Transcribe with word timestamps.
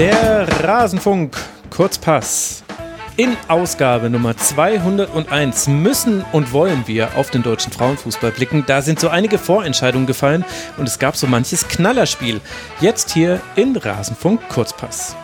Der 0.00 0.48
Rasenfunk 0.64 1.36
Kurzpass. 1.68 2.64
In 3.18 3.36
Ausgabe 3.48 4.08
Nummer 4.08 4.34
201 4.34 5.68
müssen 5.68 6.24
und 6.32 6.54
wollen 6.54 6.84
wir 6.86 7.18
auf 7.18 7.28
den 7.28 7.42
deutschen 7.42 7.70
Frauenfußball 7.70 8.30
blicken. 8.30 8.64
Da 8.66 8.80
sind 8.80 8.98
so 8.98 9.10
einige 9.10 9.36
Vorentscheidungen 9.36 10.06
gefallen 10.06 10.46
und 10.78 10.88
es 10.88 10.98
gab 10.98 11.18
so 11.18 11.26
manches 11.26 11.68
Knallerspiel. 11.68 12.40
Jetzt 12.80 13.10
hier 13.10 13.42
in 13.56 13.76
Rasenfunk 13.76 14.40
Kurzpass. 14.48 15.16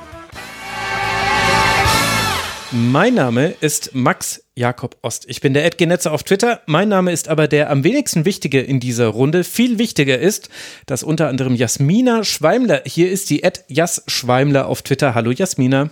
Mein 2.78 3.14
Name 3.14 3.54
ist 3.62 3.94
Max 3.94 4.44
Jakob 4.54 4.98
Ost. 5.00 5.24
Ich 5.30 5.40
bin 5.40 5.54
der 5.54 5.64
Edgenetzer 5.64 6.12
auf 6.12 6.24
Twitter. 6.24 6.60
Mein 6.66 6.90
Name 6.90 7.10
ist 7.10 7.26
aber 7.26 7.48
der 7.48 7.70
am 7.70 7.84
wenigsten 7.84 8.26
wichtige 8.26 8.60
in 8.60 8.80
dieser 8.80 9.06
Runde. 9.06 9.44
Viel 9.44 9.78
wichtiger 9.78 10.18
ist, 10.18 10.50
dass 10.84 11.02
unter 11.02 11.28
anderem 11.28 11.54
Jasmina 11.54 12.22
Schweimler 12.22 12.82
hier 12.84 13.10
ist, 13.10 13.30
die 13.30 13.42
Ed 13.42 13.64
Jas 13.68 14.02
Schweimler 14.08 14.66
auf 14.66 14.82
Twitter. 14.82 15.14
Hallo 15.14 15.30
Jasmina. 15.30 15.88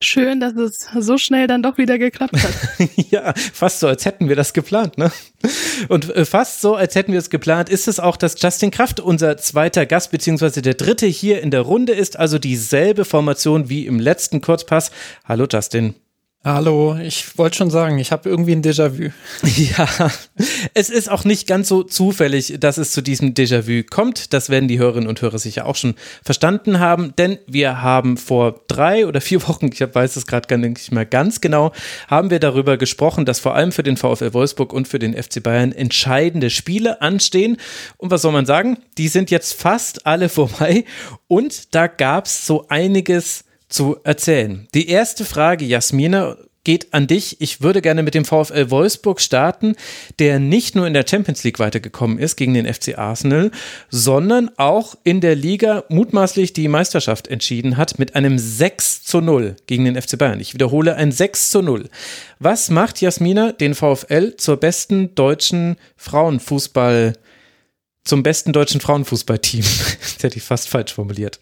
Schön, 0.00 0.38
dass 0.38 0.54
es 0.54 0.86
so 0.96 1.18
schnell 1.18 1.48
dann 1.48 1.60
doch 1.60 1.76
wieder 1.76 1.98
geklappt 1.98 2.36
hat. 2.40 2.88
ja, 3.10 3.34
fast 3.34 3.80
so, 3.80 3.88
als 3.88 4.04
hätten 4.04 4.28
wir 4.28 4.36
das 4.36 4.52
geplant, 4.52 4.96
ne? 4.96 5.10
Und 5.88 6.14
äh, 6.14 6.24
fast 6.24 6.60
so, 6.60 6.76
als 6.76 6.94
hätten 6.94 7.10
wir 7.10 7.18
es 7.18 7.30
geplant, 7.30 7.68
ist 7.68 7.88
es 7.88 7.98
auch, 7.98 8.16
dass 8.16 8.40
Justin 8.40 8.70
Kraft 8.70 9.00
unser 9.00 9.36
zweiter 9.38 9.86
Gast, 9.86 10.12
beziehungsweise 10.12 10.62
der 10.62 10.74
dritte 10.74 11.06
hier 11.06 11.42
in 11.42 11.50
der 11.50 11.62
Runde 11.62 11.94
ist, 11.94 12.16
also 12.16 12.38
dieselbe 12.38 13.04
Formation 13.04 13.68
wie 13.68 13.86
im 13.86 13.98
letzten 13.98 14.40
Kurzpass. 14.40 14.92
Hallo 15.24 15.46
Justin. 15.50 15.96
Hallo, 16.54 16.96
ich 16.96 17.36
wollte 17.36 17.58
schon 17.58 17.68
sagen, 17.68 17.98
ich 17.98 18.10
habe 18.10 18.26
irgendwie 18.26 18.52
ein 18.52 18.62
Déjà-vu. 18.62 19.10
Ja, 19.58 20.10
es 20.72 20.88
ist 20.88 21.10
auch 21.10 21.24
nicht 21.24 21.46
ganz 21.46 21.68
so 21.68 21.82
zufällig, 21.82 22.54
dass 22.58 22.78
es 22.78 22.92
zu 22.92 23.02
diesem 23.02 23.34
Déjà-vu 23.34 23.82
kommt. 23.84 24.32
Das 24.32 24.48
werden 24.48 24.66
die 24.66 24.78
Hörerinnen 24.78 25.10
und 25.10 25.20
Hörer 25.20 25.38
sicher 25.38 25.66
auch 25.66 25.76
schon 25.76 25.94
verstanden 26.24 26.80
haben, 26.80 27.12
denn 27.18 27.38
wir 27.46 27.82
haben 27.82 28.16
vor 28.16 28.62
drei 28.66 29.06
oder 29.06 29.20
vier 29.20 29.42
Wochen, 29.48 29.68
ich 29.70 29.80
weiß 29.80 30.16
es 30.16 30.26
gerade 30.26 30.48
gar 30.48 30.56
nicht 30.56 30.90
mehr 30.90 31.04
ganz 31.04 31.42
genau, 31.42 31.72
haben 32.06 32.30
wir 32.30 32.40
darüber 32.40 32.78
gesprochen, 32.78 33.26
dass 33.26 33.40
vor 33.40 33.54
allem 33.54 33.70
für 33.70 33.82
den 33.82 33.98
VfL 33.98 34.32
Wolfsburg 34.32 34.72
und 34.72 34.88
für 34.88 34.98
den 34.98 35.22
FC 35.22 35.42
Bayern 35.42 35.72
entscheidende 35.72 36.48
Spiele 36.48 37.02
anstehen. 37.02 37.58
Und 37.98 38.10
was 38.10 38.22
soll 38.22 38.32
man 38.32 38.46
sagen? 38.46 38.78
Die 38.96 39.08
sind 39.08 39.30
jetzt 39.30 39.52
fast 39.52 40.06
alle 40.06 40.28
vorbei 40.30 40.86
und 41.26 41.74
da 41.74 41.88
gab 41.88 42.24
es 42.24 42.46
so 42.46 42.68
einiges 42.68 43.44
zu 43.68 43.96
erzählen. 44.04 44.68
Die 44.74 44.88
erste 44.88 45.24
Frage, 45.24 45.64
Jasmina, 45.64 46.36
geht 46.68 46.92
an 46.92 47.06
dich. 47.06 47.40
Ich 47.40 47.62
würde 47.62 47.80
gerne 47.80 48.02
mit 48.02 48.12
dem 48.12 48.26
VfL 48.26 48.70
Wolfsburg 48.70 49.22
starten, 49.22 49.74
der 50.18 50.38
nicht 50.38 50.74
nur 50.74 50.86
in 50.86 50.92
der 50.92 51.06
Champions 51.08 51.42
League 51.42 51.58
weitergekommen 51.60 52.18
ist 52.18 52.36
gegen 52.36 52.52
den 52.52 52.70
FC 52.70 52.98
Arsenal, 52.98 53.50
sondern 53.88 54.50
auch 54.58 54.94
in 55.02 55.22
der 55.22 55.34
Liga 55.34 55.84
mutmaßlich 55.88 56.52
die 56.52 56.68
Meisterschaft 56.68 57.26
entschieden 57.26 57.78
hat 57.78 57.98
mit 57.98 58.14
einem 58.14 58.38
6 58.38 59.02
zu 59.02 59.22
0 59.22 59.56
gegen 59.66 59.86
den 59.86 59.98
FC 59.98 60.18
Bayern. 60.18 60.40
Ich 60.40 60.52
wiederhole, 60.52 60.96
ein 60.96 61.10
6 61.10 61.48
zu 61.48 61.62
0. 61.62 61.88
Was 62.38 62.68
macht 62.68 63.00
Jasmina 63.00 63.52
den 63.52 63.74
VfL 63.74 64.36
zur 64.36 64.58
besten 64.58 65.14
deutschen 65.14 65.76
Frauenfußball, 65.96 67.14
zum 68.04 68.22
besten 68.22 68.52
deutschen 68.52 68.82
Frauenfußballteam? 68.82 69.62
das 70.02 70.22
hätte 70.22 70.36
ich 70.36 70.42
fast 70.42 70.68
falsch 70.68 70.92
formuliert. 70.92 71.40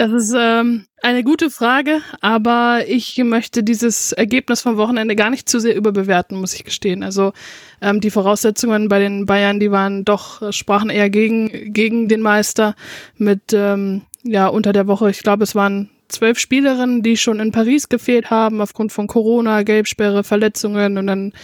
Das 0.00 0.12
ist 0.12 0.34
ähm, 0.34 0.86
eine 1.02 1.22
gute 1.22 1.50
Frage, 1.50 2.00
aber 2.22 2.84
ich 2.88 3.18
möchte 3.18 3.62
dieses 3.62 4.12
Ergebnis 4.12 4.62
vom 4.62 4.78
Wochenende 4.78 5.14
gar 5.14 5.28
nicht 5.28 5.46
zu 5.46 5.60
sehr 5.60 5.76
überbewerten, 5.76 6.40
muss 6.40 6.54
ich 6.54 6.64
gestehen. 6.64 7.02
Also 7.02 7.34
ähm, 7.82 8.00
die 8.00 8.10
Voraussetzungen 8.10 8.88
bei 8.88 8.98
den 8.98 9.26
Bayern, 9.26 9.60
die 9.60 9.70
waren 9.70 10.06
doch, 10.06 10.40
äh, 10.40 10.54
sprachen 10.54 10.88
eher 10.88 11.10
gegen, 11.10 11.74
gegen 11.74 12.08
den 12.08 12.22
Meister 12.22 12.76
mit, 13.18 13.52
ähm, 13.52 14.00
ja, 14.22 14.46
unter 14.46 14.72
der 14.72 14.86
Woche, 14.86 15.10
ich 15.10 15.22
glaube, 15.22 15.44
es 15.44 15.54
waren 15.54 15.90
zwölf 16.08 16.38
Spielerinnen, 16.38 17.02
die 17.02 17.18
schon 17.18 17.38
in 17.38 17.52
Paris 17.52 17.90
gefehlt 17.90 18.30
haben, 18.30 18.62
aufgrund 18.62 18.92
von 18.92 19.06
Corona, 19.06 19.64
Gelbsperre, 19.64 20.24
Verletzungen 20.24 20.96
und 20.96 21.08
dann 21.08 21.34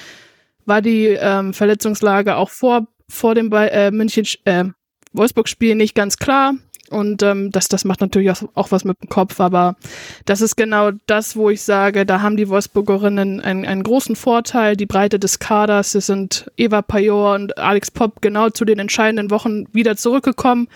war 0.65 0.81
die 0.81 1.09
ähm, 1.09 1.53
Verletzungslage 1.53 2.37
auch 2.37 2.49
vor, 2.49 2.87
vor 3.07 3.35
dem 3.35 3.53
äh, 3.53 3.91
München, 3.91 4.25
äh, 4.47 4.65
Wolfsburg-Spiel 5.13 5.75
nicht 5.75 5.95
ganz 5.95 6.17
klar. 6.17 6.55
Und 6.91 7.23
ähm, 7.23 7.51
das, 7.51 7.69
das 7.69 7.85
macht 7.85 8.01
natürlich 8.01 8.31
auch, 8.31 8.43
auch 8.55 8.71
was 8.71 8.85
mit 8.85 8.97
dem 9.03 9.09
Kopf, 9.09 9.41
aber 9.41 9.77
das 10.25 10.41
ist 10.41 10.57
genau 10.57 10.93
das, 11.07 11.37
wo 11.37 11.51
ich 11.51 11.63
sage, 11.63 12.07
da 12.07 12.23
haben 12.23 12.37
die 12.37 12.49
Wolfsburgerinnen 12.49 13.41
einen, 13.41 13.65
einen 13.65 13.83
großen 13.83 14.15
Vorteil, 14.15 14.77
die 14.77 14.87
Breite 14.87 15.19
des 15.19 15.39
Kaders. 15.39 15.95
Es 15.95 16.07
sind 16.07 16.51
Eva 16.57 16.83
Pajor 16.83 17.35
und 17.35 17.59
Alex 17.59 17.91
Popp 17.91 18.23
genau 18.23 18.51
zu 18.51 18.65
den 18.65 18.79
entscheidenden 18.79 19.31
Wochen 19.31 19.65
wieder 19.73 19.97
zurückgekommen. 19.97 20.69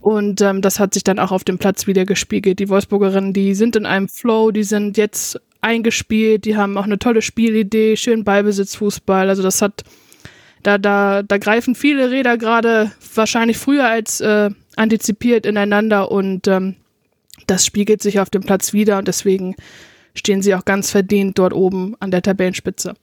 Und 0.00 0.40
ähm, 0.42 0.62
das 0.62 0.78
hat 0.78 0.94
sich 0.94 1.02
dann 1.02 1.18
auch 1.18 1.32
auf 1.32 1.44
dem 1.44 1.58
Platz 1.58 1.86
wieder 1.86 2.04
gespiegelt. 2.04 2.58
Die 2.60 2.68
Wolfsburgerinnen, 2.68 3.32
die 3.32 3.54
sind 3.54 3.74
in 3.74 3.86
einem 3.86 4.08
Flow, 4.08 4.52
die 4.52 4.62
sind 4.62 4.96
jetzt 4.96 5.40
eingespielt, 5.60 6.44
die 6.44 6.56
haben 6.56 6.76
auch 6.78 6.84
eine 6.84 6.98
tolle 6.98 7.22
Spielidee, 7.22 7.96
schön 7.96 8.22
Ballbesitzfußball. 8.22 9.28
Also 9.28 9.42
das 9.42 9.60
hat, 9.60 9.82
da, 10.62 10.78
da, 10.78 11.22
da 11.22 11.38
greifen 11.38 11.74
viele 11.74 12.10
Räder 12.10 12.38
gerade 12.38 12.92
wahrscheinlich 13.14 13.58
früher 13.58 13.88
als 13.88 14.20
äh, 14.20 14.50
antizipiert 14.78 15.46
ineinander 15.46 16.10
und 16.10 16.46
ähm, 16.48 16.76
das 17.46 17.64
spiegelt 17.64 18.02
sich 18.02 18.20
auf 18.20 18.30
dem 18.30 18.42
Platz 18.42 18.72
wieder 18.72 18.98
und 18.98 19.08
deswegen 19.08 19.54
stehen 20.14 20.42
sie 20.42 20.54
auch 20.54 20.64
ganz 20.64 20.90
verdient 20.90 21.38
dort 21.38 21.52
oben 21.52 21.94
an 22.00 22.10
der 22.10 22.22
Tabellenspitze. 22.22 22.94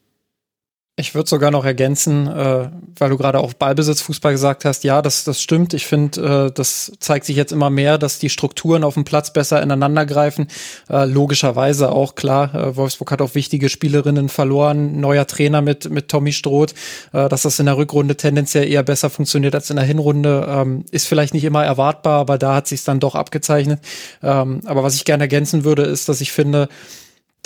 Ich 0.98 1.14
würde 1.14 1.30
sogar 1.30 1.52
noch 1.52 1.66
ergänzen, 1.66 2.26
äh, 2.26 2.70
weil 2.98 3.10
du 3.10 3.18
gerade 3.18 3.42
auch 3.42 3.54
Ballbesitzfußball 3.54 4.32
gesagt 4.32 4.64
hast, 4.64 4.86
ja, 4.86 5.02
das, 5.02 5.26
das 5.26 5.42
stimmt. 5.42 5.74
Ich 5.74 5.88
finde, 5.88 6.48
äh, 6.48 6.52
das 6.54 6.94
zeigt 7.02 7.26
sich 7.26 7.36
jetzt 7.36 7.52
immer 7.52 7.70
mehr, 7.70 7.98
dass 7.98 8.18
die 8.18 8.30
Strukturen 8.30 8.86
auf 8.86 8.94
dem 8.94 9.04
Platz 9.04 9.34
besser 9.34 9.62
ineinander 9.62 10.06
greifen. 10.06 10.48
Äh, 10.90 11.04
logischerweise 11.04 11.92
auch 11.92 12.16
klar, 12.16 12.56
äh, 12.56 12.76
Wolfsburg 12.78 13.12
hat 13.12 13.22
auch 13.22 13.36
wichtige 13.36 13.68
Spielerinnen 13.68 14.30
verloren, 14.30 15.02
neuer 15.02 15.28
Trainer 15.28 15.62
mit, 15.62 15.90
mit 15.90 16.08
Tommy 16.08 16.32
Stroth, 16.32 16.74
äh, 17.12 17.28
dass 17.28 17.42
das 17.42 17.60
in 17.60 17.66
der 17.66 17.76
Rückrunde 17.76 18.16
tendenziell 18.16 18.66
eher 18.66 18.84
besser 18.84 19.10
funktioniert 19.10 19.54
als 19.54 19.70
in 19.70 19.76
der 19.76 19.84
Hinrunde, 19.84 20.48
ähm, 20.48 20.86
ist 20.92 21.08
vielleicht 21.08 21.34
nicht 21.34 21.44
immer 21.44 21.66
erwartbar, 21.66 22.22
aber 22.22 22.38
da 22.38 22.56
hat 22.56 22.68
sich 22.68 22.86
dann 22.86 23.02
doch 23.02 23.16
abgezeichnet. 23.16 23.82
Ähm, 24.24 24.62
aber 24.64 24.84
was 24.84 24.96
ich 24.96 25.04
gerne 25.04 25.26
ergänzen 25.26 25.66
würde, 25.66 25.82
ist, 25.82 26.08
dass 26.08 26.22
ich 26.22 26.32
finde, 26.32 26.70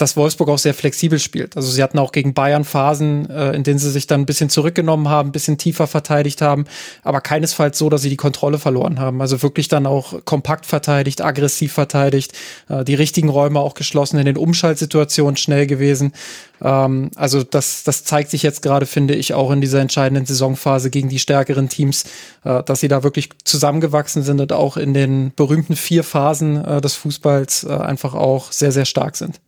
dass 0.01 0.15
Wolfsburg 0.15 0.49
auch 0.49 0.57
sehr 0.57 0.73
flexibel 0.73 1.19
spielt. 1.19 1.55
Also 1.55 1.69
sie 1.69 1.83
hatten 1.83 1.99
auch 1.99 2.11
gegen 2.11 2.33
Bayern 2.33 2.63
Phasen, 2.63 3.29
äh, 3.29 3.51
in 3.51 3.63
denen 3.63 3.79
sie 3.79 3.91
sich 3.91 4.07
dann 4.07 4.21
ein 4.21 4.25
bisschen 4.25 4.49
zurückgenommen 4.49 5.09
haben, 5.09 5.29
ein 5.29 5.31
bisschen 5.31 5.57
tiefer 5.57 5.87
verteidigt 5.87 6.41
haben, 6.41 6.65
aber 7.03 7.21
keinesfalls 7.21 7.77
so, 7.77 7.89
dass 7.89 8.01
sie 8.01 8.09
die 8.09 8.17
Kontrolle 8.17 8.59
verloren 8.59 8.99
haben. 8.99 9.21
Also 9.21 9.41
wirklich 9.41 9.67
dann 9.67 9.85
auch 9.85 10.25
kompakt 10.25 10.65
verteidigt, 10.65 11.21
aggressiv 11.21 11.73
verteidigt, 11.73 12.33
äh, 12.69 12.83
die 12.83 12.95
richtigen 12.95 13.29
Räume 13.29 13.59
auch 13.59 13.73
geschlossen, 13.73 14.17
in 14.17 14.25
den 14.25 14.37
Umschaltsituationen 14.37 15.37
schnell 15.37 15.67
gewesen. 15.67 16.13
Ähm, 16.61 17.11
also 17.15 17.43
das, 17.43 17.83
das 17.83 18.03
zeigt 18.03 18.31
sich 18.31 18.43
jetzt 18.43 18.61
gerade, 18.61 18.85
finde 18.85 19.15
ich, 19.15 19.33
auch 19.33 19.51
in 19.51 19.61
dieser 19.61 19.81
entscheidenden 19.81 20.25
Saisonphase 20.25 20.89
gegen 20.89 21.09
die 21.09 21.19
stärkeren 21.19 21.69
Teams, 21.69 22.05
äh, 22.43 22.63
dass 22.63 22.79
sie 22.79 22.87
da 22.87 23.03
wirklich 23.03 23.29
zusammengewachsen 23.43 24.23
sind 24.23 24.39
und 24.39 24.53
auch 24.53 24.77
in 24.77 24.93
den 24.93 25.33
berühmten 25.35 25.75
vier 25.75 26.03
Phasen 26.03 26.63
äh, 26.63 26.81
des 26.81 26.95
Fußballs 26.95 27.65
äh, 27.65 27.73
einfach 27.73 28.13
auch 28.13 28.51
sehr, 28.51 28.71
sehr 28.71 28.85
stark 28.85 29.15
sind. 29.15 29.39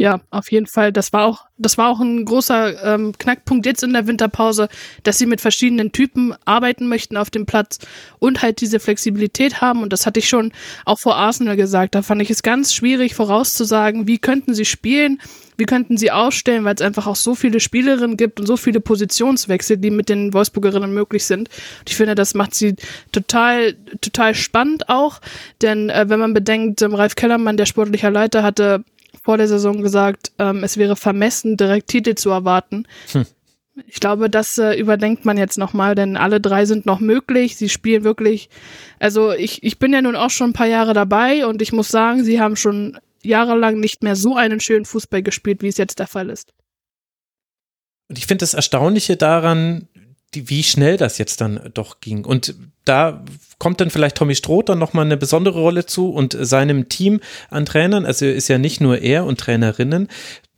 Ja, 0.00 0.22
auf 0.30 0.50
jeden 0.50 0.66
Fall. 0.66 0.94
Das 0.94 1.12
war 1.12 1.26
auch, 1.26 1.44
das 1.58 1.76
war 1.76 1.90
auch 1.90 2.00
ein 2.00 2.24
großer 2.24 2.94
ähm, 2.94 3.12
Knackpunkt 3.18 3.66
jetzt 3.66 3.82
in 3.82 3.92
der 3.92 4.06
Winterpause, 4.06 4.70
dass 5.02 5.18
sie 5.18 5.26
mit 5.26 5.42
verschiedenen 5.42 5.92
Typen 5.92 6.34
arbeiten 6.46 6.88
möchten 6.88 7.18
auf 7.18 7.28
dem 7.28 7.44
Platz 7.44 7.80
und 8.18 8.40
halt 8.40 8.62
diese 8.62 8.80
Flexibilität 8.80 9.60
haben. 9.60 9.82
Und 9.82 9.92
das 9.92 10.06
hatte 10.06 10.18
ich 10.18 10.26
schon 10.26 10.52
auch 10.86 10.98
vor 10.98 11.16
Arsenal 11.16 11.54
gesagt. 11.54 11.94
Da 11.94 12.00
fand 12.00 12.22
ich 12.22 12.30
es 12.30 12.42
ganz 12.42 12.72
schwierig 12.72 13.14
vorauszusagen, 13.14 14.06
wie 14.06 14.16
könnten 14.16 14.54
sie 14.54 14.64
spielen, 14.64 15.20
wie 15.58 15.66
könnten 15.66 15.98
sie 15.98 16.10
ausstellen, 16.10 16.64
weil 16.64 16.76
es 16.76 16.80
einfach 16.80 17.06
auch 17.06 17.16
so 17.16 17.34
viele 17.34 17.60
Spielerinnen 17.60 18.16
gibt 18.16 18.40
und 18.40 18.46
so 18.46 18.56
viele 18.56 18.80
Positionswechsel, 18.80 19.76
die 19.76 19.90
mit 19.90 20.08
den 20.08 20.32
Wolfsburgerinnen 20.32 20.94
möglich 20.94 21.26
sind. 21.26 21.50
Und 21.80 21.90
ich 21.90 21.96
finde, 21.96 22.14
das 22.14 22.32
macht 22.32 22.54
sie 22.54 22.74
total, 23.12 23.74
total 24.00 24.34
spannend 24.34 24.88
auch. 24.88 25.20
Denn 25.60 25.90
äh, 25.90 26.06
wenn 26.08 26.20
man 26.20 26.32
bedenkt, 26.32 26.80
ähm, 26.80 26.94
Ralf 26.94 27.16
Kellermann, 27.16 27.58
der 27.58 27.66
sportliche 27.66 28.08
Leiter, 28.08 28.42
hatte 28.42 28.82
vor 29.22 29.36
der 29.36 29.48
Saison 29.48 29.82
gesagt, 29.82 30.32
ähm, 30.38 30.64
es 30.64 30.76
wäre 30.76 30.96
vermessen, 30.96 31.56
direkt 31.56 31.88
Titel 31.88 32.14
zu 32.14 32.30
erwarten. 32.30 32.86
Hm. 33.12 33.26
Ich 33.86 34.00
glaube, 34.00 34.28
das 34.28 34.58
äh, 34.58 34.74
überdenkt 34.74 35.24
man 35.24 35.38
jetzt 35.38 35.56
nochmal, 35.56 35.94
denn 35.94 36.16
alle 36.16 36.40
drei 36.40 36.66
sind 36.66 36.86
noch 36.86 37.00
möglich. 37.00 37.56
Sie 37.56 37.68
spielen 37.68 38.04
wirklich, 38.04 38.50
also 38.98 39.32
ich, 39.32 39.62
ich 39.62 39.78
bin 39.78 39.92
ja 39.92 40.02
nun 40.02 40.16
auch 40.16 40.30
schon 40.30 40.50
ein 40.50 40.54
paar 40.54 40.66
Jahre 40.66 40.92
dabei 40.92 41.46
und 41.46 41.62
ich 41.62 41.72
muss 41.72 41.88
sagen, 41.88 42.24
sie 42.24 42.40
haben 42.40 42.56
schon 42.56 42.98
jahrelang 43.22 43.78
nicht 43.80 44.02
mehr 44.02 44.16
so 44.16 44.36
einen 44.36 44.60
schönen 44.60 44.84
Fußball 44.84 45.22
gespielt, 45.22 45.62
wie 45.62 45.68
es 45.68 45.76
jetzt 45.76 45.98
der 45.98 46.06
Fall 46.06 46.30
ist. 46.30 46.52
Und 48.08 48.18
ich 48.18 48.26
finde 48.26 48.42
das 48.42 48.54
Erstaunliche 48.54 49.16
daran, 49.16 49.88
die, 50.34 50.48
wie 50.48 50.62
schnell 50.62 50.96
das 50.96 51.18
jetzt 51.18 51.40
dann 51.40 51.70
doch 51.74 52.00
ging. 52.00 52.24
Und 52.24 52.54
da 52.84 53.24
kommt 53.58 53.80
dann 53.80 53.90
vielleicht 53.90 54.16
Tommy 54.16 54.34
Stroh 54.34 54.62
dann 54.62 54.78
nochmal 54.78 55.04
eine 55.04 55.16
besondere 55.16 55.60
Rolle 55.60 55.86
zu 55.86 56.10
und 56.10 56.36
seinem 56.38 56.88
Team 56.88 57.20
an 57.50 57.66
Trainern. 57.66 58.06
Also 58.06 58.26
ist 58.26 58.48
ja 58.48 58.58
nicht 58.58 58.80
nur 58.80 58.98
er 58.98 59.24
und 59.26 59.38
Trainerinnen. 59.38 60.08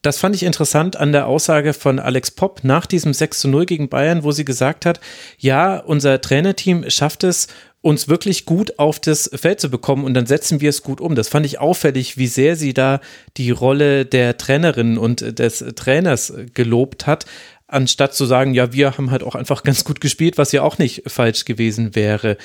Das 0.02 0.18
fand 0.18 0.34
ich 0.34 0.42
interessant 0.42 0.96
an 0.96 1.12
der 1.12 1.28
Aussage 1.28 1.72
von 1.72 2.00
Alex 2.00 2.32
Popp 2.32 2.64
nach 2.64 2.86
diesem 2.86 3.14
6 3.14 3.38
zu 3.38 3.48
0 3.48 3.66
gegen 3.66 3.88
Bayern, 3.88 4.24
wo 4.24 4.32
sie 4.32 4.44
gesagt 4.44 4.84
hat, 4.84 4.98
ja, 5.38 5.78
unser 5.78 6.20
Trainerteam 6.20 6.90
schafft 6.90 7.22
es, 7.22 7.46
uns 7.82 8.08
wirklich 8.08 8.46
gut 8.46 8.78
auf 8.78 9.00
das 9.00 9.28
Feld 9.34 9.60
zu 9.60 9.68
bekommen 9.68 10.04
und 10.04 10.14
dann 10.14 10.26
setzen 10.26 10.60
wir 10.60 10.70
es 10.70 10.82
gut 10.82 11.00
um. 11.00 11.16
Das 11.16 11.28
fand 11.28 11.44
ich 11.44 11.58
auffällig, 11.58 12.16
wie 12.16 12.28
sehr 12.28 12.56
sie 12.56 12.74
da 12.74 13.00
die 13.36 13.50
Rolle 13.50 14.06
der 14.06 14.38
Trainerin 14.38 14.96
und 14.96 15.38
des 15.38 15.64
Trainers 15.74 16.32
gelobt 16.54 17.06
hat, 17.06 17.26
anstatt 17.72 18.14
zu 18.14 18.26
sagen, 18.26 18.54
ja, 18.54 18.72
wir 18.72 18.96
haben 18.96 19.10
halt 19.10 19.22
auch 19.22 19.34
einfach 19.34 19.62
ganz 19.64 19.84
gut 19.84 20.00
gespielt, 20.00 20.38
was 20.38 20.52
ja 20.52 20.62
auch 20.62 20.78
nicht 20.78 21.02
falsch 21.06 21.44
gewesen 21.44 21.94
wäre. 21.94 22.36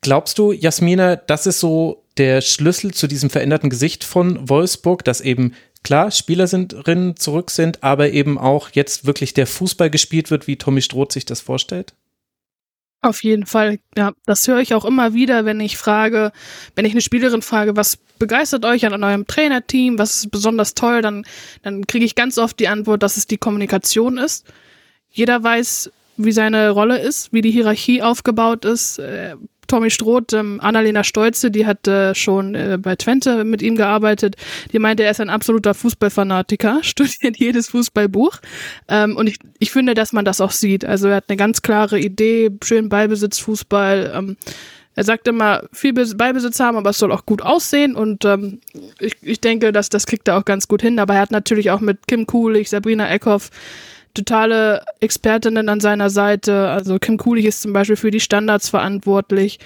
Glaubst 0.00 0.38
du, 0.38 0.52
Jasmina, 0.52 1.16
das 1.16 1.46
ist 1.46 1.60
so 1.60 2.04
der 2.18 2.40
Schlüssel 2.40 2.94
zu 2.94 3.06
diesem 3.06 3.30
veränderten 3.30 3.70
Gesicht 3.70 4.04
von 4.04 4.48
Wolfsburg, 4.48 5.04
dass 5.04 5.20
eben 5.20 5.54
klar 5.82 6.10
Spielerinnen 6.10 7.16
zurück 7.16 7.50
sind, 7.50 7.82
aber 7.82 8.10
eben 8.10 8.38
auch 8.38 8.70
jetzt 8.72 9.06
wirklich 9.06 9.34
der 9.34 9.46
Fußball 9.46 9.90
gespielt 9.90 10.30
wird, 10.30 10.46
wie 10.46 10.56
Tommy 10.56 10.82
Stroth 10.82 11.12
sich 11.12 11.24
das 11.24 11.40
vorstellt? 11.40 11.94
Auf 13.00 13.22
jeden 13.22 13.46
Fall, 13.46 13.78
ja. 13.96 14.12
Das 14.26 14.46
höre 14.48 14.58
ich 14.58 14.74
auch 14.74 14.84
immer 14.84 15.14
wieder, 15.14 15.44
wenn 15.44 15.60
ich 15.60 15.76
frage, 15.76 16.32
wenn 16.74 16.84
ich 16.84 16.92
eine 16.92 17.00
Spielerin 17.00 17.42
frage, 17.42 17.76
was 17.76 17.96
begeistert 17.96 18.64
euch 18.64 18.84
an 18.86 19.04
eurem 19.04 19.26
Trainerteam, 19.26 19.98
was 19.98 20.16
ist 20.16 20.30
besonders 20.32 20.74
toll, 20.74 21.00
dann, 21.00 21.24
dann 21.62 21.86
kriege 21.86 22.04
ich 22.04 22.16
ganz 22.16 22.38
oft 22.38 22.58
die 22.58 22.66
Antwort, 22.66 23.04
dass 23.04 23.16
es 23.16 23.28
die 23.28 23.38
Kommunikation 23.38 24.18
ist. 24.18 24.46
Jeder 25.10 25.42
weiß, 25.42 25.90
wie 26.16 26.32
seine 26.32 26.70
Rolle 26.70 26.98
ist, 26.98 27.32
wie 27.32 27.40
die 27.40 27.50
Hierarchie 27.50 28.02
aufgebaut 28.02 28.64
ist. 28.64 28.98
Äh, 28.98 29.36
Tommy 29.68 29.90
Stroth, 29.90 30.32
ähm, 30.32 30.60
Annalena 30.60 31.04
Stolze, 31.04 31.50
die 31.50 31.66
hat 31.66 31.86
äh, 31.86 32.14
schon 32.14 32.54
äh, 32.54 32.78
bei 32.80 32.96
Twente 32.96 33.44
mit 33.44 33.62
ihm 33.62 33.76
gearbeitet. 33.76 34.36
Die 34.72 34.78
meinte, 34.78 35.04
er 35.04 35.10
ist 35.10 35.20
ein 35.20 35.30
absoluter 35.30 35.74
Fußballfanatiker, 35.74 36.78
studiert 36.82 37.36
jedes 37.36 37.68
Fußballbuch. 37.68 38.38
Ähm, 38.88 39.16
und 39.16 39.28
ich, 39.28 39.36
ich 39.58 39.70
finde, 39.70 39.94
dass 39.94 40.12
man 40.12 40.24
das 40.24 40.40
auch 40.40 40.50
sieht. 40.50 40.84
Also 40.84 41.08
er 41.08 41.16
hat 41.16 41.26
eine 41.28 41.36
ganz 41.36 41.62
klare 41.62 42.00
Idee, 42.00 42.50
schön 42.64 42.88
Ballbesitz, 42.88 43.38
Fußball. 43.38 44.12
Ähm, 44.14 44.36
er 44.94 45.04
sagt 45.04 45.28
immer, 45.28 45.62
viel 45.72 45.92
Ballbesitz 45.92 46.58
haben, 46.58 46.76
aber 46.76 46.90
es 46.90 46.98
soll 46.98 47.12
auch 47.12 47.24
gut 47.24 47.42
aussehen. 47.42 47.94
Und 47.94 48.24
ähm, 48.24 48.60
ich, 48.98 49.14
ich 49.22 49.40
denke, 49.40 49.70
dass 49.70 49.90
das 49.90 50.06
kriegt 50.06 50.26
er 50.26 50.38
auch 50.38 50.44
ganz 50.44 50.66
gut 50.66 50.82
hin. 50.82 50.98
Aber 50.98 51.14
er 51.14 51.20
hat 51.20 51.30
natürlich 51.30 51.70
auch 51.70 51.80
mit 51.80 52.08
Kim 52.08 52.26
Kulich, 52.26 52.68
Sabrina 52.70 53.08
Eckhoff, 53.08 53.50
totale 54.18 54.84
Expertinnen 55.00 55.68
an 55.68 55.80
seiner 55.80 56.10
Seite. 56.10 56.68
Also 56.68 56.98
Kim 56.98 57.16
Kulich 57.16 57.46
ist 57.46 57.62
zum 57.62 57.72
Beispiel 57.72 57.96
für 57.96 58.10
die 58.10 58.20
Standards 58.20 58.68
verantwortlich. 58.68 59.58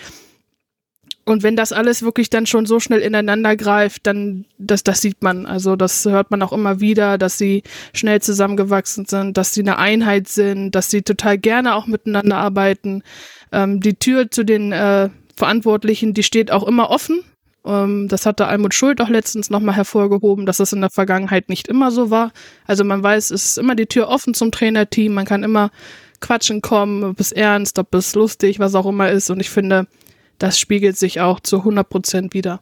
Und 1.25 1.45
wenn 1.45 1.55
das 1.55 1.73
alles 1.73 2.03
wirklich 2.03 2.31
dann 2.31 2.47
schon 2.47 2.67
so 2.67 2.81
schnell 2.81 3.01
ineinander 3.01 3.57
greift, 3.57 4.07
dann, 4.07 4.45
das, 4.59 4.83
das 4.83 5.01
sieht 5.01 5.23
man. 5.23 5.47
Also 5.47 5.77
das 5.77 6.05
hört 6.05 6.33
man 6.33 6.43
auch 6.43 6.53
immer 6.53 6.81
wieder, 6.81 7.17
dass 7.17 7.39
sie 7.39 7.63
schnell 7.95 8.21
zusammengewachsen 8.21 9.07
sind, 9.07 9.37
dass 9.37 9.55
sie 9.55 9.61
eine 9.61 9.79
Einheit 9.79 10.27
sind, 10.27 10.73
dass 10.73 10.91
sie 10.91 11.03
total 11.03 11.39
gerne 11.39 11.77
auch 11.77 11.87
miteinander 11.87 12.39
arbeiten. 12.39 13.03
Ähm, 13.53 13.81
die 13.81 13.95
Tür 13.95 14.31
zu 14.31 14.45
den 14.45 14.73
äh, 14.73 15.11
Verantwortlichen, 15.37 16.13
die 16.13 16.25
steht 16.25 16.51
auch 16.51 16.67
immer 16.67 16.91
offen. 16.91 17.21
Ähm, 17.65 18.09
das 18.09 18.27
hatte 18.27 18.47
Almut 18.47 18.75
Schuld 18.75 19.01
auch 19.01 19.09
letztens 19.09 19.51
nochmal 19.51 19.77
hervorgehoben, 19.77 20.47
dass 20.47 20.57
das 20.59 20.73
in 20.73 20.81
der 20.81 20.91
Vergangenheit 20.91 21.49
nicht 21.49 21.69
immer 21.69 21.91
so 21.91 22.11
war. 22.11 22.33
Also 22.67 22.85
man 22.85 23.03
weiß, 23.03 23.31
es 23.31 23.47
ist 23.47 23.59
immer 23.59 23.75
die 23.75 23.87
Tür 23.87 24.09
offen 24.09 24.35
zum 24.35 24.51
Trainerteam, 24.51 25.15
man 25.15 25.27
kann 25.27 25.43
immer 25.43 25.71
quatschen 26.21 26.63
kommen, 26.63 27.05
ob 27.05 27.21
es 27.21 27.33
ernst, 27.33 27.79
ob 27.79 27.95
es 27.95 28.15
lustig, 28.15 28.59
was 28.59 28.75
auch 28.75 28.87
immer 28.87 29.11
ist. 29.11 29.31
Und 29.31 29.41
ich 29.41 29.51
finde, 29.51 29.87
das 30.39 30.59
spiegelt 30.59 30.97
sich 30.97 31.21
auch 31.21 31.41
zu 31.41 31.59
100 31.59 31.89
Prozent 31.89 32.35
wieder. 32.35 32.61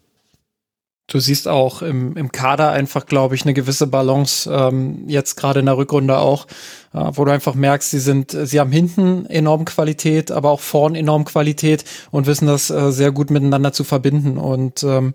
Du 1.06 1.19
siehst 1.19 1.49
auch 1.49 1.82
im, 1.82 2.17
im 2.17 2.31
Kader 2.31 2.70
einfach, 2.70 3.05
glaube 3.05 3.35
ich, 3.35 3.43
eine 3.43 3.52
gewisse 3.52 3.88
Balance, 3.88 4.49
ähm, 4.49 5.08
jetzt 5.08 5.35
gerade 5.35 5.58
in 5.58 5.67
der 5.67 5.76
Rückrunde 5.76 6.19
auch, 6.19 6.47
wo 6.92 7.25
du 7.25 7.31
einfach 7.31 7.54
merkst, 7.54 7.90
sie 7.90 8.00
sind, 8.00 8.37
sie 8.42 8.58
haben 8.58 8.72
hinten 8.72 9.26
enorm 9.26 9.64
Qualität, 9.64 10.32
aber 10.32 10.50
auch 10.50 10.60
vorn 10.60 10.94
enorm 10.96 11.25
Qualität 11.25 11.84
und 12.10 12.26
wissen 12.26 12.46
das 12.46 12.70
äh, 12.70 12.90
sehr 12.90 13.12
gut 13.12 13.31
miteinander 13.31 13.72
zu 13.72 13.84
verbinden. 13.84 14.38
Und 14.38 14.82
ähm, 14.82 15.14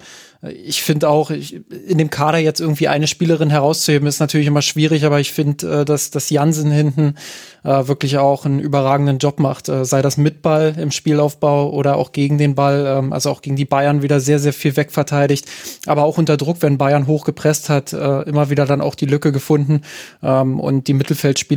ich 0.49 0.83
finde 0.83 1.09
auch, 1.09 1.31
ich, 1.31 1.61
in 1.87 1.97
dem 1.97 2.09
Kader 2.09 2.37
jetzt 2.37 2.59
irgendwie 2.59 2.87
eine 2.87 3.07
Spielerin 3.07 3.49
herauszuheben, 3.49 4.07
ist 4.07 4.19
natürlich 4.19 4.47
immer 4.47 4.61
schwierig, 4.61 5.05
aber 5.05 5.19
ich 5.19 5.31
finde, 5.31 5.81
äh, 5.81 5.85
dass, 5.85 6.11
dass 6.11 6.29
Jansen 6.29 6.71
hinten 6.71 7.15
äh, 7.63 7.87
wirklich 7.87 8.17
auch 8.17 8.45
einen 8.45 8.59
überragenden 8.59 9.17
Job 9.17 9.39
macht. 9.39 9.69
Äh, 9.69 9.85
sei 9.85 10.01
das 10.01 10.17
mit 10.17 10.41
Ball 10.41 10.75
im 10.77 10.91
Spielaufbau 10.91 11.71
oder 11.71 11.97
auch 11.97 12.11
gegen 12.11 12.37
den 12.37 12.55
Ball, 12.55 12.85
ähm, 12.87 13.13
also 13.13 13.29
auch 13.31 13.41
gegen 13.41 13.55
die 13.55 13.65
Bayern 13.65 14.01
wieder 14.01 14.19
sehr, 14.19 14.39
sehr 14.39 14.53
viel 14.53 14.75
wegverteidigt, 14.77 15.45
aber 15.87 16.03
auch 16.03 16.17
unter 16.17 16.37
Druck, 16.37 16.57
wenn 16.61 16.77
Bayern 16.77 17.07
hochgepresst 17.07 17.69
hat, 17.69 17.93
äh, 17.93 18.21
immer 18.23 18.49
wieder 18.49 18.65
dann 18.65 18.81
auch 18.81 18.95
die 18.95 19.07
Lücke 19.07 19.31
gefunden 19.31 19.81
ähm, 20.21 20.59
und 20.59 20.87
die 20.87 20.93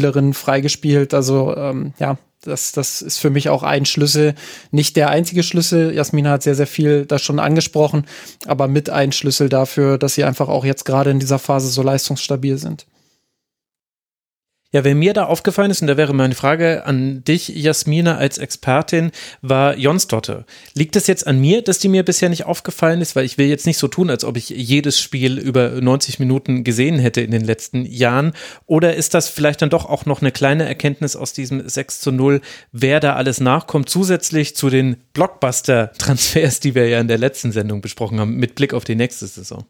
Mittelfeldspielerin 0.08 0.34
freigespielt. 0.34 1.14
Also 1.14 1.56
ähm, 1.56 1.92
ja, 1.98 2.18
das, 2.42 2.72
das 2.72 3.02
ist 3.02 3.18
für 3.18 3.30
mich 3.30 3.48
auch 3.48 3.62
ein 3.62 3.84
Schlüssel, 3.84 4.34
nicht 4.70 4.96
der 4.96 5.10
einzige 5.10 5.42
Schlüssel. 5.42 5.94
Jasmina 5.94 6.30
hat 6.30 6.42
sehr, 6.42 6.54
sehr 6.54 6.66
viel 6.66 7.04
da 7.06 7.18
schon 7.18 7.38
angesprochen, 7.38 8.06
aber 8.46 8.68
mit 8.68 8.90
ein 8.90 9.12
Schlüssel 9.12 9.48
dafür, 9.48 9.98
dass 9.98 10.14
sie 10.14 10.24
einfach 10.24 10.48
auch 10.48 10.64
jetzt 10.64 10.84
gerade 10.84 11.10
in 11.10 11.18
dieser 11.18 11.38
Phase 11.38 11.68
so 11.68 11.82
leistungsstabil 11.82 12.58
sind. 12.58 12.86
Ja, 14.70 14.84
wer 14.84 14.94
mir 14.94 15.14
da 15.14 15.24
aufgefallen 15.24 15.70
ist, 15.70 15.80
und 15.80 15.86
da 15.86 15.96
wäre 15.96 16.14
meine 16.14 16.34
Frage 16.34 16.84
an 16.84 17.24
dich, 17.24 17.48
Jasmina, 17.48 18.18
als 18.18 18.36
Expertin, 18.36 19.12
war 19.40 19.74
Jonsdotte. 19.78 20.44
Liegt 20.74 20.94
es 20.94 21.06
jetzt 21.06 21.26
an 21.26 21.40
mir, 21.40 21.62
dass 21.62 21.78
die 21.78 21.88
mir 21.88 22.02
bisher 22.02 22.28
nicht 22.28 22.44
aufgefallen 22.44 23.00
ist? 23.00 23.16
Weil 23.16 23.24
ich 23.24 23.38
will 23.38 23.46
jetzt 23.46 23.64
nicht 23.64 23.78
so 23.78 23.88
tun, 23.88 24.10
als 24.10 24.24
ob 24.24 24.36
ich 24.36 24.50
jedes 24.50 25.00
Spiel 25.00 25.38
über 25.38 25.80
90 25.80 26.18
Minuten 26.18 26.64
gesehen 26.64 26.98
hätte 26.98 27.22
in 27.22 27.30
den 27.30 27.44
letzten 27.44 27.86
Jahren. 27.86 28.34
Oder 28.66 28.94
ist 28.94 29.14
das 29.14 29.30
vielleicht 29.30 29.62
dann 29.62 29.70
doch 29.70 29.86
auch 29.86 30.04
noch 30.04 30.20
eine 30.20 30.32
kleine 30.32 30.66
Erkenntnis 30.66 31.16
aus 31.16 31.32
diesem 31.32 31.66
6 31.66 32.00
zu 32.00 32.12
0, 32.12 32.42
wer 32.70 33.00
da 33.00 33.14
alles 33.14 33.40
nachkommt, 33.40 33.88
zusätzlich 33.88 34.54
zu 34.54 34.68
den 34.68 34.98
Blockbuster-Transfers, 35.14 36.60
die 36.60 36.74
wir 36.74 36.88
ja 36.88 37.00
in 37.00 37.08
der 37.08 37.16
letzten 37.16 37.52
Sendung 37.52 37.80
besprochen 37.80 38.20
haben, 38.20 38.36
mit 38.36 38.54
Blick 38.54 38.74
auf 38.74 38.84
die 38.84 38.96
nächste 38.96 39.28
Saison? 39.28 39.64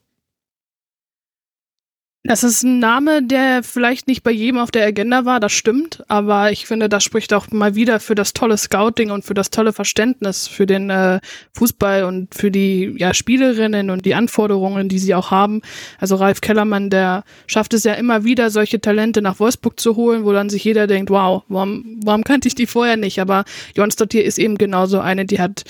Das 2.28 2.44
ist 2.44 2.62
ein 2.62 2.78
Name, 2.78 3.22
der 3.22 3.62
vielleicht 3.62 4.06
nicht 4.06 4.22
bei 4.22 4.30
jedem 4.30 4.58
auf 4.58 4.70
der 4.70 4.84
Agenda 4.84 5.24
war, 5.24 5.40
das 5.40 5.50
stimmt, 5.50 6.04
aber 6.08 6.52
ich 6.52 6.66
finde, 6.66 6.90
das 6.90 7.02
spricht 7.02 7.32
auch 7.32 7.50
mal 7.52 7.74
wieder 7.74 8.00
für 8.00 8.14
das 8.14 8.34
tolle 8.34 8.58
Scouting 8.58 9.10
und 9.10 9.24
für 9.24 9.32
das 9.32 9.48
tolle 9.48 9.72
Verständnis 9.72 10.46
für 10.46 10.66
den 10.66 10.90
äh, 10.90 11.20
Fußball 11.54 12.04
und 12.04 12.34
für 12.34 12.50
die 12.50 12.94
ja, 12.98 13.14
Spielerinnen 13.14 13.88
und 13.88 14.04
die 14.04 14.14
Anforderungen, 14.14 14.90
die 14.90 14.98
sie 14.98 15.14
auch 15.14 15.30
haben. 15.30 15.62
Also 15.98 16.16
Ralf 16.16 16.42
Kellermann, 16.42 16.90
der 16.90 17.24
schafft 17.46 17.72
es 17.72 17.84
ja 17.84 17.94
immer 17.94 18.24
wieder, 18.24 18.50
solche 18.50 18.78
Talente 18.78 19.22
nach 19.22 19.40
Wolfsburg 19.40 19.80
zu 19.80 19.96
holen, 19.96 20.26
wo 20.26 20.32
dann 20.34 20.50
sich 20.50 20.62
jeder 20.64 20.86
denkt, 20.86 21.08
wow, 21.08 21.44
warum, 21.48 21.98
warum 22.04 22.24
kannte 22.24 22.46
ich 22.46 22.54
die 22.54 22.66
vorher 22.66 22.98
nicht? 22.98 23.22
Aber 23.22 23.46
Jonsdottir 23.74 24.22
ist 24.22 24.38
eben 24.38 24.58
genauso 24.58 25.00
eine, 25.00 25.24
die 25.24 25.40
hat 25.40 25.64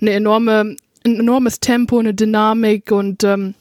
eine 0.00 0.10
enorme, 0.10 0.74
ein 1.06 1.20
enormes 1.20 1.60
Tempo, 1.60 2.00
eine 2.00 2.14
Dynamik 2.14 2.90
und 2.90 3.22
ähm, 3.22 3.54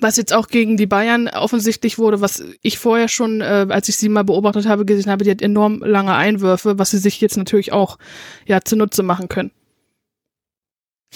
was 0.00 0.16
jetzt 0.16 0.32
auch 0.32 0.48
gegen 0.48 0.76
die 0.76 0.86
Bayern 0.86 1.28
offensichtlich 1.28 1.98
wurde, 1.98 2.20
was 2.20 2.42
ich 2.62 2.78
vorher 2.78 3.08
schon, 3.08 3.40
äh, 3.40 3.66
als 3.68 3.88
ich 3.88 3.96
sie 3.96 4.08
mal 4.08 4.24
beobachtet 4.24 4.66
habe, 4.66 4.84
gesehen 4.84 5.10
habe, 5.10 5.24
die 5.24 5.30
hat 5.30 5.42
enorm 5.42 5.82
lange 5.82 6.14
Einwürfe, 6.14 6.78
was 6.78 6.90
sie 6.90 6.98
sich 6.98 7.20
jetzt 7.20 7.36
natürlich 7.36 7.72
auch 7.72 7.98
ja 8.46 8.60
zunutze 8.60 9.02
machen 9.02 9.28
können. 9.28 9.50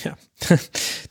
Ja, 0.05 0.17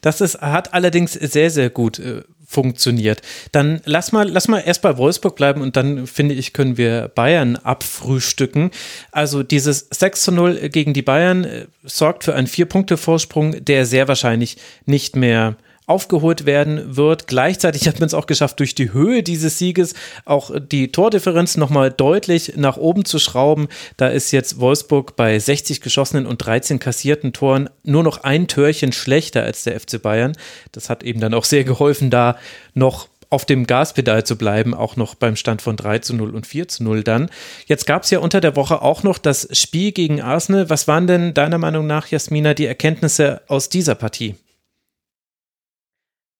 das 0.01 0.21
ist, 0.21 0.41
hat 0.41 0.73
allerdings 0.73 1.13
sehr, 1.13 1.49
sehr 1.49 1.69
gut 1.69 1.99
äh, 1.99 2.23
funktioniert. 2.45 3.21
Dann 3.51 3.81
lass 3.83 4.13
mal, 4.13 4.27
lass 4.27 4.47
mal 4.47 4.59
erst 4.59 4.81
bei 4.81 4.97
Wolfsburg 4.97 5.35
bleiben 5.35 5.61
und 5.61 5.75
dann 5.75 6.07
finde 6.07 6.33
ich, 6.33 6.53
können 6.53 6.77
wir 6.77 7.09
Bayern 7.09 7.57
abfrühstücken. 7.57 8.71
Also 9.11 9.43
dieses 9.43 9.87
6 9.91 10.23
zu 10.23 10.31
0 10.31 10.69
gegen 10.69 10.93
die 10.93 11.01
Bayern 11.01 11.43
äh, 11.43 11.67
sorgt 11.83 12.23
für 12.23 12.35
einen 12.35 12.47
Vier-Punkte-Vorsprung, 12.47 13.65
der 13.65 13.85
sehr 13.85 14.07
wahrscheinlich 14.07 14.57
nicht 14.85 15.17
mehr 15.17 15.57
aufgeholt 15.87 16.45
werden 16.45 16.97
wird. 16.97 17.27
Gleichzeitig 17.27 17.87
hat 17.87 17.99
man 17.99 18.07
es 18.07 18.13
auch 18.13 18.27
geschafft, 18.27 18.59
durch 18.59 18.75
die 18.75 18.91
Höhe 18.91 19.23
dieses 19.23 19.57
Sieges 19.57 19.95
auch 20.25 20.51
die 20.59 20.91
Tordifferenz 20.91 21.55
nochmal 21.55 21.91
deutlich 21.91 22.53
nach 22.57 22.75
oben 22.75 23.05
zu 23.05 23.19
schrauben. 23.19 23.69
Da 23.95 24.09
ist 24.09 24.31
jetzt 24.31 24.59
Wolfsburg 24.59 25.15
bei 25.15 25.39
60 25.39 25.79
geschossenen 25.79 26.25
und 26.25 26.39
13 26.45 26.79
kassierten 26.79 27.31
Toren 27.31 27.69
nur 27.83 28.03
noch 28.03 28.23
ein 28.23 28.49
Törchen 28.49 28.91
schlechter 28.91 29.43
als 29.43 29.63
der 29.63 29.79
FC 29.79 30.01
Bayern. 30.01 30.33
Das 30.73 30.89
hat 30.89 31.03
eben 31.03 31.21
dann 31.21 31.33
auch 31.33 31.45
sehr 31.45 31.63
geholfen, 31.63 32.09
da 32.09 32.37
noch 32.73 33.07
auf 33.29 33.45
dem 33.45 33.65
Gaspedal 33.65 34.25
zu 34.25 34.37
bleiben, 34.37 34.73
auch 34.73 34.95
noch 34.97 35.15
beim 35.15 35.35
Stand 35.35 35.61
von 35.61 35.77
3 35.77 35.99
zu 35.99 36.15
0 36.15 36.35
und 36.35 36.47
4 36.47 36.67
zu 36.67 36.83
0 36.83 37.03
dann. 37.03 37.29
Jetzt 37.65 37.85
gab 37.85 38.03
es 38.03 38.09
ja 38.09 38.19
unter 38.19 38.41
der 38.41 38.55
Woche 38.55 38.81
auch 38.81 39.03
noch 39.03 39.17
das 39.17 39.47
Spiel 39.57 39.93
gegen 39.93 40.21
Arsenal. 40.21 40.69
Was 40.69 40.87
waren 40.87 41.07
denn 41.07 41.33
deiner 41.33 41.57
Meinung 41.57 41.87
nach, 41.87 42.07
Jasmina, 42.07 42.53
die 42.53 42.65
Erkenntnisse 42.65 43.41
aus 43.47 43.69
dieser 43.69 43.95
Partie? 43.95 44.35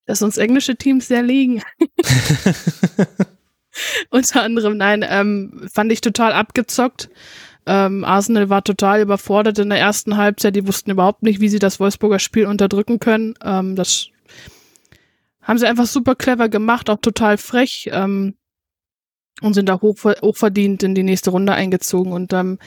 Dass 0.08 0.24
uns 0.24 0.38
englische 0.38 0.76
Teams 0.76 1.08
sehr 1.08 1.22
liegen. 1.22 1.62
Unter 4.10 4.42
anderem, 4.42 4.78
nein, 4.78 5.06
ähm, 5.08 5.70
fand 5.72 5.92
ich 5.92 6.02
total 6.02 6.34
abgezockt. 6.34 7.10
Ähm, 7.68 8.04
Arsenal 8.06 8.50
war 8.50 8.64
total 8.64 9.02
überfordert 9.02 9.60
in 9.60 9.70
der 9.70 9.78
ersten 9.78 10.18
Halbzeit. 10.18 10.56
Die 10.56 10.66
wussten 10.66 10.90
überhaupt 10.90 11.22
nicht, 11.22 11.42
wie 11.42 11.50
sie 11.50 11.60
das 11.60 11.80
Wolfsburger 11.80 12.18
Spiel 12.18 12.48
unterdrücken 12.48 13.00
können. 13.00 13.36
Ähm, 13.44 13.76
das 13.76 14.08
haben 15.42 15.60
sie 15.60 15.68
einfach 15.68 15.86
super 15.86 16.16
clever 16.16 16.50
gemacht, 16.50 16.90
auch 16.90 17.02
total 17.02 17.38
frech 17.38 17.90
ähm, 17.92 18.36
und 19.42 19.54
sind 19.54 19.68
da 19.68 19.82
hoch, 19.82 19.98
hochverdient 20.04 20.82
in 20.84 20.96
die 20.96 21.04
nächste 21.04 21.32
Runde 21.32 21.54
eingezogen. 21.54 22.14
Und 22.14 22.32
ähm, 22.32 22.58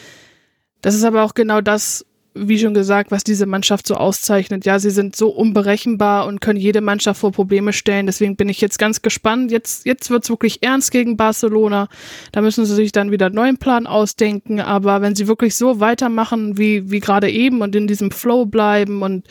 das 0.82 0.94
ist 0.94 1.04
aber 1.04 1.24
auch 1.24 1.34
genau 1.34 1.62
das, 1.62 2.04
wie 2.34 2.58
schon 2.58 2.74
gesagt, 2.74 3.10
was 3.10 3.24
diese 3.24 3.46
Mannschaft 3.46 3.86
so 3.86 3.94
auszeichnet. 3.94 4.64
Ja, 4.64 4.78
sie 4.78 4.90
sind 4.90 5.16
so 5.16 5.30
unberechenbar 5.30 6.26
und 6.26 6.40
können 6.40 6.60
jede 6.60 6.80
Mannschaft 6.80 7.20
vor 7.20 7.32
Probleme 7.32 7.72
stellen. 7.72 8.06
Deswegen 8.06 8.36
bin 8.36 8.48
ich 8.48 8.60
jetzt 8.60 8.78
ganz 8.78 9.02
gespannt. 9.02 9.50
Jetzt, 9.50 9.84
jetzt 9.84 10.10
wird's 10.10 10.30
wirklich 10.30 10.62
ernst 10.62 10.92
gegen 10.92 11.16
Barcelona. 11.16 11.88
Da 12.30 12.40
müssen 12.40 12.64
sie 12.66 12.74
sich 12.74 12.92
dann 12.92 13.10
wieder 13.10 13.26
einen 13.26 13.34
neuen 13.34 13.58
Plan 13.58 13.86
ausdenken. 13.86 14.60
Aber 14.60 15.02
wenn 15.02 15.16
sie 15.16 15.26
wirklich 15.26 15.56
so 15.56 15.80
weitermachen 15.80 16.56
wie, 16.56 16.90
wie 16.90 17.00
gerade 17.00 17.30
eben 17.30 17.62
und 17.62 17.74
in 17.74 17.88
diesem 17.88 18.12
Flow 18.12 18.46
bleiben 18.46 19.02
und 19.02 19.26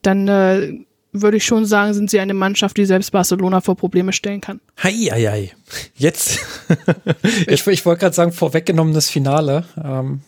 dann 0.00 0.28
äh, 0.28 0.78
würde 1.12 1.36
ich 1.36 1.44
schon 1.44 1.66
sagen, 1.66 1.92
sind 1.92 2.10
sie 2.10 2.20
eine 2.20 2.34
Mannschaft, 2.34 2.76
die 2.76 2.86
selbst 2.86 3.12
Barcelona 3.12 3.60
vor 3.60 3.76
Probleme 3.76 4.12
stellen 4.12 4.40
kann. 4.40 4.60
Hei, 4.82 4.92
hei, 4.92 5.26
hei. 5.26 5.52
Jetzt. 5.96 6.40
ich 7.46 7.66
ich 7.66 7.84
wollte 7.86 8.00
gerade 8.00 8.14
sagen, 8.14 8.32
vorweggenommenes 8.32 9.10
Finale. 9.10 9.64
Ähm, 9.82 10.20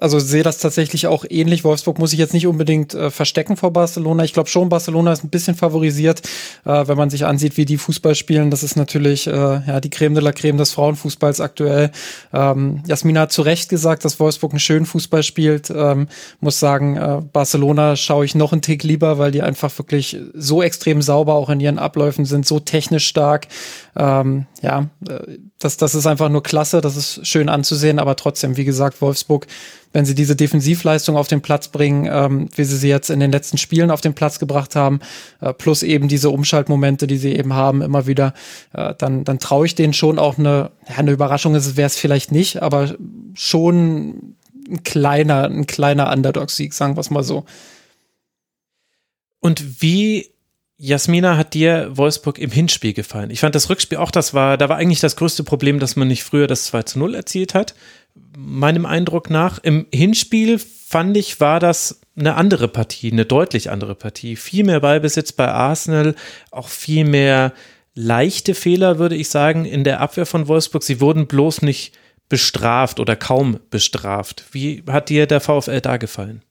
also 0.00 0.20
sehe 0.20 0.44
das 0.44 0.58
tatsächlich 0.58 1.08
auch 1.08 1.24
ähnlich. 1.28 1.64
Wolfsburg 1.64 1.98
muss 1.98 2.10
sich 2.10 2.18
jetzt 2.20 2.32
nicht 2.32 2.46
unbedingt 2.46 2.94
äh, 2.94 3.10
verstecken 3.10 3.56
vor 3.56 3.72
Barcelona. 3.72 4.22
Ich 4.22 4.32
glaube 4.32 4.48
schon, 4.48 4.68
Barcelona 4.68 5.12
ist 5.12 5.24
ein 5.24 5.30
bisschen 5.30 5.56
favorisiert, 5.56 6.22
äh, 6.64 6.86
wenn 6.86 6.96
man 6.96 7.10
sich 7.10 7.26
ansieht, 7.26 7.56
wie 7.56 7.64
die 7.64 7.76
Fußball 7.76 8.14
spielen. 8.14 8.52
Das 8.52 8.62
ist 8.62 8.76
natürlich 8.76 9.26
äh, 9.26 9.32
ja 9.32 9.80
die 9.80 9.90
Creme 9.90 10.14
de 10.14 10.22
la 10.22 10.30
Creme 10.30 10.58
des 10.58 10.70
Frauenfußballs 10.72 11.40
aktuell. 11.40 11.90
Ähm, 12.32 12.84
Jasmina 12.86 13.22
hat 13.22 13.32
zu 13.32 13.42
Recht 13.42 13.68
gesagt, 13.68 14.04
dass 14.04 14.20
Wolfsburg 14.20 14.52
einen 14.52 14.60
schönen 14.60 14.86
Fußball 14.86 15.24
spielt. 15.24 15.70
Ähm, 15.70 16.06
muss 16.38 16.60
sagen, 16.60 16.96
äh, 16.96 17.20
Barcelona 17.32 17.96
schaue 17.96 18.24
ich 18.24 18.36
noch 18.36 18.52
einen 18.52 18.62
Tick 18.62 18.84
lieber, 18.84 19.18
weil 19.18 19.32
die 19.32 19.42
einfach 19.42 19.76
wirklich 19.76 20.16
so 20.34 20.62
extrem 20.62 21.02
sauber 21.02 21.34
auch 21.34 21.50
in 21.50 21.58
ihren 21.58 21.80
Abläufen 21.80 22.26
sind, 22.26 22.46
so 22.46 22.60
technisch 22.60 23.08
stark. 23.08 23.48
Ähm, 23.96 24.46
ja, 24.60 24.88
äh, 25.08 25.38
das, 25.58 25.76
das 25.76 25.94
ist 25.94 26.06
einfach 26.06 26.28
nur 26.28 26.42
klasse, 26.42 26.80
das 26.80 26.96
ist 26.96 27.26
schön 27.26 27.48
anzusehen, 27.48 27.98
aber 27.98 28.16
trotzdem, 28.16 28.56
wie 28.56 28.64
gesagt, 28.64 29.00
Wolfsburg, 29.00 29.46
wenn 29.92 30.04
sie 30.04 30.16
diese 30.16 30.34
Defensivleistung 30.34 31.16
auf 31.16 31.28
den 31.28 31.40
Platz 31.40 31.68
bringen, 31.68 32.08
ähm, 32.10 32.48
wie 32.56 32.64
sie 32.64 32.76
sie 32.76 32.88
jetzt 32.88 33.10
in 33.10 33.20
den 33.20 33.30
letzten 33.30 33.58
Spielen 33.58 33.92
auf 33.92 34.00
den 34.00 34.14
Platz 34.14 34.40
gebracht 34.40 34.74
haben, 34.74 35.00
äh, 35.40 35.52
plus 35.52 35.84
eben 35.84 36.08
diese 36.08 36.30
Umschaltmomente, 36.30 37.06
die 37.06 37.18
sie 37.18 37.36
eben 37.36 37.54
haben, 37.54 37.82
immer 37.82 38.06
wieder, 38.06 38.34
äh, 38.72 38.94
dann, 38.98 39.24
dann 39.24 39.38
traue 39.38 39.66
ich 39.66 39.76
denen 39.76 39.92
schon 39.92 40.18
auch 40.18 40.38
eine, 40.38 40.72
ja, 40.88 40.96
eine 40.96 41.12
Überraschung 41.12 41.54
wäre 41.54 41.86
es 41.86 41.96
vielleicht 41.96 42.32
nicht, 42.32 42.62
aber 42.62 42.96
schon 43.34 44.36
ein 44.68 44.82
kleiner, 44.82 45.44
ein 45.44 45.66
kleiner 45.66 46.12
Underdog-Sieg, 46.12 46.74
sagen 46.74 46.96
wir 46.96 47.00
es 47.00 47.10
mal 47.10 47.22
so. 47.22 47.44
Und 49.40 49.82
wie 49.82 50.33
Jasmina, 50.84 51.38
hat 51.38 51.54
dir 51.54 51.96
Wolfsburg 51.96 52.38
im 52.38 52.50
Hinspiel 52.50 52.92
gefallen? 52.92 53.30
Ich 53.30 53.40
fand 53.40 53.54
das 53.54 53.70
Rückspiel 53.70 53.96
auch, 53.96 54.10
das 54.10 54.34
war, 54.34 54.58
da 54.58 54.68
war 54.68 54.76
eigentlich 54.76 55.00
das 55.00 55.16
größte 55.16 55.42
Problem, 55.42 55.78
dass 55.78 55.96
man 55.96 56.08
nicht 56.08 56.24
früher 56.24 56.46
das 56.46 56.66
2 56.66 56.82
zu 56.82 56.98
0 56.98 57.14
erzielt 57.14 57.54
hat. 57.54 57.74
Meinem 58.36 58.84
Eindruck 58.84 59.30
nach. 59.30 59.58
Im 59.62 59.86
Hinspiel 59.94 60.58
fand 60.58 61.16
ich, 61.16 61.40
war 61.40 61.58
das 61.58 62.02
eine 62.16 62.34
andere 62.34 62.68
Partie, 62.68 63.10
eine 63.10 63.24
deutlich 63.24 63.70
andere 63.70 63.94
Partie. 63.94 64.36
Viel 64.36 64.64
mehr 64.64 64.80
Ballbesitz 64.80 65.32
bei 65.32 65.48
Arsenal, 65.48 66.14
auch 66.50 66.68
viel 66.68 67.06
mehr 67.06 67.54
leichte 67.94 68.54
Fehler, 68.54 68.98
würde 68.98 69.16
ich 69.16 69.30
sagen, 69.30 69.64
in 69.64 69.84
der 69.84 70.00
Abwehr 70.00 70.26
von 70.26 70.48
Wolfsburg. 70.48 70.82
Sie 70.82 71.00
wurden 71.00 71.26
bloß 71.26 71.62
nicht 71.62 71.96
bestraft 72.28 73.00
oder 73.00 73.16
kaum 73.16 73.58
bestraft. 73.70 74.44
Wie 74.52 74.84
hat 74.86 75.08
dir 75.08 75.26
der 75.26 75.40
VfL 75.40 75.80
da 75.80 75.96
gefallen? 75.96 76.42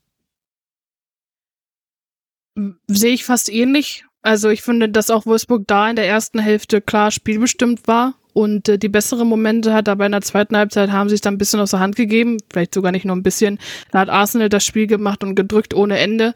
Sehe 2.88 3.14
ich 3.14 3.26
fast 3.26 3.52
ähnlich. 3.52 4.06
Also 4.24 4.50
ich 4.50 4.62
finde, 4.62 4.90
dass 4.90 5.10
auch 5.10 5.26
Wolfsburg 5.26 5.66
da 5.68 5.90
in 5.90 5.98
der 5.98 6.08
ersten 6.08 6.40
Hälfte 6.40 6.82
klar 6.82 7.12
spielbestimmt 7.12 7.88
war 7.88 8.16
und 8.32 8.70
äh, 8.70 8.80
die 8.80 8.90
besseren 8.90 9.28
Momente 9.28 9.74
hat, 9.74 9.90
aber 9.90 10.06
in 10.06 10.14
der 10.14 10.22
zweiten 10.22 10.56
Halbzeit 10.56 10.92
haben 10.92 11.10
sie 11.10 11.16
es 11.16 11.22
dann 11.22 11.36
ein 11.36 11.38
bisschen 11.38 11.60
aus 11.60 11.72
der 11.72 11.82
Hand 11.82 11.98
gegeben, 11.98 12.38
vielleicht 12.52 12.74
sogar 12.74 12.94
nicht 12.94 13.06
nur 13.06 13.16
ein 13.16 13.22
bisschen. 13.22 13.60
Da 13.92 14.00
hat 14.00 14.10
Arsenal 14.10 14.50
das 14.50 14.66
Spiel 14.66 14.88
gemacht 14.88 15.24
und 15.24 15.36
gedrückt 15.36 15.74
ohne 15.74 16.00
Ende. 16.00 16.34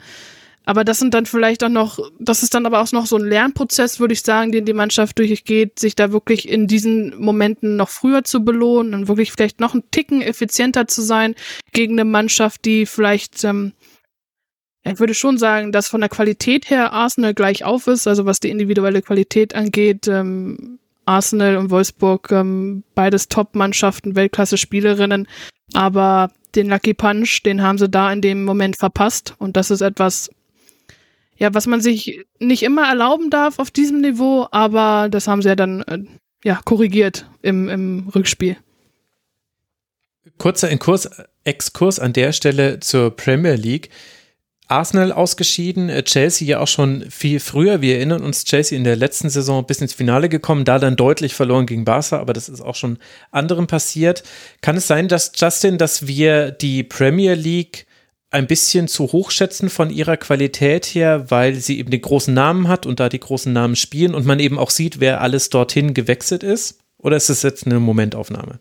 Aber 0.66 0.84
das 0.84 1.00
sind 1.00 1.14
dann 1.14 1.26
vielleicht 1.26 1.64
auch 1.64 1.70
noch, 1.70 1.98
das 2.20 2.44
ist 2.44 2.54
dann 2.54 2.66
aber 2.66 2.82
auch 2.82 2.92
noch 2.92 3.06
so 3.06 3.16
ein 3.16 3.24
Lernprozess, 3.24 4.02
würde 4.02 4.14
ich 4.14 4.22
sagen, 4.22 4.52
den 4.52 4.66
die 4.66 4.74
Mannschaft 4.74 5.18
durchgeht, 5.18 5.80
sich 5.80 5.96
da 5.96 6.12
wirklich 6.12 6.50
in 6.50 6.68
diesen 6.68 7.18
Momenten 7.18 7.78
noch 7.78 7.88
früher 7.88 8.26
zu 8.26 8.44
belohnen 8.44 8.94
und 8.94 9.08
wirklich 9.08 9.32
vielleicht 9.32 9.62
noch 9.62 9.74
einen 9.74 9.90
Ticken 9.92 10.22
effizienter 10.22 10.86
zu 10.86 11.02
sein 11.02 11.36
gegen 11.72 11.94
eine 11.94 12.04
Mannschaft, 12.04 12.66
die 12.66 12.86
vielleicht 12.86 13.46
ähm, 13.46 13.72
ich 14.92 15.00
würde 15.00 15.14
schon 15.14 15.38
sagen, 15.38 15.72
dass 15.72 15.88
von 15.88 16.02
der 16.02 16.10
Qualität 16.10 16.70
her 16.70 16.94
Arsenal 16.94 17.34
gleich 17.34 17.64
auf 17.64 17.88
ist, 17.88 18.08
also 18.08 18.26
was 18.26 18.40
die 18.40 18.50
individuelle 18.50 19.02
Qualität 19.02 19.56
angeht. 19.56 20.08
Ähm, 20.08 20.80
Arsenal 21.06 21.58
und 21.58 21.72
Wolfsburg, 21.72 22.32
ähm, 22.32 22.84
beides 22.94 23.30
Top-Mannschaften, 23.30 24.16
Weltklasse-Spielerinnen. 24.16 25.28
Aber 25.74 26.32
den 26.56 26.70
Lucky 26.70 26.94
Punch, 26.94 27.44
den 27.44 27.62
haben 27.62 27.78
sie 27.78 27.90
da 27.90 28.12
in 28.12 28.22
dem 28.22 28.44
Moment 28.44 28.78
verpasst. 28.78 29.36
Und 29.40 29.58
das 29.58 29.72
ist 29.72 29.82
etwas, 29.82 30.30
ja, 31.38 31.54
was 31.54 31.66
man 31.66 31.82
sich 31.82 32.26
nicht 32.40 32.64
immer 32.64 32.88
erlauben 32.88 33.30
darf 33.30 33.60
auf 33.60 33.72
diesem 33.72 34.02
Niveau, 34.02 34.48
aber 34.52 35.08
das 35.10 35.28
haben 35.28 35.42
sie 35.42 35.50
ja 35.50 35.56
dann 35.56 35.82
äh, 35.84 36.00
ja, 36.44 36.60
korrigiert 36.66 37.30
im, 37.42 37.70
im 37.70 38.10
Rückspiel. 38.14 38.58
Kurzer 40.38 40.70
Exkurs 41.44 42.00
an 42.00 42.14
der 42.14 42.32
Stelle 42.32 42.80
zur 42.80 43.16
Premier 43.16 43.56
League. 43.56 43.90
Arsenal 44.68 45.12
ausgeschieden, 45.12 45.90
äh, 45.90 46.04
Chelsea 46.04 46.48
ja 46.48 46.60
auch 46.60 46.68
schon 46.68 47.10
viel 47.10 47.40
früher. 47.40 47.82
Wir 47.82 47.98
erinnern 47.98 48.24
uns, 48.24 48.44
Chelsea 48.44 48.78
in 48.78 48.84
der 48.84 48.96
letzten 48.96 49.30
Saison 49.30 49.66
bis 49.66 49.82
ins 49.82 49.94
Finale 49.94 50.30
gekommen, 50.30 50.66
da 50.66 50.80
dann 50.80 50.96
deutlich 50.96 51.34
verloren 51.34 51.66
gegen 51.66 51.86
Barca, 51.86 52.20
aber 52.20 52.34
das 52.34 52.50
ist 52.50 52.62
auch 52.62 52.76
schon 52.76 52.98
anderen 53.32 53.68
passiert. 53.68 54.24
Kann 54.62 54.78
es 54.78 54.88
sein, 54.88 55.08
dass 55.08 55.32
Justin, 55.36 55.78
dass 55.78 56.08
wir 56.08 56.52
die 56.52 56.84
Premier 56.84 57.34
League 57.36 57.88
ein 58.30 58.48
bisschen 58.48 58.88
zu 58.88 59.12
hoch 59.14 59.32
schätzen 59.32 59.70
von 59.70 59.90
ihrer 59.90 60.18
Qualität 60.18 60.86
her, 60.86 61.32
weil 61.32 61.56
sie 61.56 61.80
eben 61.80 61.92
den 61.92 62.02
großen 62.02 62.34
Namen 62.34 62.68
hat 62.68 62.86
und 62.86 63.00
da 63.00 63.08
die 63.08 63.22
großen 63.22 63.54
Namen 63.54 63.78
spielen 63.78 64.14
und 64.14 64.26
man 64.26 64.40
eben 64.40 64.60
auch 64.60 64.70
sieht, 64.70 65.00
wer 65.00 65.22
alles 65.22 65.50
dorthin 65.50 65.94
gewechselt 65.94 66.44
ist? 66.44 66.80
Oder 66.98 67.16
ist 67.16 67.30
es 67.30 67.44
jetzt 67.44 67.66
eine 67.66 67.80
Momentaufnahme? 67.80 68.60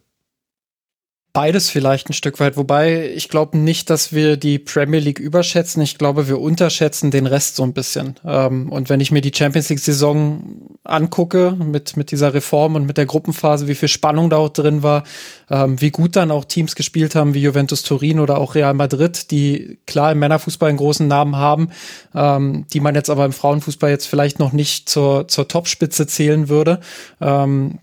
Beides 1.37 1.69
vielleicht 1.69 2.09
ein 2.09 2.15
Stück 2.15 2.41
weit, 2.41 2.57
wobei 2.57 3.11
ich 3.11 3.29
glaube 3.29 3.59
nicht, 3.59 3.91
dass 3.91 4.15
wir 4.15 4.39
die 4.39 4.59
Premier 4.59 5.01
League 5.01 5.19
überschätzen. 5.19 5.83
Ich 5.83 5.99
glaube, 5.99 6.29
wir 6.29 6.41
unterschätzen 6.41 7.11
den 7.11 7.27
Rest 7.27 7.57
so 7.57 7.63
ein 7.63 7.75
bisschen. 7.75 8.15
Ähm, 8.25 8.73
und 8.73 8.89
wenn 8.89 9.01
ich 9.01 9.13
mir 9.13 9.21
die 9.21 9.33
Champions 9.35 9.69
League-Saison 9.69 10.79
angucke 10.83 11.55
mit, 11.63 11.95
mit 11.99 12.11
dieser 12.11 12.33
Reform 12.33 12.75
und 12.75 12.87
mit 12.87 12.97
der 12.97 13.05
Gruppenphase, 13.05 13.69
wie 13.69 13.75
viel 13.75 13.91
Spannung 13.91 14.31
da 14.31 14.39
auch 14.39 14.49
drin 14.49 14.83
war, 14.83 15.05
ähm, 15.51 15.79
wie 15.79 15.91
gut 15.91 16.17
dann 16.17 16.31
auch 16.31 16.47
Teams 16.47 16.75
gespielt 16.75 17.15
haben, 17.15 17.35
wie 17.35 17.43
Juventus 17.43 17.83
Turin 17.83 18.19
oder 18.19 18.39
auch 18.39 18.55
Real 18.55 18.73
Madrid, 18.73 19.31
die 19.31 19.77
klar 19.87 20.13
im 20.13 20.21
Männerfußball 20.21 20.71
einen 20.71 20.79
großen 20.79 21.07
Namen 21.07 21.37
haben, 21.37 21.69
ähm, 22.15 22.65
die 22.73 22.81
man 22.81 22.95
jetzt 22.95 23.11
aber 23.11 23.27
im 23.27 23.33
Frauenfußball 23.35 23.91
jetzt 23.91 24.07
vielleicht 24.07 24.39
noch 24.39 24.55
nicht 24.55 24.89
zur, 24.89 25.29
zur 25.29 25.47
Topspitze 25.49 26.07
zählen 26.07 26.49
würde. 26.49 26.81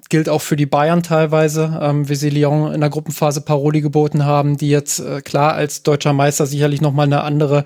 Gilt 0.10 0.29
auch 0.29 0.41
für 0.41 0.55
die 0.55 0.65
Bayern 0.65 1.03
teilweise, 1.03 2.03
wie 2.05 2.15
sie 2.15 2.29
Lyon 2.29 2.74
in 2.74 2.81
der 2.81 2.89
Gruppenphase 2.89 3.42
Paroli 3.43 3.81
geboten 3.81 4.25
haben, 4.25 4.57
die 4.57 4.69
jetzt 4.69 5.00
äh, 5.00 5.21
klar 5.21 5.53
als 5.53 5.83
deutscher 5.83 6.13
Meister 6.13 6.45
sicherlich 6.45 6.81
noch 6.81 6.93
mal 6.93 7.03
eine 7.03 7.23
andere 7.23 7.65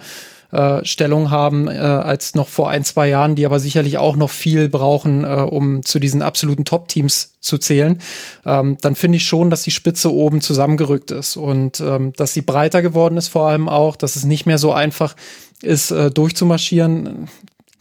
äh, 0.52 0.86
Stellung 0.86 1.30
haben 1.30 1.68
äh, 1.68 1.72
als 1.72 2.34
noch 2.36 2.48
vor 2.48 2.70
ein, 2.70 2.84
zwei 2.84 3.10
Jahren, 3.10 3.36
die 3.36 3.46
aber 3.46 3.60
sicherlich 3.60 3.98
auch 3.98 4.16
noch 4.16 4.30
viel 4.30 4.70
brauchen, 4.70 5.24
äh, 5.24 5.28
um 5.28 5.84
zu 5.84 6.00
diesen 6.00 6.22
absoluten 6.22 6.64
Top-Teams 6.64 7.34
zu 7.42 7.58
zählen, 7.58 8.00
ähm, 8.46 8.78
dann 8.82 8.96
finde 8.96 9.18
ich 9.18 9.26
schon, 9.26 9.50
dass 9.50 9.64
die 9.64 9.72
Spitze 9.72 10.14
oben 10.14 10.40
zusammengerückt 10.40 11.12
ist 11.12 11.36
und 11.36 11.82
ähm, 11.82 12.14
dass 12.14 12.34
sie 12.34 12.42
breiter 12.42 12.82
geworden 12.82 13.18
ist 13.18 13.28
vor 13.28 13.50
allem 13.50 13.68
auch, 13.68 13.96
dass 13.98 14.16
es 14.16 14.24
nicht 14.24 14.46
mehr 14.46 14.58
so 14.58 14.72
einfach 14.72 15.16
ist, 15.62 15.92
äh, 15.92 16.12
durchzumarschieren 16.12 17.28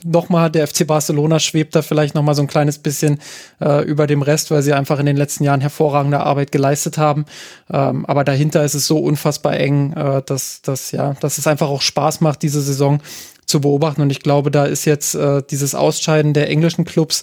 nochmal, 0.06 0.50
der 0.50 0.66
FC 0.66 0.86
Barcelona 0.86 1.38
schwebt 1.40 1.74
da 1.74 1.82
vielleicht 1.82 2.14
nochmal 2.14 2.34
so 2.34 2.42
ein 2.42 2.46
kleines 2.46 2.78
bisschen 2.78 3.18
äh, 3.60 3.84
über 3.84 4.06
dem 4.06 4.22
Rest, 4.22 4.50
weil 4.50 4.62
sie 4.62 4.72
einfach 4.72 4.98
in 4.98 5.06
den 5.06 5.16
letzten 5.16 5.44
Jahren 5.44 5.60
hervorragende 5.60 6.20
Arbeit 6.20 6.52
geleistet 6.52 6.98
haben. 6.98 7.24
Ähm, 7.70 8.06
aber 8.06 8.24
dahinter 8.24 8.64
ist 8.64 8.74
es 8.74 8.86
so 8.86 8.98
unfassbar 8.98 9.58
eng, 9.58 9.92
äh, 9.92 10.22
dass, 10.24 10.62
dass, 10.62 10.92
ja, 10.92 11.14
dass 11.20 11.38
es 11.38 11.46
einfach 11.46 11.68
auch 11.68 11.82
Spaß 11.82 12.20
macht, 12.20 12.42
diese 12.42 12.60
Saison 12.60 13.00
zu 13.46 13.60
beobachten. 13.60 14.02
Und 14.02 14.10
ich 14.10 14.20
glaube, 14.20 14.50
da 14.50 14.64
ist 14.64 14.84
jetzt 14.84 15.14
äh, 15.14 15.42
dieses 15.48 15.74
Ausscheiden 15.74 16.34
der 16.34 16.48
englischen 16.48 16.84
Clubs 16.84 17.22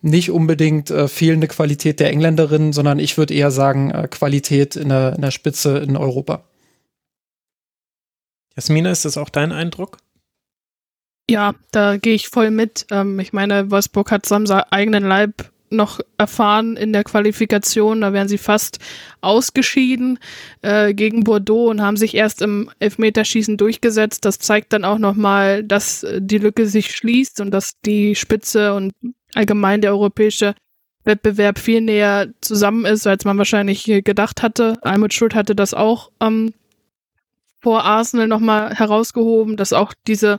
nicht 0.00 0.30
unbedingt 0.30 0.90
äh, 0.90 1.08
fehlende 1.08 1.48
Qualität 1.48 2.00
der 2.00 2.10
Engländerinnen, 2.10 2.72
sondern 2.72 2.98
ich 2.98 3.18
würde 3.18 3.34
eher 3.34 3.50
sagen, 3.50 3.90
äh, 3.90 4.08
Qualität 4.08 4.76
in 4.76 4.90
der, 4.90 5.14
in 5.14 5.22
der 5.22 5.30
Spitze 5.30 5.78
in 5.78 5.96
Europa. 5.96 6.44
Jasmina, 8.56 8.90
ist 8.90 9.04
das 9.04 9.16
auch 9.16 9.28
dein 9.28 9.52
Eindruck? 9.52 9.98
Ja, 11.30 11.54
da 11.72 11.96
gehe 11.98 12.14
ich 12.14 12.28
voll 12.28 12.50
mit. 12.50 12.86
Ähm, 12.90 13.18
ich 13.20 13.32
meine, 13.32 13.70
Wolfsburg 13.70 14.10
hat 14.10 14.24
es 14.30 14.32
eigenen 14.32 15.04
Leib 15.04 15.50
noch 15.70 16.00
erfahren 16.16 16.76
in 16.76 16.92
der 16.92 17.04
Qualifikation. 17.04 18.00
Da 18.00 18.12
wären 18.12 18.28
sie 18.28 18.38
fast 18.38 18.78
ausgeschieden 19.20 20.18
äh, 20.62 20.94
gegen 20.94 21.24
Bordeaux 21.24 21.68
und 21.68 21.82
haben 21.82 21.96
sich 21.96 22.14
erst 22.14 22.42
im 22.42 22.70
Elfmeterschießen 22.78 23.56
durchgesetzt. 23.56 24.24
Das 24.24 24.38
zeigt 24.38 24.72
dann 24.72 24.84
auch 24.84 24.98
nochmal, 24.98 25.62
dass 25.64 26.02
äh, 26.02 26.20
die 26.22 26.38
Lücke 26.38 26.66
sich 26.66 26.94
schließt 26.94 27.40
und 27.40 27.50
dass 27.50 27.80
die 27.84 28.14
Spitze 28.14 28.74
und 28.74 28.92
allgemein 29.34 29.80
der 29.80 29.92
europäische 29.92 30.54
Wettbewerb 31.04 31.58
viel 31.58 31.80
näher 31.80 32.28
zusammen 32.40 32.84
ist, 32.84 33.06
als 33.06 33.24
man 33.24 33.38
wahrscheinlich 33.38 33.84
gedacht 33.84 34.42
hatte. 34.42 34.78
Almut 34.82 35.14
Schuld 35.14 35.34
hatte 35.34 35.54
das 35.54 35.74
auch 35.74 36.10
ähm, 36.20 36.52
vor 37.60 37.84
Arsenal 37.84 38.28
nochmal 38.28 38.74
herausgehoben, 38.74 39.56
dass 39.56 39.72
auch 39.72 39.94
diese, 40.06 40.38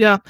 ja, 0.00 0.20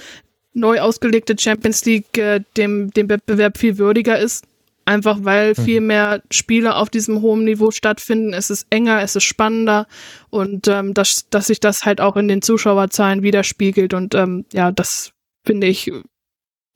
neu 0.53 0.81
ausgelegte 0.81 1.37
Champions 1.39 1.85
League 1.85 2.19
äh, 2.19 2.41
dem, 2.57 2.91
dem 2.91 3.09
Wettbewerb 3.09 3.59
viel 3.59 3.79
würdiger 3.79 4.19
ist. 4.19 4.45
Einfach 4.85 5.19
weil 5.23 5.51
mhm. 5.51 5.63
viel 5.63 5.81
mehr 5.81 6.23
Spiele 6.31 6.75
auf 6.75 6.91
diesem 6.91 7.21
hohen 7.21 7.45
Niveau 7.45 7.71
stattfinden. 7.71 8.33
Es 8.33 8.51
ist 8.51 8.67
enger, 8.71 9.03
es 9.03 9.15
ist 9.15 9.25
spannender 9.25 9.87
und 10.31 10.67
ähm, 10.69 10.95
dass, 10.95 11.29
dass 11.31 11.47
sich 11.47 11.61
das 11.61 11.85
halt 11.85 12.01
auch 12.01 12.17
in 12.17 12.29
den 12.29 12.43
Zuschauerzahlen 12.43 13.23
widerspiegelt. 13.23 13.95
Und 13.95 14.15
ähm, 14.15 14.47
ja, 14.53 14.73
das 14.73 15.13
finde 15.45 15.69
ich, 15.69 15.93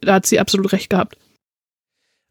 da 0.01 0.15
hat 0.15 0.27
sie 0.27 0.39
absolut 0.39 0.73
recht 0.73 0.91
gehabt. 0.91 1.17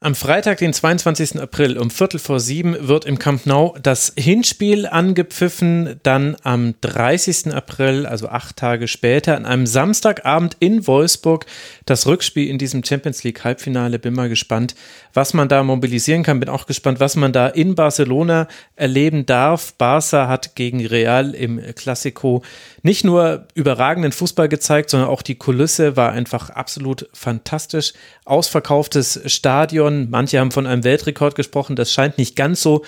Am 0.03 0.15
Freitag, 0.15 0.57
den 0.57 0.73
22. 0.73 1.39
April 1.39 1.77
um 1.77 1.89
Viertel 1.89 2.19
vor 2.19 2.41
sieben 2.41 2.89
wird 2.89 3.05
im 3.05 3.19
Camp 3.19 3.45
Nou 3.45 3.73
das 3.81 4.11
Hinspiel 4.17 4.85
angepfiffen. 4.85 5.97
Dann 6.03 6.35
am 6.43 6.73
30. 6.81 7.53
April, 7.53 8.05
also 8.05 8.27
acht 8.27 8.57
Tage 8.57 8.89
später, 8.89 9.37
an 9.37 9.45
einem 9.45 9.65
Samstagabend 9.65 10.57
in 10.59 10.87
Wolfsburg 10.87 11.45
das 11.85 12.07
Rückspiel 12.07 12.49
in 12.49 12.57
diesem 12.57 12.83
Champions 12.83 13.23
League 13.23 13.43
Halbfinale. 13.43 13.99
Bin 13.99 14.13
mal 14.13 14.29
gespannt, 14.29 14.75
was 15.13 15.33
man 15.33 15.49
da 15.49 15.63
mobilisieren 15.63 16.23
kann. 16.23 16.39
Bin 16.39 16.49
auch 16.49 16.65
gespannt, 16.65 16.99
was 16.99 17.15
man 17.15 17.33
da 17.33 17.47
in 17.47 17.75
Barcelona 17.75 18.47
erleben 18.75 19.25
darf. 19.25 19.73
Barca 19.73 20.27
hat 20.27 20.55
gegen 20.55 20.85
Real 20.85 21.35
im 21.35 21.61
Classico 21.75 22.43
nicht 22.81 23.03
nur 23.03 23.47
überragenden 23.53 24.11
Fußball 24.11 24.49
gezeigt, 24.49 24.89
sondern 24.89 25.09
auch 25.09 25.21
die 25.21 25.35
Kulisse 25.35 25.95
war 25.95 26.11
einfach 26.11 26.49
absolut 26.49 27.09
fantastisch. 27.13 27.93
Ausverkauftes 28.25 29.21
Stadion. 29.25 30.09
Manche 30.09 30.39
haben 30.39 30.51
von 30.51 30.67
einem 30.67 30.83
Weltrekord 30.83 31.35
gesprochen. 31.35 31.75
Das 31.75 31.91
scheint 31.91 32.17
nicht 32.17 32.35
ganz 32.35 32.61
so 32.61 32.83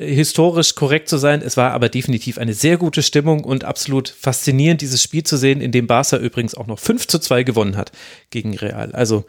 historisch 0.00 0.74
korrekt 0.74 1.08
zu 1.08 1.18
sein. 1.18 1.42
Es 1.42 1.56
war 1.56 1.72
aber 1.72 1.88
definitiv 1.88 2.38
eine 2.38 2.54
sehr 2.54 2.78
gute 2.78 3.02
Stimmung 3.02 3.44
und 3.44 3.64
absolut 3.64 4.08
faszinierend, 4.08 4.80
dieses 4.80 5.02
Spiel 5.02 5.24
zu 5.24 5.36
sehen, 5.36 5.60
in 5.60 5.72
dem 5.72 5.86
Barca 5.86 6.16
übrigens 6.16 6.54
auch 6.54 6.66
noch 6.66 6.78
5 6.78 7.06
zu 7.06 7.18
2 7.18 7.42
gewonnen 7.42 7.76
hat 7.76 7.92
gegen 8.30 8.56
Real. 8.56 8.92
Also 8.92 9.24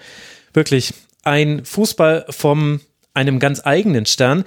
wirklich 0.54 0.94
ein 1.24 1.66
Fußball 1.66 2.26
vom 2.30 2.80
einem 3.14 3.40
ganz 3.40 3.62
eigenen 3.66 4.06
Stern. 4.06 4.46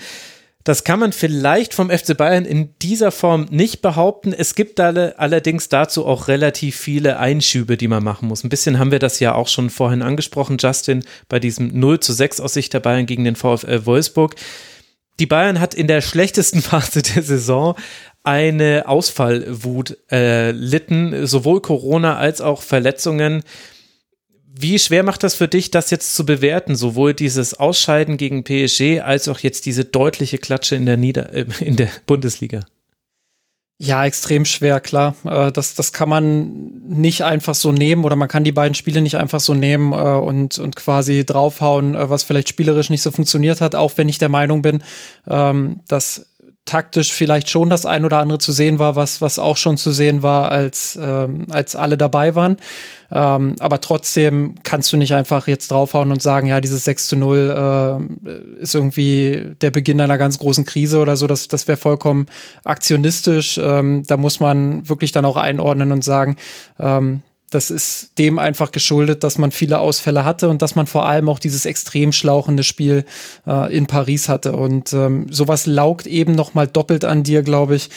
Das 0.65 0.83
kann 0.83 0.99
man 0.99 1.13
vielleicht 1.13 1.75
vom 1.75 1.91
FC 1.91 2.17
Bayern 2.17 2.47
in 2.47 2.71
dieser 2.81 3.11
Form 3.11 3.47
nicht 3.51 3.83
behaupten. 3.83 4.33
Es 4.33 4.55
gibt 4.55 4.81
alle, 4.81 5.19
allerdings 5.19 5.69
dazu 5.69 6.07
auch 6.07 6.27
relativ 6.27 6.77
viele 6.77 7.19
Einschübe, 7.19 7.77
die 7.77 7.87
man 7.87 8.03
machen 8.03 8.29
muss. 8.29 8.45
Ein 8.45 8.49
bisschen 8.49 8.79
haben 8.79 8.91
wir 8.91 8.99
das 8.99 9.21
ja 9.21 9.35
auch 9.35 9.49
schon 9.49 9.69
vorhin 9.69 10.01
angesprochen, 10.01 10.57
Justin, 10.59 11.05
bei 11.29 11.39
diesem 11.39 11.79
0 11.79 12.01
zu 12.01 12.15
6 12.15 12.41
aus 12.41 12.55
Sicht 12.55 12.73
der 12.73 12.81
Bayern 12.81 13.05
gegen 13.05 13.25
den 13.25 13.37
VfL 13.37 13.85
Wolfsburg. 13.85 14.37
Die 15.21 15.27
Bayern 15.27 15.61
hat 15.61 15.75
in 15.75 15.87
der 15.87 16.01
schlechtesten 16.01 16.63
Phase 16.63 17.03
der 17.03 17.23
Saison 17.23 17.77
eine 18.23 18.89
Ausfallwut 18.89 19.99
erlitten, 20.09 21.13
äh, 21.13 21.27
sowohl 21.27 21.61
Corona 21.61 22.17
als 22.17 22.41
auch 22.41 22.63
Verletzungen. 22.63 23.43
Wie 24.57 24.79
schwer 24.79 25.03
macht 25.03 25.23
das 25.23 25.35
für 25.35 25.49
dich, 25.49 25.71
das 25.71 25.91
jetzt 25.91 26.15
zu 26.15 26.25
bewerten, 26.25 26.77
sowohl 26.77 27.13
dieses 27.13 27.55
Ausscheiden 27.55 28.17
gegen 28.17 28.45
PSG 28.45 29.01
als 29.03 29.29
auch 29.29 29.41
jetzt 29.41 29.67
diese 29.67 29.85
deutliche 29.85 30.39
Klatsche 30.39 30.77
in 30.77 30.87
der, 30.87 30.97
Nieder 30.97 31.33
äh, 31.33 31.47
in 31.61 31.77
der 31.77 31.91
Bundesliga? 32.07 32.61
Ja, 33.79 34.05
extrem 34.05 34.45
schwer, 34.45 34.79
klar. 34.81 35.17
Äh, 35.25 35.51
das, 35.51 35.75
das 35.75 35.93
kann 35.93 36.09
man 36.09 36.71
nicht 36.87 37.23
einfach 37.23 37.55
so 37.55 37.73
nehmen 37.73 38.05
oder 38.05 38.15
man 38.15 38.29
kann 38.29 38.45
die 38.45 38.53
beiden 38.53 38.75
Spiele 38.75 39.03
nicht 39.03 39.17
einfach 39.17 39.41
so 39.41 39.53
nehmen 39.53 39.93
äh, 39.93 39.97
und, 39.97 40.59
und 40.59 40.77
quasi 40.77 41.25
draufhauen, 41.27 41.95
was 41.99 42.23
vielleicht 42.23 42.49
spielerisch 42.49 42.89
nicht 42.91 43.03
so 43.03 43.11
funktioniert 43.11 43.61
hat, 43.61 43.75
auch 43.75 43.93
wenn 43.97 44.09
ich 44.09 44.19
der 44.19 44.29
Meinung 44.29 44.63
bin, 44.63 44.85
ähm, 45.29 45.81
dass 45.89 46.27
taktisch 46.65 47.13
vielleicht 47.13 47.51
schon 47.51 47.69
das 47.69 47.85
ein 47.85 48.05
oder 48.05 48.19
andere 48.19 48.39
zu 48.39 48.51
sehen 48.51 48.79
war, 48.79 48.97
was, 48.97 49.21
was 49.21 49.39
auch 49.39 49.57
schon 49.57 49.77
zu 49.77 49.93
sehen 49.93 50.23
war, 50.23 50.51
als, 50.51 50.99
ähm, 51.01 51.47
als 51.51 51.77
alle 51.77 51.99
dabei 51.99 52.35
waren. 52.35 52.57
Ähm, 53.13 53.57
aber 53.61 53.81
trotzdem 53.81 54.55
kannst 54.63 54.93
du 54.93 54.97
nicht 54.97 55.15
einfach 55.15 55.47
jetzt 55.47 55.71
draufhauen 55.71 56.11
und 56.11 56.23
sagen, 56.23 56.47
ja, 56.47 56.61
dieses 56.61 56.85
6 56.85 57.09
zu 57.09 57.17
0 57.17 58.09
äh, 58.27 58.63
ist 58.63 58.75
irgendwie 58.75 59.55
der 59.61 59.71
Beginn 59.71 60.01
einer 60.01 60.19
ganz 60.19 60.39
großen 60.39 60.65
Krise 60.65 61.01
oder 61.01 61.17
so. 61.17 61.27
Das, 61.27 61.49
das 61.49 61.69
wäre 61.69 61.77
vollkommen 61.77 62.27
aktionistisch. 62.65 63.59
Ähm, 63.63 64.03
da 64.07 64.17
muss 64.17 64.41
man 64.41 64.89
wirklich 64.89 65.13
dann 65.13 65.27
auch 65.27 65.37
einordnen 65.37 65.93
und 65.93 66.03
sagen, 66.03 66.37
ähm, 66.81 67.23
das 67.55 67.71
ist 67.71 68.19
dem 68.19 68.39
einfach 68.39 68.73
geschuldet, 68.73 69.23
dass 69.23 69.39
man 69.39 69.53
viele 69.53 69.79
Ausfälle 69.79 70.25
hatte 70.25 70.49
und 70.49 70.61
dass 70.61 70.75
man 70.75 70.87
vor 70.87 71.07
allem 71.07 71.29
auch 71.29 71.39
dieses 71.39 71.67
extrem 71.67 72.13
schlauchende 72.13 72.65
Spiel 72.65 73.05
äh, 73.47 73.75
in 73.75 73.87
Paris 73.87 74.29
hatte. 74.29 74.53
Und 74.53 74.93
ähm, 74.93 75.27
sowas 75.31 75.67
laugt 75.67 76.07
eben 76.07 76.35
noch 76.35 76.55
mal 76.55 76.67
doppelt 76.67 77.05
an 77.05 77.23
dir, 77.23 77.43
glaube 77.43 77.77
ich, 77.77 77.91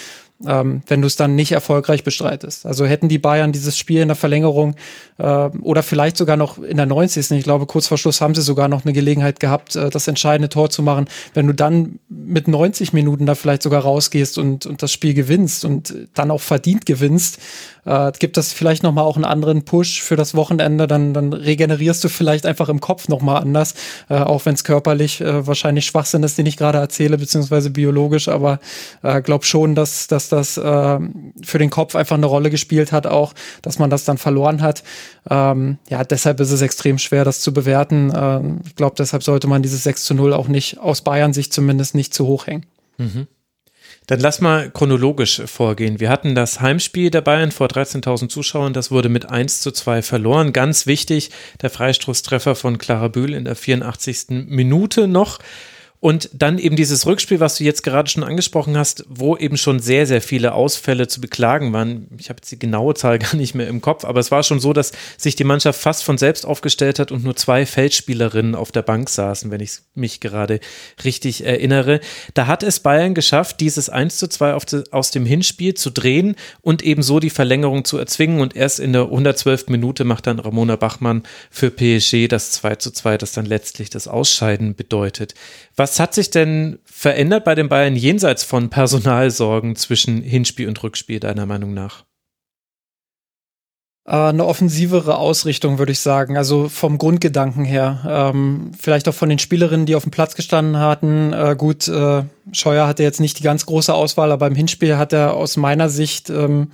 ähm, 0.46 0.84
wenn 0.86 1.02
du 1.02 1.08
es 1.08 1.16
dann 1.16 1.36
nicht 1.36 1.52
erfolgreich 1.52 2.04
bestreitest. 2.04 2.66
Also 2.66 2.86
hätten 2.86 3.10
die 3.10 3.18
Bayern 3.18 3.52
dieses 3.52 3.78
Spiel 3.78 4.02
in 4.02 4.10
der 4.10 4.16
Verlängerung 4.16 4.76
äh, 5.18 5.24
oder 5.24 5.82
vielleicht 5.82 6.18
sogar 6.18 6.38
noch 6.38 6.60
in 6.60 6.78
der 6.78 6.86
90. 6.86 7.32
Ich 7.32 7.44
glaube, 7.44 7.66
kurz 7.66 7.88
vor 7.88 7.98
Schluss 7.98 8.22
haben 8.22 8.36
sie 8.36 8.44
sogar 8.44 8.68
noch 8.68 8.86
eine 8.86 8.94
Gelegenheit 8.94 9.40
gehabt, 9.40 9.76
äh, 9.76 9.90
das 9.90 10.08
entscheidende 10.08 10.50
Tor 10.50 10.70
zu 10.70 10.84
machen. 10.84 11.08
Wenn 11.34 11.48
du 11.48 11.54
dann 11.54 12.00
mit 12.10 12.48
90 12.48 12.94
Minuten 12.94 13.26
da 13.26 13.34
vielleicht 13.34 13.64
sogar 13.64 13.82
rausgehst 13.82 14.38
und, 14.38 14.68
und 14.68 14.84
das 14.84 14.92
Spiel 14.92 15.16
gewinnst 15.16 15.66
und 15.66 15.96
dann 16.14 16.30
auch 16.30 16.42
verdient 16.42 16.86
gewinnst, 16.86 17.40
äh, 17.88 18.12
gibt 18.20 18.38
das 18.38 18.54
vielleicht 18.54 18.84
noch 18.84 18.92
mal 18.92 19.02
auch 19.02 19.16
einen 19.16 19.26
anderen 19.26 19.64
Push 19.64 20.02
für 20.02 20.16
das 20.16 20.36
Wochenende. 20.36 20.88
Dann, 20.88 21.14
dann 21.14 21.34
regenerierst 21.34 22.04
du 22.04 22.10
vielleicht 22.10 22.46
einfach 22.46 22.70
im 22.70 22.80
Kopf 22.80 23.08
noch 23.08 23.22
mal 23.22 23.38
anders, 23.38 23.74
äh, 24.10 24.16
auch 24.16 24.46
wenn 24.46 24.54
es 24.54 24.64
körperlich 24.64 25.22
äh, 25.22 25.48
wahrscheinlich 25.48 25.86
Schwachsinn 25.86 26.24
ist, 26.24 26.38
den 26.38 26.46
ich 26.46 26.58
gerade 26.58 26.78
erzähle, 26.78 27.18
beziehungsweise 27.18 27.70
biologisch. 27.70 28.28
Aber 28.28 28.60
äh, 29.04 29.22
glaub 29.22 29.46
schon, 29.46 29.74
dass, 29.74 30.08
dass 30.08 30.30
das 30.30 30.58
äh, 30.58 31.00
für 31.44 31.58
den 31.58 31.70
Kopf 31.70 31.96
einfach 31.96 32.18
eine 32.18 32.26
Rolle 32.26 32.50
gespielt 32.50 32.92
hat, 32.92 33.08
auch, 33.08 33.34
dass 33.62 33.80
man 33.80 33.90
das 33.90 34.06
dann 34.06 34.18
verloren 34.18 34.62
hat. 34.62 34.84
Ähm, 35.30 35.78
ja, 35.90 36.04
deshalb 36.04 36.40
ist 36.40 36.52
es 36.52 36.62
extrem 36.62 36.98
schwer, 36.98 37.26
das 37.26 37.42
zu 37.42 37.54
bewerten. 37.54 38.12
Ähm, 38.16 38.60
ich 38.66 38.76
glaube, 38.76 38.96
deshalb 38.98 39.24
sollte 39.24 39.48
man 39.48 39.62
dieses 39.62 39.84
6 39.84 40.04
zu 40.04 40.14
0 40.14 40.34
auch 40.34 40.48
nicht 40.48 40.80
aus 40.80 41.02
Bayern 41.02 41.34
sich 41.34 41.52
zumindest 41.52 41.96
nicht 41.96 42.14
zu 42.14 42.28
hoch 42.28 42.48
hängen. 42.48 42.66
Mhm. 42.98 43.28
Dann 44.08 44.22
lass 44.22 44.40
mal 44.40 44.72
chronologisch 44.72 45.42
vorgehen. 45.48 46.00
Wir 46.00 46.10
hatten 46.10 46.34
das 46.34 46.62
Heimspiel 46.62 47.10
der 47.10 47.20
Bayern 47.20 47.52
vor 47.52 47.68
13.000 47.68 48.30
Zuschauern. 48.30 48.72
Das 48.72 48.90
wurde 48.90 49.10
mit 49.10 49.30
1 49.30 49.60
zu 49.60 49.72
2 49.72 50.02
verloren. 50.02 50.54
Ganz 50.54 50.88
wichtig, 50.88 51.30
der 51.62 51.70
Freistoßtreffer 51.70 52.56
von 52.56 52.78
Clara 52.78 53.10
Bühl 53.10 53.34
in 53.34 53.44
der 53.44 53.58
84. 53.58 54.48
Minute 54.48 55.10
noch. 55.10 55.40
Und 56.00 56.30
dann 56.32 56.60
eben 56.60 56.76
dieses 56.76 57.08
Rückspiel, 57.08 57.40
was 57.40 57.58
du 57.58 57.64
jetzt 57.64 57.82
gerade 57.82 58.08
schon 58.08 58.24
angesprochen 58.24 58.78
hast, 58.78 59.04
wo 59.10 59.36
eben 59.36 59.58
schon 59.58 59.80
sehr, 59.80 60.06
sehr 60.06 60.22
viele 60.22 60.54
Ausfälle 60.54 61.08
zu 61.08 61.20
beklagen 61.20 61.74
waren. 61.74 62.08
Ich 62.20 62.30
habe 62.30 62.38
jetzt 62.38 62.52
die 62.52 62.60
genaue 62.60 62.94
Zahl 62.94 63.18
gar 63.20 63.36
nicht 63.36 63.56
mehr 63.56 63.68
im 63.68 63.82
Kopf, 63.82 64.06
aber 64.06 64.20
es 64.20 64.30
war 64.30 64.44
schon 64.44 64.60
so, 64.60 64.74
dass 64.74 64.92
sich 65.18 65.36
die 65.36 65.44
Mannschaft 65.44 65.82
fast 65.82 66.04
von 66.04 66.20
selbst 66.20 66.46
aufgestellt 66.46 67.00
hat 67.00 67.12
und 67.12 67.24
nur 67.24 67.36
zwei 67.36 67.66
Feldspielerinnen 67.66 68.54
auf 68.54 68.72
der 68.72 68.84
Bank 68.84 69.10
saßen, 69.10 69.50
wenn 69.50 69.60
ich 69.60 69.80
mich 69.96 70.20
gerade 70.20 70.60
richtig 71.04 71.44
erinnere. 71.44 72.00
Da 72.36 72.46
hat 72.46 72.62
es 72.62 72.80
Bayern 72.80 73.16
geschafft, 73.16 73.60
dieses 73.60 73.90
1 73.90 74.18
zu 74.18 74.28
2 74.28 74.54
aus 74.92 75.12
dem 75.12 75.26
Hinspiel 75.26 75.74
zu 75.74 75.90
drehen 75.90 76.36
und 76.62 76.84
eben 76.84 77.02
so 77.02 77.20
die 77.20 77.32
Verlängerung 77.32 77.86
zu 77.86 77.98
erzwingen. 77.98 78.40
Und 78.40 78.56
erst 78.56 78.80
in 78.80 78.94
der 78.94 79.04
112. 79.04 79.70
Minute 79.70 80.04
macht 80.04 80.28
dann 80.28 80.38
Ramona 80.38 80.76
Bachmann 80.76 81.24
für 81.50 81.72
PSG 81.72 82.28
das 82.28 82.52
2 82.52 82.76
zu 82.76 82.92
2, 82.92 83.18
das 83.18 83.32
dann 83.32 83.48
letztlich 83.48 83.90
das 83.90 84.08
Ausscheiden 84.08 84.76
bedeutet. 84.76 85.34
Was 85.76 85.87
hat 86.00 86.14
sich 86.14 86.30
denn 86.30 86.80
verändert 86.86 87.46
bei 87.46 87.56
den 87.56 87.70
Bayern 87.70 87.96
jenseits 87.96 88.44
von 88.44 88.70
Personalsorgen 88.70 89.76
zwischen 89.76 90.22
Hinspiel 90.22 90.68
und 90.68 90.82
Rückspiel, 90.84 91.20
deiner 91.20 91.46
Meinung 91.46 91.74
nach? 91.74 92.06
Äh, 94.08 94.16
eine 94.16 94.46
offensivere 94.46 95.18
Ausrichtung, 95.18 95.78
würde 95.78 95.92
ich 95.92 96.00
sagen. 96.00 96.38
Also 96.38 96.70
vom 96.70 96.98
Grundgedanken 96.98 97.66
her. 97.66 98.32
Ähm, 98.34 98.72
vielleicht 98.78 99.08
auch 99.10 99.14
von 99.14 99.30
den 99.30 99.40
Spielerinnen, 99.40 99.86
die 99.86 99.96
auf 99.96 100.04
dem 100.04 100.12
Platz 100.12 100.36
gestanden 100.36 100.80
hatten. 100.80 101.34
Äh, 101.34 101.56
gut, 101.58 101.88
äh, 101.88 102.24
Scheuer 102.54 102.88
hatte 102.88 103.04
jetzt 103.04 103.20
nicht 103.20 103.40
die 103.40 103.44
ganz 103.44 103.66
große 103.66 103.94
Auswahl, 103.94 104.32
aber 104.32 104.48
im 104.48 104.56
Hinspiel 104.56 104.98
hat 104.98 105.14
er 105.14 105.34
aus 105.34 105.58
meiner 105.58 105.90
Sicht 105.90 106.30
ähm, 106.30 106.72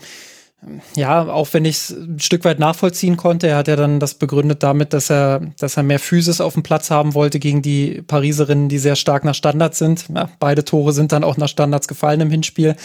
ja, 0.96 1.28
auch 1.28 1.50
wenn 1.52 1.66
ich 1.66 1.76
es 1.76 1.90
ein 1.92 2.20
Stück 2.20 2.46
weit 2.46 2.60
nachvollziehen 2.60 3.18
konnte, 3.18 3.48
er 3.48 3.58
hat 3.58 3.68
ja 3.68 3.76
dann 3.76 4.00
das 4.00 4.14
begründet 4.16 4.64
damit, 4.64 4.94
dass 4.94 5.10
er, 5.10 5.42
dass 5.60 5.78
er 5.78 5.84
mehr 5.84 6.00
Physis 6.00 6.42
auf 6.42 6.54
dem 6.54 6.64
Platz 6.64 6.90
haben 6.90 7.14
wollte 7.14 7.40
gegen 7.40 7.62
die 7.62 8.02
Pariserinnen, 8.02 8.70
die 8.70 8.80
sehr 8.80 8.96
stark 8.96 9.26
nach 9.26 9.36
Standards 9.36 9.80
sind. 9.80 10.06
Ja, 10.14 10.30
beide 10.40 10.64
Tore 10.64 10.94
sind 10.94 11.12
dann 11.12 11.24
auch 11.24 11.38
nach 11.38 11.50
Standards 11.50 11.88
gefallen 11.88 12.22
im 12.22 12.32
Hinspiel. 12.32 12.76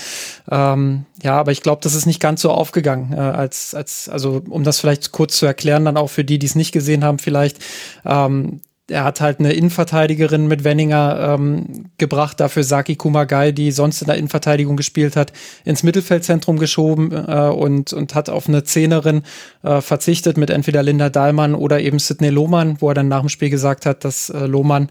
Ähm, 0.51 1.05
ja, 1.23 1.39
aber 1.39 1.53
ich 1.53 1.63
glaube, 1.63 1.81
das 1.83 1.95
ist 1.95 2.07
nicht 2.07 2.21
ganz 2.21 2.43
so 2.43 2.51
aufgegangen, 2.51 3.13
äh, 3.13 3.21
als, 3.21 3.75
als, 3.75 4.09
also 4.09 4.43
um 4.49 4.65
das 4.65 4.81
vielleicht 4.81 5.13
kurz 5.13 5.37
zu 5.37 5.47
erklären, 5.47 5.85
dann 5.85 5.97
auch 5.97 6.11
für 6.11 6.25
die, 6.25 6.39
die 6.39 6.47
es 6.47 6.55
nicht 6.55 6.73
gesehen 6.73 7.05
haben, 7.05 7.19
vielleicht. 7.19 7.59
Ähm, 8.05 8.61
er 8.91 9.05
hat 9.05 9.21
halt 9.21 9.39
eine 9.39 9.53
Innenverteidigerin 9.53 10.47
mit 10.47 10.65
Wenninger 10.65 11.35
ähm, 11.35 11.91
gebracht, 11.99 12.41
dafür 12.41 12.65
Saki 12.65 12.97
Kumagai, 12.97 13.53
die 13.53 13.71
sonst 13.71 14.01
in 14.01 14.07
der 14.07 14.17
Innenverteidigung 14.17 14.77
gespielt 14.77 15.15
hat, 15.15 15.33
ins 15.65 15.83
Mittelfeldzentrum 15.83 16.59
geschoben 16.59 17.13
äh, 17.13 17.49
und, 17.49 17.93
und 17.93 18.15
hat 18.15 18.31
auf 18.31 18.49
eine 18.49 18.65
Zehnerin 18.65 19.23
äh, 19.63 19.81
verzichtet 19.81 20.37
mit 20.37 20.51
entweder 20.51 20.83
Linda 20.83 21.11
Dahlmann 21.11 21.55
oder 21.55 21.81
eben 21.81 21.99
Sidney 21.99 22.31
Lohmann, 22.31 22.81
wo 22.81 22.89
er 22.89 22.95
dann 22.95 23.09
nach 23.09 23.21
dem 23.21 23.29
Spiel 23.29 23.51
gesagt 23.51 23.85
hat, 23.87 24.05
dass 24.05 24.31
äh, 24.31 24.47
Lohmann 24.47 24.89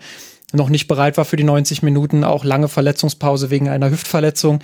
noch 0.53 0.69
nicht 0.69 0.87
bereit 0.87 1.17
war 1.17 1.25
für 1.25 1.35
die 1.35 1.43
90 1.43 1.83
Minuten, 1.83 2.23
auch 2.23 2.45
lange 2.45 2.67
Verletzungspause 2.67 3.49
wegen 3.49 3.67
einer 3.67 3.89
Hüftverletzung. 3.89 4.59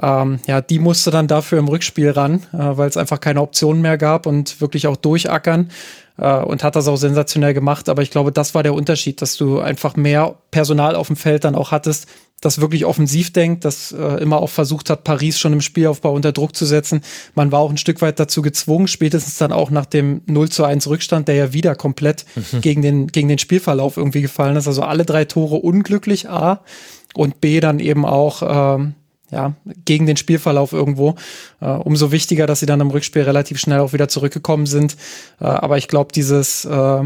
Ähm, 0.00 0.38
ja, 0.46 0.60
die 0.60 0.78
musste 0.78 1.10
dann 1.10 1.28
dafür 1.28 1.58
im 1.58 1.68
Rückspiel 1.68 2.10
ran, 2.10 2.42
äh, 2.52 2.58
weil 2.58 2.88
es 2.88 2.96
einfach 2.96 3.20
keine 3.20 3.42
Optionen 3.42 3.82
mehr 3.82 3.98
gab 3.98 4.26
und 4.26 4.60
wirklich 4.60 4.86
auch 4.86 4.96
durchackern 4.96 5.70
äh, 6.18 6.38
und 6.38 6.64
hat 6.64 6.76
das 6.76 6.88
auch 6.88 6.96
sensationell 6.96 7.54
gemacht. 7.54 7.88
Aber 7.88 8.02
ich 8.02 8.10
glaube, 8.10 8.32
das 8.32 8.54
war 8.54 8.62
der 8.62 8.74
Unterschied, 8.74 9.20
dass 9.22 9.36
du 9.36 9.60
einfach 9.60 9.96
mehr 9.96 10.36
Personal 10.50 10.94
auf 10.94 11.08
dem 11.08 11.16
Feld 11.16 11.44
dann 11.44 11.54
auch 11.54 11.70
hattest, 11.70 12.06
das 12.40 12.60
wirklich 12.60 12.84
offensiv 12.84 13.32
denkt, 13.32 13.64
das 13.64 13.92
äh, 13.92 14.20
immer 14.20 14.38
auch 14.38 14.50
versucht 14.50 14.90
hat, 14.90 15.04
Paris 15.04 15.38
schon 15.38 15.52
im 15.52 15.60
Spielaufbau 15.60 16.12
unter 16.12 16.32
Druck 16.32 16.56
zu 16.56 16.66
setzen. 16.66 17.02
Man 17.34 17.52
war 17.52 17.60
auch 17.60 17.70
ein 17.70 17.76
Stück 17.76 18.02
weit 18.02 18.18
dazu 18.18 18.42
gezwungen, 18.42 18.88
spätestens 18.88 19.38
dann 19.38 19.52
auch 19.52 19.70
nach 19.70 19.86
dem 19.86 20.22
0 20.26 20.48
zu 20.48 20.64
1 20.64 20.88
Rückstand, 20.88 21.28
der 21.28 21.36
ja 21.36 21.52
wieder 21.52 21.76
komplett 21.76 22.26
mhm. 22.34 22.60
gegen, 22.60 22.82
den, 22.82 23.06
gegen 23.06 23.28
den 23.28 23.38
Spielverlauf 23.38 23.96
irgendwie 23.96 24.22
gefallen 24.22 24.56
ist. 24.56 24.66
Also 24.66 24.82
alle 24.82 25.04
drei 25.04 25.24
Tore 25.24 25.56
unglücklich, 25.56 26.28
A, 26.28 26.62
und 27.14 27.40
B 27.40 27.60
dann 27.60 27.78
eben 27.78 28.04
auch 28.04 28.42
ähm, 28.76 28.94
ja, 29.32 29.54
gegen 29.84 30.06
den 30.06 30.16
Spielverlauf 30.16 30.72
irgendwo. 30.72 31.16
Äh, 31.60 31.66
umso 31.66 32.12
wichtiger, 32.12 32.46
dass 32.46 32.60
sie 32.60 32.66
dann 32.66 32.80
im 32.80 32.90
Rückspiel 32.90 33.22
relativ 33.22 33.58
schnell 33.58 33.80
auch 33.80 33.92
wieder 33.92 34.08
zurückgekommen 34.08 34.66
sind. 34.66 34.96
Äh, 35.40 35.46
aber 35.46 35.78
ich 35.78 35.88
glaube, 35.88 36.12
dieses 36.12 36.64
äh, 36.64 37.02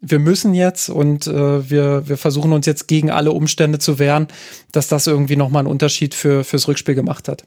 wir 0.00 0.18
müssen 0.18 0.54
jetzt 0.54 0.90
und 0.90 1.26
äh, 1.26 1.70
wir, 1.70 2.08
wir 2.08 2.16
versuchen 2.16 2.52
uns 2.52 2.66
jetzt 2.66 2.86
gegen 2.86 3.10
alle 3.10 3.32
Umstände 3.32 3.78
zu 3.78 3.98
wehren, 3.98 4.28
dass 4.72 4.88
das 4.88 5.06
irgendwie 5.06 5.36
nochmal 5.36 5.60
einen 5.60 5.72
Unterschied 5.72 6.14
für, 6.14 6.44
fürs 6.44 6.68
Rückspiel 6.68 6.94
gemacht 6.94 7.28
hat. 7.28 7.44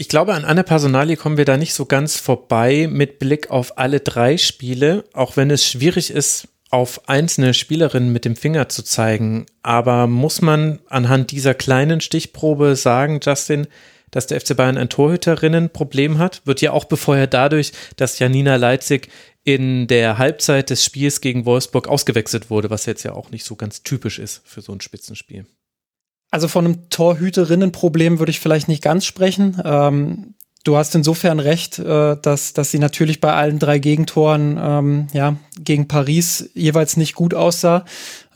Ich 0.00 0.08
glaube, 0.08 0.34
an 0.34 0.44
einer 0.44 0.62
Personalie 0.62 1.16
kommen 1.16 1.38
wir 1.38 1.44
da 1.44 1.56
nicht 1.56 1.74
so 1.74 1.84
ganz 1.84 2.16
vorbei 2.16 2.88
mit 2.88 3.18
Blick 3.18 3.50
auf 3.50 3.78
alle 3.78 3.98
drei 3.98 4.36
Spiele, 4.36 5.04
auch 5.12 5.36
wenn 5.36 5.50
es 5.50 5.66
schwierig 5.66 6.12
ist, 6.12 6.46
auf 6.70 7.08
einzelne 7.08 7.54
Spielerinnen 7.54 8.12
mit 8.12 8.24
dem 8.24 8.36
Finger 8.36 8.68
zu 8.68 8.82
zeigen. 8.82 9.46
Aber 9.62 10.06
muss 10.06 10.42
man 10.42 10.80
anhand 10.88 11.30
dieser 11.30 11.54
kleinen 11.54 12.00
Stichprobe 12.00 12.76
sagen, 12.76 13.20
Justin, 13.22 13.66
dass 14.10 14.26
der 14.26 14.40
FC 14.40 14.56
Bayern 14.56 14.76
ein 14.76 14.88
Torhüterinnenproblem 14.88 16.18
hat? 16.18 16.42
Wird 16.44 16.60
ja 16.60 16.72
auch 16.72 16.84
befeuert 16.84 17.34
dadurch, 17.34 17.72
dass 17.96 18.18
Janina 18.18 18.56
Leitzig 18.56 19.08
in 19.44 19.86
der 19.86 20.18
Halbzeit 20.18 20.70
des 20.70 20.84
Spiels 20.84 21.20
gegen 21.20 21.46
Wolfsburg 21.46 21.88
ausgewechselt 21.88 22.50
wurde, 22.50 22.68
was 22.68 22.86
jetzt 22.86 23.02
ja 23.02 23.12
auch 23.12 23.30
nicht 23.30 23.44
so 23.44 23.56
ganz 23.56 23.82
typisch 23.82 24.18
ist 24.18 24.42
für 24.44 24.60
so 24.60 24.72
ein 24.72 24.80
Spitzenspiel. 24.80 25.46
Also 26.30 26.48
von 26.48 26.66
einem 26.66 26.90
Torhüterinnenproblem 26.90 28.18
würde 28.18 28.30
ich 28.30 28.40
vielleicht 28.40 28.68
nicht 28.68 28.82
ganz 28.82 29.06
sprechen. 29.06 29.60
Ähm, 29.64 30.34
du 30.64 30.76
hast 30.76 30.94
insofern 30.94 31.40
recht, 31.40 31.78
äh, 31.78 32.16
dass, 32.20 32.52
dass 32.52 32.70
sie 32.70 32.78
natürlich 32.78 33.20
bei 33.20 33.32
allen 33.32 33.58
drei 33.58 33.78
Gegentoren 33.78 34.58
ähm, 34.60 35.06
ja, 35.12 35.36
gegen 35.58 35.88
Paris 35.88 36.50
jeweils 36.54 36.96
nicht 36.96 37.14
gut 37.14 37.34
aussah. 37.34 37.84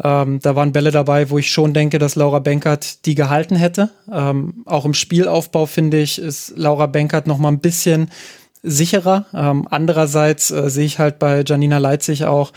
Ähm, 0.03 0.41
da 0.41 0.57
waren 0.57 0.73
Bälle 0.73 0.91
dabei, 0.91 1.31
wo 1.31 1.39
ich 1.39 1.51
schon 1.51 1.75
denke, 1.75 1.99
dass 1.99 2.17
Laura 2.17 2.39
Benkert 2.39 3.07
die 3.07 3.15
gehalten 3.15 3.57
hätte. 3.57 3.91
Ähm, 4.11 4.63
auch 4.67 4.85
im 4.85 4.95
Spielaufbau, 4.95 5.67
finde 5.67 6.01
ich, 6.01 6.19
ist 6.19 6.55
Laura 6.57 6.87
Benkert 6.87 7.27
noch 7.27 7.39
mal 7.39 7.49
ein 7.49 7.61
bisschen 7.61 8.11
sicherer. 8.63 9.27
Ähm, 9.35 9.67
andererseits 9.71 10.51
äh, 10.51 10.71
sehe 10.71 10.87
ich 10.87 10.99
halt 10.99 11.19
bei 11.19 11.43
Janina 11.47 11.79
Leitzig 11.79 12.25
auch, 12.25 12.53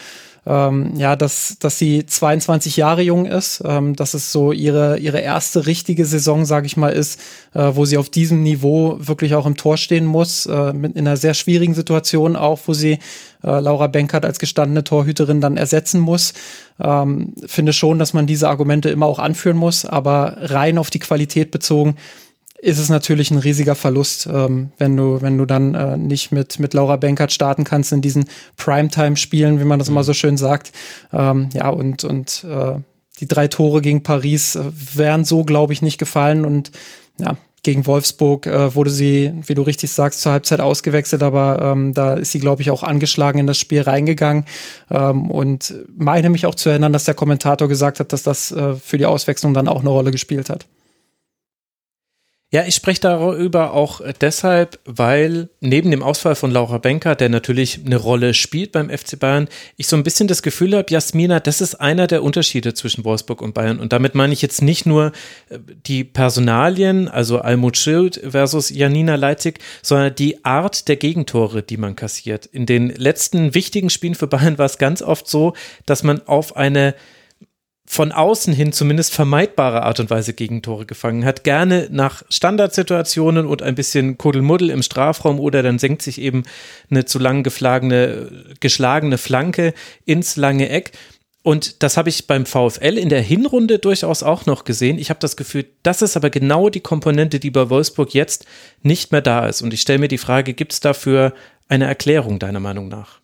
ähm, 0.47 0.93
ja, 0.95 1.15
dass, 1.15 1.57
dass 1.59 1.79
sie 1.79 2.05
22 2.05 2.77
Jahre 2.77 3.01
jung 3.01 3.25
ist, 3.25 3.63
ähm, 3.65 3.95
dass 3.95 4.13
es 4.13 4.31
so 4.31 4.51
ihre, 4.51 4.99
ihre 4.99 5.19
erste 5.19 5.65
richtige 5.65 6.05
Saison, 6.05 6.45
sage 6.45 6.67
ich 6.67 6.77
mal, 6.77 6.93
ist, 6.93 7.19
äh, 7.53 7.71
wo 7.73 7.85
sie 7.85 7.97
auf 7.97 8.09
diesem 8.09 8.43
Niveau 8.43 8.97
wirklich 8.99 9.33
auch 9.33 9.47
im 9.47 9.57
Tor 9.57 9.77
stehen 9.77 10.05
muss, 10.05 10.45
äh, 10.45 10.73
mit, 10.73 10.95
in 10.95 11.07
einer 11.07 11.17
sehr 11.17 11.33
schwierigen 11.33 11.73
Situation 11.73 12.35
auch, 12.35 12.59
wo 12.67 12.73
sie 12.73 12.99
äh, 13.43 13.59
Laura 13.59 13.87
Benkert 13.87 14.23
als 14.23 14.37
gestandene 14.37 14.83
Torhüterin 14.83 15.41
dann 15.41 15.57
ersetzen 15.57 15.99
muss. 15.99 16.33
Ähm, 16.79 17.33
finde 17.47 17.73
schon, 17.73 17.97
dass 17.97 18.13
man 18.13 18.27
diese 18.27 18.47
Argumente 18.47 18.89
immer 18.89 19.07
auch 19.07 19.19
anführen 19.19 19.57
muss, 19.57 19.85
aber 19.85 20.37
rein 20.41 20.77
auf 20.77 20.91
die 20.91 20.99
Qualität 20.99 21.49
bezogen 21.49 21.95
ist 22.65 22.79
es 22.79 22.89
natürlich 22.89 23.29
ein 23.29 23.37
riesiger 23.37 23.75
Verlust, 23.75 24.25
ähm, 24.25 24.71
wenn 24.79 24.97
du, 24.97 25.21
wenn 25.21 25.37
du 25.37 25.45
dann 25.45 25.75
äh, 25.75 25.97
nicht 25.97 26.31
mit, 26.31 26.57
mit 26.57 26.73
Laura 26.73 26.95
Benkert 26.95 27.31
starten 27.31 27.63
kannst 27.63 27.91
in 27.91 28.01
diesen 28.01 28.25
Primetime-Spielen, 28.57 29.59
wie 29.59 29.65
man 29.65 29.77
das 29.77 29.87
immer 29.87 30.03
so 30.03 30.13
schön 30.13 30.35
sagt. 30.35 30.71
Ähm, 31.13 31.49
ja, 31.53 31.69
und, 31.69 32.03
und 32.03 32.43
äh, 32.43 32.79
die 33.19 33.27
drei 33.27 33.47
Tore 33.47 33.81
gegen 33.81 34.01
Paris 34.01 34.55
äh, 34.55 34.63
wären 34.95 35.25
so, 35.25 35.43
glaube 35.43 35.73
ich, 35.73 35.83
nicht 35.83 35.99
gefallen. 35.99 36.43
Und 36.43 36.71
ja, 37.19 37.37
gegen 37.61 37.85
Wolfsburg 37.85 38.47
äh, 38.47 38.73
wurde 38.73 38.89
sie, 38.89 39.31
wie 39.45 39.53
du 39.53 39.61
richtig 39.61 39.91
sagst, 39.91 40.21
zur 40.21 40.31
Halbzeit 40.31 40.59
ausgewechselt, 40.59 41.21
aber 41.21 41.59
ähm, 41.61 41.93
da 41.93 42.15
ist 42.15 42.31
sie, 42.31 42.39
glaube 42.39 42.63
ich, 42.63 42.71
auch 42.71 42.81
angeschlagen 42.81 43.37
in 43.37 43.45
das 43.45 43.59
Spiel 43.59 43.83
reingegangen. 43.83 44.45
Ähm, 44.89 45.29
und 45.29 45.75
meine 45.95 46.31
mich 46.31 46.47
auch 46.47 46.55
zu 46.55 46.69
erinnern, 46.69 46.93
dass 46.93 47.03
der 47.03 47.13
Kommentator 47.13 47.67
gesagt 47.67 47.99
hat, 47.99 48.11
dass 48.11 48.23
das 48.23 48.51
äh, 48.51 48.73
für 48.73 48.97
die 48.97 49.05
Auswechslung 49.05 49.53
dann 49.53 49.67
auch 49.67 49.81
eine 49.81 49.89
Rolle 49.89 50.09
gespielt 50.09 50.49
hat. 50.49 50.65
Ja, 52.55 52.63
ich 52.65 52.75
spreche 52.75 53.01
darüber 53.01 53.73
auch 53.73 53.99
deshalb, 54.21 54.79
weil 54.85 55.49
neben 55.59 55.91
dem 55.91 56.01
Ausfall 56.01 56.35
von 56.35 56.51
Laura 56.51 56.77
Benker, 56.77 57.13
der 57.13 57.27
natürlich 57.27 57.81
eine 57.85 57.97
Rolle 57.97 58.33
spielt 58.33 58.71
beim 58.71 58.89
FC 58.89 59.19
Bayern, 59.19 59.49
ich 59.75 59.87
so 59.87 59.97
ein 59.97 60.03
bisschen 60.03 60.29
das 60.29 60.41
Gefühl 60.41 60.73
habe, 60.73 60.89
Jasmina, 60.89 61.41
das 61.41 61.59
ist 61.59 61.75
einer 61.75 62.07
der 62.07 62.23
Unterschiede 62.23 62.73
zwischen 62.73 63.03
Wolfsburg 63.03 63.41
und 63.41 63.53
Bayern. 63.53 63.77
Und 63.81 63.91
damit 63.91 64.15
meine 64.15 64.31
ich 64.31 64.41
jetzt 64.41 64.61
nicht 64.61 64.85
nur 64.85 65.11
äh, 65.49 65.59
die 65.85 66.05
Personalien, 66.05 67.09
also 67.09 67.39
Almut 67.39 67.75
Schild 67.75 68.21
versus 68.25 68.69
Janina 68.69 69.15
Leitzig, 69.15 69.59
sondern 69.81 70.15
die 70.15 70.45
Art 70.45 70.87
der 70.87 70.95
Gegentore, 70.95 71.61
die 71.61 71.75
man 71.75 71.97
kassiert. 71.97 72.45
In 72.45 72.65
den 72.65 72.87
letzten 72.87 73.53
wichtigen 73.53 73.89
Spielen 73.89 74.15
für 74.15 74.27
Bayern 74.27 74.57
war 74.57 74.67
es 74.67 74.77
ganz 74.77 75.01
oft 75.01 75.27
so, 75.27 75.55
dass 75.85 76.03
man 76.03 76.25
auf 76.25 76.55
eine 76.55 76.95
von 77.85 78.11
außen 78.11 78.53
hin 78.53 78.73
zumindest 78.73 79.13
vermeidbare 79.13 79.83
Art 79.83 79.99
und 79.99 80.09
Weise 80.09 80.33
Gegentore 80.33 80.85
gefangen 80.85 81.23
hat. 81.23 81.43
Gerne 81.43 81.87
nach 81.91 82.23
Standardsituationen 82.29 83.45
und 83.45 83.61
ein 83.61 83.75
bisschen 83.75 84.17
Kuddelmuddel 84.17 84.71
im 84.71 84.81
Strafraum 84.81 85.39
oder 85.39 85.61
dann 85.61 85.77
senkt 85.77 86.01
sich 86.01 86.19
eben 86.19 86.43
eine 86.89 87.05
zu 87.05 87.19
lang 87.19 87.43
geschlagene 87.43 89.17
Flanke 89.17 89.73
ins 90.05 90.35
lange 90.35 90.69
Eck. 90.69 90.91
Und 91.43 91.83
das 91.83 91.95
habe 91.95 92.09
ich 92.09 92.25
beim 92.25 92.47
VfL 92.47 92.97
in 92.97 93.09
der 93.09 93.21
Hinrunde 93.21 93.77
durchaus 93.77 94.23
auch 94.23 94.47
noch 94.47 94.63
gesehen. 94.63 94.97
Ich 94.97 95.11
habe 95.11 95.19
das 95.19 95.37
Gefühl, 95.37 95.67
das 95.83 96.01
ist 96.01 96.17
aber 96.17 96.31
genau 96.31 96.69
die 96.69 96.79
Komponente, 96.79 97.39
die 97.39 97.51
bei 97.51 97.69
Wolfsburg 97.69 98.15
jetzt 98.15 98.45
nicht 98.81 99.11
mehr 99.11 99.21
da 99.21 99.45
ist. 99.45 99.61
Und 99.61 99.71
ich 99.71 99.81
stelle 99.81 99.99
mir 99.99 100.07
die 100.07 100.17
Frage, 100.17 100.55
gibt 100.55 100.73
es 100.73 100.79
dafür 100.79 101.35
eine 101.67 101.85
Erklärung 101.85 102.39
deiner 102.39 102.59
Meinung 102.59 102.87
nach? 102.87 103.19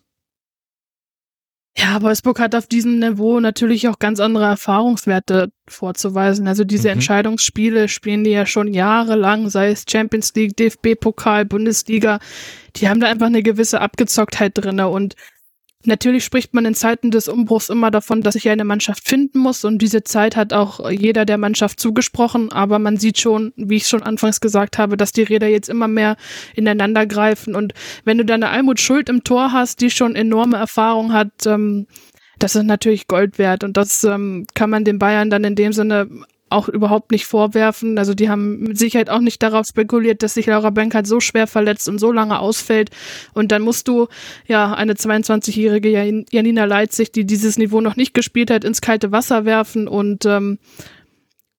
Ja, 1.74 2.02
Wolfsburg 2.02 2.38
hat 2.38 2.54
auf 2.54 2.66
diesem 2.66 2.98
Niveau 2.98 3.40
natürlich 3.40 3.88
auch 3.88 3.98
ganz 3.98 4.20
andere 4.20 4.44
Erfahrungswerte 4.44 5.52
vorzuweisen. 5.66 6.46
Also 6.46 6.64
diese 6.64 6.88
mhm. 6.88 6.94
Entscheidungsspiele 6.94 7.88
spielen 7.88 8.24
die 8.24 8.30
ja 8.30 8.44
schon 8.44 8.74
jahrelang, 8.74 9.48
sei 9.48 9.70
es 9.70 9.84
Champions 9.88 10.34
League, 10.34 10.56
DFB-Pokal, 10.56 11.46
Bundesliga. 11.46 12.18
Die 12.76 12.88
haben 12.88 13.00
da 13.00 13.08
einfach 13.08 13.26
eine 13.26 13.42
gewisse 13.42 13.80
Abgezocktheit 13.80 14.52
drinne 14.54 14.88
und 14.88 15.16
Natürlich 15.84 16.24
spricht 16.24 16.54
man 16.54 16.64
in 16.64 16.74
Zeiten 16.74 17.10
des 17.10 17.26
Umbruchs 17.26 17.68
immer 17.68 17.90
davon, 17.90 18.22
dass 18.22 18.34
sich 18.34 18.48
eine 18.48 18.64
Mannschaft 18.64 19.08
finden 19.08 19.40
muss 19.40 19.64
und 19.64 19.78
diese 19.78 20.04
Zeit 20.04 20.36
hat 20.36 20.52
auch 20.52 20.88
jeder 20.90 21.24
der 21.24 21.38
Mannschaft 21.38 21.80
zugesprochen, 21.80 22.52
aber 22.52 22.78
man 22.78 22.98
sieht 22.98 23.18
schon, 23.18 23.52
wie 23.56 23.76
ich 23.76 23.88
schon 23.88 24.02
anfangs 24.02 24.40
gesagt 24.40 24.78
habe, 24.78 24.96
dass 24.96 25.12
die 25.12 25.22
Räder 25.22 25.48
jetzt 25.48 25.68
immer 25.68 25.88
mehr 25.88 26.16
ineinander 26.54 27.06
greifen 27.06 27.56
und 27.56 27.74
wenn 28.04 28.18
du 28.18 28.24
dann 28.24 28.42
eine 28.42 28.52
Almut 28.52 28.80
Schuld 28.80 29.08
im 29.08 29.24
Tor 29.24 29.52
hast, 29.52 29.80
die 29.80 29.90
schon 29.90 30.14
enorme 30.14 30.56
Erfahrung 30.56 31.12
hat, 31.12 31.46
ähm, 31.46 31.86
das 32.38 32.54
ist 32.54 32.64
natürlich 32.64 33.08
Gold 33.08 33.38
wert 33.38 33.64
und 33.64 33.76
das 33.76 34.04
ähm, 34.04 34.46
kann 34.54 34.70
man 34.70 34.84
den 34.84 34.98
Bayern 34.98 35.30
dann 35.30 35.44
in 35.44 35.54
dem 35.54 35.72
Sinne 35.72 36.08
auch 36.52 36.68
überhaupt 36.68 37.10
nicht 37.10 37.26
vorwerfen. 37.26 37.98
Also 37.98 38.14
die 38.14 38.28
haben 38.28 38.60
mit 38.60 38.78
Sicherheit 38.78 39.10
auch 39.10 39.20
nicht 39.20 39.42
darauf 39.42 39.66
spekuliert, 39.66 40.22
dass 40.22 40.34
sich 40.34 40.46
Laura 40.46 40.70
Bank 40.70 40.94
halt 40.94 41.06
so 41.06 41.20
schwer 41.20 41.46
verletzt 41.46 41.88
und 41.88 41.98
so 41.98 42.12
lange 42.12 42.38
ausfällt. 42.38 42.90
Und 43.34 43.52
dann 43.52 43.62
musst 43.62 43.88
du 43.88 44.08
ja 44.46 44.74
eine 44.74 44.94
22-jährige 44.94 46.24
Janina 46.30 46.64
Leitzig, 46.64 47.12
die 47.12 47.24
dieses 47.24 47.58
Niveau 47.58 47.80
noch 47.80 47.96
nicht 47.96 48.14
gespielt 48.14 48.50
hat, 48.50 48.64
ins 48.64 48.80
kalte 48.80 49.12
Wasser 49.12 49.44
werfen. 49.44 49.88
Und 49.88 50.24
ähm, 50.26 50.58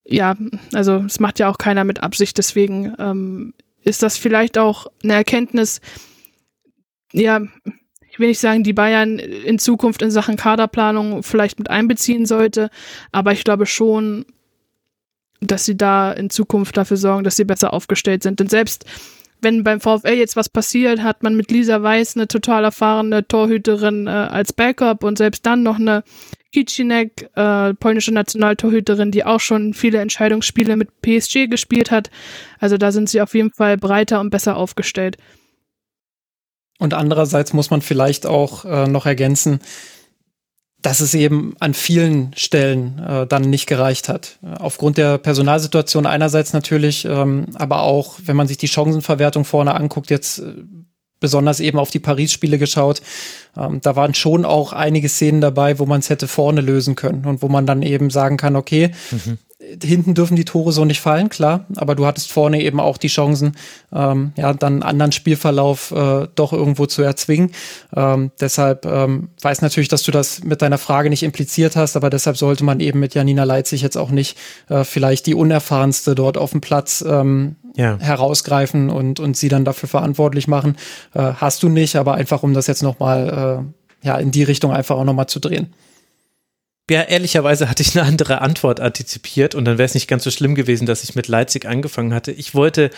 ja, 0.05 0.35
also 0.73 1.03
es 1.05 1.19
macht 1.19 1.39
ja 1.39 1.49
auch 1.49 1.57
keiner 1.57 1.83
mit 1.83 2.03
Absicht. 2.03 2.37
Deswegen 2.37 2.93
ähm, 2.99 3.53
ist 3.83 4.03
das 4.03 4.17
vielleicht 4.17 4.57
auch 4.57 4.87
eine 5.03 5.13
Erkenntnis, 5.13 5.81
ja, 7.11 7.41
ich 8.13 8.19
will 8.19 8.27
nicht 8.27 8.39
sagen, 8.39 8.63
die 8.63 8.73
Bayern 8.73 9.17
in 9.17 9.57
Zukunft 9.57 10.03
in 10.03 10.11
Sachen 10.11 10.35
Kaderplanung 10.35 11.23
vielleicht 11.23 11.57
mit 11.57 11.71
einbeziehen 11.71 12.27
sollte, 12.27 12.69
aber 13.11 13.31
ich 13.31 13.43
glaube 13.43 13.65
schon, 13.65 14.25
dass 15.47 15.65
sie 15.65 15.77
da 15.77 16.11
in 16.11 16.29
Zukunft 16.29 16.77
dafür 16.77 16.97
sorgen, 16.97 17.23
dass 17.23 17.35
sie 17.35 17.45
besser 17.45 17.73
aufgestellt 17.73 18.23
sind. 18.23 18.39
Denn 18.39 18.47
selbst 18.47 18.85
wenn 19.43 19.63
beim 19.63 19.81
VfL 19.81 20.13
jetzt 20.13 20.35
was 20.35 20.49
passiert, 20.49 21.03
hat 21.03 21.21
man 21.21 21.35
mit 21.35 21.51
Lisa 21.51 21.83
Weiß 21.83 22.15
eine 22.15 22.27
total 22.27 22.63
erfahrene 22.63 23.27
Torhüterin 23.27 24.07
äh, 24.07 24.09
als 24.09 24.53
Backup 24.53 25.03
und 25.03 25.17
selbst 25.17 25.45
dann 25.45 25.63
noch 25.63 25.77
eine 25.79 26.03
Kicinek, 26.53 27.29
äh, 27.35 27.73
polnische 27.73 28.13
Nationaltorhüterin, 28.13 29.11
die 29.11 29.25
auch 29.25 29.39
schon 29.39 29.73
viele 29.73 29.99
Entscheidungsspiele 29.99 30.77
mit 30.77 31.01
PSG 31.01 31.47
gespielt 31.47 31.91
hat. 31.91 32.09
Also 32.59 32.77
da 32.77 32.91
sind 32.91 33.09
sie 33.09 33.21
auf 33.21 33.33
jeden 33.33 33.51
Fall 33.51 33.77
breiter 33.77 34.19
und 34.19 34.29
besser 34.29 34.55
aufgestellt. 34.55 35.17
Und 36.79 36.93
andererseits 36.93 37.53
muss 37.53 37.69
man 37.69 37.81
vielleicht 37.81 38.25
auch 38.25 38.65
äh, 38.65 38.87
noch 38.87 39.05
ergänzen, 39.05 39.59
dass 40.83 40.99
es 40.99 41.13
eben 41.13 41.55
an 41.59 41.73
vielen 41.73 42.33
Stellen 42.35 42.99
äh, 42.99 43.25
dann 43.25 43.49
nicht 43.49 43.65
gereicht 43.67 44.09
hat. 44.09 44.37
Aufgrund 44.59 44.97
der 44.97 45.17
Personalsituation 45.17 46.05
einerseits 46.05 46.53
natürlich, 46.53 47.05
ähm, 47.05 47.47
aber 47.55 47.83
auch, 47.83 48.19
wenn 48.25 48.35
man 48.35 48.47
sich 48.47 48.57
die 48.57 48.67
Chancenverwertung 48.67 49.45
vorne 49.45 49.73
anguckt, 49.73 50.11
jetzt 50.11 50.39
äh, 50.39 50.53
besonders 51.21 51.61
eben 51.61 51.79
auf 51.79 51.89
die 51.89 51.99
Paris-Spiele 51.99 52.59
geschaut, 52.59 53.01
ähm, 53.57 53.79
da 53.81 53.95
waren 53.95 54.13
schon 54.13 54.43
auch 54.43 54.73
einige 54.73 55.07
Szenen 55.07 55.39
dabei, 55.39 55.79
wo 55.79 55.85
man 55.85 56.01
es 56.01 56.09
hätte 56.09 56.27
vorne 56.27 56.59
lösen 56.59 56.95
können 56.95 57.25
und 57.25 57.41
wo 57.41 57.47
man 57.47 57.65
dann 57.65 57.81
eben 57.81 58.09
sagen 58.09 58.35
kann, 58.35 58.57
okay, 58.57 58.91
mhm 59.09 59.37
hinten 59.81 60.13
dürfen 60.13 60.35
die 60.35 60.45
Tore 60.45 60.71
so 60.71 60.85
nicht 60.85 61.01
fallen, 61.01 61.29
klar, 61.29 61.65
aber 61.75 61.95
du 61.95 62.05
hattest 62.05 62.31
vorne 62.31 62.61
eben 62.61 62.79
auch 62.79 62.97
die 62.97 63.07
Chancen, 63.07 63.55
ähm, 63.93 64.33
ja, 64.37 64.53
dann 64.53 64.73
einen 64.73 64.83
anderen 64.83 65.11
Spielverlauf 65.11 65.91
äh, 65.91 66.27
doch 66.35 66.53
irgendwo 66.53 66.85
zu 66.85 67.01
erzwingen. 67.01 67.51
Ähm, 67.95 68.31
deshalb 68.39 68.85
ähm, 68.85 69.29
weiß 69.41 69.61
natürlich, 69.61 69.89
dass 69.89 70.03
du 70.03 70.11
das 70.11 70.43
mit 70.43 70.61
deiner 70.61 70.77
Frage 70.77 71.09
nicht 71.09 71.23
impliziert 71.23 71.75
hast, 71.75 71.95
aber 71.95 72.09
deshalb 72.09 72.37
sollte 72.37 72.63
man 72.63 72.79
eben 72.79 72.99
mit 72.99 73.13
Janina 73.13 73.43
Leitzig 73.43 73.81
jetzt 73.81 73.97
auch 73.97 74.11
nicht 74.11 74.37
äh, 74.69 74.83
vielleicht 74.83 75.25
die 75.25 75.35
unerfahrenste 75.35 76.15
dort 76.15 76.37
auf 76.37 76.51
dem 76.51 76.61
Platz 76.61 77.03
ähm, 77.07 77.55
ja. 77.75 77.97
herausgreifen 77.99 78.89
und, 78.89 79.19
und 79.19 79.37
sie 79.37 79.49
dann 79.49 79.65
dafür 79.65 79.89
verantwortlich 79.89 80.47
machen. 80.47 80.75
Äh, 81.13 81.33
hast 81.35 81.63
du 81.63 81.69
nicht, 81.69 81.95
aber 81.95 82.15
einfach 82.15 82.43
um 82.43 82.53
das 82.53 82.67
jetzt 82.67 82.83
nochmal 82.83 83.63
äh, 84.03 84.07
ja, 84.07 84.17
in 84.17 84.31
die 84.31 84.43
Richtung 84.43 84.71
einfach 84.71 84.97
auch 84.97 85.05
nochmal 85.05 85.27
zu 85.27 85.39
drehen. 85.39 85.73
Ja, 86.89 87.01
ehrlicherweise 87.03 87.69
hatte 87.69 87.81
ich 87.81 87.97
eine 87.97 88.05
andere 88.07 88.41
Antwort 88.41 88.81
antizipiert 88.81 89.55
und 89.55 89.63
dann 89.65 89.77
wäre 89.77 89.85
es 89.85 89.93
nicht 89.93 90.09
ganz 90.09 90.23
so 90.25 90.31
schlimm 90.31 90.53
gewesen, 90.53 90.85
dass 90.85 91.03
ich 91.03 91.15
mit 91.15 91.29
Leipzig 91.29 91.65
angefangen 91.65 92.13
hatte. 92.13 92.31
Ich 92.31 92.55
wollte 92.55 92.89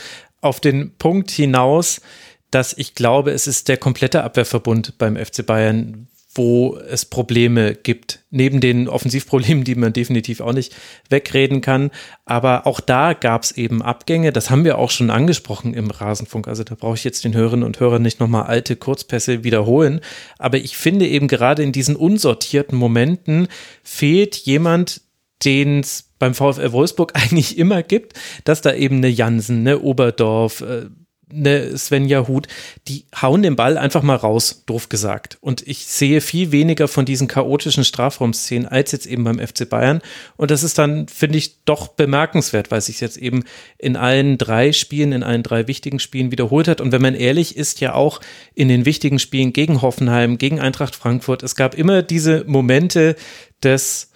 auf 0.42 0.60
den 0.60 0.96
Punkt 0.98 1.30
hinaus, 1.30 2.02
dass 2.50 2.74
ich 2.78 2.96
glaube, 2.96 3.32
es 3.32 3.46
ist 3.46 3.68
der 3.68 3.78
komplette 3.78 4.24
Abwehrverbund 4.24 4.98
beim 4.98 5.18
FC 5.18 5.46
Bayern, 5.46 6.08
wo 6.36 6.78
es 6.78 7.06
Probleme 7.06 7.76
gibt. 7.76 8.20
Neben 8.30 8.60
den 8.60 8.90
Offensivproblemen, 8.90 9.64
die 9.64 9.76
man 9.76 9.94
definitiv 9.94 10.42
auch 10.42 10.52
nicht 10.52 10.76
wegreden 11.10 11.62
kann. 11.62 11.92
Aber 12.26 12.68
auch 12.68 12.82
da 12.82 13.14
gab 13.14 13.44
es 13.44 13.54
eben 13.54 13.82
Abgänge. 13.82 14.34
Das 14.34 14.50
haben 14.50 14.66
wir 14.66 14.78
auch 14.78 14.92
schon 14.92 15.10
angesprochen 15.10 15.74
im 15.74 15.90
Rasenfunk. 15.90 16.50
Also 16.50 16.66
da 16.66 16.76
brauche 16.76 16.96
ich 16.96 17.06
jetzt 17.06 17.24
den 17.24 17.34
Hörerinnen 17.34 17.66
und 17.66 17.80
Hörern 17.80 18.02
nicht 18.02 18.20
nochmal 18.20 18.44
alte 18.44 18.76
Kurzpässe 18.76 19.46
wiederholen. 19.46 20.02
Aber 20.38 20.58
ich 20.58 20.76
finde 20.76 21.08
eben 21.08 21.30
gerade 21.30 21.64
in 21.64 21.72
diesen 21.72 21.96
unsortierten 21.96 22.78
Momenten 22.78 23.48
fehlt 23.82 24.36
jemand, 24.36 25.02
den 25.46 25.80
es 25.80 26.12
beim 26.20 26.34
VfL 26.34 26.74
Wolfsburg 26.74 27.14
eigentlich 27.16 27.58
immer 27.58 27.82
gibt, 27.82 28.14
dass 28.44 28.62
da 28.62 28.74
eben 28.74 28.98
eine 28.98 29.10
Jansen, 29.10 29.60
eine 29.60 29.80
Oberdorf, 29.80 30.62
äh, 30.62 30.88
eine 31.32 31.78
Svenja 31.78 32.28
Huth, 32.28 32.48
die 32.88 33.06
hauen 33.20 33.42
den 33.42 33.56
Ball 33.56 33.78
einfach 33.78 34.04
mal 34.04 34.16
raus, 34.16 34.64
doof 34.66 34.90
gesagt. 34.90 35.38
Und 35.42 35.68
ich 35.68 35.86
sehe 35.86 36.22
viel 36.22 36.52
weniger 36.52 36.88
von 36.88 37.06
diesen 37.06 37.28
chaotischen 37.28 37.84
Strafraumszenen 37.84 38.68
als 38.68 38.92
jetzt 38.92 39.08
eben 39.08 39.24
beim 39.24 39.40
FC 39.40 39.68
Bayern. 39.68 40.02
Und 40.38 40.52
das 40.52 40.64
ist 40.64 40.78
dann, 40.78 41.08
finde 41.08 41.38
ich, 41.38 41.64
doch 41.66 41.90
bemerkenswert, 41.90 42.72
weil 42.72 42.82
sich 42.82 43.02
jetzt 43.02 43.18
eben 43.18 43.44
in 43.78 43.96
allen 43.96 44.38
drei 44.38 44.72
Spielen, 44.72 45.14
in 45.14 45.24
allen 45.24 45.44
drei 45.44 45.68
wichtigen 45.68 46.00
Spielen 46.00 46.32
wiederholt 46.32 46.68
hat. 46.68 46.82
Und 46.82 46.92
wenn 46.92 47.02
man 47.02 47.16
ehrlich 47.16 47.58
ist, 47.58 47.80
ja 47.80 47.94
auch 47.94 48.22
in 48.54 48.68
den 48.68 48.86
wichtigen 48.86 49.20
Spielen 49.20 49.54
gegen 49.54 49.82
Hoffenheim, 49.82 50.38
gegen 50.38 50.60
Eintracht 50.60 50.96
Frankfurt, 50.96 51.44
es 51.44 51.56
gab 51.56 51.76
immer 51.76 52.04
diese 52.04 52.44
Momente 52.46 53.16
des, 53.64 54.12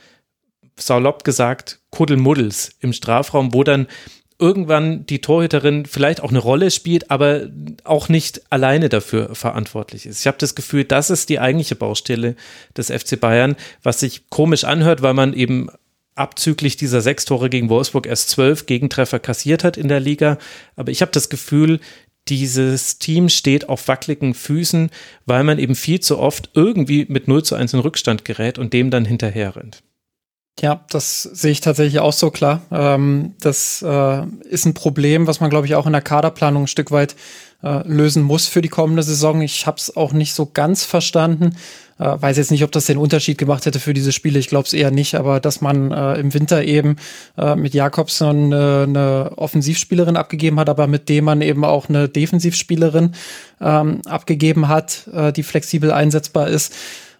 salopp 0.81 1.23
gesagt, 1.23 1.79
Kuddelmuddels 1.91 2.71
im 2.79 2.93
Strafraum, 2.93 3.53
wo 3.53 3.63
dann 3.63 3.87
irgendwann 4.39 5.05
die 5.05 5.19
Torhüterin 5.19 5.85
vielleicht 5.85 6.21
auch 6.21 6.29
eine 6.29 6.39
Rolle 6.39 6.71
spielt, 6.71 7.11
aber 7.11 7.49
auch 7.83 8.07
nicht 8.07 8.41
alleine 8.49 8.87
dafür 8.87 9.35
verantwortlich 9.35 10.05
ist. 10.05 10.21
Ich 10.21 10.27
habe 10.27 10.37
das 10.39 10.55
Gefühl, 10.55 10.85
das 10.85 11.09
ist 11.09 11.29
die 11.29 11.39
eigentliche 11.39 11.75
Baustelle 11.75 12.35
des 12.75 12.87
FC 12.89 13.19
Bayern, 13.19 13.57
was 13.83 13.99
sich 13.99 14.29
komisch 14.29 14.63
anhört, 14.63 15.01
weil 15.01 15.13
man 15.13 15.33
eben 15.33 15.69
abzüglich 16.15 16.77
dieser 16.77 17.01
sechs 17.01 17.25
Tore 17.25 17.49
gegen 17.49 17.69
Wolfsburg 17.69 18.07
erst 18.07 18.29
zwölf 18.29 18.65
Gegentreffer 18.65 19.19
kassiert 19.19 19.63
hat 19.63 19.77
in 19.77 19.87
der 19.89 19.99
Liga. 19.99 20.37
Aber 20.75 20.91
ich 20.91 21.01
habe 21.01 21.11
das 21.11 21.29
Gefühl, 21.29 21.79
dieses 22.29 22.99
Team 22.99 23.29
steht 23.29 23.67
auf 23.67 23.87
wackeligen 23.87 24.33
Füßen, 24.33 24.89
weil 25.25 25.43
man 25.43 25.59
eben 25.59 25.75
viel 25.75 25.99
zu 25.99 26.19
oft 26.19 26.49
irgendwie 26.53 27.05
mit 27.09 27.27
0 27.27 27.43
zu 27.43 27.55
1 27.55 27.73
in 27.73 27.79
Rückstand 27.79 28.23
gerät 28.23 28.59
und 28.59 28.73
dem 28.73 28.91
dann 28.91 29.05
hinterher 29.05 29.55
rennt. 29.55 29.81
Ja, 30.61 30.83
das 30.89 31.23
sehe 31.23 31.51
ich 31.51 31.61
tatsächlich 31.61 31.99
auch 31.99 32.13
so 32.13 32.31
klar. 32.31 32.61
Ähm, 32.71 33.33
das 33.39 33.81
äh, 33.81 34.23
ist 34.49 34.65
ein 34.65 34.73
Problem, 34.73 35.25
was 35.25 35.39
man, 35.39 35.49
glaube 35.49 35.67
ich, 35.67 35.75
auch 35.75 35.85
in 35.85 35.93
der 35.93 36.01
Kaderplanung 36.01 36.63
ein 36.63 36.67
Stück 36.67 36.91
weit 36.91 37.15
äh, 37.63 37.87
lösen 37.87 38.23
muss 38.23 38.47
für 38.47 38.61
die 38.61 38.69
kommende 38.69 39.03
Saison. 39.03 39.41
Ich 39.41 39.67
habe 39.67 39.77
es 39.77 39.95
auch 39.95 40.11
nicht 40.11 40.33
so 40.33 40.49
ganz 40.53 40.83
verstanden. 40.83 41.55
Äh, 41.97 42.21
weiß 42.21 42.37
jetzt 42.37 42.51
nicht, 42.51 42.63
ob 42.63 42.71
das 42.71 42.85
den 42.87 42.97
Unterschied 42.97 43.37
gemacht 43.37 43.65
hätte 43.65 43.79
für 43.79 43.93
diese 43.93 44.11
Spiele. 44.11 44.39
Ich 44.39 44.47
glaube 44.47 44.65
es 44.65 44.73
eher 44.73 44.91
nicht, 44.91 45.15
aber 45.15 45.39
dass 45.39 45.61
man 45.61 45.91
äh, 45.91 46.15
im 46.15 46.33
Winter 46.33 46.63
eben 46.63 46.97
äh, 47.37 47.55
mit 47.55 47.73
Jakobson 47.73 48.51
äh, 48.51 48.55
eine 48.55 49.31
Offensivspielerin 49.35 50.17
abgegeben 50.17 50.59
hat, 50.59 50.69
aber 50.69 50.87
mit 50.87 51.07
dem 51.09 51.25
man 51.25 51.41
eben 51.41 51.63
auch 51.63 51.87
eine 51.87 52.09
Defensivspielerin 52.09 53.13
ähm, 53.61 54.01
abgegeben 54.05 54.67
hat, 54.67 55.07
äh, 55.13 55.31
die 55.31 55.43
flexibel 55.43 55.91
einsetzbar 55.91 56.47
ist 56.47 56.73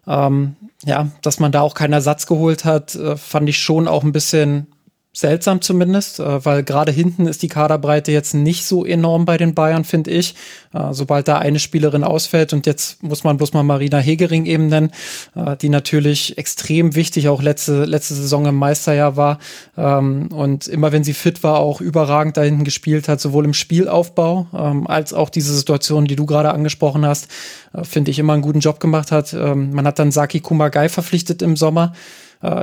ähm, 0.10 0.56
ja, 0.84 1.08
dass 1.22 1.40
man 1.40 1.52
da 1.52 1.62
auch 1.62 1.76
keinen 1.76 1.94
Ersatz 1.94 2.26
geholt 2.26 2.66
hat, 2.66 2.96
äh, 2.96 3.16
fand 3.16 3.48
ich 3.48 3.60
schon 3.60 3.88
auch 3.88 4.04
ein 4.04 4.12
bisschen 4.12 4.68
seltsam 5.12 5.62
zumindest, 5.62 6.20
äh, 6.20 6.46
weil 6.46 6.64
gerade 6.64 6.92
hinten 6.92 7.26
ist 7.26 7.42
die 7.42 7.48
Kaderbreite 7.48 8.12
jetzt 8.12 8.34
nicht 8.34 8.66
so 8.66 8.86
enorm 8.86 9.26
bei 9.26 9.38
den 9.38 9.56
Bayern, 9.56 9.84
finde 9.84 10.12
ich. 10.12 10.36
Äh, 10.72 10.94
sobald 10.94 11.28
da 11.28 11.40
eine 11.40 11.58
Spielerin 11.58 12.04
ausfällt 12.04 12.54
und 12.54 12.68
jetzt 12.68 13.02
muss 13.02 13.24
man 13.24 13.38
bloß 13.38 13.54
mal 13.54 13.64
Marina 13.64 13.98
Hegering 13.98 14.46
eben 14.46 14.68
nennen, 14.68 14.92
äh, 15.36 15.58
die 15.58 15.70
natürlich 15.70 16.38
extrem 16.38 16.94
wichtig 16.96 17.28
auch 17.28 17.42
letzte, 17.42 17.86
letzte 17.86 18.14
Saison 18.14 18.46
im 18.46 18.56
Meisterjahr 18.56 19.18
war 19.18 19.40
ähm, 19.78 20.30
und 20.32 20.68
immer 20.68 20.92
wenn 20.92 21.04
sie 21.04 21.14
fit 21.14 21.42
war, 21.42 21.58
auch 21.58 21.82
überragend 21.82 22.38
da 22.38 22.44
hinten 22.44 22.64
gespielt 22.64 23.08
hat, 23.08 23.20
sowohl 23.20 23.46
im 23.46 23.56
Spielaufbau 23.56 24.46
ähm, 24.54 24.86
als 24.86 25.14
auch 25.14 25.32
diese 25.32 25.56
Situation, 25.56 26.06
die 26.06 26.16
du 26.16 26.28
gerade 26.28 26.52
angesprochen 26.52 27.06
hast, 27.06 27.28
finde 27.84 28.12
ich 28.12 28.20
immer 28.20 28.34
einen 28.34 28.42
guten 28.42 28.60
Job 28.60 28.80
gemacht 28.80 29.12
hat. 29.12 29.34
Ähm, 29.34 29.74
man 29.74 29.86
hat 29.88 29.98
dann 30.00 30.12
Saki 30.12 30.40
Kumagai 30.40 30.90
verpflichtet 30.90 31.42
im 31.42 31.56
Sommer. 31.56 31.94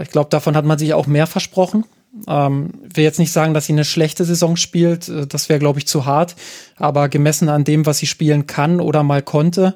Ich 0.01 0.09
glaube, 0.09 0.31
davon 0.31 0.57
hat 0.57 0.65
man 0.65 0.79
sich 0.79 0.95
auch 0.95 1.07
mehr 1.07 1.27
versprochen. 1.27 1.85
Ähm, 2.27 2.71
will 2.95 3.05
jetzt 3.05 3.19
nicht 3.19 3.33
sagen, 3.33 3.55
dass 3.55 3.67
sie 3.67 3.73
eine 3.73 3.85
schlechte 3.85 4.25
Saison 4.25 4.57
spielt, 4.57 5.09
äh, 5.09 5.27
das 5.27 5.49
wäre, 5.49 5.59
glaube 5.59 5.79
ich, 5.79 5.87
zu 5.87 6.07
hart. 6.07 6.37
Aber 6.77 7.09
gemessen 7.09 7.49
an 7.49 7.65
dem, 7.65 7.87
was 7.87 7.99
sie 7.99 8.07
spielen 8.07 8.47
kann 8.47 8.81
oder 8.81 9.03
mal 9.03 9.23
konnte, 9.23 9.75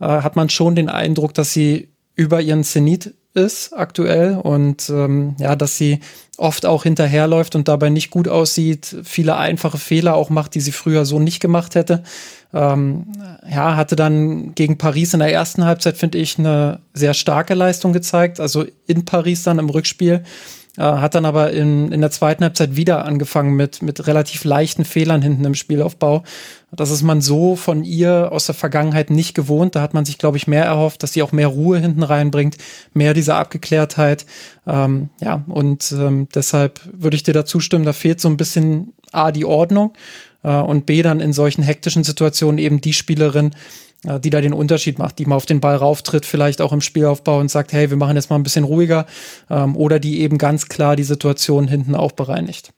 äh, 0.00 0.06
hat 0.06 0.36
man 0.36 0.48
schon 0.48 0.74
den 0.74 0.88
Eindruck, 0.88 1.34
dass 1.34 1.52
sie 1.52 1.88
über 2.14 2.40
ihren 2.40 2.64
Zenit 2.64 3.14
ist 3.34 3.72
aktuell 3.72 4.36
und 4.36 4.90
ähm, 4.90 5.36
ja, 5.38 5.56
dass 5.56 5.78
sie 5.78 6.00
oft 6.36 6.66
auch 6.66 6.82
hinterherläuft 6.82 7.54
und 7.54 7.68
dabei 7.68 7.88
nicht 7.88 8.10
gut 8.10 8.28
aussieht, 8.28 8.96
viele 9.04 9.36
einfache 9.36 9.78
Fehler 9.78 10.14
auch 10.14 10.28
macht, 10.28 10.54
die 10.54 10.60
sie 10.60 10.72
früher 10.72 11.04
so 11.04 11.18
nicht 11.18 11.40
gemacht 11.40 11.74
hätte. 11.74 12.02
Ähm, 12.52 13.06
ja, 13.50 13.76
hatte 13.76 13.96
dann 13.96 14.54
gegen 14.54 14.76
Paris 14.76 15.14
in 15.14 15.20
der 15.20 15.32
ersten 15.32 15.64
Halbzeit, 15.64 15.96
finde 15.96 16.18
ich, 16.18 16.38
eine 16.38 16.80
sehr 16.92 17.14
starke 17.14 17.54
Leistung 17.54 17.92
gezeigt. 17.92 18.40
Also 18.40 18.66
in 18.86 19.04
Paris 19.04 19.44
dann 19.44 19.58
im 19.58 19.70
Rückspiel 19.70 20.24
äh, 20.78 20.82
hat 20.82 21.14
dann 21.14 21.26
aber 21.26 21.52
in, 21.52 21.92
in 21.92 22.00
der 22.00 22.10
zweiten 22.10 22.44
Halbzeit 22.44 22.76
wieder 22.76 23.04
angefangen 23.04 23.54
mit, 23.54 23.82
mit 23.82 24.06
relativ 24.06 24.44
leichten 24.44 24.84
Fehlern 24.84 25.20
hinten 25.20 25.44
im 25.44 25.54
Spielaufbau. 25.54 26.22
Das 26.74 26.90
ist 26.90 27.02
man 27.02 27.20
so 27.20 27.56
von 27.56 27.84
ihr 27.84 28.30
aus 28.32 28.46
der 28.46 28.54
Vergangenheit 28.54 29.10
nicht 29.10 29.34
gewohnt. 29.34 29.76
Da 29.76 29.82
hat 29.82 29.92
man 29.92 30.06
sich, 30.06 30.16
glaube 30.16 30.38
ich, 30.38 30.46
mehr 30.46 30.64
erhofft, 30.64 31.02
dass 31.02 31.12
sie 31.12 31.22
auch 31.22 31.32
mehr 31.32 31.48
Ruhe 31.48 31.78
hinten 31.78 32.02
reinbringt, 32.02 32.56
mehr 32.94 33.12
diese 33.12 33.34
Abgeklärtheit. 33.34 34.24
Ähm, 34.66 35.10
ja, 35.20 35.44
und 35.48 35.92
ähm, 35.92 36.28
deshalb 36.34 36.80
würde 36.90 37.16
ich 37.16 37.22
dir 37.22 37.34
dazu 37.34 37.60
stimmen, 37.60 37.84
da 37.84 37.92
fehlt 37.92 38.20
so 38.20 38.28
ein 38.28 38.38
bisschen 38.38 38.94
A, 39.12 39.30
die 39.32 39.44
Ordnung 39.44 39.92
äh, 40.42 40.56
und 40.56 40.86
B, 40.86 41.02
dann 41.02 41.20
in 41.20 41.34
solchen 41.34 41.62
hektischen 41.62 42.04
Situationen 42.04 42.56
eben 42.56 42.80
die 42.80 42.94
Spielerin, 42.94 43.50
die 44.04 44.30
da 44.30 44.40
den 44.40 44.52
Unterschied 44.52 44.98
macht, 44.98 45.18
die 45.18 45.26
mal 45.26 45.36
auf 45.36 45.46
den 45.46 45.60
Ball 45.60 45.76
rauftritt, 45.76 46.26
vielleicht 46.26 46.60
auch 46.60 46.72
im 46.72 46.80
Spielaufbau 46.80 47.38
und 47.38 47.50
sagt, 47.50 47.72
hey, 47.72 47.90
wir 47.90 47.96
machen 47.96 48.16
jetzt 48.16 48.30
mal 48.30 48.36
ein 48.36 48.42
bisschen 48.42 48.64
ruhiger 48.64 49.06
ähm, 49.48 49.76
oder 49.76 50.00
die 50.00 50.20
eben 50.20 50.38
ganz 50.38 50.68
klar 50.68 50.96
die 50.96 51.04
Situation 51.04 51.68
hinten 51.68 51.94
auch 51.94 52.12
bereinigt. 52.12 52.72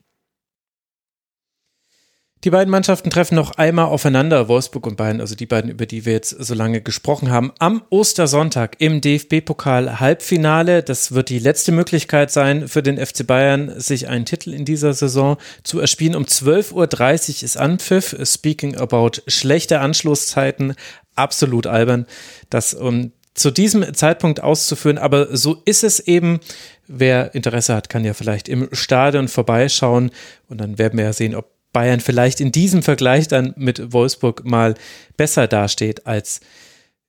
Die 2.45 2.51
beiden 2.51 2.71
Mannschaften 2.71 3.09
treffen 3.09 3.37
noch 3.37 3.53
einmal 3.53 3.87
aufeinander, 3.87 4.49
Wolfsburg 4.49 4.87
und 4.87 4.99
Bayern, 4.99 5.23
also 5.23 5.35
die 5.35 5.47
beiden, 5.47 5.71
über 5.71 5.87
die 5.87 6.05
wir 6.05 6.13
jetzt 6.13 6.29
so 6.29 6.53
lange 6.53 6.83
gesprochen 6.83 7.31
haben, 7.31 7.53
am 7.59 7.83
Ostersonntag 7.89 8.77
im 8.81 9.01
DFB-Pokal 9.01 9.99
Halbfinale. 9.99 10.83
Das 10.83 11.13
wird 11.15 11.31
die 11.31 11.39
letzte 11.39 11.73
Möglichkeit 11.73 12.31
sein 12.31 12.69
für 12.69 12.83
den 12.83 12.99
FC 12.99 13.27
Bayern, 13.27 13.81
sich 13.81 14.09
einen 14.09 14.27
Titel 14.27 14.53
in 14.53 14.67
dieser 14.67 14.93
Saison 14.93 15.39
zu 15.63 15.81
erspielen. 15.81 16.15
Um 16.15 16.25
12.30 16.25 16.75
Uhr 16.75 17.45
ist 17.45 17.57
Anpfiff. 17.57 18.15
Speaking 18.25 18.77
about 18.77 19.23
schlechte 19.27 19.81
Anschlusszeiten, 19.81 20.75
absolut 21.15 21.67
albern, 21.67 22.07
das 22.51 22.75
um 22.75 23.13
zu 23.35 23.51
diesem 23.51 23.95
Zeitpunkt 23.95 24.43
auszuführen, 24.43 24.97
aber 24.97 25.37
so 25.37 25.61
ist 25.65 25.85
es 25.85 26.01
eben. 26.01 26.41
Wer 26.87 27.35
Interesse 27.35 27.75
hat, 27.75 27.89
kann 27.89 28.05
ja 28.05 28.15
vielleicht 28.15 28.49
im 28.49 28.69
Stadion 28.73 29.29
vorbeischauen 29.29 30.11
und 30.49 30.61
dann 30.61 30.79
werden 30.79 30.99
wir 30.99 31.07
ja 31.07 31.13
sehen, 31.13 31.35
ob 31.35 31.51
Bayern 31.73 32.01
vielleicht 32.01 32.41
in 32.41 32.53
diesem 32.53 32.83
Vergleich 32.83 33.27
dann 33.27 33.53
mit 33.57 33.93
Wolfsburg 33.93 34.45
mal 34.45 34.75
besser 35.17 35.49
dasteht 35.49 36.07
als 36.07 36.41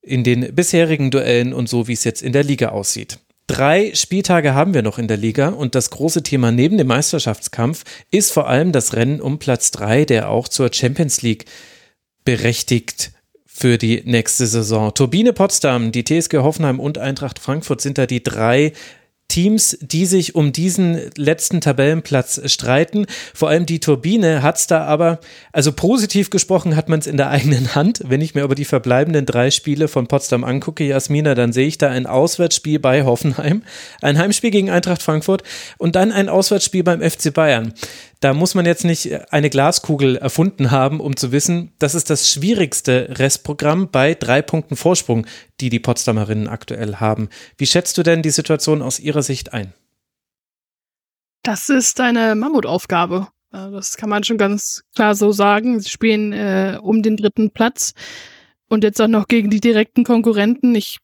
in 0.02 0.24
den 0.24 0.54
bisherigen 0.56 1.12
Duellen 1.12 1.54
und 1.54 1.70
so, 1.70 1.88
wie 1.88 1.94
es 1.94 2.04
jetzt 2.04 2.22
in 2.22 2.34
der 2.34 2.44
Liga 2.44 2.70
aussieht. 2.70 3.20
Drei 3.48 3.94
Spieltage 3.94 4.56
haben 4.56 4.74
wir 4.74 4.82
noch 4.82 4.98
in 4.98 5.08
der 5.08 5.18
Liga 5.18 5.50
und 5.50 5.76
das 5.76 5.92
große 5.92 6.24
Thema 6.24 6.52
neben 6.52 6.78
dem 6.78 6.88
Meisterschaftskampf 6.88 7.84
ist 8.10 8.34
vor 8.34 8.50
allem 8.50 8.72
das 8.72 8.94
Rennen 8.94 9.22
um 9.22 9.38
Platz 9.38 9.70
drei, 9.70 10.04
der 10.04 10.30
auch 10.30 10.48
zur 10.48 10.74
Champions 10.74 11.22
League 11.22 11.46
berechtigt 12.24 13.12
für 13.58 13.78
die 13.78 14.02
nächste 14.04 14.48
Saison. 14.48 14.94
Turbine 14.94 15.32
Potsdam, 15.32 15.94
die 15.94 16.04
TSG 16.04 16.40
Hoffenheim 16.40 16.78
und 16.78 16.98
Eintracht 16.98 17.40
Frankfurt 17.40 17.80
sind 17.80 17.98
da 17.98 18.06
die 18.06 18.22
drei 18.22 18.74
Teams, 19.30 19.78
die 19.82 20.06
sich 20.06 20.36
um 20.36 20.52
diesen 20.52 21.10
letzten 21.16 21.62
Tabellenplatz 21.62 22.42
streiten. 22.52 23.06
Vor 23.34 23.48
allem 23.50 23.66
die 23.66 23.80
Turbine 23.80 24.44
hat 24.44 24.58
es 24.58 24.68
da 24.68 24.84
aber, 24.84 25.20
also 25.54 25.72
positiv 25.72 26.30
gesprochen 26.30 26.76
hat 26.76 26.90
man 26.90 27.00
es 27.00 27.08
in 27.08 27.16
der 27.16 27.30
eigenen 27.30 27.76
Hand. 27.76 28.02
Wenn 28.06 28.22
ich 28.22 28.36
mir 28.36 28.44
aber 28.44 28.56
die 28.56 28.66
verbleibenden 28.66 29.26
drei 29.26 29.52
Spiele 29.52 29.88
von 29.88 30.08
Potsdam 30.08 30.44
angucke, 30.44 30.84
Jasmina, 30.84 31.34
dann 31.34 31.54
sehe 31.54 31.68
ich 31.68 31.78
da 31.78 31.90
ein 31.90 32.08
Auswärtsspiel 32.08 32.80
bei 32.80 33.04
Hoffenheim, 33.04 33.64
ein 34.02 34.18
Heimspiel 34.18 34.52
gegen 34.52 34.70
Eintracht 34.70 35.02
Frankfurt 35.02 35.44
und 35.78 35.96
dann 35.96 36.12
ein 36.12 36.28
Auswärtsspiel 36.28 36.84
beim 36.84 37.02
FC 37.02 37.34
Bayern. 37.34 37.74
Da 38.20 38.34
muss 38.34 38.56
man 38.56 38.66
jetzt 38.66 38.86
nicht 38.86 39.32
eine 39.32 39.50
Glaskugel 39.50 40.16
erfunden 40.18 40.72
haben, 40.72 41.00
um 41.00 41.16
zu 41.16 41.32
wissen, 41.32 41.74
das 41.80 41.96
ist 41.96 42.10
das 42.10 42.32
schwierigste 42.32 43.10
Restprogramm 43.12 43.90
bei 43.92 44.14
drei 44.14 44.42
Punkten 44.42 44.76
Vorsprung, 44.76 45.26
die 45.60 45.70
die 45.70 45.80
Potsdamerinnen 45.80 46.48
aktuell 46.48 46.96
haben. 46.96 47.30
Wie 47.58 47.66
schätzt 47.66 47.98
du 47.98 48.04
denn 48.04 48.22
die 48.22 48.32
Situation 48.32 48.82
aus 48.82 49.00
ihrer 49.00 49.22
Sicht 49.22 49.54
ein? 49.54 49.74
Das 51.44 51.70
ist 51.70 52.00
eine 52.00 52.36
Mammutaufgabe. 52.36 53.28
Das 53.52 53.96
kann 53.96 54.10
man 54.10 54.24
schon 54.24 54.38
ganz 54.38 54.84
klar 54.96 55.16
so 55.16 55.32
sagen. 55.32 55.80
Sie 55.80 55.90
spielen 55.90 56.34
äh, 56.34 56.80
um 56.82 57.04
den 57.04 57.16
dritten 57.16 57.52
Platz 57.52 57.94
und 58.68 58.84
jetzt 58.84 59.00
auch 59.00 59.08
noch 59.08 59.28
gegen 59.28 59.50
die 59.50 59.62
direkten 59.62 60.04
Konkurrenten. 60.04 60.74
Ich 60.76 60.98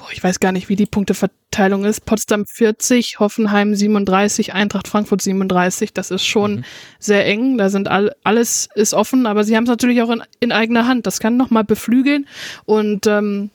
boah, 0.00 0.08
ich 0.12 0.24
weiß 0.24 0.40
gar 0.40 0.52
nicht, 0.52 0.70
wie 0.70 0.76
die 0.76 0.86
Punkteverteilung 0.86 1.84
ist. 1.84 2.06
Potsdam 2.06 2.46
40, 2.46 3.20
Hoffenheim 3.20 3.74
37, 3.74 4.54
Eintracht 4.54 4.88
Frankfurt 4.88 5.20
37. 5.20 5.92
Das 5.92 6.10
ist 6.10 6.24
schon 6.24 6.56
mhm. 6.56 6.64
sehr 6.98 7.26
eng. 7.26 7.58
Da 7.58 7.68
sind 7.68 7.86
all, 7.88 8.14
alles 8.24 8.68
ist 8.74 8.94
offen, 8.94 9.26
aber 9.26 9.44
sie 9.44 9.56
haben 9.56 9.64
es 9.64 9.70
natürlich 9.70 10.00
auch 10.00 10.10
in, 10.10 10.22
in, 10.40 10.52
eigener 10.52 10.86
Hand. 10.86 11.06
Das 11.06 11.20
kann 11.20 11.36
nochmal 11.36 11.64
beflügeln. 11.64 12.26
Und 12.64 13.06
ähm, 13.06 13.50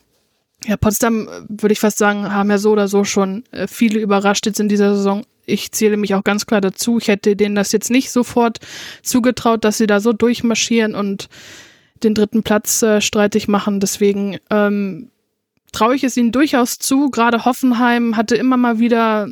ja, 0.66 0.78
Potsdam, 0.78 1.28
würde 1.50 1.74
ich 1.74 1.80
fast 1.80 1.98
sagen, 1.98 2.32
haben 2.32 2.52
ja 2.52 2.60
so 2.60 2.72
oder 2.72 2.88
so 2.88 3.04
schon 3.04 3.44
äh, 3.52 3.68
viele 3.68 4.00
überrascht 4.00 4.46
jetzt 4.46 4.60
in 4.60 4.70
dieser 4.70 4.96
Saison. 4.96 5.26
Ich 5.48 5.72
zähle 5.72 5.98
mich 5.98 6.14
auch 6.14 6.24
ganz 6.24 6.46
klar 6.46 6.62
dazu. 6.62 7.00
Ich 7.00 7.08
hätte 7.08 7.36
denen 7.36 7.56
das 7.56 7.72
jetzt 7.72 7.90
nicht 7.90 8.12
sofort 8.12 8.60
zugetraut, 9.02 9.64
dass 9.64 9.80
sie 9.80 9.88
da 9.88 10.00
so 10.00 10.14
durchmarschieren 10.14 10.94
und 10.94 11.28
den 12.04 12.14
dritten 12.14 12.44
Platz 12.44 12.84
äh, 12.84 13.02
streitig 13.02 13.48
machen. 13.48 13.80
Deswegen 13.80 14.38
ähm, 14.52 15.10
traue 15.76 15.96
ich 15.96 16.04
es 16.04 16.18
ihnen 16.18 16.32
durchaus 16.32 16.80
zu. 16.80 17.10
Gerade 17.10 17.46
Hoffenheim 17.46 18.16
hatte 18.16 18.36
immer 18.36 18.58
mal 18.58 18.80
wieder 18.80 19.28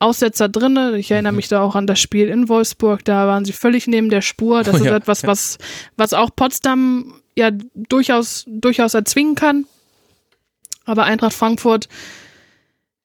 Aussetzer 0.00 0.48
drinne. 0.48 0.98
Ich 0.98 1.10
erinnere 1.10 1.32
mhm. 1.32 1.36
mich 1.36 1.48
da 1.48 1.62
auch 1.62 1.76
an 1.76 1.86
das 1.86 2.00
Spiel 2.00 2.28
in 2.28 2.48
Wolfsburg. 2.48 3.04
Da 3.04 3.28
waren 3.28 3.44
sie 3.44 3.52
völlig 3.52 3.86
neben 3.86 4.10
der 4.10 4.20
Spur. 4.20 4.64
Das 4.64 4.74
oh, 4.74 4.78
ist 4.78 4.86
ja, 4.86 4.96
etwas, 4.96 5.22
ja. 5.22 5.28
was, 5.28 5.58
was 5.96 6.12
auch 6.12 6.30
Potsdam 6.34 7.14
ja 7.36 7.50
durchaus, 7.74 8.44
durchaus 8.48 8.94
erzwingen 8.94 9.36
kann. 9.36 9.66
Aber 10.86 11.04
Eintracht 11.04 11.34
Frankfurt, 11.34 11.88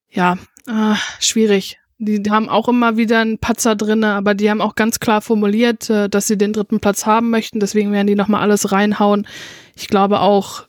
ja, 0.10 0.38
äh, 0.68 0.96
schwierig. 1.20 1.78
Die, 1.98 2.22
die, 2.22 2.32
haben 2.32 2.50
auch 2.50 2.68
immer 2.68 2.98
wieder 2.98 3.20
einen 3.20 3.38
Patzer 3.38 3.76
drinne, 3.76 4.14
aber 4.14 4.34
die 4.34 4.50
haben 4.50 4.60
auch 4.60 4.76
ganz 4.76 5.00
klar 5.00 5.22
formuliert, 5.22 5.90
äh, 5.90 6.10
dass 6.10 6.28
sie 6.28 6.38
den 6.38 6.52
dritten 6.52 6.80
Platz 6.80 7.06
haben 7.06 7.30
möchten. 7.30 7.60
Deswegen 7.60 7.92
werden 7.92 8.08
die 8.08 8.16
nochmal 8.16 8.42
alles 8.42 8.72
reinhauen. 8.72 9.28
Ich 9.76 9.88
glaube 9.88 10.20
auch, 10.20 10.66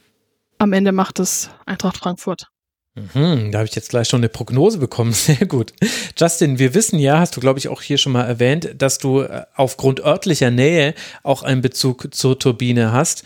am 0.59 0.73
Ende 0.73 0.93
macht 0.93 1.19
es 1.21 1.51
Eintracht 1.67 1.99
Frankfurt. 1.99 2.49
Mhm, 2.97 3.53
da 3.53 3.59
habe 3.59 3.69
ich 3.69 3.75
jetzt 3.75 3.91
gleich 3.91 4.09
schon 4.09 4.21
eine 4.21 4.31
Prognose 4.31 4.79
bekommen. 4.79 5.13
Sehr 5.15 5.47
gut. 5.47 5.73
Justin, 6.19 6.59
wir 6.59 6.75
wissen 6.75 6.99
ja, 6.99 7.19
hast 7.19 7.37
du, 7.37 7.41
glaube 7.41 7.59
ich, 7.59 7.69
auch 7.69 7.83
hier 7.83 7.99
schon 7.99 8.13
mal 8.13 8.25
erwähnt, 8.25 8.71
dass 8.79 8.99
du 8.99 9.21
äh, 9.21 9.45
aufgrund 9.55 10.01
örtlicher 10.01 10.51
Nähe 10.51 10.95
auch 11.23 11.43
einen 11.43 11.61
Bezug 11.61 12.15
zur 12.15 12.39
Turbine 12.39 12.93
hast. 12.93 13.23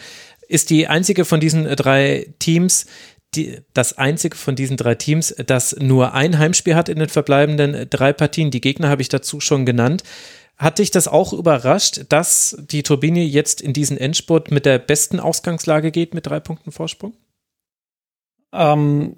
Ist 0.48 0.70
die 0.70 0.88
einzige 0.88 1.24
von 1.24 1.38
diesen 1.38 1.66
äh, 1.66 1.76
drei 1.76 2.34
Teams, 2.40 2.86
die, 3.36 3.60
das 3.72 3.96
einzige 3.96 4.36
von 4.36 4.56
diesen 4.56 4.76
drei 4.76 4.96
Teams, 4.96 5.32
das 5.46 5.76
nur 5.78 6.14
ein 6.14 6.38
Heimspiel 6.38 6.74
hat 6.74 6.88
in 6.88 6.98
den 6.98 7.08
verbleibenden 7.08 7.74
äh, 7.74 7.86
drei 7.86 8.12
Partien. 8.12 8.50
Die 8.50 8.60
Gegner 8.60 8.88
habe 8.88 9.02
ich 9.02 9.08
dazu 9.08 9.38
schon 9.38 9.64
genannt. 9.66 10.02
Hat 10.60 10.78
dich 10.78 10.90
das 10.90 11.08
auch 11.08 11.32
überrascht, 11.32 12.02
dass 12.10 12.54
die 12.70 12.82
Turbine 12.82 13.22
jetzt 13.22 13.62
in 13.62 13.72
diesen 13.72 13.96
Endspurt 13.96 14.50
mit 14.50 14.66
der 14.66 14.78
besten 14.78 15.18
Ausgangslage 15.18 15.90
geht 15.90 16.12
mit 16.12 16.26
drei 16.26 16.38
Punkten 16.38 16.70
Vorsprung? 16.70 17.14
Ähm, 18.52 19.16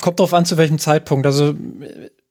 kommt 0.00 0.20
drauf 0.20 0.32
an, 0.32 0.44
zu 0.44 0.58
welchem 0.58 0.78
Zeitpunkt. 0.78 1.26
Also 1.26 1.56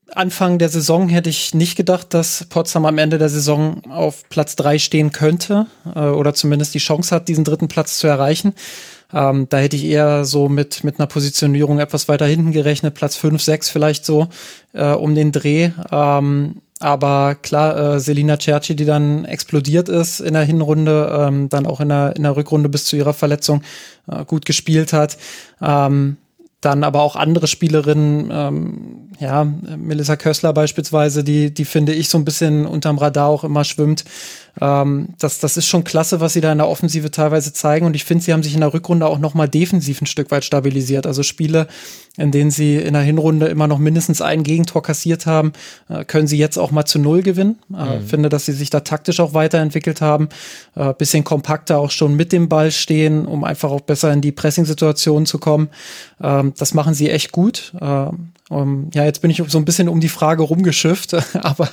Anfang 0.07 0.57
der 0.57 0.69
Saison 0.69 1.09
hätte 1.09 1.29
ich 1.29 1.53
nicht 1.53 1.75
gedacht, 1.75 2.13
dass 2.13 2.45
Potsdam 2.47 2.85
am 2.85 2.97
Ende 2.97 3.17
der 3.17 3.27
Saison 3.27 3.81
auf 3.89 4.23
Platz 4.29 4.55
drei 4.55 4.79
stehen 4.79 5.11
könnte 5.11 5.67
äh, 5.93 5.99
oder 5.99 6.33
zumindest 6.33 6.73
die 6.73 6.79
Chance 6.79 7.13
hat, 7.13 7.27
diesen 7.27 7.43
dritten 7.43 7.67
Platz 7.67 7.99
zu 7.99 8.07
erreichen. 8.07 8.53
Ähm, 9.11 9.47
da 9.49 9.57
hätte 9.57 9.75
ich 9.75 9.83
eher 9.83 10.23
so 10.23 10.47
mit, 10.47 10.85
mit 10.85 10.97
einer 10.97 11.07
Positionierung 11.07 11.79
etwas 11.79 12.07
weiter 12.07 12.25
hinten 12.25 12.53
gerechnet, 12.53 12.93
Platz 12.93 13.17
fünf, 13.17 13.41
sechs 13.41 13.69
vielleicht 13.69 14.05
so 14.05 14.29
äh, 14.71 14.93
um 14.93 15.13
den 15.13 15.33
Dreh. 15.33 15.71
Ähm, 15.91 16.61
aber 16.79 17.35
klar, 17.35 17.95
äh, 17.95 17.99
Selina 17.99 18.37
Cerci, 18.39 18.75
die 18.75 18.85
dann 18.85 19.25
explodiert 19.25 19.89
ist 19.89 20.21
in 20.21 20.33
der 20.33 20.43
Hinrunde, 20.43 21.25
ähm, 21.27 21.49
dann 21.49 21.65
auch 21.65 21.81
in 21.81 21.89
der, 21.89 22.15
in 22.15 22.23
der 22.23 22.35
Rückrunde 22.35 22.69
bis 22.69 22.85
zu 22.85 22.95
ihrer 22.95 23.13
Verletzung 23.13 23.61
äh, 24.09 24.23
gut 24.23 24.45
gespielt 24.45 24.93
hat. 24.93 25.17
Ähm, 25.61 26.17
dann 26.61 26.83
aber 26.83 27.01
auch 27.01 27.15
andere 27.15 27.47
Spielerinnen, 27.47 28.29
ähm, 28.33 29.09
ja, 29.19 29.45
Melissa 29.45 30.15
Kössler 30.17 30.53
beispielsweise, 30.53 31.23
die, 31.23 31.53
die 31.53 31.65
finde 31.65 31.93
ich 31.93 32.09
so 32.09 32.17
ein 32.17 32.25
bisschen 32.25 32.65
unterm 32.65 32.97
Radar 32.97 33.27
auch 33.27 33.43
immer 33.43 33.63
schwimmt. 33.63 34.03
Ähm, 34.61 35.09
das, 35.19 35.39
das 35.39 35.57
ist 35.57 35.67
schon 35.67 35.83
klasse, 35.83 36.19
was 36.19 36.33
sie 36.33 36.41
da 36.41 36.51
in 36.51 36.57
der 36.57 36.67
Offensive 36.67 37.11
teilweise 37.11 37.53
zeigen. 37.53 37.85
Und 37.85 37.95
ich 37.95 38.03
finde, 38.03 38.23
sie 38.23 38.33
haben 38.33 38.43
sich 38.43 38.53
in 38.53 38.61
der 38.61 38.73
Rückrunde 38.73 39.07
auch 39.07 39.19
noch 39.19 39.33
mal 39.33 39.47
defensiv 39.47 40.01
ein 40.01 40.05
Stück 40.05 40.31
weit 40.31 40.43
stabilisiert. 40.43 41.07
Also 41.07 41.23
Spiele, 41.23 41.67
in 42.17 42.31
denen 42.31 42.51
sie 42.51 42.75
in 42.75 42.93
der 42.93 43.01
Hinrunde 43.01 43.47
immer 43.47 43.67
noch 43.67 43.79
mindestens 43.79 44.21
ein 44.21 44.43
Gegentor 44.43 44.83
kassiert 44.83 45.25
haben, 45.25 45.53
äh, 45.87 46.03
können 46.03 46.27
sie 46.27 46.37
jetzt 46.37 46.57
auch 46.57 46.71
mal 46.71 46.85
zu 46.85 46.99
Null 46.99 47.21
gewinnen. 47.21 47.59
Äh, 47.73 47.99
mhm. 47.99 48.07
Finde, 48.07 48.29
dass 48.29 48.45
sie 48.45 48.53
sich 48.53 48.69
da 48.69 48.81
taktisch 48.81 49.19
auch 49.19 49.33
weiterentwickelt 49.33 50.01
haben, 50.01 50.29
äh, 50.75 50.93
bisschen 50.93 51.23
kompakter 51.23 51.79
auch 51.79 51.91
schon 51.91 52.15
mit 52.15 52.31
dem 52.31 52.49
Ball 52.49 52.71
stehen, 52.71 53.25
um 53.25 53.43
einfach 53.43 53.71
auch 53.71 53.81
besser 53.81 54.11
in 54.11 54.21
die 54.21 54.31
Pressing-Situationen 54.31 55.25
zu 55.25 55.39
kommen. 55.39 55.69
Ähm, 56.21 56.53
das 56.57 56.73
machen 56.73 56.93
sie 56.93 57.09
echt 57.09 57.31
gut. 57.31 57.73
Ähm, 57.81 58.29
um, 58.49 58.89
ja, 58.95 59.05
jetzt 59.05 59.21
bin 59.21 59.29
ich 59.29 59.43
so 59.47 59.59
ein 59.59 59.65
bisschen 59.65 59.87
um 59.87 59.99
die 59.99 60.09
Frage 60.09 60.41
rumgeschifft, 60.41 61.13
aber, 61.43 61.69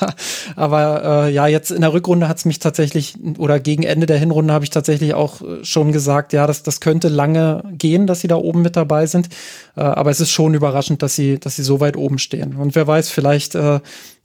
aber 0.57 1.25
äh, 1.25 1.33
ja, 1.33 1.47
jetzt 1.47 1.71
in 1.71 1.81
der 1.81 1.95
Rückrunde 1.95 2.29
hat 2.29 2.37
es 2.37 2.45
mich 2.45 2.59
tatsächlich, 2.67 3.15
oder 3.39 3.61
gegen 3.61 3.85
Ende 3.85 4.07
der 4.07 4.19
Hinrunde 4.19 4.53
habe 4.53 4.65
ich 4.65 4.71
tatsächlich 4.71 5.15
auch 5.15 5.41
äh, 5.41 5.65
schon 5.65 5.93
gesagt, 5.93 6.33
ja, 6.33 6.49
das, 6.49 6.65
das 6.65 6.81
könnte 6.81 7.07
lange 7.09 7.63
gehen, 7.71 8.09
dass 8.09 8.21
sie 8.21 8.29
da 8.29 8.35
oben 8.35 8.63
mit 8.63 8.75
dabei 8.75 9.07
sind. 9.07 9.29
Äh, 9.77 9.83
aber 9.83 10.11
es 10.11 10.21
ist 10.21 10.31
schon 10.31 10.55
überraschend, 10.55 11.01
dass 11.01 11.15
sie, 11.15 11.39
dass 11.39 11.55
sie 11.55 11.63
so 11.63 11.79
weit 11.79 11.97
oben 11.97 12.19
stehen. 12.19 12.57
Und 12.57 12.75
wer 12.75 12.89
weiß, 12.89 13.09
vielleicht 13.09 13.55
äh, 13.55 13.79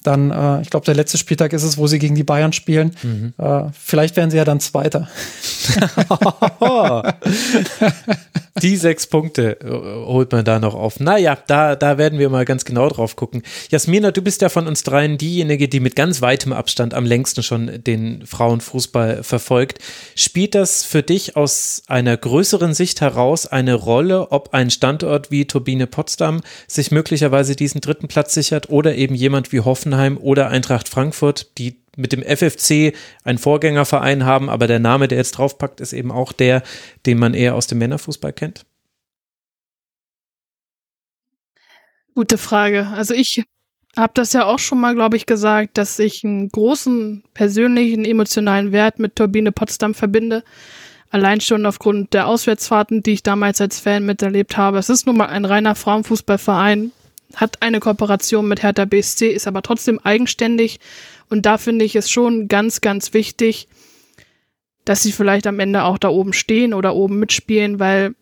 dann, 0.04 0.32
äh, 0.32 0.62
ich 0.62 0.70
glaube, 0.70 0.86
der 0.86 0.96
letzte 0.96 1.18
Spieltag 1.18 1.54
ist 1.54 1.64
es, 1.64 1.78
wo 1.78 1.88
sie 1.88 2.00
gegen 2.00 2.16
die 2.16 2.24
Bayern 2.24 2.54
spielen. 2.54 2.96
Mhm. 3.04 3.34
Äh, 3.38 3.66
vielleicht 3.80 4.16
werden 4.16 4.32
sie 4.32 4.38
ja 4.38 4.46
dann 4.46 4.60
Zweiter. 4.60 5.08
die 8.62 8.78
sechs 8.78 9.06
Punkte 9.08 9.60
äh, 9.62 9.70
holt 9.70 10.32
man 10.32 10.44
da 10.44 10.60
noch 10.60 10.74
auf. 10.74 11.00
Naja, 11.00 11.38
da, 11.46 11.76
da 11.76 11.98
werden 12.00 12.18
wir 12.18 12.30
mal 12.30 12.46
ganz 12.46 12.66
genau 12.66 12.90
drauf 12.90 13.16
gucken. 13.16 13.44
Jasmina, 13.70 14.12
du 14.12 14.22
bist 14.24 14.42
ja 14.42 14.50
von 14.50 14.68
uns 14.68 14.82
dreien 14.84 15.20
diejenige, 15.20 15.68
die 15.68 15.80
mit 15.80 15.96
ganz 15.96 16.22
weitem 16.22 16.52
Abstand 16.52 16.96
am 16.96 17.06
längsten 17.06 17.44
schon 17.44 17.84
den 17.84 18.26
Frauenfußball 18.26 19.24
verfolgt. 19.24 19.80
Spielt 20.16 20.56
das 20.56 20.84
für 20.84 21.04
dich 21.04 21.36
aus 21.36 21.84
einer 21.88 22.18
größeren 22.18 22.74
Sicht 22.74 23.02
heraus 23.02 23.46
eine 23.46 23.76
Rolle, 23.76 24.32
ob 24.32 24.54
ein 24.54 24.72
Standort 24.72 25.30
wie 25.30 25.46
Turbine 25.46 25.86
Potsdam 25.86 26.42
sich 26.68 26.90
möglicherweise 26.92 27.56
diesen 27.56 27.82
dritten 27.82 28.08
Platz 28.08 28.34
sichert 28.34 28.70
oder 28.70 28.95
eben 28.95 29.14
jemand 29.14 29.52
wie 29.52 29.60
Hoffenheim 29.60 29.91
Hoffenheim 29.92 30.18
oder 30.18 30.50
Eintracht 30.50 30.88
Frankfurt, 30.88 31.58
die 31.58 31.82
mit 31.98 32.14
dem 32.14 32.24
FFC 32.24 32.96
einen 33.24 33.38
Vorgängerverein 33.38 34.26
haben, 34.26 34.50
aber 34.50 34.68
der 34.68 34.80
Name, 34.80 35.08
der 35.08 35.18
jetzt 35.18 35.34
draufpackt, 35.34 35.82
ist 35.82 35.92
eben 35.92 36.12
auch 36.12 36.32
der, 36.32 36.64
den 37.06 37.20
man 37.20 37.34
eher 37.34 37.56
aus 37.56 37.68
dem 37.68 37.80
Männerfußball 37.80 38.32
kennt? 38.32 38.66
Gute 42.16 42.38
Frage. 42.38 42.88
Also 42.88 43.14
ich 43.14 43.44
habe 43.98 44.14
das 44.16 44.32
ja 44.32 44.46
auch 44.46 44.60
schon 44.60 44.80
mal, 44.80 44.96
glaube 44.96 45.18
ich, 45.18 45.26
gesagt, 45.26 45.78
dass 45.78 46.00
ich 46.00 46.24
einen 46.24 46.50
großen 46.50 47.24
persönlichen, 47.34 48.06
emotionalen 48.06 48.72
Wert 48.72 49.00
mit 49.00 49.18
Turbine 49.18 49.52
Potsdam 49.52 49.94
verbinde. 49.94 50.44
Allein 51.10 51.42
schon 51.42 51.66
aufgrund 51.66 52.14
der 52.14 52.28
Auswärtsfahrten, 52.28 53.04
die 53.04 53.12
ich 53.12 53.24
damals 53.24 53.60
als 53.60 53.82
Fan 53.82 54.06
miterlebt 54.06 54.56
habe. 54.56 54.78
Es 54.78 54.89
ist 54.89 55.08
nun 55.08 55.18
mal 55.18 55.28
ein 55.28 55.44
reiner 55.44 55.76
Frauenfußballverein 55.76 56.94
hat 57.36 57.61
eine 57.61 57.79
Kooperation 57.79 58.47
mit 58.47 58.63
Hertha 58.63 58.86
BSC, 58.86 59.27
ist 59.29 59.47
aber 59.47 59.61
trotzdem 59.61 59.99
eigenständig. 59.99 60.79
Und 61.29 61.45
da 61.45 61.57
finde 61.57 61.86
ich 61.86 61.95
es 61.95 62.09
schon 62.09 62.47
ganz, 62.47 62.82
ganz 62.82 63.13
wichtig, 63.13 63.67
dass 64.86 65.03
sie 65.03 65.11
vielleicht 65.11 65.47
am 65.47 65.59
Ende 65.59 65.84
auch 65.84 65.97
da 65.97 66.09
oben 66.09 66.34
stehen 66.34 66.73
oder 66.73 66.95
oben 66.95 67.19
mitspielen, 67.19 67.79
weil 67.79 68.15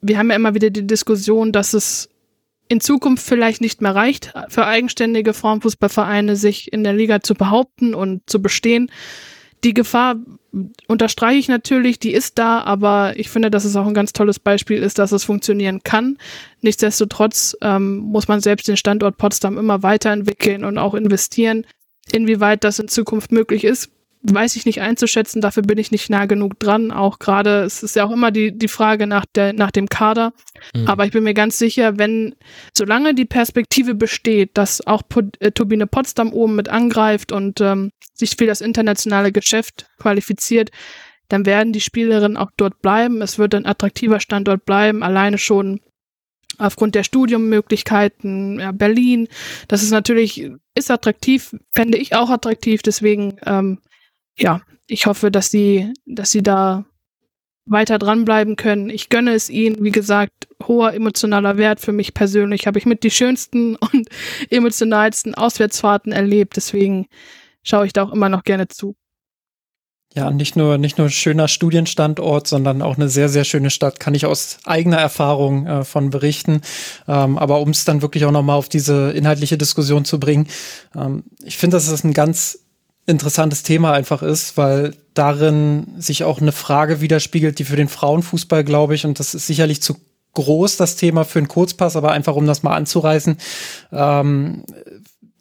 wir 0.00 0.18
haben 0.18 0.30
ja 0.30 0.36
immer 0.36 0.54
wieder 0.54 0.70
die 0.70 0.86
Diskussion, 0.86 1.52
dass 1.52 1.74
es 1.74 2.08
in 2.68 2.80
Zukunft 2.80 3.24
vielleicht 3.26 3.60
nicht 3.60 3.82
mehr 3.82 3.94
reicht 3.94 4.32
für 4.48 4.66
eigenständige 4.66 5.34
Frauenfußballvereine, 5.34 6.36
sich 6.36 6.72
in 6.72 6.84
der 6.84 6.92
Liga 6.92 7.20
zu 7.20 7.34
behaupten 7.34 7.94
und 7.94 8.22
zu 8.28 8.40
bestehen. 8.40 8.90
Die 9.64 9.74
Gefahr 9.74 10.16
unterstreiche 10.88 11.38
ich 11.38 11.48
natürlich, 11.48 11.98
die 11.98 12.12
ist 12.12 12.38
da, 12.38 12.60
aber 12.60 13.14
ich 13.16 13.30
finde, 13.30 13.50
dass 13.50 13.64
es 13.64 13.76
auch 13.76 13.86
ein 13.86 13.94
ganz 13.94 14.12
tolles 14.12 14.40
Beispiel 14.40 14.82
ist, 14.82 14.98
dass 14.98 15.12
es 15.12 15.24
funktionieren 15.24 15.82
kann. 15.82 16.18
Nichtsdestotrotz 16.60 17.56
ähm, 17.60 17.98
muss 17.98 18.28
man 18.28 18.40
selbst 18.40 18.68
den 18.68 18.76
Standort 18.76 19.16
Potsdam 19.18 19.58
immer 19.58 19.82
weiterentwickeln 19.82 20.64
und 20.64 20.78
auch 20.78 20.94
investieren. 20.94 21.64
Inwieweit 22.10 22.64
das 22.64 22.80
in 22.80 22.88
Zukunft 22.88 23.30
möglich 23.30 23.64
ist, 23.64 23.90
weiß 24.22 24.56
ich 24.56 24.66
nicht 24.66 24.80
einzuschätzen, 24.80 25.40
dafür 25.40 25.64
bin 25.64 25.78
ich 25.78 25.90
nicht 25.90 26.08
nah 26.08 26.26
genug 26.26 26.58
dran. 26.60 26.92
Auch 26.92 27.18
gerade, 27.18 27.62
es 27.62 27.82
ist 27.82 27.96
ja 27.96 28.04
auch 28.04 28.10
immer 28.10 28.30
die, 28.30 28.56
die 28.56 28.68
Frage 28.68 29.06
nach, 29.06 29.26
der, 29.34 29.52
nach 29.52 29.70
dem 29.70 29.88
Kader. 29.88 30.32
Mhm. 30.74 30.86
Aber 30.86 31.04
ich 31.04 31.12
bin 31.12 31.24
mir 31.24 31.34
ganz 31.34 31.58
sicher, 31.58 31.98
wenn, 31.98 32.36
solange 32.76 33.14
die 33.14 33.24
Perspektive 33.24 33.94
besteht, 33.94 34.50
dass 34.54 34.86
auch 34.86 35.02
po 35.08 35.22
äh, 35.40 35.50
Turbine 35.50 35.86
Potsdam 35.86 36.32
oben 36.32 36.54
mit 36.54 36.68
angreift 36.68 37.32
und 37.32 37.60
ähm, 37.60 37.90
sich 38.14 38.36
für 38.38 38.46
das 38.46 38.60
internationale 38.60 39.32
Geschäft 39.32 39.86
qualifiziert, 39.98 40.70
dann 41.28 41.46
werden 41.46 41.72
die 41.72 41.80
Spielerinnen 41.80 42.36
auch 42.36 42.50
dort 42.56 42.80
bleiben. 42.80 43.22
Es 43.22 43.38
wird 43.38 43.54
ein 43.54 43.66
attraktiver 43.66 44.20
Standort 44.20 44.64
bleiben, 44.64 45.02
alleine 45.02 45.38
schon 45.38 45.80
aufgrund 46.58 46.94
der 46.94 47.02
Studiummöglichkeiten, 47.02 48.60
ja, 48.60 48.72
Berlin. 48.72 49.28
Das 49.66 49.82
ist 49.82 49.90
natürlich, 49.90 50.50
ist 50.74 50.90
attraktiv, 50.90 51.56
fände 51.74 51.98
ich 51.98 52.14
auch 52.14 52.30
attraktiv, 52.30 52.82
deswegen 52.82 53.38
ähm, 53.46 53.78
ja, 54.38 54.60
ich 54.86 55.06
hoffe, 55.06 55.30
dass 55.30 55.50
sie, 55.50 55.92
dass 56.06 56.30
sie 56.30 56.42
da 56.42 56.84
weiter 57.64 57.98
dranbleiben 57.98 58.56
können. 58.56 58.90
Ich 58.90 59.08
gönne 59.08 59.34
es 59.34 59.48
ihnen, 59.48 59.84
wie 59.84 59.92
gesagt, 59.92 60.48
hoher 60.66 60.94
emotionaler 60.94 61.56
Wert 61.56 61.80
für 61.80 61.92
mich 61.92 62.14
persönlich. 62.14 62.66
Habe 62.66 62.78
ich 62.78 62.86
mit 62.86 63.04
die 63.04 63.10
schönsten 63.10 63.76
und 63.92 64.08
emotionalsten 64.50 65.34
Auswärtsfahrten 65.34 66.12
erlebt. 66.12 66.56
Deswegen 66.56 67.06
schaue 67.62 67.86
ich 67.86 67.92
da 67.92 68.02
auch 68.02 68.12
immer 68.12 68.28
noch 68.28 68.44
gerne 68.44 68.68
zu. 68.68 68.96
Ja, 70.14 70.30
nicht 70.30 70.56
nur, 70.56 70.76
nicht 70.76 70.98
nur 70.98 71.08
schöner 71.08 71.48
Studienstandort, 71.48 72.46
sondern 72.46 72.82
auch 72.82 72.96
eine 72.96 73.08
sehr, 73.08 73.30
sehr 73.30 73.44
schöne 73.44 73.70
Stadt, 73.70 73.98
kann 73.98 74.14
ich 74.14 74.26
aus 74.26 74.58
eigener 74.64 74.98
Erfahrung 74.98 75.66
äh, 75.66 75.84
von 75.84 76.10
berichten. 76.10 76.60
Ähm, 77.08 77.38
aber 77.38 77.60
um 77.60 77.70
es 77.70 77.86
dann 77.86 78.02
wirklich 78.02 78.26
auch 78.26 78.30
nochmal 78.30 78.58
auf 78.58 78.68
diese 78.68 79.12
inhaltliche 79.12 79.56
Diskussion 79.56 80.04
zu 80.04 80.20
bringen, 80.20 80.48
ähm, 80.94 81.24
ich 81.42 81.56
finde, 81.56 81.78
das 81.78 81.88
ist 81.88 82.04
ein 82.04 82.12
ganz 82.12 82.61
interessantes 83.06 83.62
Thema 83.62 83.92
einfach 83.92 84.22
ist, 84.22 84.56
weil 84.56 84.94
darin 85.14 85.86
sich 85.98 86.24
auch 86.24 86.40
eine 86.40 86.52
Frage 86.52 87.00
widerspiegelt, 87.00 87.58
die 87.58 87.64
für 87.64 87.76
den 87.76 87.88
Frauenfußball, 87.88 88.64
glaube 88.64 88.94
ich, 88.94 89.04
und 89.04 89.18
das 89.18 89.34
ist 89.34 89.46
sicherlich 89.46 89.82
zu 89.82 89.96
groß, 90.34 90.76
das 90.76 90.96
Thema 90.96 91.24
für 91.24 91.38
einen 91.38 91.48
Kurzpass, 91.48 91.96
aber 91.96 92.12
einfach 92.12 92.36
um 92.36 92.46
das 92.46 92.62
mal 92.62 92.74
anzureißen, 92.74 93.36
ähm, 93.92 94.64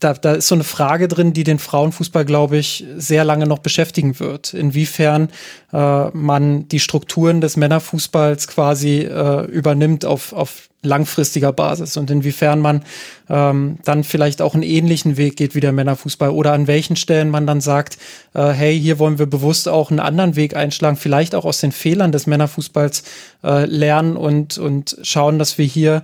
da, 0.02 0.14
da 0.14 0.34
ist 0.34 0.48
so 0.48 0.56
eine 0.56 0.64
Frage 0.64 1.08
drin, 1.08 1.32
die 1.32 1.44
den 1.44 1.60
Frauenfußball, 1.60 2.26
glaube 2.26 2.58
ich, 2.58 2.86
sehr 2.98 3.24
lange 3.24 3.48
noch 3.48 3.60
beschäftigen 3.60 4.20
wird. 4.20 4.54
Inwiefern 4.54 5.30
äh, 5.72 6.10
man 6.10 6.68
die 6.68 6.80
Strukturen 6.80 7.40
des 7.40 7.56
Männerfußballs 7.56 8.48
quasi 8.48 9.02
äh, 9.02 9.46
übernimmt 9.46 10.04
auf, 10.06 10.34
auf 10.34 10.70
langfristiger 10.84 11.54
Basis 11.54 11.96
und 11.96 12.10
inwiefern 12.10 12.60
man 12.60 12.84
ähm, 13.30 13.78
dann 13.86 14.04
vielleicht 14.04 14.42
auch 14.42 14.56
einen 14.56 14.64
ähnlichen 14.64 15.16
Weg 15.16 15.38
geht 15.38 15.54
wie 15.54 15.60
der 15.60 15.72
Männerfußball 15.72 16.32
oder 16.32 16.54
an 16.54 16.66
welchen 16.66 16.96
Stellen 16.96 17.30
man 17.30 17.46
dann 17.46 17.62
sagt, 17.62 18.00
äh, 18.34 18.50
hey, 18.50 18.80
hier 18.80 18.98
wollen 18.98 19.20
wir 19.20 19.28
bewusst 19.28 19.70
auch 19.70 19.92
einen 19.92 20.00
anderen 20.00 20.36
Weg 20.36 20.56
einschlagen, 20.56 20.98
vielleicht 20.98 21.36
auch 21.36 21.46
aus 21.46 21.60
den 21.60 21.72
Fehlern 21.72 22.12
des 22.12 22.26
Männerfußballs 22.26 23.04
äh, 23.44 23.66
lernen 23.66 24.18
und, 24.18 24.58
und 24.58 24.98
schauen, 25.04 25.38
dass 25.38 25.60
wir 25.60 25.66
hier 25.66 26.04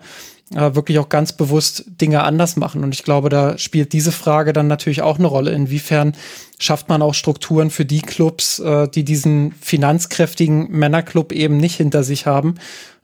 äh, 0.56 0.76
wirklich 0.76 1.00
auch 1.00 1.10
ganz 1.10 1.34
bewusst 1.34 1.84
Dinge 2.00 2.24
anders 2.24 2.56
machen. 2.56 2.84
Und 2.84 2.94
ich 2.94 3.04
glaube, 3.04 3.30
da 3.30 3.58
spielt 3.58 3.92
diese 3.92 4.12
Frage 4.12 4.54
dann 4.54 4.68
natürlich 4.68 5.02
auch 5.02 5.20
eine 5.20 5.28
Rolle. 5.28 5.52
Inwiefern 5.52 6.14
schafft 6.58 6.88
man 6.90 7.02
auch 7.02 7.14
Strukturen 7.14 7.70
für 7.70 7.86
die 7.86 8.02
Clubs, 8.02 8.60
äh, 8.60 8.88
die 8.88 9.04
diesen 9.04 9.52
finanzkräftigen 9.54 10.72
Männerclub 10.72 11.32
eben 11.34 11.58
nicht 11.58 11.76
hinter 11.76 12.04
sich 12.04 12.26
haben? 12.26 12.56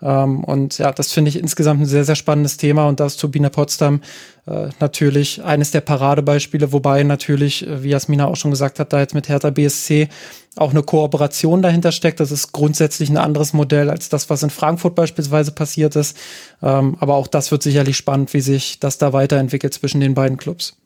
Ähm, 0.01 0.43
und 0.43 0.77
ja, 0.77 0.91
das 0.91 1.11
finde 1.11 1.29
ich 1.29 1.37
insgesamt 1.37 1.81
ein 1.81 1.85
sehr, 1.85 2.05
sehr 2.05 2.15
spannendes 2.15 2.57
Thema. 2.57 2.87
Und 2.87 2.99
da 2.99 3.07
ist 3.07 3.19
Turbine 3.19 3.49
Potsdam 3.49 4.01
äh, 4.45 4.69
natürlich 4.79 5.43
eines 5.43 5.71
der 5.71 5.81
Paradebeispiele, 5.81 6.71
wobei 6.71 7.03
natürlich, 7.03 7.67
äh, 7.67 7.83
wie 7.83 7.89
Jasmina 7.89 8.25
auch 8.25 8.35
schon 8.35 8.51
gesagt 8.51 8.79
hat, 8.79 8.93
da 8.93 8.99
jetzt 8.99 9.15
mit 9.15 9.27
Hertha 9.29 9.49
BSC 9.49 10.07
auch 10.55 10.71
eine 10.71 10.83
Kooperation 10.83 11.61
dahinter 11.61 11.91
steckt. 11.91 12.19
Das 12.19 12.31
ist 12.31 12.51
grundsätzlich 12.51 13.09
ein 13.09 13.17
anderes 13.17 13.53
Modell 13.53 13.89
als 13.89 14.09
das, 14.09 14.29
was 14.29 14.43
in 14.43 14.49
Frankfurt 14.49 14.95
beispielsweise 14.95 15.51
passiert 15.51 15.95
ist. 15.95 16.17
Ähm, 16.61 16.97
aber 16.99 17.15
auch 17.15 17.27
das 17.27 17.51
wird 17.51 17.63
sicherlich 17.63 17.97
spannend, 17.97 18.33
wie 18.33 18.41
sich 18.41 18.79
das 18.79 18.97
da 18.97 19.13
weiterentwickelt 19.13 19.73
zwischen 19.73 20.01
den 20.01 20.13
beiden 20.13 20.37
Clubs. 20.37 20.77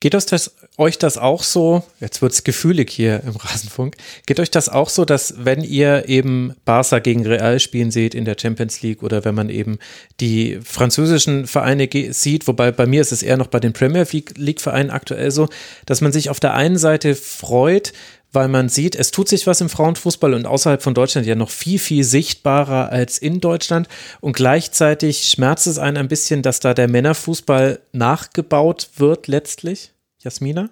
Geht 0.00 0.14
euch 0.14 0.26
das, 0.26 0.54
euch 0.76 0.96
das 0.98 1.18
auch 1.18 1.42
so, 1.42 1.82
jetzt 1.98 2.22
wird's 2.22 2.44
gefühlig 2.44 2.88
hier 2.88 3.20
im 3.24 3.34
Rasenfunk, 3.34 3.96
geht 4.26 4.38
euch 4.38 4.50
das 4.50 4.68
auch 4.68 4.90
so, 4.90 5.04
dass 5.04 5.44
wenn 5.44 5.64
ihr 5.64 6.08
eben 6.08 6.54
Barca 6.64 7.00
gegen 7.00 7.26
Real 7.26 7.58
spielen 7.58 7.90
seht 7.90 8.14
in 8.14 8.24
der 8.24 8.36
Champions 8.40 8.80
League 8.80 9.02
oder 9.02 9.24
wenn 9.24 9.34
man 9.34 9.48
eben 9.48 9.80
die 10.20 10.60
französischen 10.62 11.48
Vereine 11.48 11.88
sieht, 12.10 12.46
wobei 12.46 12.70
bei 12.70 12.86
mir 12.86 13.00
ist 13.00 13.10
es 13.10 13.24
eher 13.24 13.38
noch 13.38 13.48
bei 13.48 13.58
den 13.58 13.72
Premier 13.72 14.06
League 14.36 14.60
Vereinen 14.60 14.90
aktuell 14.90 15.32
so, 15.32 15.48
dass 15.84 16.00
man 16.00 16.12
sich 16.12 16.30
auf 16.30 16.38
der 16.38 16.54
einen 16.54 16.78
Seite 16.78 17.16
freut, 17.16 17.92
weil 18.32 18.48
man 18.48 18.68
sieht, 18.68 18.94
es 18.94 19.10
tut 19.10 19.28
sich 19.28 19.46
was 19.46 19.60
im 19.60 19.68
Frauenfußball 19.68 20.34
und 20.34 20.46
außerhalb 20.46 20.82
von 20.82 20.94
Deutschland 20.94 21.26
ja 21.26 21.34
noch 21.34 21.50
viel, 21.50 21.78
viel 21.78 22.04
sichtbarer 22.04 22.90
als 22.90 23.18
in 23.18 23.40
Deutschland. 23.40 23.88
Und 24.20 24.36
gleichzeitig 24.36 25.28
schmerzt 25.28 25.66
es 25.66 25.78
einen 25.78 25.96
ein 25.96 26.08
bisschen, 26.08 26.42
dass 26.42 26.60
da 26.60 26.74
der 26.74 26.88
Männerfußball 26.88 27.80
nachgebaut 27.92 28.90
wird 28.96 29.26
letztlich. 29.28 29.92
Jasmina? 30.18 30.70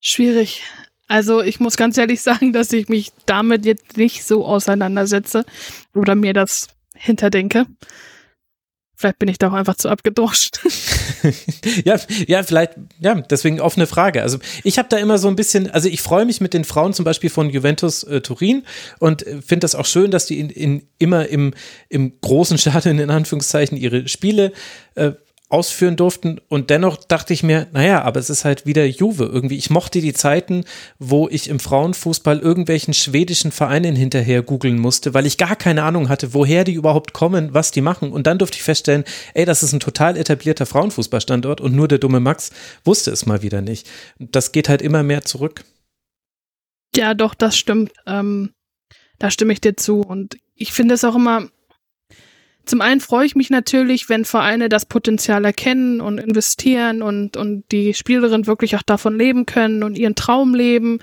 Schwierig. 0.00 0.62
Also 1.08 1.42
ich 1.42 1.58
muss 1.58 1.76
ganz 1.76 1.98
ehrlich 1.98 2.22
sagen, 2.22 2.52
dass 2.52 2.72
ich 2.72 2.88
mich 2.88 3.12
damit 3.26 3.64
jetzt 3.64 3.96
nicht 3.96 4.24
so 4.24 4.46
auseinandersetze 4.46 5.44
oder 5.92 6.14
mir 6.14 6.32
das 6.32 6.68
hinterdenke. 6.94 7.66
Vielleicht 9.00 9.18
bin 9.18 9.30
ich 9.30 9.38
da 9.38 9.48
auch 9.48 9.54
einfach 9.54 9.76
zu 9.76 9.88
abgedroschen. 9.88 10.50
ja, 11.86 11.98
ja, 12.26 12.42
vielleicht, 12.42 12.72
ja, 12.98 13.14
deswegen 13.14 13.58
offene 13.58 13.86
Frage. 13.86 14.20
Also 14.20 14.36
ich 14.62 14.78
habe 14.78 14.90
da 14.90 14.98
immer 14.98 15.16
so 15.16 15.28
ein 15.28 15.36
bisschen, 15.36 15.70
also 15.70 15.88
ich 15.88 16.02
freue 16.02 16.26
mich 16.26 16.42
mit 16.42 16.52
den 16.52 16.64
Frauen 16.64 16.92
zum 16.92 17.06
Beispiel 17.06 17.30
von 17.30 17.48
Juventus 17.48 18.02
äh, 18.02 18.20
Turin 18.20 18.62
und 18.98 19.26
äh, 19.26 19.40
finde 19.40 19.60
das 19.60 19.74
auch 19.74 19.86
schön, 19.86 20.10
dass 20.10 20.26
die 20.26 20.38
in, 20.38 20.50
in, 20.50 20.82
immer 20.98 21.28
im, 21.28 21.54
im 21.88 22.20
großen 22.20 22.58
Stadion 22.58 22.98
in 22.98 23.08
Anführungszeichen 23.08 23.78
ihre 23.78 24.06
Spiele 24.06 24.52
äh, 24.96 25.12
ausführen 25.50 25.96
durften. 25.96 26.40
Und 26.48 26.70
dennoch 26.70 26.96
dachte 26.96 27.34
ich 27.34 27.42
mir, 27.42 27.66
naja, 27.72 28.02
aber 28.02 28.20
es 28.20 28.30
ist 28.30 28.44
halt 28.44 28.66
wieder 28.66 28.86
Juve 28.86 29.24
irgendwie. 29.24 29.56
Ich 29.56 29.68
mochte 29.68 30.00
die 30.00 30.14
Zeiten, 30.14 30.64
wo 30.98 31.28
ich 31.28 31.48
im 31.48 31.58
Frauenfußball 31.58 32.38
irgendwelchen 32.38 32.94
schwedischen 32.94 33.52
Vereinen 33.52 33.96
hinterher 33.96 34.42
googeln 34.42 34.78
musste, 34.78 35.12
weil 35.12 35.26
ich 35.26 35.36
gar 35.36 35.56
keine 35.56 35.82
Ahnung 35.82 36.08
hatte, 36.08 36.32
woher 36.32 36.64
die 36.64 36.72
überhaupt 36.72 37.12
kommen, 37.12 37.52
was 37.52 37.72
die 37.72 37.80
machen. 37.80 38.12
Und 38.12 38.26
dann 38.26 38.38
durfte 38.38 38.56
ich 38.56 38.62
feststellen, 38.62 39.04
ey, 39.34 39.44
das 39.44 39.62
ist 39.62 39.72
ein 39.72 39.80
total 39.80 40.16
etablierter 40.16 40.66
Frauenfußballstandort 40.66 41.60
und 41.60 41.74
nur 41.74 41.88
der 41.88 41.98
dumme 41.98 42.20
Max 42.20 42.50
wusste 42.84 43.10
es 43.10 43.26
mal 43.26 43.42
wieder 43.42 43.60
nicht. 43.60 43.88
Das 44.18 44.52
geht 44.52 44.68
halt 44.68 44.82
immer 44.82 45.02
mehr 45.02 45.24
zurück. 45.24 45.64
Ja, 46.94 47.14
doch, 47.14 47.34
das 47.34 47.58
stimmt. 47.58 47.92
Ähm, 48.06 48.50
da 49.18 49.30
stimme 49.30 49.52
ich 49.52 49.60
dir 49.60 49.76
zu. 49.76 50.00
Und 50.00 50.36
ich 50.54 50.72
finde 50.72 50.94
es 50.94 51.04
auch 51.04 51.16
immer, 51.16 51.48
zum 52.70 52.80
einen 52.80 53.00
freue 53.00 53.26
ich 53.26 53.34
mich 53.34 53.50
natürlich, 53.50 54.08
wenn 54.08 54.24
Vereine 54.24 54.68
das 54.68 54.86
Potenzial 54.86 55.44
erkennen 55.44 56.00
und 56.00 56.18
investieren 56.18 57.02
und, 57.02 57.36
und 57.36 57.64
die 57.72 57.94
Spielerinnen 57.94 58.46
wirklich 58.46 58.76
auch 58.76 58.82
davon 58.82 59.18
leben 59.18 59.44
können 59.44 59.82
und 59.82 59.98
ihren 59.98 60.14
Traum 60.14 60.54
leben. 60.54 61.00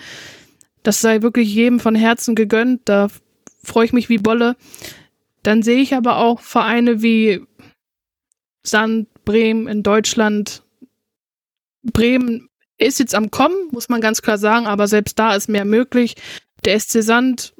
Das 0.83 1.01
sei 1.01 1.21
wirklich 1.21 1.53
jedem 1.53 1.81
von 1.81 1.93
Herzen 1.93 2.35
gegönnt. 2.35 2.83
Da 2.85 3.09
freue 3.61 3.83
ich 3.83 3.91
mich 3.91 4.07
wie 4.07 4.17
Bolle. 4.17 4.55
Dann 5.43 5.61
sehe 5.61 5.81
ich 5.81 5.93
aber 5.93 6.19
auch 6.19 6.39
Vereine 6.39 7.01
wie 7.01 7.41
Sand, 8.63 9.09
Bremen 9.25 9.67
in 9.67 9.83
Deutschland. 9.83 10.63
Bremen 11.83 12.47
ist 12.77 12.99
jetzt 12.99 13.13
am 13.13 13.29
Kommen, 13.29 13.67
muss 13.71 13.89
man 13.89 13.99
ganz 13.99 14.21
klar 14.21 14.37
sagen, 14.37 14.67
aber 14.67 14.87
selbst 14.87 15.19
da 15.19 15.35
ist 15.35 15.49
mehr 15.49 15.65
möglich. 15.65 16.15
Der 16.63 16.79
SC 16.79 17.03
Sand, 17.03 17.53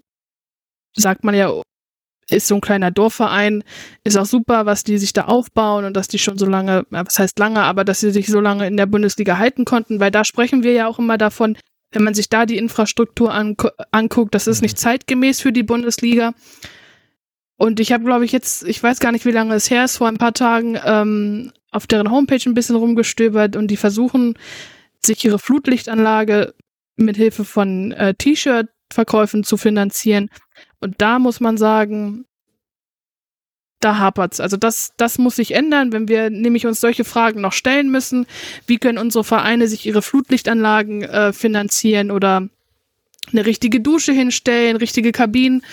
sagt 0.96 1.24
man 1.24 1.36
ja 1.36 1.62
ist 2.30 2.48
so 2.48 2.56
ein 2.56 2.62
kleiner 2.62 2.92
Dorfverein, 2.92 3.64
ist 4.04 4.18
auch 4.18 4.26
super, 4.26 4.66
was 4.66 4.84
die 4.84 4.98
sich 4.98 5.14
da 5.14 5.26
aufbauen 5.26 5.86
und 5.86 5.96
dass 5.96 6.08
die 6.08 6.20
schon 6.20 6.38
so 6.38 6.46
lange, 6.46 6.86
was 6.90 7.20
heißt 7.20 7.40
lange, 7.40 7.62
aber 7.62 7.86
dass 7.86 8.02
sie 8.02 8.12
sich 8.12 8.28
so 8.28 8.40
lange 8.40 8.68
in 8.68 8.78
der 8.78 8.86
Bundesliga 8.86 9.38
halten 9.38 9.66
konnten, 9.66 10.00
weil 10.00 10.12
da 10.12 10.26
sprechen 10.26 10.64
wir 10.64 10.74
ja 10.74 10.88
auch 10.88 11.00
immer 11.00 11.18
davon, 11.18 11.58
wenn 11.92 12.04
man 12.04 12.14
sich 12.14 12.30
da 12.30 12.46
die 12.46 12.58
Infrastruktur 12.58 13.34
anguckt, 13.34 14.36
das 14.36 14.48
ist 14.48 14.62
nicht 14.62 14.78
mhm. 14.78 14.82
zeitgemäß 14.82 15.42
für 15.42 15.54
die 15.54 15.64
Bundesliga. 15.64 16.34
Und 17.56 17.80
ich 17.80 17.92
habe, 17.92 18.04
glaube 18.04 18.26
ich, 18.26 18.32
jetzt, 18.32 18.64
ich 18.66 18.82
weiß 18.84 19.00
gar 19.00 19.12
nicht, 19.12 19.26
wie 19.26 19.32
lange 19.32 19.56
es 19.56 19.70
her 19.70 19.86
ist, 19.86 19.98
vor 19.98 20.08
ein 20.08 20.18
paar 20.18 20.34
Tagen 20.34 20.78
ähm, 20.84 21.52
auf 21.72 21.88
deren 21.88 22.12
Homepage 22.12 22.42
ein 22.46 22.54
bisschen 22.54 22.76
rumgestöbert 22.76 23.56
und 23.56 23.70
die 23.70 23.78
versuchen, 23.78 24.38
sich 25.04 25.24
ihre 25.26 25.40
Flutlichtanlage 25.40 26.54
mit 26.98 27.18
Hilfe 27.18 27.46
von 27.46 27.92
äh, 27.94 28.14
T-Shirt-Verkäufen 28.14 29.44
zu 29.44 29.58
finanzieren. 29.58 30.30
Und 30.80 30.96
da 31.02 31.20
muss 31.20 31.40
man 31.40 31.58
sagen, 31.58 32.26
da 33.80 33.98
hapert's. 34.00 34.40
Also 34.40 34.58
das, 34.58 34.94
das 34.98 35.18
muss 35.18 35.36
sich 35.36 35.54
ändern, 35.54 35.92
wenn 35.92 36.08
wir 36.08 36.30
nämlich 36.30 36.66
uns 36.66 36.80
solche 36.80 37.04
Fragen 37.04 37.42
noch 37.42 37.54
stellen 37.54 37.92
müssen. 37.92 38.26
Wie 38.66 38.78
können 38.78 38.98
unsere 38.98 39.24
Vereine 39.24 39.68
sich 39.68 39.86
ihre 39.86 40.02
Flutlichtanlagen 40.02 41.04
äh, 41.04 41.34
finanzieren 41.34 42.12
oder 42.12 42.48
eine 43.32 43.46
richtige 43.46 43.80
Dusche 43.80 44.14
hinstellen, 44.14 44.78
richtige 44.78 45.12
Kabinen? 45.12 45.64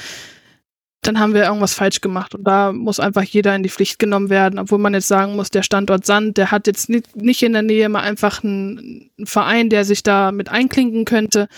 Dann 1.00 1.18
haben 1.18 1.34
wir 1.34 1.44
irgendwas 1.44 1.74
falsch 1.74 2.00
gemacht. 2.00 2.34
Und 2.34 2.44
da 2.44 2.72
muss 2.72 3.00
einfach 3.00 3.22
jeder 3.22 3.54
in 3.54 3.62
die 3.62 3.68
Pflicht 3.68 3.98
genommen 3.98 4.30
werden, 4.30 4.58
obwohl 4.58 4.78
man 4.78 4.94
jetzt 4.94 5.08
sagen 5.08 5.36
muss, 5.36 5.50
der 5.50 5.62
Standort 5.62 6.06
Sand, 6.06 6.38
der 6.38 6.50
hat 6.50 6.66
jetzt 6.66 6.88
nicht, 6.88 7.42
in 7.42 7.52
der 7.52 7.62
Nähe 7.62 7.88
mal 7.88 8.00
einfach 8.00 8.42
einen, 8.42 9.10
einen 9.18 9.26
Verein, 9.26 9.68
der 9.70 9.84
sich 9.84 10.02
da 10.02 10.32
mit 10.32 10.48
einklinken 10.50 11.04
könnte 11.04 11.48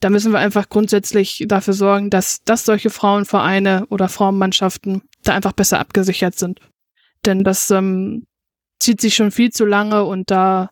da 0.00 0.10
müssen 0.10 0.32
wir 0.32 0.38
einfach 0.38 0.68
grundsätzlich 0.68 1.44
dafür 1.46 1.74
sorgen, 1.74 2.10
dass, 2.10 2.42
dass 2.44 2.64
solche 2.64 2.90
Frauenvereine 2.90 3.86
oder 3.90 4.08
Frauenmannschaften 4.08 5.02
da 5.22 5.34
einfach 5.34 5.52
besser 5.52 5.78
abgesichert 5.78 6.38
sind. 6.38 6.60
Denn 7.26 7.44
das 7.44 7.70
ähm, 7.70 8.26
zieht 8.78 9.00
sich 9.00 9.14
schon 9.14 9.30
viel 9.30 9.50
zu 9.50 9.66
lange 9.66 10.04
und 10.04 10.30
da 10.30 10.70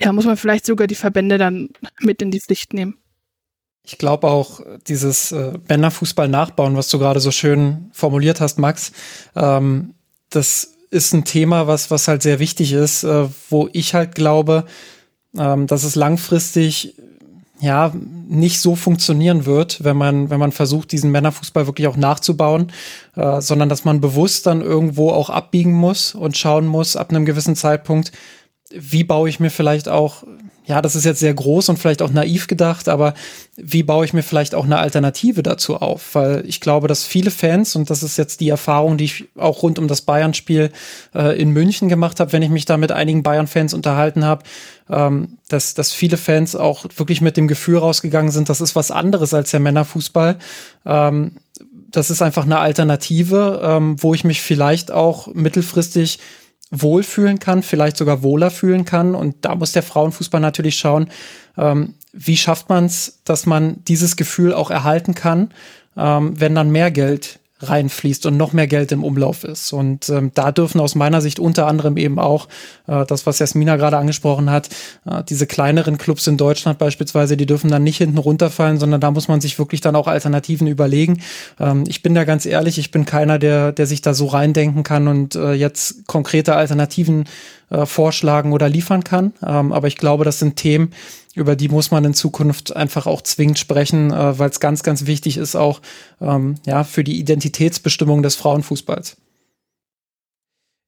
ja, 0.00 0.12
muss 0.12 0.24
man 0.24 0.36
vielleicht 0.36 0.64
sogar 0.64 0.86
die 0.86 0.94
Verbände 0.94 1.36
dann 1.36 1.68
mit 2.00 2.22
in 2.22 2.30
die 2.30 2.40
Pflicht 2.40 2.72
nehmen. 2.72 2.96
Ich 3.84 3.98
glaube 3.98 4.28
auch, 4.28 4.60
dieses 4.86 5.32
äh, 5.32 5.58
Männerfußball 5.68 6.28
nachbauen, 6.28 6.76
was 6.76 6.88
du 6.88 6.98
gerade 6.98 7.20
so 7.20 7.30
schön 7.30 7.90
formuliert 7.92 8.40
hast, 8.40 8.58
Max, 8.58 8.92
ähm, 9.34 9.94
das 10.30 10.76
ist 10.90 11.12
ein 11.12 11.24
Thema, 11.24 11.66
was, 11.66 11.90
was 11.90 12.08
halt 12.08 12.22
sehr 12.22 12.38
wichtig 12.38 12.72
ist, 12.72 13.04
äh, 13.04 13.28
wo 13.48 13.68
ich 13.72 13.94
halt 13.94 14.14
glaube, 14.14 14.64
ähm, 15.36 15.66
dass 15.66 15.82
es 15.82 15.96
langfristig 15.96 16.94
ja 17.60 17.92
nicht 18.28 18.60
so 18.60 18.74
funktionieren 18.74 19.44
wird, 19.46 19.84
wenn 19.84 19.96
man 19.96 20.30
wenn 20.30 20.40
man 20.40 20.52
versucht, 20.52 20.92
diesen 20.92 21.10
Männerfußball 21.10 21.66
wirklich 21.66 21.86
auch 21.86 21.96
nachzubauen, 21.96 22.72
äh, 23.16 23.40
sondern 23.40 23.68
dass 23.68 23.84
man 23.84 24.00
bewusst 24.00 24.46
dann 24.46 24.60
irgendwo 24.60 25.10
auch 25.10 25.30
abbiegen 25.30 25.72
muss 25.72 26.14
und 26.14 26.36
schauen 26.36 26.66
muss 26.66 26.96
ab 26.96 27.10
einem 27.10 27.24
gewissen 27.24 27.56
Zeitpunkt, 27.56 28.12
wie 28.70 29.04
baue 29.04 29.28
ich 29.28 29.40
mir 29.40 29.50
vielleicht 29.50 29.88
auch 29.88 30.24
ja, 30.64 30.82
das 30.82 30.94
ist 30.94 31.04
jetzt 31.04 31.20
sehr 31.20 31.34
groß 31.34 31.68
und 31.70 31.78
vielleicht 31.78 32.02
auch 32.02 32.10
naiv 32.10 32.46
gedacht, 32.46 32.88
aber 32.88 33.14
wie 33.56 33.82
baue 33.82 34.04
ich 34.04 34.12
mir 34.12 34.22
vielleicht 34.22 34.54
auch 34.54 34.64
eine 34.64 34.78
Alternative 34.78 35.42
dazu 35.42 35.76
auf? 35.76 36.14
Weil 36.14 36.44
ich 36.46 36.60
glaube, 36.60 36.86
dass 36.86 37.04
viele 37.04 37.30
Fans, 37.30 37.74
und 37.76 37.90
das 37.90 38.02
ist 38.02 38.18
jetzt 38.18 38.40
die 38.40 38.50
Erfahrung, 38.50 38.96
die 38.96 39.04
ich 39.04 39.28
auch 39.36 39.62
rund 39.62 39.78
um 39.78 39.88
das 39.88 40.02
Bayern-Spiel 40.02 40.70
äh, 41.14 41.40
in 41.40 41.50
München 41.50 41.88
gemacht 41.88 42.20
habe, 42.20 42.32
wenn 42.32 42.42
ich 42.42 42.50
mich 42.50 42.66
da 42.66 42.76
mit 42.76 42.92
einigen 42.92 43.22
Bayern-Fans 43.22 43.74
unterhalten 43.74 44.24
habe, 44.24 44.44
ähm, 44.88 45.38
dass, 45.48 45.74
dass 45.74 45.92
viele 45.92 46.16
Fans 46.16 46.54
auch 46.54 46.84
wirklich 46.96 47.20
mit 47.20 47.36
dem 47.36 47.48
Gefühl 47.48 47.78
rausgegangen 47.78 48.30
sind, 48.30 48.48
das 48.48 48.60
ist 48.60 48.76
was 48.76 48.90
anderes 48.90 49.34
als 49.34 49.50
der 49.50 49.60
Männerfußball. 49.60 50.36
Ähm, 50.84 51.32
das 51.90 52.10
ist 52.10 52.22
einfach 52.22 52.44
eine 52.44 52.58
Alternative, 52.58 53.60
ähm, 53.64 53.96
wo 54.00 54.14
ich 54.14 54.24
mich 54.24 54.40
vielleicht 54.40 54.92
auch 54.92 55.26
mittelfristig 55.34 56.20
wohlfühlen 56.70 57.38
kann, 57.38 57.62
vielleicht 57.62 57.96
sogar 57.96 58.22
wohler 58.22 58.50
fühlen 58.50 58.84
kann. 58.84 59.14
Und 59.14 59.44
da 59.44 59.54
muss 59.54 59.72
der 59.72 59.82
Frauenfußball 59.82 60.40
natürlich 60.40 60.76
schauen, 60.76 61.08
ähm, 61.58 61.94
wie 62.12 62.36
schafft 62.36 62.68
man 62.68 62.86
es, 62.86 63.20
dass 63.24 63.46
man 63.46 63.84
dieses 63.84 64.16
Gefühl 64.16 64.54
auch 64.54 64.70
erhalten 64.70 65.14
kann, 65.14 65.50
ähm, 65.96 66.38
wenn 66.38 66.54
dann 66.54 66.70
mehr 66.70 66.90
Geld 66.90 67.39
reinfließt 67.60 68.26
und 68.26 68.36
noch 68.36 68.52
mehr 68.52 68.66
Geld 68.66 68.92
im 68.92 69.04
Umlauf 69.04 69.44
ist. 69.44 69.72
Und 69.72 70.08
ähm, 70.08 70.30
da 70.34 70.52
dürfen 70.52 70.80
aus 70.80 70.94
meiner 70.94 71.20
Sicht 71.20 71.38
unter 71.38 71.66
anderem 71.66 71.96
eben 71.96 72.18
auch 72.18 72.48
äh, 72.86 73.04
das, 73.06 73.26
was 73.26 73.38
Jasmina 73.38 73.76
gerade 73.76 73.98
angesprochen 73.98 74.50
hat, 74.50 74.68
äh, 75.06 75.22
diese 75.28 75.46
kleineren 75.46 75.98
Clubs 75.98 76.26
in 76.26 76.36
Deutschland 76.36 76.78
beispielsweise, 76.78 77.36
die 77.36 77.46
dürfen 77.46 77.70
dann 77.70 77.82
nicht 77.82 77.98
hinten 77.98 78.18
runterfallen, 78.18 78.78
sondern 78.78 79.00
da 79.00 79.10
muss 79.10 79.28
man 79.28 79.40
sich 79.40 79.58
wirklich 79.58 79.80
dann 79.80 79.96
auch 79.96 80.06
Alternativen 80.06 80.66
überlegen. 80.66 81.20
Ähm, 81.58 81.84
ich 81.86 82.02
bin 82.02 82.14
da 82.14 82.24
ganz 82.24 82.46
ehrlich, 82.46 82.78
ich 82.78 82.90
bin 82.90 83.04
keiner, 83.04 83.38
der, 83.38 83.72
der 83.72 83.86
sich 83.86 84.02
da 84.02 84.14
so 84.14 84.26
reindenken 84.26 84.82
kann 84.82 85.08
und 85.08 85.34
äh, 85.34 85.52
jetzt 85.52 86.06
konkrete 86.06 86.56
Alternativen 86.56 87.24
äh, 87.70 87.86
vorschlagen 87.86 88.52
oder 88.52 88.68
liefern 88.68 89.04
kann. 89.04 89.32
Ähm, 89.46 89.72
aber 89.72 89.86
ich 89.86 89.96
glaube, 89.96 90.24
das 90.24 90.38
sind 90.38 90.56
Themen, 90.56 90.92
über 91.40 91.56
die 91.56 91.68
muss 91.68 91.90
man 91.90 92.04
in 92.04 92.14
Zukunft 92.14 92.76
einfach 92.76 93.06
auch 93.06 93.22
zwingend 93.22 93.58
sprechen, 93.58 94.12
äh, 94.12 94.38
weil 94.38 94.50
es 94.50 94.60
ganz, 94.60 94.82
ganz 94.82 95.06
wichtig 95.06 95.38
ist 95.38 95.56
auch 95.56 95.80
ähm, 96.20 96.56
ja, 96.66 96.84
für 96.84 97.02
die 97.02 97.18
Identitätsbestimmung 97.18 98.22
des 98.22 98.36
Frauenfußballs. 98.36 99.16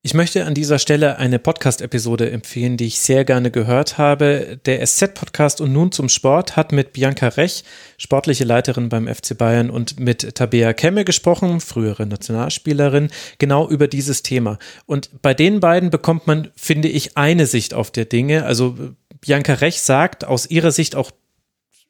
Ich 0.05 0.15
möchte 0.15 0.45
an 0.47 0.55
dieser 0.55 0.81
Stelle 0.81 1.19
eine 1.19 1.39
Podcast-Episode 1.39 2.29
empfehlen, 2.33 2.77
die 2.77 2.87
ich 2.87 2.99
sehr 2.99 3.25
gerne 3.25 3.53
gehört 3.53 3.99
habe. 3.99 4.59
Der 4.67 4.85
SZ-Podcast 4.85 5.61
und 5.61 5.73
nun 5.73 5.93
zum 5.93 6.09
Sport 6.09 6.57
hat 6.57 6.73
mit 6.73 6.93
Bianca 6.93 7.29
Rech, 7.29 7.63
sportliche 7.99 8.43
Leiterin 8.43 8.89
beim 8.89 9.07
FC 9.07 9.39
Bayern, 9.39 9.71
und 9.71 10.01
mit 10.01 10.35
Tabea 10.35 10.73
Kemme 10.73 11.05
gesprochen, 11.05 11.61
frühere 11.61 12.05
Nationalspielerin, 12.05 13.11
genau 13.39 13.69
über 13.69 13.87
dieses 13.87 14.25
Thema. 14.25 14.59
Und 14.87 15.23
bei 15.23 15.35
den 15.35 15.61
beiden 15.61 15.91
bekommt 15.91 16.27
man, 16.27 16.51
finde 16.57 16.89
ich, 16.89 17.17
eine 17.17 17.47
Sicht 17.47 17.73
auf 17.73 17.93
der 17.93 18.07
Dinge. 18.07 18.45
Also 18.45 18.77
Bianca 19.23 19.55
Rech 19.55 19.81
sagt 19.81 20.25
aus 20.25 20.51
ihrer 20.51 20.73
Sicht 20.73 20.97
auch 20.97 21.11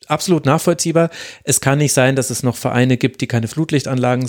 absolut 0.07 0.47
nachvollziehbar. 0.47 1.11
Es 1.45 1.61
kann 1.61 1.79
nicht 1.79 1.93
sein, 1.93 2.15
dass 2.17 2.31
es 2.31 2.43
noch 2.43 2.57
Vereine 2.57 2.97
gibt, 2.97 3.21
die 3.21 3.27
keine 3.27 3.49
Flutlichtanlagen 3.49 4.29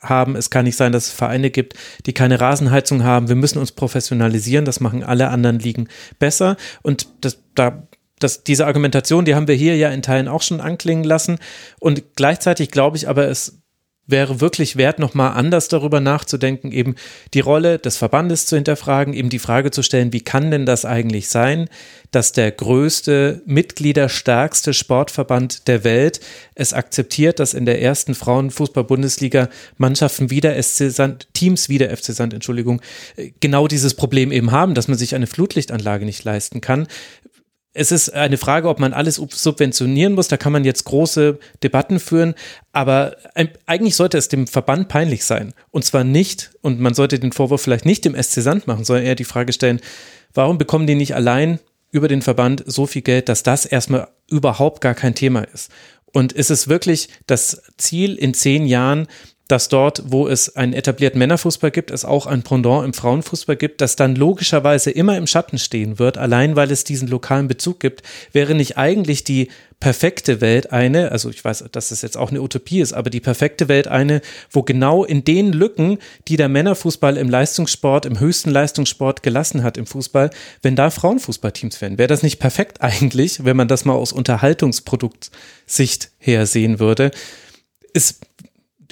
haben. 0.00 0.36
Es 0.36 0.50
kann 0.50 0.64
nicht 0.64 0.76
sein, 0.76 0.92
dass 0.92 1.08
es 1.08 1.12
Vereine 1.12 1.50
gibt, 1.50 1.74
die 2.06 2.12
keine 2.12 2.40
Rasenheizung 2.40 3.04
haben. 3.04 3.28
Wir 3.28 3.36
müssen 3.36 3.58
uns 3.58 3.72
professionalisieren. 3.72 4.64
Das 4.64 4.80
machen 4.80 5.02
alle 5.02 5.28
anderen 5.28 5.58
Ligen 5.58 5.88
besser. 6.18 6.56
Und 6.82 7.08
das, 7.22 7.38
da, 7.54 7.88
das, 8.18 8.44
diese 8.44 8.66
Argumentation, 8.66 9.24
die 9.24 9.34
haben 9.34 9.48
wir 9.48 9.54
hier 9.54 9.76
ja 9.76 9.90
in 9.90 10.02
Teilen 10.02 10.28
auch 10.28 10.42
schon 10.42 10.60
anklingen 10.60 11.04
lassen. 11.04 11.38
Und 11.80 12.14
gleichzeitig 12.16 12.70
glaube 12.70 12.96
ich 12.96 13.08
aber, 13.08 13.26
es 13.28 13.63
wäre 14.06 14.40
wirklich 14.40 14.76
wert, 14.76 14.98
nochmal 14.98 15.32
anders 15.32 15.68
darüber 15.68 16.00
nachzudenken, 16.00 16.72
eben 16.72 16.94
die 17.32 17.40
Rolle 17.40 17.78
des 17.78 17.96
Verbandes 17.96 18.46
zu 18.46 18.56
hinterfragen, 18.56 19.14
eben 19.14 19.30
die 19.30 19.38
Frage 19.38 19.70
zu 19.70 19.82
stellen, 19.82 20.12
wie 20.12 20.20
kann 20.20 20.50
denn 20.50 20.66
das 20.66 20.84
eigentlich 20.84 21.28
sein, 21.28 21.68
dass 22.10 22.32
der 22.32 22.52
größte, 22.52 23.42
mitgliederstärkste 23.46 24.74
Sportverband 24.74 25.66
der 25.68 25.84
Welt 25.84 26.20
es 26.54 26.72
akzeptiert, 26.72 27.40
dass 27.40 27.54
in 27.54 27.66
der 27.66 27.80
ersten 27.80 28.14
Frauenfußball-Bundesliga 28.14 29.48
Mannschaften 29.78 30.30
wie 30.30 30.40
der 30.40 30.62
SC 30.62 30.90
Sand, 30.90 31.28
Teams 31.32 31.68
wie 31.68 31.78
der 31.78 31.96
FC 31.96 32.14
Sand, 32.14 32.34
Entschuldigung, 32.34 32.82
genau 33.40 33.68
dieses 33.68 33.94
Problem 33.94 34.32
eben 34.32 34.52
haben, 34.52 34.74
dass 34.74 34.86
man 34.86 34.98
sich 34.98 35.14
eine 35.14 35.26
Flutlichtanlage 35.26 36.04
nicht 36.04 36.22
leisten 36.24 36.60
kann 36.60 36.86
es 37.76 37.90
ist 37.90 38.14
eine 38.14 38.38
Frage, 38.38 38.68
ob 38.68 38.78
man 38.78 38.92
alles 38.92 39.16
subventionieren 39.16 40.14
muss. 40.14 40.28
Da 40.28 40.36
kann 40.36 40.52
man 40.52 40.64
jetzt 40.64 40.84
große 40.84 41.38
Debatten 41.62 41.98
führen. 41.98 42.34
Aber 42.72 43.16
eigentlich 43.66 43.96
sollte 43.96 44.16
es 44.16 44.28
dem 44.28 44.46
Verband 44.46 44.88
peinlich 44.88 45.24
sein. 45.24 45.52
Und 45.72 45.84
zwar 45.84 46.04
nicht, 46.04 46.52
und 46.62 46.80
man 46.80 46.94
sollte 46.94 47.18
den 47.18 47.32
Vorwurf 47.32 47.62
vielleicht 47.62 47.84
nicht 47.84 48.04
dem 48.04 48.14
SC 48.14 48.42
Sand 48.42 48.68
machen, 48.68 48.84
sondern 48.84 49.04
eher 49.04 49.16
die 49.16 49.24
Frage 49.24 49.52
stellen, 49.52 49.80
warum 50.32 50.56
bekommen 50.56 50.86
die 50.86 50.94
nicht 50.94 51.16
allein 51.16 51.58
über 51.90 52.06
den 52.06 52.22
Verband 52.22 52.62
so 52.64 52.86
viel 52.86 53.02
Geld, 53.02 53.28
dass 53.28 53.42
das 53.42 53.66
erstmal 53.66 54.08
überhaupt 54.30 54.80
gar 54.80 54.94
kein 54.94 55.16
Thema 55.16 55.42
ist? 55.42 55.72
Und 56.12 56.32
ist 56.32 56.52
es 56.52 56.68
wirklich 56.68 57.08
das 57.26 57.60
Ziel 57.76 58.14
in 58.14 58.34
zehn 58.34 58.66
Jahren, 58.66 59.08
dass 59.48 59.68
dort, 59.68 60.02
wo 60.06 60.26
es 60.26 60.56
einen 60.56 60.72
etablierten 60.72 61.18
Männerfußball 61.18 61.70
gibt, 61.70 61.90
es 61.90 62.04
auch 62.04 62.26
ein 62.26 62.42
Pendant 62.42 62.84
im 62.84 62.94
Frauenfußball 62.94 63.56
gibt, 63.56 63.80
das 63.80 63.94
dann 63.94 64.16
logischerweise 64.16 64.90
immer 64.90 65.18
im 65.18 65.26
Schatten 65.26 65.58
stehen 65.58 65.98
wird, 65.98 66.16
allein 66.16 66.56
weil 66.56 66.70
es 66.70 66.84
diesen 66.84 67.08
lokalen 67.08 67.46
Bezug 67.46 67.80
gibt, 67.80 68.02
wäre 68.32 68.54
nicht 68.54 68.78
eigentlich 68.78 69.22
die 69.22 69.48
perfekte 69.80 70.40
Welt 70.40 70.72
eine, 70.72 71.12
also 71.12 71.28
ich 71.28 71.44
weiß, 71.44 71.64
dass 71.70 71.90
das 71.90 72.00
jetzt 72.00 72.16
auch 72.16 72.30
eine 72.30 72.40
Utopie 72.40 72.80
ist, 72.80 72.94
aber 72.94 73.10
die 73.10 73.20
perfekte 73.20 73.68
Welt 73.68 73.86
eine, 73.86 74.22
wo 74.50 74.62
genau 74.62 75.04
in 75.04 75.24
den 75.24 75.52
Lücken, 75.52 75.98
die 76.26 76.38
der 76.38 76.48
Männerfußball 76.48 77.18
im 77.18 77.28
Leistungssport, 77.28 78.06
im 78.06 78.18
höchsten 78.18 78.50
Leistungssport 78.50 79.22
gelassen 79.22 79.62
hat 79.62 79.76
im 79.76 79.84
Fußball, 79.84 80.30
wenn 80.62 80.74
da 80.74 80.88
Frauenfußballteams 80.88 81.82
wären, 81.82 81.98
wäre 81.98 82.08
das 82.08 82.22
nicht 82.22 82.38
perfekt 82.38 82.80
eigentlich, 82.80 83.44
wenn 83.44 83.58
man 83.58 83.68
das 83.68 83.84
mal 83.84 83.92
aus 83.92 84.12
Unterhaltungsproduktsicht 84.12 86.12
her 86.16 86.46
sehen 86.46 86.78
würde. 86.78 87.10
Ist 87.92 88.24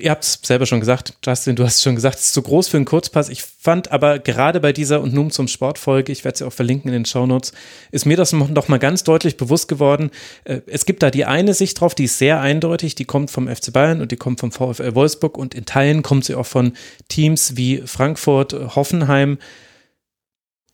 ihr 0.01 0.11
habt 0.11 0.25
es 0.25 0.39
selber 0.43 0.67
schon 0.67 0.81
gesagt, 0.81 1.15
Justin, 1.25 1.57
du 1.57 1.65
hast 1.65 1.83
schon 1.83 1.95
gesagt, 1.95 2.19
es 2.19 2.27
ist 2.27 2.35
zu 2.35 2.43
groß 2.43 2.69
für 2.69 2.77
einen 2.77 2.87
Kurzpass. 2.87 3.29
Ich 3.29 3.43
fand 3.43 3.93
aber 3.93 4.19
gerade 4.19 4.61
bei 4.61 4.73
dieser 4.73 5.01
und 5.01 5.13
nun 5.13 5.31
zum 5.31 5.49
Sportfolge, 5.49 6.13
ich 6.13 6.25
werde 6.25 6.39
sie 6.39 6.45
auch 6.45 6.53
verlinken 6.53 6.89
in 6.89 6.95
den 6.95 7.05
Shownotes, 7.05 7.53
ist 7.91 8.07
mir 8.07 8.17
das 8.17 8.33
noch 8.33 8.69
mal 8.69 8.79
ganz 8.79 9.05
deutlich 9.05 9.37
bewusst 9.37 9.69
geworden. 9.69 10.11
Äh, 10.45 10.61
es 10.67 10.87
gibt 10.87 11.03
da 11.03 11.11
die 11.11 11.25
eine 11.25 11.55
Sicht 11.55 11.81
drauf, 11.81 11.95
die 11.95 12.05
ist 12.05 12.19
sehr 12.19 12.41
eindeutig, 12.41 12.95
die 12.95 13.05
kommt 13.05 13.31
vom 13.31 13.49
FC 13.49 13.73
Bayern 13.73 14.01
und 14.01 14.13
die 14.13 14.17
kommt 14.17 14.41
vom 14.41 14.53
VfL 14.53 14.95
Wolfsburg 14.95 15.37
und 15.37 15.55
in 15.55 15.65
Teilen 15.65 16.03
kommt 16.03 16.25
sie 16.25 16.35
auch 16.35 16.47
von 16.47 16.73
Teams 17.09 17.57
wie 17.57 17.83
Frankfurt, 17.85 18.53
Hoffenheim. 18.75 19.39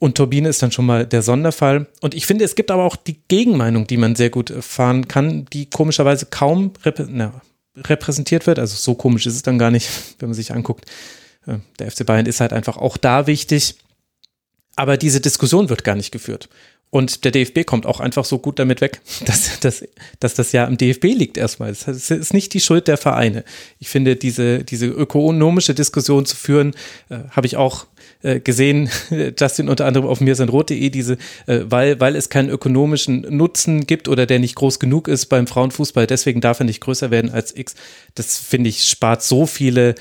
Und 0.01 0.17
Turbine 0.17 0.49
ist 0.49 0.63
dann 0.63 0.71
schon 0.71 0.87
mal 0.87 1.07
der 1.07 1.23
Sonderfall. 1.23 1.89
Und 2.01 2.15
ich 2.15 2.25
finde, 2.25 2.45
es 2.45 2.55
gibt 2.55 2.71
aber 2.71 2.85
auch 2.85 2.95
die 2.95 3.21
Gegenmeinung, 3.27 3.89
die 3.89 3.97
man 3.97 4.15
sehr 4.15 4.31
gut 4.31 4.53
fahren 4.61 5.09
kann, 5.09 5.47
die 5.53 5.69
komischerweise 5.69 6.27
kaum, 6.27 6.73
na, 7.09 7.41
repräsentiert 7.85 8.47
wird. 8.47 8.59
Also 8.59 8.77
so 8.77 8.95
komisch 8.95 9.27
ist 9.27 9.35
es 9.35 9.43
dann 9.43 9.59
gar 9.59 9.71
nicht, 9.71 9.89
wenn 10.19 10.29
man 10.29 10.35
sich 10.35 10.53
anguckt. 10.53 10.87
Äh, 11.47 11.59
der 11.79 11.91
FC 11.91 12.05
Bayern 12.05 12.27
ist 12.27 12.41
halt 12.41 12.53
einfach 12.53 12.77
auch 12.77 12.97
da 12.97 13.27
wichtig. 13.27 13.77
Aber 14.77 14.97
diese 14.97 15.21
Diskussion 15.21 15.69
wird 15.69 15.85
gar 15.85 15.97
nicht 15.97 16.13
geführt. 16.13 16.49
Und 16.91 17.25
der 17.25 17.33
DFB 17.33 17.67
kommt 17.67 17.85
auch 17.85 18.01
einfach 18.01 18.25
so 18.25 18.39
gut 18.39 18.59
damit 18.59 18.81
weg, 18.81 19.01
dass, 19.27 19.61
dass, 19.61 19.85
dass 20.21 20.35
das 20.35 20.53
ja 20.53 20.67
am 20.67 20.79
DFB 20.79 21.05
liegt 21.05 21.37
erstmal. 21.37 21.71
Es 21.71 21.87
ist 21.87 22.33
nicht 22.33 22.55
die 22.55 22.61
Schuld 22.61 22.89
der 22.89 22.97
Vereine. 22.97 23.45
Ich 23.79 23.89
finde, 23.89 24.17
diese, 24.17 24.65
diese 24.65 24.87
ökonomische 24.87 25.75
Diskussion 25.75 26.25
zu 26.25 26.37
führen, 26.37 26.75
äh, 27.11 27.19
habe 27.31 27.47
ich 27.47 27.57
auch 27.57 27.87
äh, 28.23 28.41
gesehen, 28.41 28.91
Justin 29.39 29.69
unter 29.69 29.87
anderem 29.87 30.07
auf 30.07 30.21
mirsanrot.de, 30.21 30.91
diese, 30.91 31.19
äh, 31.47 31.61
weil, 31.65 32.01
weil 32.01 32.17
es 32.17 32.29
keinen 32.29 32.51
ökonomischen 32.51 33.21
Nutzen 33.29 33.87
gibt 33.87 34.09
oder 34.09 34.27
der 34.27 34.39
nicht 34.39 34.57
groß 34.57 34.79
genug 34.79 35.09
ist 35.09 35.27
beim 35.27 35.47
Frauenfußball, 35.47 36.07
deswegen 36.07 36.41
darf 36.41 36.61
er 36.61 36.67
nicht 36.67 36.81
größer 36.81 37.11
werden 37.11 37.31
als 37.31 37.57
X. 37.57 37.75
Das 38.15 38.39
finde 38.39 38.71
ich 38.71 38.85
spart 38.85 39.23
so 39.23 39.47
viele 39.47 39.95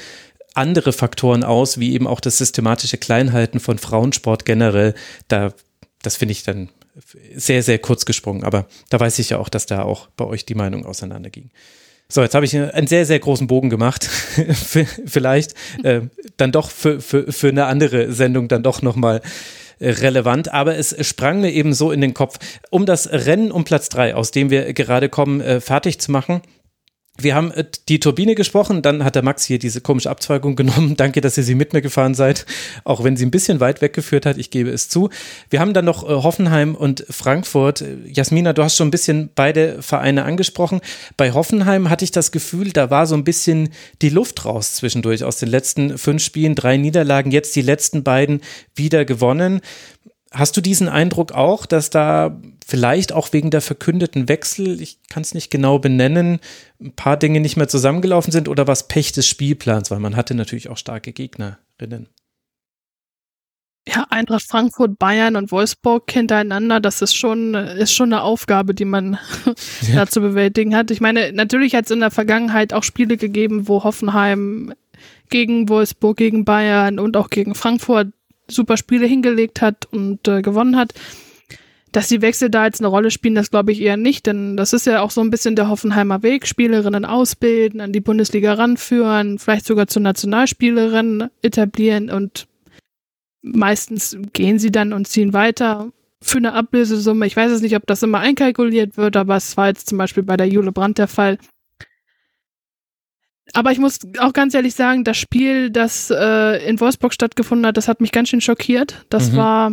andere 0.54 0.92
Faktoren 0.92 1.44
aus, 1.44 1.80
wie 1.80 1.94
eben 1.94 2.08
auch 2.08 2.20
das 2.20 2.40
systematische 2.40 2.98
Kleinhalten 2.98 3.60
von 3.60 3.78
Frauensport 3.78 4.46
generell. 4.46 4.96
Da, 5.28 5.54
das 6.02 6.18
finde 6.18 6.32
ich 6.32 6.44
dann 6.44 6.70
sehr, 7.36 7.64
sehr 7.64 7.80
kurz 7.80 8.06
gesprungen. 8.06 8.44
Aber 8.44 8.68
da 8.90 9.00
weiß 9.00 9.20
ich 9.20 9.30
ja 9.30 9.38
auch, 9.38 9.50
dass 9.50 9.66
da 9.66 9.84
auch 9.84 10.08
bei 10.18 10.26
euch 10.26 10.46
die 10.46 10.56
Meinung 10.56 10.86
auseinanderging. 10.86 11.52
So, 12.10 12.22
jetzt 12.22 12.36
habe 12.36 12.46
ich 12.46 12.56
einen 12.56 12.88
sehr, 12.88 13.06
sehr 13.06 13.20
großen 13.20 13.48
Bogen 13.48 13.70
gemacht. 13.70 14.06
Vielleicht 15.06 15.56
äh, 15.84 16.02
dann 16.38 16.52
doch 16.52 16.70
für, 16.70 17.02
für, 17.02 17.32
für 17.32 17.50
eine 17.50 17.66
andere 17.66 18.14
Sendung 18.14 18.48
dann 18.48 18.64
doch 18.64 18.82
nochmal 18.82 19.22
relevant, 19.80 20.52
aber 20.52 20.76
es 20.76 20.96
sprang 21.06 21.42
mir 21.42 21.52
eben 21.52 21.74
so 21.74 21.92
in 21.92 22.02
den 22.02 22.16
Kopf, 22.16 22.40
um 22.72 22.86
das 22.88 23.12
Rennen 23.12 23.52
um 23.52 23.64
Platz 23.64 23.90
drei, 23.90 24.16
aus 24.16 24.32
dem 24.32 24.50
wir 24.50 24.74
gerade 24.74 25.08
kommen, 25.10 25.40
äh, 25.42 25.62
fertig 25.62 26.00
zu 26.00 26.12
machen 26.12 26.42
wir 27.18 27.36
haben 27.36 27.52
äh, 27.52 27.66
die 27.90 28.00
Turbine 28.00 28.36
gesprochen, 28.36 28.82
dann 28.82 29.04
hat 29.04 29.16
der 29.16 29.24
Max 29.24 29.44
hier 29.46 29.60
diese 29.60 29.82
komische 29.82 30.10
Abzweigung 30.10 30.56
genommen. 30.56 30.96
Danke, 30.98 31.22
dass 31.22 31.38
ihr 31.38 31.44
sie 31.44 31.56
mit 31.56 31.74
mir 31.74 31.82
gefahren 31.82 32.14
seid, 32.14 32.46
auch 32.84 33.04
wenn 33.04 33.18
sie 33.18 33.26
ein 33.26 33.32
bisschen 33.32 33.60
weit 33.60 33.82
weggeführt 33.82 34.26
hat, 34.26 34.38
ich 34.38 34.50
gebe 34.52 34.70
es 34.70 34.90
zu. 34.90 35.10
Wir 35.50 35.60
haben 35.60 35.74
dann 35.74 35.86
noch 35.86 36.04
äh, 36.04 36.08
Hoffenheim 36.08 36.76
und 36.76 37.06
Frankfurt. 37.10 37.84
Jasmina, 38.06 38.54
du 38.54 38.64
hast 38.64 38.76
schon 38.76 38.88
ein 38.88 38.92
bisschen 38.92 39.30
beide 39.36 39.82
Vereine 39.82 40.24
angesprochen. 40.24 40.82
Bei 41.16 41.32
Hoffenheim 41.34 41.90
hatte 41.90 42.06
ich 42.06 42.12
das 42.12 42.32
Gefühl, 42.32 42.72
da 42.72 42.90
war 42.90 43.08
so 43.08 43.16
ein 43.16 43.24
bisschen 43.24 43.70
die 44.02 44.10
Luft 44.10 44.46
raus 44.46 44.76
zwischendurch 44.76 45.24
aus 45.24 45.38
den 45.38 45.50
letzten 45.50 45.98
fünf 45.98 46.24
Spielen, 46.24 46.56
drei 46.56 46.78
Niederlagen, 46.78 47.32
jetzt 47.32 47.56
die 47.56 47.62
letzten 47.62 48.04
beiden 48.04 48.42
wieder 48.76 49.06
gewonnen. 49.06 49.62
Hast 50.32 50.58
du 50.58 50.62
diesen 50.62 50.90
Eindruck 50.90 51.32
auch, 51.32 51.66
dass 51.66 51.90
da 51.90 52.42
vielleicht 52.66 53.14
auch 53.14 53.32
wegen 53.32 53.50
der 53.50 53.62
verkündeten 53.62 54.28
Wechsel, 54.28 54.82
ich 54.82 55.00
kann 55.10 55.24
es 55.24 55.34
nicht 55.34 55.50
genau 55.50 55.80
benennen, 55.80 56.40
ein 56.82 56.92
paar 56.94 57.16
Dinge 57.16 57.40
nicht 57.40 57.56
mehr 57.56 57.70
zusammengelaufen 57.70 58.32
sind 58.32 58.50
oder 58.50 58.68
was 58.68 58.90
Pech 58.90 59.14
des 59.14 59.28
Spielplans, 59.28 59.90
weil 59.90 60.00
man 60.00 60.18
hatte 60.18 60.36
natürlich 60.36 60.70
auch 60.70 60.78
starke 60.78 61.14
Gegnerinnen. 61.14 62.10
Ja, 63.88 64.06
Eintracht 64.10 64.44
Frankfurt, 64.44 65.00
Bayern 65.00 65.38
und 65.38 65.50
Wolfsburg 65.54 66.12
hintereinander, 66.12 66.82
das 66.82 67.02
ist 67.02 67.16
schon, 67.16 67.54
ist 67.54 67.94
schon 67.94 68.12
eine 68.12 68.22
Aufgabe, 68.22 68.74
die 68.74 68.84
man 68.84 69.18
ja. 69.88 69.96
da 69.96 70.08
zu 70.08 70.20
bewältigen 70.20 70.76
hat. 70.76 70.92
Ich 70.92 71.00
meine, 71.00 71.32
natürlich 71.32 71.74
hat 71.74 71.86
es 71.86 71.92
in 71.92 72.02
der 72.02 72.12
Vergangenheit 72.12 72.74
auch 72.74 72.84
Spiele 72.84 73.16
gegeben, 73.16 73.70
wo 73.70 73.86
Hoffenheim 73.86 74.74
gegen 75.30 75.70
Wolfsburg, 75.70 76.18
gegen 76.18 76.44
Bayern 76.44 77.00
und 77.00 77.16
auch 77.16 77.30
gegen 77.30 77.56
Frankfurt 77.56 78.10
super 78.50 78.78
Spiele 78.78 79.06
hingelegt 79.06 79.62
hat 79.62 79.86
und 79.92 80.28
äh, 80.28 80.42
gewonnen 80.42 80.76
hat. 80.76 80.94
Dass 81.92 82.10
die 82.10 82.22
Wechsel 82.22 82.50
da 82.50 82.66
jetzt 82.66 82.82
eine 82.82 82.90
Rolle 82.90 83.12
spielen, 83.12 83.36
das 83.36 83.50
glaube 83.50 83.72
ich 83.72 83.82
eher 83.82 83.98
nicht, 83.98 84.28
denn 84.28 84.58
das 84.58 84.74
ist 84.74 84.86
ja 84.86 85.02
auch 85.02 85.10
so 85.10 85.22
ein 85.22 85.32
bisschen 85.32 85.56
der 85.56 85.70
Hoffenheimer 85.70 86.22
Weg. 86.22 86.46
Spielerinnen 86.46 87.06
ausbilden, 87.06 87.80
an 87.82 87.94
die 87.94 88.02
Bundesliga 88.02 88.54
ranführen, 88.54 89.40
vielleicht 89.40 89.66
sogar 89.66 89.88
zur 89.88 90.02
Nationalspielerin 90.02 91.30
etablieren 91.42 92.10
und 92.10 92.48
meistens 93.42 94.18
gehen 94.34 94.60
sie 94.60 94.72
dann 94.72 94.94
und 94.94 95.08
ziehen 95.08 95.34
weiter 95.34 95.92
für 96.22 96.38
eine 96.38 96.54
Ablösesumme. 96.54 97.26
Ich 97.26 97.38
weiß 97.38 97.52
es 97.52 97.62
nicht, 97.62 97.76
ob 97.76 97.86
das 97.88 98.04
immer 98.04 98.20
einkalkuliert 98.20 98.98
wird, 98.98 99.16
aber 99.16 99.38
es 99.38 99.56
war 99.56 99.68
jetzt 99.68 99.88
zum 99.88 99.98
Beispiel 99.98 100.24
bei 100.24 100.38
der 100.38 100.48
Jule 100.48 100.72
Brandt 100.72 100.98
der 100.98 101.08
Fall. 101.08 101.38
Aber 103.54 103.72
ich 103.72 103.80
muss 103.80 104.00
auch 104.20 104.34
ganz 104.34 104.54
ehrlich 104.54 104.76
sagen, 104.76 105.04
das 105.04 105.18
Spiel, 105.18 105.70
das 105.70 106.12
äh, 106.12 106.68
in 106.68 106.80
Wolfsburg 106.80 107.14
stattgefunden 107.14 107.66
hat, 107.66 107.78
das 107.78 107.88
hat 107.88 108.02
mich 108.02 108.12
ganz 108.12 108.30
schön 108.30 108.42
schockiert. 108.42 109.06
Das 109.10 109.32
mhm. 109.32 109.38
war. 109.38 109.72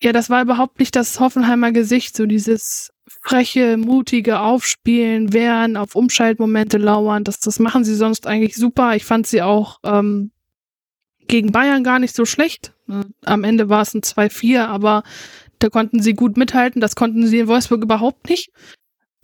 Ja, 0.00 0.12
das 0.12 0.30
war 0.30 0.42
überhaupt 0.42 0.78
nicht 0.78 0.94
das 0.94 1.18
Hoffenheimer 1.18 1.72
Gesicht, 1.72 2.16
so 2.16 2.26
dieses 2.26 2.92
freche, 3.08 3.76
mutige 3.76 4.40
Aufspielen, 4.40 5.32
wehren, 5.32 5.76
auf 5.76 5.96
Umschaltmomente 5.96 6.78
lauern. 6.78 7.24
Das, 7.24 7.40
das 7.40 7.58
machen 7.58 7.84
sie 7.84 7.96
sonst 7.96 8.26
eigentlich 8.26 8.54
super. 8.54 8.94
Ich 8.94 9.04
fand 9.04 9.26
sie 9.26 9.42
auch 9.42 9.78
ähm, 9.84 10.30
gegen 11.26 11.52
Bayern 11.52 11.82
gar 11.82 11.98
nicht 11.98 12.14
so 12.14 12.24
schlecht. 12.24 12.74
Am 13.24 13.44
Ende 13.44 13.68
war 13.68 13.82
es 13.82 13.94
ein 13.94 14.02
2-4, 14.02 14.64
aber 14.66 15.02
da 15.58 15.68
konnten 15.68 16.00
sie 16.00 16.14
gut 16.14 16.36
mithalten. 16.36 16.80
Das 16.80 16.94
konnten 16.94 17.26
sie 17.26 17.40
in 17.40 17.48
Wolfsburg 17.48 17.82
überhaupt 17.82 18.28
nicht. 18.28 18.50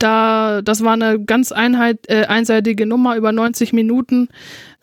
Da, 0.05 0.61
das 0.61 0.85
war 0.85 0.93
eine 0.93 1.19
ganz 1.19 1.51
einheit, 1.51 2.01
äh, 2.09 2.27
einseitige 2.27 2.85
Nummer 2.85 3.17
über 3.17 3.33
90 3.33 3.73
Minuten. 3.73 4.29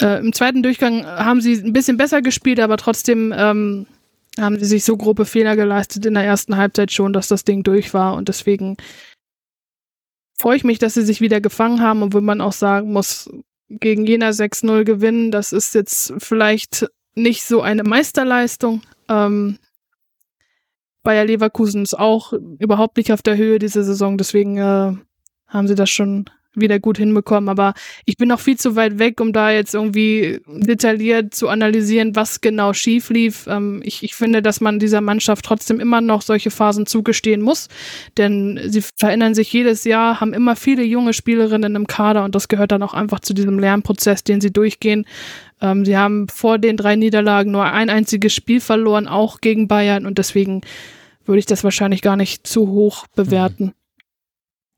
Äh, 0.01 0.19
Im 0.19 0.33
zweiten 0.33 0.63
Durchgang 0.63 1.05
haben 1.05 1.41
sie 1.41 1.53
ein 1.61 1.73
bisschen 1.73 1.95
besser 1.95 2.23
gespielt, 2.23 2.59
aber 2.59 2.75
trotzdem 2.77 3.31
ähm, 3.37 3.85
haben 4.39 4.57
sie 4.57 4.65
sich 4.65 4.83
so 4.83 4.97
grobe 4.97 5.25
Fehler 5.25 5.55
geleistet 5.55 6.07
in 6.07 6.15
der 6.15 6.23
ersten 6.23 6.57
Halbzeit 6.57 6.91
schon, 6.91 7.13
dass 7.13 7.27
das 7.27 7.43
Ding 7.43 7.61
durch 7.61 7.93
war. 7.93 8.15
Und 8.15 8.29
deswegen 8.29 8.77
freue 10.39 10.57
ich 10.57 10.63
mich, 10.63 10.79
dass 10.79 10.95
sie 10.95 11.05
sich 11.05 11.21
wieder 11.21 11.39
gefangen 11.39 11.81
haben, 11.81 12.01
obwohl 12.01 12.21
man 12.21 12.41
auch 12.41 12.53
sagen 12.53 12.91
muss, 12.91 13.29
gegen 13.69 14.07
Jena 14.07 14.29
6-0 14.29 14.85
gewinnen, 14.85 15.29
das 15.29 15.53
ist 15.53 15.75
jetzt 15.75 16.15
vielleicht 16.17 16.87
nicht 17.13 17.43
so 17.45 17.61
eine 17.61 17.83
Meisterleistung. 17.83 18.81
Ähm, 19.07 19.59
Bayer 21.03 21.25
Leverkusen 21.25 21.83
ist 21.83 21.93
auch 21.93 22.33
überhaupt 22.33 22.97
nicht 22.97 23.13
auf 23.13 23.21
der 23.21 23.37
Höhe 23.37 23.59
diese 23.59 23.83
Saison, 23.83 24.17
deswegen 24.17 24.57
äh, 24.57 24.93
haben 25.51 25.67
sie 25.67 25.75
das 25.75 25.89
schon 25.89 26.25
wieder 26.53 26.79
gut 26.79 26.97
hinbekommen. 26.97 27.49
Aber 27.49 27.73
ich 28.05 28.17
bin 28.17 28.29
noch 28.29 28.39
viel 28.39 28.57
zu 28.57 28.75
weit 28.75 28.99
weg, 28.99 29.21
um 29.21 29.33
da 29.33 29.51
jetzt 29.51 29.73
irgendwie 29.73 30.41
detailliert 30.47 31.33
zu 31.33 31.47
analysieren, 31.47 32.15
was 32.15 32.41
genau 32.41 32.73
schief 32.73 33.09
lief. 33.09 33.47
Ähm, 33.47 33.81
ich, 33.85 34.03
ich 34.03 34.15
finde, 34.15 34.41
dass 34.41 34.61
man 34.61 34.79
dieser 34.79 35.01
Mannschaft 35.01 35.45
trotzdem 35.45 35.79
immer 35.79 36.01
noch 36.01 36.21
solche 36.21 36.51
Phasen 36.51 36.85
zugestehen 36.85 37.41
muss, 37.41 37.69
denn 38.17 38.59
sie 38.65 38.83
verändern 38.97 39.33
sich 39.33 39.51
jedes 39.53 39.83
Jahr, 39.83 40.19
haben 40.19 40.33
immer 40.33 40.55
viele 40.55 40.83
junge 40.83 41.13
Spielerinnen 41.13 41.75
im 41.75 41.87
Kader 41.87 42.25
und 42.25 42.35
das 42.35 42.47
gehört 42.47 42.71
dann 42.71 42.83
auch 42.83 42.93
einfach 42.93 43.21
zu 43.21 43.33
diesem 43.33 43.59
Lernprozess, 43.59 44.23
den 44.23 44.41
sie 44.41 44.51
durchgehen. 44.51 45.05
Ähm, 45.61 45.85
sie 45.85 45.97
haben 45.97 46.27
vor 46.27 46.57
den 46.57 46.75
drei 46.75 46.95
Niederlagen 46.95 47.51
nur 47.51 47.65
ein 47.65 47.89
einziges 47.89 48.33
Spiel 48.33 48.59
verloren, 48.59 49.07
auch 49.07 49.39
gegen 49.41 49.67
Bayern. 49.67 50.05
Und 50.05 50.17
deswegen 50.17 50.61
würde 51.25 51.39
ich 51.39 51.45
das 51.45 51.63
wahrscheinlich 51.63 52.01
gar 52.01 52.17
nicht 52.17 52.45
zu 52.45 52.67
hoch 52.67 53.05
bewerten. 53.15 53.65
Mhm. 53.65 53.80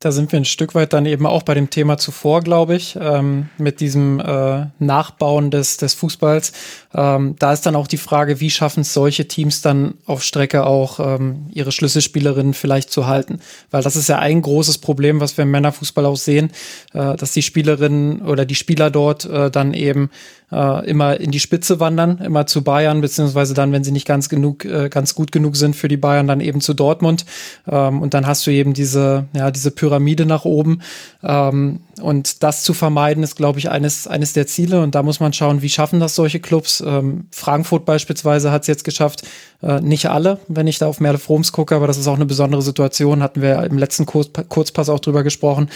Da 0.00 0.12
sind 0.12 0.32
wir 0.32 0.38
ein 0.38 0.44
Stück 0.44 0.74
weit 0.74 0.92
dann 0.92 1.06
eben 1.06 1.24
auch 1.24 1.44
bei 1.44 1.54
dem 1.54 1.70
Thema 1.70 1.96
zuvor, 1.96 2.42
glaube 2.42 2.76
ich, 2.76 2.98
ähm, 3.00 3.48
mit 3.56 3.80
diesem 3.80 4.20
äh, 4.20 4.66
Nachbauen 4.78 5.50
des, 5.50 5.78
des 5.78 5.94
Fußballs. 5.94 6.52
Ähm, 6.94 7.36
da 7.38 7.54
ist 7.54 7.64
dann 7.64 7.74
auch 7.74 7.86
die 7.86 7.96
Frage, 7.96 8.38
wie 8.38 8.50
schaffen 8.50 8.80
es 8.80 8.92
solche 8.92 9.28
Teams 9.28 9.62
dann 9.62 9.94
auf 10.04 10.22
Strecke 10.22 10.66
auch 10.66 11.00
ähm, 11.00 11.46
ihre 11.52 11.72
Schlüsselspielerinnen 11.72 12.52
vielleicht 12.52 12.90
zu 12.90 13.06
halten? 13.06 13.40
Weil 13.70 13.82
das 13.82 13.96
ist 13.96 14.08
ja 14.08 14.18
ein 14.18 14.42
großes 14.42 14.76
Problem, 14.78 15.20
was 15.20 15.38
wir 15.38 15.44
im 15.44 15.50
Männerfußball 15.50 16.04
auch 16.04 16.18
sehen, 16.18 16.50
äh, 16.92 17.16
dass 17.16 17.32
die 17.32 17.42
Spielerinnen 17.42 18.20
oder 18.22 18.44
die 18.44 18.56
Spieler 18.56 18.90
dort 18.90 19.24
äh, 19.24 19.50
dann 19.50 19.72
eben 19.72 20.10
äh, 20.54 20.88
immer 20.88 21.18
in 21.18 21.30
die 21.30 21.40
Spitze 21.40 21.80
wandern, 21.80 22.18
immer 22.18 22.46
zu 22.46 22.62
Bayern, 22.62 23.00
beziehungsweise 23.00 23.54
dann, 23.54 23.72
wenn 23.72 23.84
sie 23.84 23.92
nicht 23.92 24.06
ganz 24.06 24.28
genug, 24.28 24.64
äh, 24.64 24.88
ganz 24.88 25.14
gut 25.14 25.32
genug 25.32 25.56
sind 25.56 25.74
für 25.74 25.88
die 25.88 25.96
Bayern, 25.96 26.28
dann 26.28 26.40
eben 26.40 26.60
zu 26.60 26.74
Dortmund. 26.74 27.24
Ähm, 27.66 28.00
und 28.00 28.14
dann 28.14 28.26
hast 28.26 28.46
du 28.46 28.50
eben 28.50 28.72
diese, 28.72 29.26
ja, 29.34 29.50
diese 29.50 29.70
Pyramide 29.70 30.26
nach 30.26 30.44
oben. 30.44 30.80
Ähm, 31.22 31.80
und 32.00 32.42
das 32.42 32.62
zu 32.62 32.74
vermeiden, 32.74 33.22
ist, 33.22 33.36
glaube 33.36 33.58
ich, 33.58 33.70
eines, 33.70 34.06
eines 34.06 34.32
der 34.32 34.46
Ziele. 34.46 34.82
Und 34.82 34.94
da 34.94 35.02
muss 35.02 35.20
man 35.20 35.32
schauen, 35.32 35.62
wie 35.62 35.68
schaffen 35.68 36.00
das 36.00 36.14
solche 36.14 36.40
Clubs. 36.40 36.82
Ähm, 36.86 37.26
Frankfurt 37.30 37.84
beispielsweise 37.84 38.52
hat 38.52 38.62
es 38.62 38.68
jetzt 38.68 38.84
geschafft, 38.84 39.22
äh, 39.62 39.80
nicht 39.80 40.08
alle, 40.10 40.38
wenn 40.48 40.66
ich 40.66 40.78
da 40.78 40.86
auf 40.86 41.00
Merle 41.00 41.18
Froms 41.18 41.52
gucke, 41.52 41.74
aber 41.74 41.86
das 41.86 41.98
ist 41.98 42.06
auch 42.06 42.16
eine 42.16 42.26
besondere 42.26 42.62
Situation, 42.62 43.22
hatten 43.22 43.42
wir 43.42 43.62
im 43.64 43.78
letzten 43.78 44.06
Kurz, 44.06 44.30
Kurzpass 44.48 44.88
auch 44.88 45.00
drüber 45.00 45.22
gesprochen. 45.22 45.68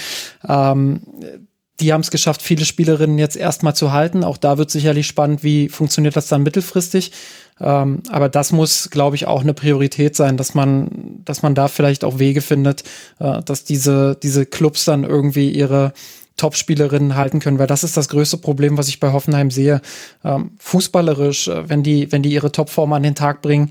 Ähm, 0.46 1.00
die 1.80 1.92
haben 1.92 2.00
es 2.00 2.10
geschafft, 2.10 2.42
viele 2.42 2.64
Spielerinnen 2.64 3.18
jetzt 3.18 3.36
erstmal 3.36 3.74
zu 3.74 3.92
halten. 3.92 4.24
Auch 4.24 4.36
da 4.36 4.58
wird 4.58 4.70
sicherlich 4.70 5.06
spannend, 5.06 5.44
wie 5.44 5.68
funktioniert 5.68 6.16
das 6.16 6.28
dann 6.28 6.42
mittelfristig. 6.42 7.12
Ähm, 7.60 8.02
aber 8.08 8.28
das 8.28 8.52
muss, 8.52 8.90
glaube 8.90 9.16
ich, 9.16 9.26
auch 9.26 9.42
eine 9.42 9.54
Priorität 9.54 10.16
sein, 10.16 10.36
dass 10.36 10.54
man, 10.54 11.20
dass 11.24 11.42
man 11.42 11.54
da 11.54 11.68
vielleicht 11.68 12.04
auch 12.04 12.18
Wege 12.18 12.40
findet, 12.40 12.82
äh, 13.18 13.42
dass 13.42 13.64
diese, 13.64 14.16
diese 14.22 14.46
Clubs 14.46 14.84
dann 14.84 15.04
irgendwie 15.04 15.50
ihre 15.50 15.92
Top-Spielerinnen 16.36 17.16
halten 17.16 17.40
können, 17.40 17.58
weil 17.58 17.66
das 17.66 17.84
ist 17.84 17.96
das 17.96 18.08
größte 18.08 18.38
Problem, 18.38 18.78
was 18.78 18.88
ich 18.88 19.00
bei 19.00 19.12
Hoffenheim 19.12 19.50
sehe. 19.50 19.80
Ähm, 20.24 20.52
fußballerisch, 20.58 21.48
äh, 21.48 21.68
wenn 21.68 21.82
die, 21.82 22.10
wenn 22.12 22.22
die 22.22 22.32
ihre 22.32 22.52
Topform 22.52 22.92
an 22.92 23.02
den 23.02 23.14
Tag 23.14 23.42
bringen, 23.42 23.70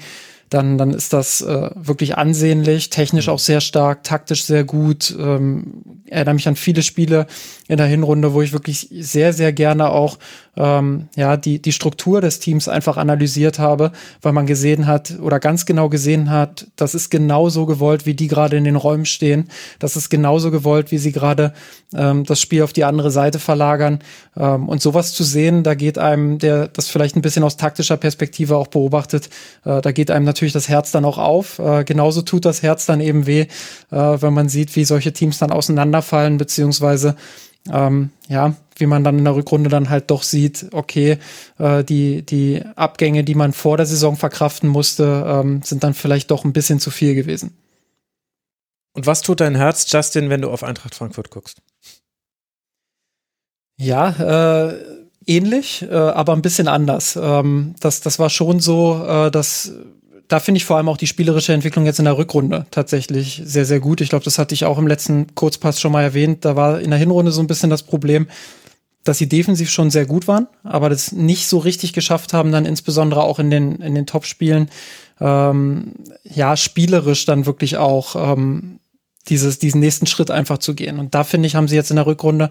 dann, 0.50 0.78
dann 0.78 0.94
ist 0.94 1.14
das 1.14 1.42
äh, 1.42 1.70
wirklich 1.76 2.18
ansehnlich, 2.18 2.90
technisch 2.90 3.28
auch 3.28 3.40
sehr 3.40 3.60
stark, 3.62 4.04
taktisch 4.04 4.46
sehr 4.46 4.64
gut. 4.64 5.16
Ähm, 5.20 5.84
erinnere 6.06 6.36
mich 6.36 6.48
an 6.48 6.56
viele 6.56 6.84
Spiele 6.84 7.28
in 7.68 7.78
der 7.78 7.88
Hinrunde, 7.88 8.34
wo 8.34 8.42
ich 8.42 8.54
wirklich 8.54 8.88
sehr, 8.92 9.34
sehr 9.34 9.52
gerne 9.52 9.90
auch 9.90 10.18
ähm, 10.58 11.08
ja, 11.16 11.38
die, 11.38 11.62
die 11.62 11.72
Struktur 11.72 12.20
des 12.20 12.40
Teams 12.40 12.68
einfach 12.68 12.98
analysiert 12.98 13.60
habe, 13.60 13.92
weil 14.22 14.34
man 14.34 14.48
gesehen 14.48 14.88
hat 14.88 15.14
oder 15.22 15.40
ganz 15.40 15.66
genau 15.66 15.90
gesehen 15.90 16.30
hat, 16.30 16.68
das 16.76 16.96
ist 16.96 17.10
genauso 17.10 17.66
gewollt, 17.66 18.06
wie 18.06 18.14
die 18.14 18.28
gerade 18.28 18.58
in 18.58 18.64
den 18.64 18.76
Räumen 18.76 19.06
stehen. 19.06 19.50
Das 19.80 19.96
ist 19.96 20.10
genauso 20.10 20.52
gewollt, 20.52 20.92
wie 20.92 20.98
sie 20.98 21.12
gerade 21.12 21.54
ähm, 21.96 22.24
das 22.24 22.42
Spiel 22.42 22.64
auf 22.64 22.74
die 22.74 22.84
andere 22.84 23.12
Seite 23.12 23.40
verlagern. 23.40 24.00
Ähm, 24.36 24.68
und 24.68 24.82
sowas 24.82 25.14
zu 25.14 25.24
sehen, 25.24 25.64
da 25.64 25.76
geht 25.76 25.98
einem, 25.98 26.40
der 26.40 26.68
das 26.68 26.90
vielleicht 26.90 27.16
ein 27.16 27.22
bisschen 27.22 27.44
aus 27.44 27.58
taktischer 27.58 27.98
Perspektive 27.98 28.58
auch 28.58 28.68
beobachtet, 28.68 29.30
äh, 29.64 29.82
da 29.82 29.92
geht 29.92 30.12
einem 30.12 30.26
natürlich 30.26 30.54
das 30.54 30.70
Herz 30.70 30.92
dann 30.92 31.06
auch 31.06 31.18
auf. 31.18 31.60
Äh, 31.60 31.84
genauso 31.84 32.22
tut 32.24 32.46
das 32.46 32.64
Herz 32.64 32.86
dann 32.86 33.00
eben 33.00 33.28
weh, 33.28 33.42
äh, 33.42 33.48
wenn 33.92 34.34
man 34.34 34.50
sieht, 34.50 34.76
wie 34.76 34.86
solche 34.86 35.14
Teams 35.14 35.38
dann 35.38 35.52
auseinanderfallen, 35.52 36.38
beziehungsweise 36.38 37.16
ähm, 37.72 38.12
ja, 38.28 38.56
wie 38.76 38.86
man 38.86 39.04
dann 39.04 39.18
in 39.18 39.26
der 39.26 39.36
Rückrunde 39.36 39.70
dann 39.70 39.90
halt 39.90 40.12
doch 40.12 40.24
sieht, 40.24 40.68
okay, 40.72 41.18
äh, 41.58 41.84
die, 41.84 42.22
die 42.24 42.64
Abgänge, 42.76 43.24
die 43.24 43.36
man 43.36 43.54
vor 43.54 43.78
der 43.78 43.86
Saison 43.86 44.16
verkraften 44.16 44.70
musste, 44.70 45.26
ähm, 45.28 45.62
sind 45.64 45.84
dann 45.84 45.94
vielleicht 45.94 46.32
doch 46.32 46.46
ein 46.46 46.54
bisschen 46.54 46.80
zu 46.80 46.92
viel 46.92 47.16
gewesen. 47.16 47.58
Und 48.94 49.06
was 49.06 49.22
tut 49.22 49.42
dein 49.42 49.56
Herz, 49.56 49.92
Justin, 49.92 50.30
wenn 50.30 50.42
du 50.42 50.50
auf 50.50 50.64
Eintracht 50.64 50.96
Frankfurt 50.96 51.30
guckst? 51.30 51.62
Ja, 53.80 54.70
äh, 54.70 54.76
ähnlich, 55.28 55.84
äh, 55.84 55.94
aber 55.94 56.34
ein 56.34 56.42
bisschen 56.42 56.68
anders. 56.68 57.16
Ähm, 57.16 57.76
das, 57.80 58.02
das 58.02 58.18
war 58.18 58.30
schon 58.30 58.60
so, 58.60 59.06
äh, 59.06 59.30
dass 59.30 59.72
da 60.28 60.40
finde 60.40 60.58
ich 60.58 60.66
vor 60.66 60.78
allem 60.78 60.90
auch 60.90 60.98
die 60.98 61.08
spielerische 61.08 61.54
Entwicklung 61.54 61.86
jetzt 61.86 62.00
in 62.00 62.06
der 62.06 62.18
Rückrunde 62.18 62.66
tatsächlich 62.72 63.42
sehr, 63.46 63.66
sehr 63.66 63.80
gut. 63.80 64.02
Ich 64.02 64.10
glaube, 64.10 64.26
das 64.26 64.38
hatte 64.38 64.54
ich 64.54 64.66
auch 64.66 64.78
im 64.78 64.88
letzten 64.88 65.34
Kurzpass 65.36 65.80
schon 65.80 65.92
mal 65.92 66.04
erwähnt. 66.04 66.44
Da 66.44 66.56
war 66.56 66.82
in 66.82 66.90
der 66.90 67.00
Hinrunde 67.00 67.32
so 67.32 67.42
ein 67.42 67.48
bisschen 67.48 67.70
das 67.70 67.84
Problem, 67.84 68.28
dass 69.06 69.18
sie 69.18 69.30
defensiv 69.30 69.70
schon 69.70 69.90
sehr 69.90 70.06
gut 70.06 70.28
waren, 70.28 70.48
aber 70.64 70.90
das 70.90 71.14
nicht 71.14 71.48
so 71.48 71.60
richtig 71.60 71.94
geschafft 71.94 72.34
haben, 72.34 72.52
dann 72.52 72.66
insbesondere 72.66 73.24
auch 73.24 73.40
in 73.40 73.50
den, 73.50 73.78
in 73.78 73.96
den 73.96 74.06
Top-Spielen, 74.06 74.70
ähm, 75.22 75.94
ja, 76.24 76.58
spielerisch 76.58 77.26
dann 77.26 77.46
wirklich 77.46 77.78
auch 77.78 78.34
ähm, 78.34 78.80
dieses, 79.30 79.60
diesen 79.60 79.80
nächsten 79.80 80.08
Schritt 80.08 80.32
einfach 80.32 80.58
zu 80.58 80.74
gehen. 80.76 81.00
Und 81.00 81.16
da 81.16 81.24
finde 81.24 81.48
ich, 81.48 81.56
haben 81.56 81.68
sie 81.68 81.76
jetzt 81.76 81.90
in 81.90 81.98
der 81.98 82.06
Rückrunde 82.06 82.50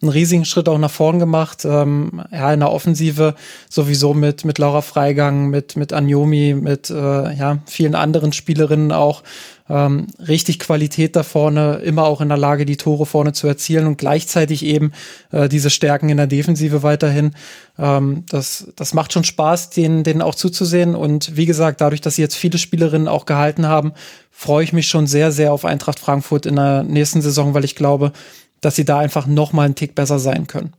einen 0.00 0.10
riesigen 0.10 0.44
Schritt 0.44 0.68
auch 0.68 0.78
nach 0.78 0.90
vorn 0.90 1.18
gemacht. 1.18 1.64
Ähm, 1.64 2.22
ja, 2.30 2.52
in 2.52 2.60
der 2.60 2.70
Offensive 2.70 3.34
sowieso 3.68 4.14
mit, 4.14 4.44
mit 4.44 4.58
Laura 4.58 4.80
Freigang, 4.80 5.50
mit, 5.50 5.76
mit 5.76 5.92
Anjomi, 5.92 6.54
mit 6.54 6.90
äh, 6.90 6.94
ja, 7.34 7.58
vielen 7.66 7.94
anderen 7.94 8.32
Spielerinnen 8.32 8.92
auch. 8.92 9.22
Ähm, 9.70 10.06
richtig 10.26 10.58
Qualität 10.58 11.14
da 11.14 11.22
vorne, 11.22 11.76
immer 11.76 12.04
auch 12.04 12.20
in 12.20 12.28
der 12.28 12.38
Lage, 12.38 12.64
die 12.64 12.76
Tore 12.76 13.04
vorne 13.04 13.32
zu 13.32 13.46
erzielen 13.46 13.86
und 13.86 13.98
gleichzeitig 13.98 14.64
eben 14.64 14.92
äh, 15.30 15.48
diese 15.48 15.70
Stärken 15.70 16.08
in 16.08 16.16
der 16.16 16.26
Defensive 16.26 16.82
weiterhin. 16.82 17.32
Ähm, 17.78 18.24
das, 18.28 18.68
das 18.76 18.94
macht 18.94 19.12
schon 19.12 19.24
Spaß, 19.24 19.70
denen, 19.70 20.04
denen 20.04 20.22
auch 20.22 20.34
zuzusehen. 20.34 20.94
Und 20.94 21.36
wie 21.36 21.46
gesagt, 21.46 21.80
dadurch, 21.80 22.00
dass 22.00 22.16
sie 22.16 22.22
jetzt 22.22 22.36
viele 22.36 22.58
Spielerinnen 22.58 23.08
auch 23.08 23.26
gehalten 23.26 23.66
haben, 23.66 23.92
freue 24.30 24.64
ich 24.64 24.72
mich 24.72 24.88
schon 24.88 25.06
sehr, 25.06 25.32
sehr 25.32 25.52
auf 25.52 25.64
Eintracht 25.64 25.98
Frankfurt 25.98 26.46
in 26.46 26.56
der 26.56 26.82
nächsten 26.82 27.20
Saison, 27.20 27.54
weil 27.54 27.64
ich 27.64 27.76
glaube, 27.76 28.12
dass 28.60 28.76
sie 28.76 28.84
da 28.84 28.98
einfach 28.98 29.26
noch 29.26 29.52
mal 29.52 29.64
einen 29.64 29.74
Tick 29.74 29.94
besser 29.94 30.18
sein 30.18 30.46
können. 30.46 30.72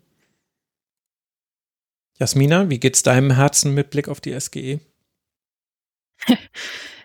Jasmina, 2.20 2.70
wie 2.70 2.80
geht's 2.80 3.04
deinem 3.04 3.32
Herzen 3.32 3.74
mit 3.74 3.92
Blick 3.92 4.10
auf 4.10 4.20
die 4.20 4.38
SGE? 4.38 4.80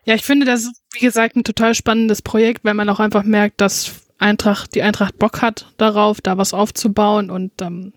Ja, 0.04 0.14
ich 0.14 0.22
finde 0.22 0.46
das, 0.46 0.70
wie 0.92 1.00
gesagt, 1.00 1.36
ein 1.36 1.44
total 1.44 1.74
spannendes 1.74 2.22
Projekt, 2.22 2.64
weil 2.64 2.74
man 2.74 2.88
auch 2.88 3.00
einfach 3.00 3.24
merkt, 3.24 3.60
dass 3.60 4.02
Eintracht, 4.18 4.74
die 4.74 4.82
Eintracht 4.82 5.18
Bock 5.18 5.42
hat 5.42 5.72
darauf, 5.76 6.20
da 6.20 6.38
was 6.38 6.54
aufzubauen 6.54 7.30
und 7.30 7.52
ähm, 7.60 7.92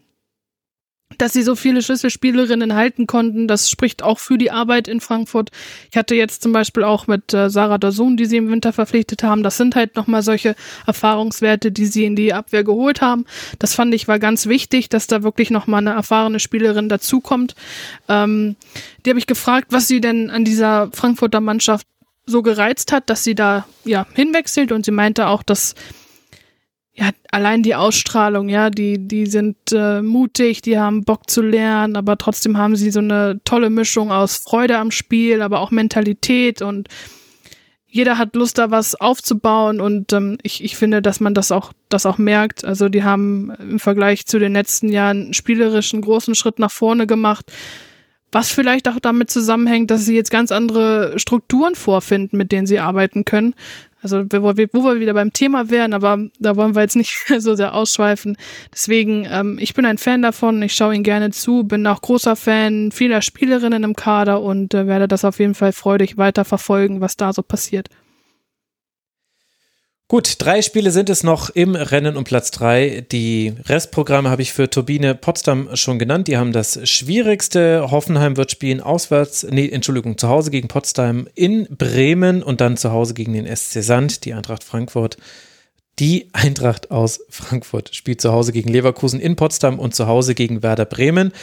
dass 1.18 1.34
sie 1.34 1.42
so 1.42 1.56
viele 1.56 1.82
Schlüsselspielerinnen 1.82 2.76
halten 2.76 3.08
konnten, 3.08 3.48
das 3.48 3.70
spricht 3.70 4.04
auch 4.04 4.20
für 4.20 4.38
die 4.38 4.52
Arbeit 4.52 4.88
in 4.88 5.00
Frankfurt. 5.00 5.52
Ich 5.90 5.98
hatte 5.98 6.16
jetzt 6.16 6.44
zum 6.44 6.52
Beispiel 6.52 6.84
auch 6.84 7.08
mit 7.08 7.34
äh, 7.34 7.50
Sarah 7.50 7.78
Dazun, 7.78 8.18
die 8.18 8.26
sie 8.26 8.38
im 8.38 8.52
Winter 8.52 8.74
verpflichtet 8.74 9.24
haben. 9.24 9.42
Das 9.42 9.58
sind 9.58 9.76
halt 9.76 9.96
nochmal 9.96 10.22
solche 10.22 10.56
Erfahrungswerte, 10.86 11.72
die 11.72 11.86
sie 11.86 12.06
in 12.06 12.16
die 12.16 12.34
Abwehr 12.34 12.64
geholt 12.64 13.02
haben. 13.02 13.26
Das 13.58 13.74
fand 13.74 13.94
ich 13.94 14.08
war 14.08 14.20
ganz 14.20 14.48
wichtig, 14.48 14.90
dass 14.90 15.08
da 15.08 15.24
wirklich 15.24 15.50
nochmal 15.50 15.80
eine 15.80 15.92
erfahrene 15.92 16.40
Spielerin 16.40 16.90
dazukommt. 16.90 17.56
Ähm, 18.10 18.58
die 19.06 19.10
habe 19.10 19.20
ich 19.20 19.28
gefragt, 19.28 19.68
was 19.72 19.88
sie 19.88 20.02
denn 20.02 20.30
an 20.30 20.44
dieser 20.44 20.92
Frankfurter 20.92 21.40
Mannschaft 21.40 21.88
so 22.28 22.44
gereizt 22.44 22.92
hat, 22.92 23.10
dass 23.10 23.24
sie 23.24 23.34
da 23.34 23.66
ja 23.86 24.06
hinwechselt. 24.14 24.72
Und 24.72 24.86
sie 24.86 24.92
meinte 24.92 25.28
auch, 25.28 25.42
dass 25.42 25.74
ja, 26.94 27.12
allein 27.32 27.62
die 27.62 27.76
Ausstrahlung, 27.76 28.50
ja, 28.50 28.72
die, 28.72 29.08
die 29.08 29.28
sind 29.28 29.56
äh, 29.72 30.02
mutig, 30.02 30.64
die 30.64 30.80
haben 30.80 31.06
Bock 31.06 31.30
zu 31.30 31.44
lernen, 31.44 31.96
aber 31.96 32.18
trotzdem 32.18 32.58
haben 32.58 32.76
sie 32.76 32.90
so 32.90 33.00
eine 33.00 33.40
tolle 33.46 33.70
Mischung 33.70 34.12
aus 34.12 34.38
Freude 34.38 34.80
am 34.80 34.90
Spiel, 34.90 35.44
aber 35.44 35.60
auch 35.60 35.70
Mentalität. 35.70 36.64
Und 36.64 36.88
jeder 37.86 38.18
hat 38.18 38.36
Lust, 38.36 38.58
da 38.58 38.72
was 38.72 38.96
aufzubauen. 38.96 39.80
Und 39.80 40.12
ähm, 40.12 40.40
ich, 40.42 40.64
ich 40.64 40.76
finde, 40.76 41.04
dass 41.04 41.20
man 41.20 41.36
das 41.36 41.52
auch, 41.52 41.72
das 41.90 42.08
auch 42.08 42.18
merkt. 42.18 42.66
Also 42.66 42.90
die 42.90 43.04
haben 43.04 43.52
im 43.60 43.80
Vergleich 43.80 44.26
zu 44.26 44.40
den 44.40 44.54
letzten 44.54 44.90
Jahren 44.90 45.36
spielerisch 45.36 45.94
einen 45.94 46.02
großen 46.02 46.34
Schritt 46.34 46.58
nach 46.58 46.72
vorne 46.72 47.06
gemacht, 47.06 47.52
was 48.32 48.52
vielleicht 48.52 48.88
auch 48.88 49.00
damit 49.02 49.30
zusammenhängt, 49.32 49.90
dass 49.90 50.06
sie 50.06 50.16
jetzt 50.16 50.32
ganz 50.32 50.52
andere 50.52 51.18
Strukturen 51.18 51.76
vorfinden, 51.76 52.38
mit 52.38 52.52
denen 52.52 52.68
sie 52.68 52.80
arbeiten 52.80 53.26
können. 53.26 53.56
Also 54.02 54.26
wo 54.32 54.56
wir, 54.56 54.68
wo 54.74 54.84
wir 54.84 55.00
wieder 55.00 55.14
beim 55.14 55.34
Thema 55.34 55.70
wären, 55.70 55.94
aber 55.94 56.20
da 56.40 56.56
wollen 56.56 56.76
wir 56.76 56.82
jetzt 56.82 56.96
nicht 56.96 57.18
so 57.40 57.56
sehr 57.56 57.74
ausschweifen. 57.74 58.38
Deswegen, 58.72 59.28
ähm, 59.30 59.58
ich 59.60 59.74
bin 59.74 59.86
ein 59.86 59.98
Fan 59.98 60.22
davon, 60.22 60.62
ich 60.62 60.74
schaue 60.74 60.96
ihn 60.96 61.04
gerne 61.04 61.32
zu, 61.32 61.64
bin 61.64 61.88
auch 61.88 62.02
großer 62.02 62.36
Fan 62.36 62.92
vieler 62.92 63.22
Spielerinnen 63.22 63.84
im 63.84 63.96
Kader 63.96 64.42
und 64.42 64.74
äh, 64.74 64.88
werde 64.88 65.08
das 65.08 65.26
auf 65.26 65.40
jeden 65.40 65.56
Fall 65.56 65.72
freudig 65.72 66.18
weiter 66.18 66.46
verfolgen, 66.46 67.02
was 67.02 67.18
da 67.18 67.34
so 67.34 67.42
passiert. 67.42 67.90
Gut, 70.10 70.36
drei 70.38 70.62
Spiele 70.62 70.92
sind 70.92 71.10
es 71.10 71.24
noch 71.24 71.50
im 71.50 71.76
Rennen 71.76 72.16
um 72.16 72.24
Platz 72.24 72.50
drei. 72.50 73.06
Die 73.12 73.54
Restprogramme 73.66 74.30
habe 74.30 74.42
ich 74.42 74.54
für 74.54 74.70
Turbine 74.70 75.16
Potsdam 75.16 75.76
schon 75.76 76.00
genannt. 76.00 76.30
Die 76.30 76.38
haben 76.38 76.54
das 76.54 76.80
schwierigste. 76.90 77.92
Hoffenheim 77.92 78.38
wird 78.38 78.50
spielen 78.50 78.80
auswärts, 78.80 79.46
nee, 79.50 79.68
Entschuldigung, 79.68 80.18
zu 80.18 80.30
Hause 80.30 80.50
gegen 80.50 80.70
Potsdam 80.70 81.28
in 81.36 81.68
Bremen 81.70 82.42
und 82.42 82.62
dann 82.62 82.78
zu 82.78 82.94
Hause 82.94 83.16
gegen 83.16 83.34
den 83.34 83.54
SC 83.54 83.84
Sand, 83.84 84.24
die 84.24 84.34
Eintracht 84.34 84.64
Frankfurt. 84.64 85.18
Die 86.00 86.30
Eintracht 86.32 86.90
aus 86.90 87.20
Frankfurt 87.28 87.94
spielt 87.94 88.22
zu 88.22 88.32
Hause 88.32 88.54
gegen 88.54 88.72
Leverkusen 88.72 89.20
in 89.20 89.36
Potsdam 89.36 89.78
und 89.78 89.94
zu 89.94 90.08
Hause 90.08 90.36
gegen 90.36 90.64
Werder 90.64 90.86
Bremen. 90.86 91.34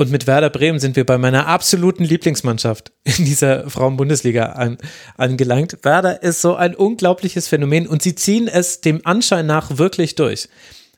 Und 0.00 0.10
mit 0.10 0.26
Werder 0.26 0.48
Bremen 0.48 0.78
sind 0.78 0.96
wir 0.96 1.04
bei 1.04 1.18
meiner 1.18 1.46
absoluten 1.46 2.04
Lieblingsmannschaft 2.04 2.90
in 3.04 3.26
dieser 3.26 3.68
Frauenbundesliga 3.68 4.44
an, 4.46 4.78
angelangt. 5.18 5.76
Werder 5.82 6.22
ist 6.22 6.40
so 6.40 6.54
ein 6.54 6.74
unglaubliches 6.74 7.48
Phänomen 7.48 7.86
und 7.86 8.00
sie 8.00 8.14
ziehen 8.14 8.48
es 8.48 8.80
dem 8.80 9.04
Anschein 9.04 9.44
nach 9.44 9.76
wirklich 9.76 10.14
durch. 10.14 10.48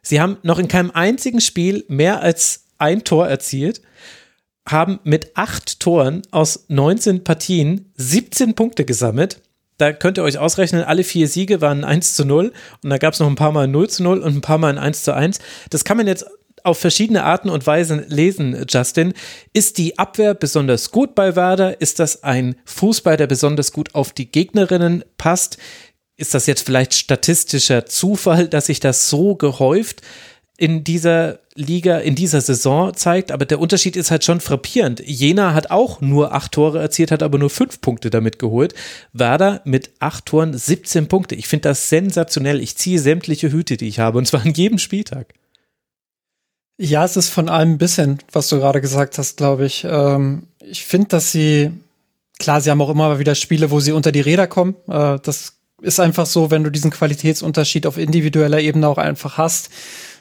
Sie 0.02 0.20
haben 0.20 0.36
noch 0.44 0.60
in 0.60 0.68
keinem 0.68 0.92
einzigen 0.92 1.40
Spiel 1.40 1.84
mehr 1.88 2.22
als 2.22 2.66
ein 2.78 3.02
Tor 3.02 3.26
erzielt, 3.26 3.82
haben 4.68 5.00
mit 5.02 5.36
acht 5.36 5.80
Toren 5.80 6.22
aus 6.30 6.66
19 6.68 7.24
Partien 7.24 7.90
17 7.96 8.54
Punkte 8.54 8.84
gesammelt. 8.84 9.40
Da 9.78 9.92
könnt 9.92 10.16
ihr 10.16 10.22
euch 10.22 10.38
ausrechnen, 10.38 10.84
alle 10.84 11.02
vier 11.02 11.26
Siege 11.26 11.60
waren 11.60 11.82
1 11.82 12.14
zu 12.14 12.24
0 12.24 12.52
und 12.84 12.90
da 12.90 12.98
gab 12.98 13.14
es 13.14 13.18
noch 13.18 13.26
ein 13.26 13.34
paar 13.34 13.50
Mal 13.50 13.66
0 13.66 13.90
zu 13.90 14.04
0 14.04 14.20
und 14.20 14.36
ein 14.36 14.42
paar 14.42 14.58
Mal 14.58 14.68
ein 14.68 14.78
1 14.78 15.02
zu 15.02 15.12
1. 15.12 15.40
Das 15.70 15.82
kann 15.82 15.96
man 15.96 16.06
jetzt 16.06 16.24
auf 16.64 16.78
verschiedene 16.78 17.24
Arten 17.24 17.48
und 17.48 17.66
Weisen 17.66 18.04
lesen, 18.08 18.66
Justin. 18.68 19.12
Ist 19.52 19.78
die 19.78 19.98
Abwehr 19.98 20.34
besonders 20.34 20.90
gut 20.90 21.14
bei 21.14 21.36
Werder? 21.36 21.80
Ist 21.80 21.98
das 21.98 22.22
ein 22.22 22.56
Fußball, 22.64 23.16
der 23.16 23.26
besonders 23.26 23.72
gut 23.72 23.94
auf 23.94 24.12
die 24.12 24.30
Gegnerinnen 24.30 25.04
passt? 25.18 25.58
Ist 26.16 26.34
das 26.34 26.46
jetzt 26.46 26.64
vielleicht 26.64 26.94
statistischer 26.94 27.86
Zufall, 27.86 28.48
dass 28.48 28.66
sich 28.66 28.80
das 28.80 29.08
so 29.08 29.34
gehäuft 29.34 30.02
in 30.56 30.84
dieser 30.84 31.40
Liga, 31.54 31.98
in 31.98 32.14
dieser 32.14 32.40
Saison 32.40 32.94
zeigt? 32.94 33.32
Aber 33.32 33.44
der 33.44 33.58
Unterschied 33.58 33.96
ist 33.96 34.10
halt 34.10 34.24
schon 34.24 34.40
frappierend. 34.40 35.02
Jena 35.04 35.54
hat 35.54 35.70
auch 35.70 36.00
nur 36.00 36.32
acht 36.32 36.52
Tore 36.52 36.78
erzielt, 36.78 37.10
hat 37.10 37.22
aber 37.22 37.38
nur 37.38 37.50
fünf 37.50 37.80
Punkte 37.80 38.10
damit 38.10 38.38
geholt. 38.38 38.74
Werder 39.12 39.62
mit 39.64 39.90
acht 39.98 40.26
Toren 40.26 40.56
17 40.56 41.08
Punkte. 41.08 41.34
Ich 41.34 41.48
finde 41.48 41.70
das 41.70 41.88
sensationell. 41.88 42.60
Ich 42.60 42.76
ziehe 42.76 42.98
sämtliche 42.98 43.50
Hüte, 43.50 43.76
die 43.76 43.88
ich 43.88 43.98
habe, 43.98 44.18
und 44.18 44.26
zwar 44.26 44.42
an 44.42 44.52
jedem 44.52 44.78
Spieltag. 44.78 45.34
Ja, 46.84 47.04
es 47.04 47.16
ist 47.16 47.28
von 47.28 47.48
allem 47.48 47.74
ein 47.74 47.78
bisschen, 47.78 48.18
was 48.32 48.48
du 48.48 48.58
gerade 48.58 48.80
gesagt 48.80 49.16
hast, 49.16 49.36
glaube 49.36 49.66
ich. 49.66 49.86
Ähm, 49.88 50.48
ich 50.58 50.84
finde, 50.84 51.06
dass 51.06 51.30
sie, 51.30 51.70
klar, 52.40 52.60
sie 52.60 52.72
haben 52.72 52.82
auch 52.82 52.90
immer 52.90 53.20
wieder 53.20 53.36
Spiele, 53.36 53.70
wo 53.70 53.78
sie 53.78 53.92
unter 53.92 54.10
die 54.10 54.20
Räder 54.20 54.48
kommen. 54.48 54.74
Äh, 54.88 55.20
das 55.22 55.58
ist 55.80 56.00
einfach 56.00 56.26
so, 56.26 56.50
wenn 56.50 56.64
du 56.64 56.70
diesen 56.70 56.90
Qualitätsunterschied 56.90 57.86
auf 57.86 57.98
individueller 57.98 58.58
Ebene 58.58 58.88
auch 58.88 58.98
einfach 58.98 59.38
hast. 59.38 59.70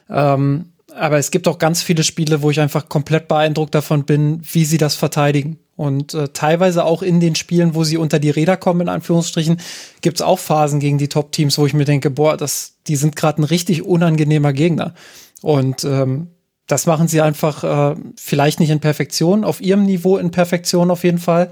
Ähm, 0.07 0.65
aber 0.95 1.17
es 1.17 1.31
gibt 1.31 1.47
auch 1.47 1.57
ganz 1.57 1.81
viele 1.81 2.03
Spiele, 2.03 2.43
wo 2.43 2.51
ich 2.51 2.59
einfach 2.59 2.89
komplett 2.89 3.27
beeindruckt 3.27 3.73
davon 3.73 4.03
bin, 4.03 4.41
wie 4.51 4.65
sie 4.65 4.77
das 4.77 4.93
verteidigen. 4.93 5.57
Und 5.77 6.13
äh, 6.13 6.27
teilweise 6.27 6.85
auch 6.85 7.01
in 7.01 7.19
den 7.19 7.33
Spielen, 7.33 7.73
wo 7.73 7.83
sie 7.83 7.97
unter 7.97 8.19
die 8.19 8.29
Räder 8.29 8.55
kommen, 8.55 8.81
in 8.81 8.89
Anführungsstrichen, 8.89 9.59
gibt 10.01 10.17
es 10.17 10.21
auch 10.21 10.37
Phasen 10.37 10.79
gegen 10.79 10.99
die 10.99 11.09
Top-Teams, 11.09 11.57
wo 11.57 11.65
ich 11.65 11.73
mir 11.73 11.85
denke, 11.85 12.11
boah, 12.11 12.37
das, 12.37 12.75
die 12.85 12.97
sind 12.97 13.15
gerade 13.15 13.41
ein 13.41 13.45
richtig 13.45 13.81
unangenehmer 13.81 14.53
Gegner. 14.53 14.93
Und 15.41 15.83
ähm, 15.85 16.27
das 16.71 16.85
machen 16.85 17.07
sie 17.07 17.21
einfach 17.21 17.63
äh, 17.63 17.95
vielleicht 18.15 18.59
nicht 18.61 18.69
in 18.69 18.79
Perfektion, 18.79 19.43
auf 19.43 19.59
ihrem 19.59 19.83
Niveau 19.83 20.17
in 20.17 20.31
Perfektion 20.31 20.89
auf 20.89 21.03
jeden 21.03 21.17
Fall. 21.17 21.51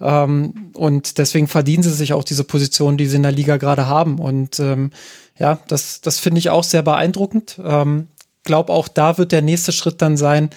Ähm, 0.00 0.72
und 0.74 1.18
deswegen 1.18 1.46
verdienen 1.46 1.84
sie 1.84 1.92
sich 1.92 2.12
auch 2.12 2.24
diese 2.24 2.44
Position, 2.44 2.96
die 2.96 3.06
sie 3.06 3.16
in 3.16 3.22
der 3.22 3.32
Liga 3.32 3.58
gerade 3.58 3.86
haben. 3.86 4.18
Und 4.18 4.58
ähm, 4.58 4.90
ja, 5.38 5.58
das, 5.68 6.00
das 6.00 6.18
finde 6.18 6.40
ich 6.40 6.50
auch 6.50 6.64
sehr 6.64 6.82
beeindruckend. 6.82 7.60
Ähm, 7.64 8.08
glaube 8.42 8.72
auch 8.72 8.88
da 8.88 9.18
wird 9.18 9.32
der 9.32 9.42
nächste 9.42 9.70
Schritt 9.72 10.02
dann 10.02 10.16
sein, 10.16 10.50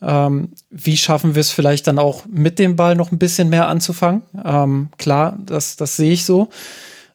ähm, 0.00 0.52
wie 0.70 0.96
schaffen 0.96 1.34
wir 1.34 1.40
es 1.40 1.50
vielleicht 1.50 1.86
dann 1.86 1.98
auch 1.98 2.24
mit 2.26 2.58
dem 2.58 2.76
Ball 2.76 2.94
noch 2.94 3.10
ein 3.10 3.18
bisschen 3.18 3.48
mehr 3.48 3.66
anzufangen? 3.66 4.22
Ähm, 4.44 4.90
klar, 4.98 5.38
das, 5.44 5.76
das 5.76 5.96
sehe 5.96 6.12
ich 6.12 6.24
so. 6.24 6.50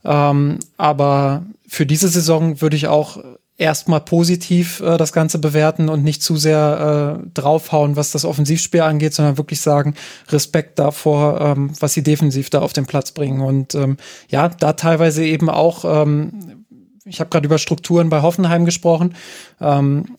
Ähm, 0.04 0.60
aber 0.78 1.46
für 1.68 1.86
diese 1.86 2.10
Saison 2.10 2.60
würde 2.60 2.76
ich 2.76 2.88
auch 2.88 3.24
erstmal 3.62 4.02
positiv 4.02 4.82
äh, 4.82 4.98
das 4.98 5.14
Ganze 5.14 5.40
bewerten 5.40 5.88
und 5.88 6.04
nicht 6.04 6.24
zu 6.24 6.36
sehr 6.36 7.20
äh, 7.22 7.30
draufhauen, 7.34 7.96
was 7.96 8.12
das 8.12 8.26
Offensivspiel 8.26 8.82
angeht, 8.82 9.14
sondern 9.14 9.38
wirklich 9.38 9.62
sagen, 9.62 9.94
Respekt 10.30 10.80
davor, 10.80 11.40
ähm, 11.40 11.72
was 11.80 11.94
sie 11.94 12.04
defensiv 12.04 12.50
da 12.50 12.60
auf 12.60 12.74
den 12.74 12.88
Platz 12.88 13.12
bringen. 13.12 13.42
Und 13.42 13.76
ähm, 13.76 13.98
ja, 14.30 14.50
da 14.50 14.74
teilweise 14.74 15.24
eben 15.24 15.50
auch, 15.50 15.86
ähm, 15.86 16.66
ich 17.06 17.20
habe 17.20 17.30
gerade 17.30 17.46
über 17.46 17.60
Strukturen 17.60 18.10
bei 18.10 18.22
Hoffenheim 18.22 18.66
gesprochen, 18.66 19.16
ähm, 19.62 20.18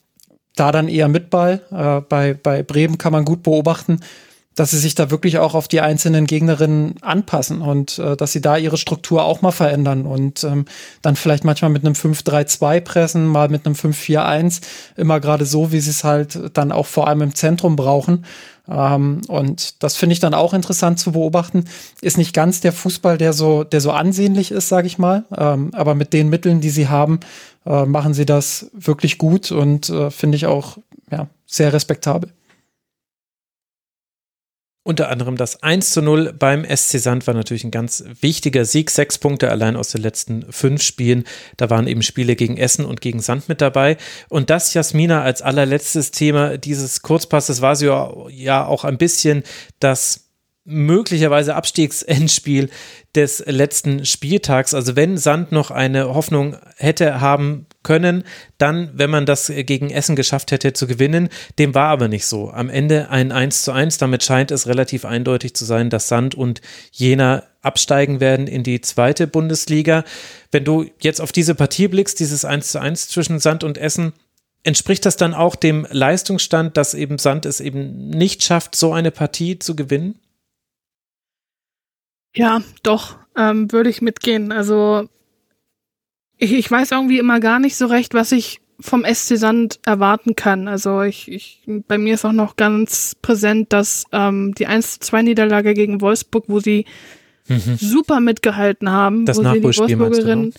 da 0.55 0.71
dann 0.71 0.89
eher 0.89 1.09
mit 1.09 1.29
Ball. 1.29 1.63
Äh, 1.71 2.01
bei, 2.09 2.35
bei 2.35 2.63
Bremen 2.63 2.97
kann 2.97 3.13
man 3.13 3.25
gut 3.25 3.43
beobachten, 3.43 4.01
dass 4.55 4.71
sie 4.71 4.79
sich 4.79 4.95
da 4.95 5.11
wirklich 5.11 5.39
auch 5.39 5.55
auf 5.55 5.69
die 5.69 5.81
einzelnen 5.81 6.27
Gegnerinnen 6.27 6.97
anpassen 7.01 7.63
und 7.63 7.99
äh, 7.99 8.17
dass 8.17 8.33
sie 8.33 8.41
da 8.41 8.57
ihre 8.57 8.77
Struktur 8.77 9.25
auch 9.25 9.43
mal 9.43 9.53
verändern 9.53 10.07
und 10.07 10.45
ähm, 10.45 10.67
dann 11.01 11.17
vielleicht 11.17 11.45
manchmal 11.45 11.71
mit 11.71 11.85
einem 11.85 11.95
5-3-2 11.95 12.81
pressen, 12.81 13.27
mal 13.27 13.49
mit 13.49 13.67
einem 13.67 13.75
5-4-1, 13.75 14.61
immer 14.97 15.21
gerade 15.21 15.47
so, 15.47 15.73
wie 15.73 15.81
sie 15.81 15.91
es 15.91 16.05
halt 16.05 16.39
dann 16.55 16.73
auch 16.73 16.87
vor 16.87 17.09
allem 17.09 17.23
im 17.23 17.35
Zentrum 17.35 17.77
brauchen. 17.77 18.25
Ähm, 18.69 19.23
und 19.29 19.83
das 19.83 19.97
finde 19.97 20.13
ich 20.13 20.21
dann 20.21 20.35
auch 20.35 20.55
interessant 20.55 20.99
zu 20.99 21.13
beobachten. 21.13 21.65
Ist 22.01 22.19
nicht 22.19 22.35
ganz 22.35 22.61
der 22.61 22.73
Fußball, 22.73 23.19
der 23.19 23.33
so, 23.33 23.65
der 23.65 23.81
so 23.81 23.91
ansehnlich 23.91 24.53
ist, 24.53 24.69
sage 24.69 24.87
ich 24.87 24.99
mal, 24.99 25.25
ähm, 25.37 25.71
aber 25.75 25.95
mit 25.95 26.13
den 26.13 26.29
Mitteln, 26.29 26.61
die 26.61 26.71
sie 26.71 26.89
haben, 26.89 27.21
äh, 27.67 27.85
machen 27.85 28.15
sie 28.15 28.27
das 28.27 28.71
wirklich 28.73 29.19
gut 29.19 29.51
und 29.51 29.89
äh, 29.89 30.11
finde 30.11 30.37
ich 30.37 30.47
auch 30.47 30.79
ja, 31.11 31.27
sehr 31.47 31.73
respektabel. 31.73 32.31
Unter 34.85 35.11
anderem 35.11 35.37
das 35.37 35.63
1 35.63 35.93
zu 35.93 36.03
0 36.03 36.33
beim 36.33 36.65
SC 36.65 36.99
Sand 36.99 37.29
war 37.29 37.35
natürlich 37.35 37.63
ein 37.63 37.71
ganz 37.71 38.03
wichtiger 38.21 38.65
Sieg. 38.65 38.91
Sechs 38.91 39.17
Punkte 39.17 39.49
allein 39.49 39.77
aus 39.77 39.91
den 39.91 40.03
letzten 40.03 40.51
fünf 40.51 40.83
Spielen. 40.83 41.23
Da 41.57 41.71
waren 41.71 41.87
eben 41.87 42.03
Spiele 42.03 42.35
gegen 42.35 42.57
Essen 42.57 42.85
und 42.85 43.01
gegen 43.01 43.21
Sand 43.21 43.49
mit 43.49 43.61
dabei. 43.61 43.97
Und 44.29 44.51
das, 44.51 44.75
Jasmina, 44.75 45.23
als 45.23 45.41
allerletztes 45.41 46.11
Thema 46.11 46.59
dieses 46.59 47.03
Kurzpasses 47.03 47.61
war 47.61 47.77
so 47.77 48.29
ja 48.29 48.67
auch 48.67 48.83
ein 48.83 48.99
bisschen 48.99 49.45
das 49.79 50.31
möglicherweise 50.65 51.55
Abstiegsendspiel 51.55 52.69
des 53.15 53.45
letzten 53.47 54.05
Spieltags. 54.05 54.75
Also 54.75 54.97
wenn 54.97 55.17
Sand 55.17 55.53
noch 55.53 55.71
eine 55.71 56.13
Hoffnung 56.13 56.57
hätte 56.77 57.21
haben 57.21 57.67
können, 57.83 58.25
dann, 58.59 58.91
wenn 58.95 59.11
man 59.11 59.27
das 59.27 59.53
gegen 59.55 59.91
Essen 59.91 60.17
geschafft 60.17 60.53
hätte 60.53 60.73
zu 60.73 60.87
gewinnen, 60.87 61.29
dem 61.59 61.75
war 61.75 61.89
aber 61.89 62.09
nicht 62.09 62.27
so. 62.27 62.51
Am 62.51 62.69
Ende 62.69 63.11
ein 63.11 63.33
1 63.33 63.63
zu 63.63 63.73
1, 63.73 63.99
damit 63.99 64.23
scheint 64.23 64.51
es 64.51 64.67
relativ 64.67 65.05
eindeutig 65.05 65.55
zu 65.55 65.65
sein, 65.65 65.91
dass 65.91 66.09
Sand 66.09 66.35
und 66.35 66.61
Jena 66.91 67.45
absteigen 67.63 68.21
werden 68.21 68.47
in 68.47 68.63
die 68.63 68.81
zweite 68.81 69.27
Bundesliga. 69.27 70.05
Wenn 70.51 70.65
du 70.65 70.87
jetzt 71.01 71.21
auf 71.21 71.33
diese 71.33 71.55
Partie 71.55 71.89
blickst, 71.89 72.21
dieses 72.21 72.45
1 72.45 72.73
zu 72.73 72.81
1 72.81 73.09
zwischen 73.09 73.39
Sand 73.39 73.65
und 73.65 73.79
Essen, 73.79 74.13
entspricht 74.63 75.07
das 75.07 75.17
dann 75.17 75.35
auch 75.35 75.57
dem 75.57 75.87
Leistungsstand, 75.91 76.77
dass 76.77 76.95
eben 76.95 77.19
Sand 77.19 77.47
es 77.47 77.61
eben 77.61 78.09
nicht 78.09 78.43
schafft, 78.43 78.77
so 78.77 78.93
eine 78.93 79.11
Partie 79.11 79.59
zu 79.59 79.77
gewinnen? 79.77 80.19
Ja, 82.35 82.63
doch, 82.83 83.17
ähm, 83.37 83.71
würde 83.73 83.91
ich 83.91 84.03
mitgehen. 84.03 84.53
Also 84.53 85.09
ich, 86.43 86.53
ich 86.53 86.71
weiß 86.71 86.91
irgendwie 86.91 87.19
immer 87.19 87.41
gar 87.41 87.59
nicht 87.59 87.77
so 87.77 87.87
recht, 87.87 88.15
was 88.15 88.33
ich 88.33 88.61
vom 88.81 89.05
SC 89.05 89.37
Sand 89.37 89.79
erwarten 89.87 90.35
kann. 90.35 90.67
Also 90.67 91.03
ich, 91.03 91.31
ich 91.31 91.63
bei 91.67 91.99
mir 91.99 92.15
ist 92.15 92.25
auch 92.25 92.33
noch 92.33 92.57
ganz 92.57 93.15
präsent, 93.23 93.73
dass 93.73 94.05
ähm, 94.11 94.53
die 94.57 94.67
1-2-Niederlage 94.67 95.75
gegen 95.75 96.01
Wolfsburg, 96.01 96.45
wo 96.49 96.59
sie 96.59 96.85
mhm. 97.47 97.77
super 97.77 98.19
mitgehalten 98.21 98.91
haben, 98.91 99.25
das 99.25 99.39
wo 99.39 99.45
sie 99.45 99.61
die 99.61 99.63
Wolfsburgerin 99.63 100.41
ne? 100.47 100.51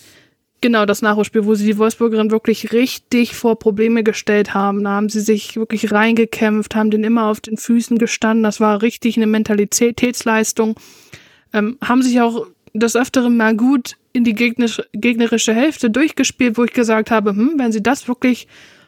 Genau, 0.61 0.85
das 0.85 1.01
Nachholspiel, 1.01 1.43
wo 1.43 1.55
sie 1.55 1.65
die 1.65 1.77
Wolfsburgerin 1.77 2.31
wirklich 2.31 2.71
richtig 2.71 3.35
vor 3.35 3.59
Probleme 3.59 4.01
gestellt 4.01 4.53
haben. 4.53 4.85
Da 4.85 4.91
haben 4.91 5.09
sie 5.09 5.19
sich 5.19 5.57
wirklich 5.57 5.91
reingekämpft, 5.91 6.73
haben 6.73 6.89
den 6.89 7.03
immer 7.03 7.25
auf 7.25 7.41
den 7.41 7.57
Füßen 7.57 7.97
gestanden. 7.97 8.43
Das 8.43 8.61
war 8.61 8.81
richtig 8.81 9.17
eine 9.17 9.27
Mentalitätsleistung 9.27 10.77
ähm, 11.53 11.77
haben 11.83 12.01
sich 12.01 12.19
auch 12.19 12.47
des 12.73 12.95
Öfteren 12.95 13.37
mal 13.37 13.55
gut 13.55 13.97
in 14.13 14.23
die 14.23 14.33
gegnerische, 14.33 14.87
gegnerische 14.93 15.53
Hälfte 15.53 15.89
durchgespielt, 15.89 16.57
wo 16.57 16.63
ich 16.63 16.73
gesagt 16.73 17.11
habe, 17.11 17.31
hm, 17.31 17.53
wenn 17.57 17.71
sie 17.71 17.83
das 17.83 18.07
wirklich 18.07 18.47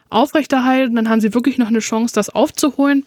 aufrechterhalten, 0.10 0.96
dann 0.96 1.10
haben 1.10 1.22
sie 1.22 1.34
wirklich 1.34 1.58
noch 1.58 1.68
eine 1.68 1.80
Chance, 1.80 2.14
das 2.14 2.30
aufzuholen. 2.30 3.06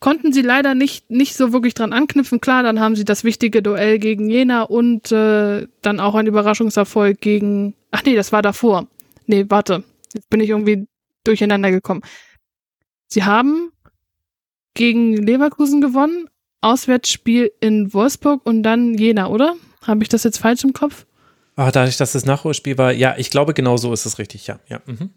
Konnten 0.00 0.32
sie 0.32 0.42
leider 0.42 0.74
nicht, 0.74 1.10
nicht 1.10 1.36
so 1.36 1.52
wirklich 1.52 1.74
dran 1.74 1.92
anknüpfen. 1.92 2.40
Klar, 2.40 2.62
dann 2.62 2.80
haben 2.80 2.96
sie 2.96 3.04
das 3.04 3.22
wichtige 3.22 3.62
Duell 3.62 3.98
gegen 3.98 4.28
Jena 4.28 4.62
und 4.62 5.12
äh, 5.12 5.68
dann 5.80 6.00
auch 6.00 6.16
ein 6.16 6.26
Überraschungserfolg 6.26 7.20
gegen. 7.20 7.74
Ach 7.92 8.02
nee, 8.04 8.16
das 8.16 8.32
war 8.32 8.42
davor. 8.42 8.88
Nee, 9.26 9.46
warte. 9.48 9.84
Jetzt 10.12 10.28
bin 10.28 10.40
ich 10.40 10.50
irgendwie 10.50 10.86
durcheinander 11.24 11.70
gekommen. 11.70 12.02
Sie 13.06 13.24
haben 13.24 13.70
gegen 14.74 15.16
Leverkusen 15.16 15.80
gewonnen, 15.80 16.28
Auswärtsspiel 16.62 17.52
in 17.60 17.92
Wolfsburg 17.92 18.40
und 18.44 18.62
dann 18.62 18.94
Jena, 18.94 19.28
oder? 19.28 19.56
Habe 19.86 20.02
ich 20.02 20.08
das 20.08 20.24
jetzt 20.24 20.38
falsch 20.38 20.64
im 20.64 20.72
Kopf? 20.72 21.06
Ah, 21.56 21.70
dadurch, 21.70 21.96
dass 21.98 22.12
das 22.12 22.24
Nachholspiel 22.24 22.78
war, 22.78 22.92
ja, 22.92 23.14
ich 23.18 23.30
glaube, 23.30 23.52
genau 23.52 23.76
so 23.76 23.92
ist 23.92 24.06
es 24.06 24.18
richtig, 24.18 24.46
ja. 24.46 24.58
ja. 24.68 24.80
Mhm. 24.86 25.10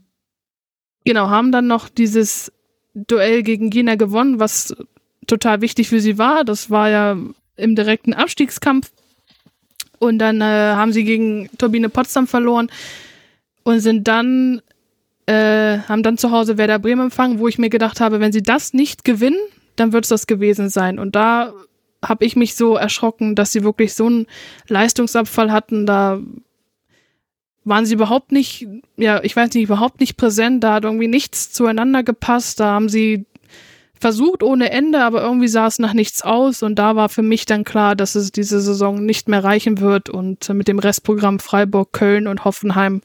Genau, 1.05 1.29
haben 1.29 1.51
dann 1.51 1.67
noch 1.67 1.87
dieses 1.87 2.51
Duell 2.93 3.43
gegen 3.43 3.71
Jena 3.71 3.95
gewonnen, 3.95 4.39
was 4.39 4.75
total 5.27 5.61
wichtig 5.61 5.89
für 5.89 5.99
sie 5.99 6.17
war. 6.17 6.43
Das 6.43 6.69
war 6.69 6.89
ja 6.89 7.17
im 7.55 7.75
direkten 7.75 8.13
Abstiegskampf. 8.13 8.91
Und 9.99 10.19
dann 10.19 10.41
äh, 10.41 10.43
haben 10.43 10.91
sie 10.91 11.03
gegen 11.03 11.49
Turbine 11.57 11.89
Potsdam 11.89 12.27
verloren 12.27 12.69
und 13.63 13.79
sind 13.79 14.07
dann, 14.07 14.61
äh, 15.25 15.79
haben 15.79 16.03
dann 16.03 16.17
zu 16.17 16.31
Hause 16.31 16.57
Werder 16.57 16.79
Bremen 16.79 17.05
empfangen, 17.05 17.39
wo 17.39 17.47
ich 17.47 17.57
mir 17.57 17.69
gedacht 17.69 18.01
habe, 18.01 18.19
wenn 18.19 18.31
sie 18.31 18.43
das 18.43 18.73
nicht 18.73 19.03
gewinnen, 19.03 19.39
dann 19.75 19.93
wird 19.93 20.05
es 20.05 20.09
das 20.09 20.27
gewesen 20.27 20.69
sein. 20.69 20.99
Und 20.99 21.15
da 21.15 21.53
habe 22.03 22.25
ich 22.25 22.35
mich 22.35 22.55
so 22.55 22.75
erschrocken, 22.75 23.35
dass 23.35 23.51
sie 23.51 23.63
wirklich 23.63 23.93
so 23.93 24.05
einen 24.05 24.27
Leistungsabfall 24.67 25.51
hatten. 25.51 25.85
Da 25.85 26.19
waren 27.63 27.85
sie 27.85 27.95
überhaupt 27.95 28.31
nicht, 28.31 28.67
ja, 28.95 29.23
ich 29.23 29.35
weiß 29.35 29.53
nicht, 29.53 29.63
überhaupt 29.63 29.99
nicht 29.99 30.17
präsent. 30.17 30.63
Da 30.63 30.73
hat 30.73 30.83
irgendwie 30.83 31.07
nichts 31.07 31.51
zueinander 31.51 32.03
gepasst. 32.03 32.59
Da 32.59 32.73
haben 32.73 32.89
sie 32.89 33.25
versucht 33.99 34.43
ohne 34.43 34.71
Ende, 34.71 35.03
aber 35.03 35.21
irgendwie 35.21 35.47
sah 35.47 35.67
es 35.67 35.79
nach 35.79 35.93
nichts 35.93 36.21
aus. 36.21 36.61
Und 36.61 36.75
da 36.75 36.95
war 36.95 37.09
für 37.09 37.23
mich 37.23 37.45
dann 37.45 37.63
klar, 37.63 37.95
dass 37.95 38.15
es 38.15 38.31
diese 38.31 38.61
Saison 38.61 39.03
nicht 39.03 39.27
mehr 39.27 39.43
reichen 39.43 39.79
wird. 39.79 40.09
Und 40.09 40.47
mit 40.49 40.67
dem 40.67 40.79
Restprogramm 40.79 41.39
Freiburg, 41.39 41.91
Köln 41.91 42.27
und 42.27 42.45
Hoffenheim 42.45 43.01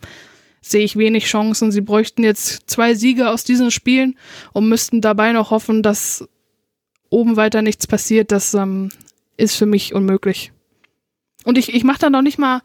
sehe 0.60 0.84
ich 0.84 0.96
wenig 0.96 1.24
Chancen. 1.24 1.72
Sie 1.72 1.80
bräuchten 1.80 2.22
jetzt 2.22 2.68
zwei 2.68 2.94
Siege 2.94 3.30
aus 3.30 3.44
diesen 3.44 3.70
Spielen 3.70 4.16
und 4.52 4.68
müssten 4.68 5.00
dabei 5.00 5.32
noch 5.32 5.50
hoffen, 5.50 5.82
dass 5.82 6.28
oben 7.10 7.36
weiter 7.36 7.62
nichts 7.62 7.86
passiert, 7.86 8.32
das 8.32 8.54
ähm, 8.54 8.90
ist 9.36 9.56
für 9.56 9.66
mich 9.66 9.94
unmöglich. 9.94 10.52
Und 11.44 11.58
ich, 11.58 11.74
ich 11.74 11.84
mache 11.84 11.98
da 12.00 12.10
noch 12.10 12.22
nicht 12.22 12.38
mal 12.38 12.62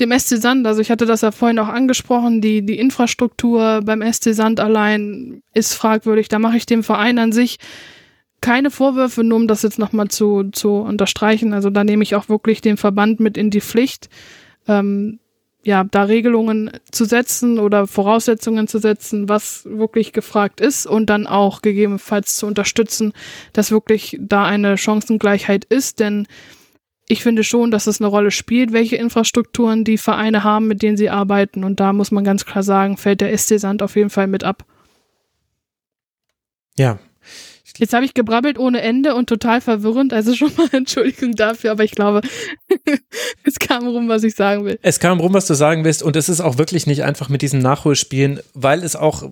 dem 0.00 0.18
SC 0.18 0.38
Sand, 0.38 0.66
also 0.66 0.80
ich 0.80 0.90
hatte 0.90 1.06
das 1.06 1.20
ja 1.20 1.30
vorhin 1.30 1.58
auch 1.58 1.68
angesprochen, 1.68 2.40
die, 2.40 2.64
die 2.64 2.78
Infrastruktur 2.78 3.82
beim 3.84 4.02
SC 4.10 4.32
Sand 4.32 4.58
allein 4.58 5.42
ist 5.52 5.74
fragwürdig. 5.74 6.28
Da 6.28 6.38
mache 6.38 6.56
ich 6.56 6.66
dem 6.66 6.82
Verein 6.82 7.18
an 7.18 7.32
sich 7.32 7.58
keine 8.40 8.70
Vorwürfe, 8.70 9.22
nur 9.22 9.38
um 9.38 9.46
das 9.46 9.62
jetzt 9.62 9.78
nochmal 9.78 10.08
zu, 10.08 10.50
zu 10.50 10.76
unterstreichen. 10.76 11.52
Also 11.52 11.70
da 11.70 11.84
nehme 11.84 12.02
ich 12.02 12.16
auch 12.16 12.28
wirklich 12.28 12.60
den 12.60 12.76
Verband 12.76 13.20
mit 13.20 13.36
in 13.36 13.50
die 13.50 13.60
Pflicht. 13.60 14.08
Ähm, 14.66 15.20
ja, 15.64 15.84
da 15.84 16.04
Regelungen 16.04 16.70
zu 16.90 17.04
setzen 17.04 17.58
oder 17.58 17.86
Voraussetzungen 17.86 18.66
zu 18.66 18.78
setzen, 18.78 19.28
was 19.28 19.64
wirklich 19.64 20.12
gefragt 20.12 20.60
ist 20.60 20.86
und 20.86 21.06
dann 21.06 21.26
auch 21.26 21.62
gegebenenfalls 21.62 22.36
zu 22.36 22.46
unterstützen, 22.46 23.12
dass 23.52 23.70
wirklich 23.70 24.16
da 24.20 24.44
eine 24.44 24.76
Chancengleichheit 24.76 25.64
ist, 25.64 26.00
denn 26.00 26.26
ich 27.08 27.22
finde 27.22 27.44
schon, 27.44 27.70
dass 27.70 27.86
es 27.86 28.00
eine 28.00 28.08
Rolle 28.08 28.30
spielt, 28.30 28.72
welche 28.72 28.96
Infrastrukturen 28.96 29.84
die 29.84 29.98
Vereine 29.98 30.44
haben, 30.44 30.66
mit 30.66 30.82
denen 30.82 30.96
sie 30.96 31.10
arbeiten. 31.10 31.62
Und 31.62 31.78
da 31.78 31.92
muss 31.92 32.10
man 32.10 32.24
ganz 32.24 32.46
klar 32.46 32.62
sagen, 32.62 32.96
fällt 32.96 33.20
der 33.20 33.36
SC 33.36 33.58
Sand 33.58 33.82
auf 33.82 33.96
jeden 33.96 34.08
Fall 34.08 34.28
mit 34.28 34.44
ab. 34.44 34.64
Ja, 36.78 36.98
Jetzt 37.78 37.92
habe 37.94 38.04
ich 38.04 38.14
gebrabbelt 38.14 38.58
ohne 38.58 38.80
Ende 38.82 39.14
und 39.14 39.28
total 39.28 39.60
verwirrend. 39.60 40.12
Also 40.12 40.34
schon 40.36 40.52
mal 40.56 40.68
Entschuldigung 40.72 41.32
dafür, 41.32 41.72
aber 41.72 41.84
ich 41.84 41.92
glaube, 41.92 42.20
es 43.44 43.58
kam 43.58 43.86
rum, 43.86 44.08
was 44.08 44.24
ich 44.24 44.34
sagen 44.34 44.64
will. 44.64 44.78
Es 44.82 45.00
kam 45.00 45.20
rum, 45.20 45.34
was 45.34 45.46
du 45.46 45.54
sagen 45.54 45.84
willst. 45.84 46.02
Und 46.02 46.16
es 46.16 46.28
ist 46.28 46.40
auch 46.40 46.58
wirklich 46.58 46.86
nicht 46.86 47.04
einfach 47.04 47.28
mit 47.28 47.42
diesen 47.42 47.60
Nachholspielen, 47.60 48.40
weil 48.54 48.82
es 48.82 48.96
auch 48.96 49.30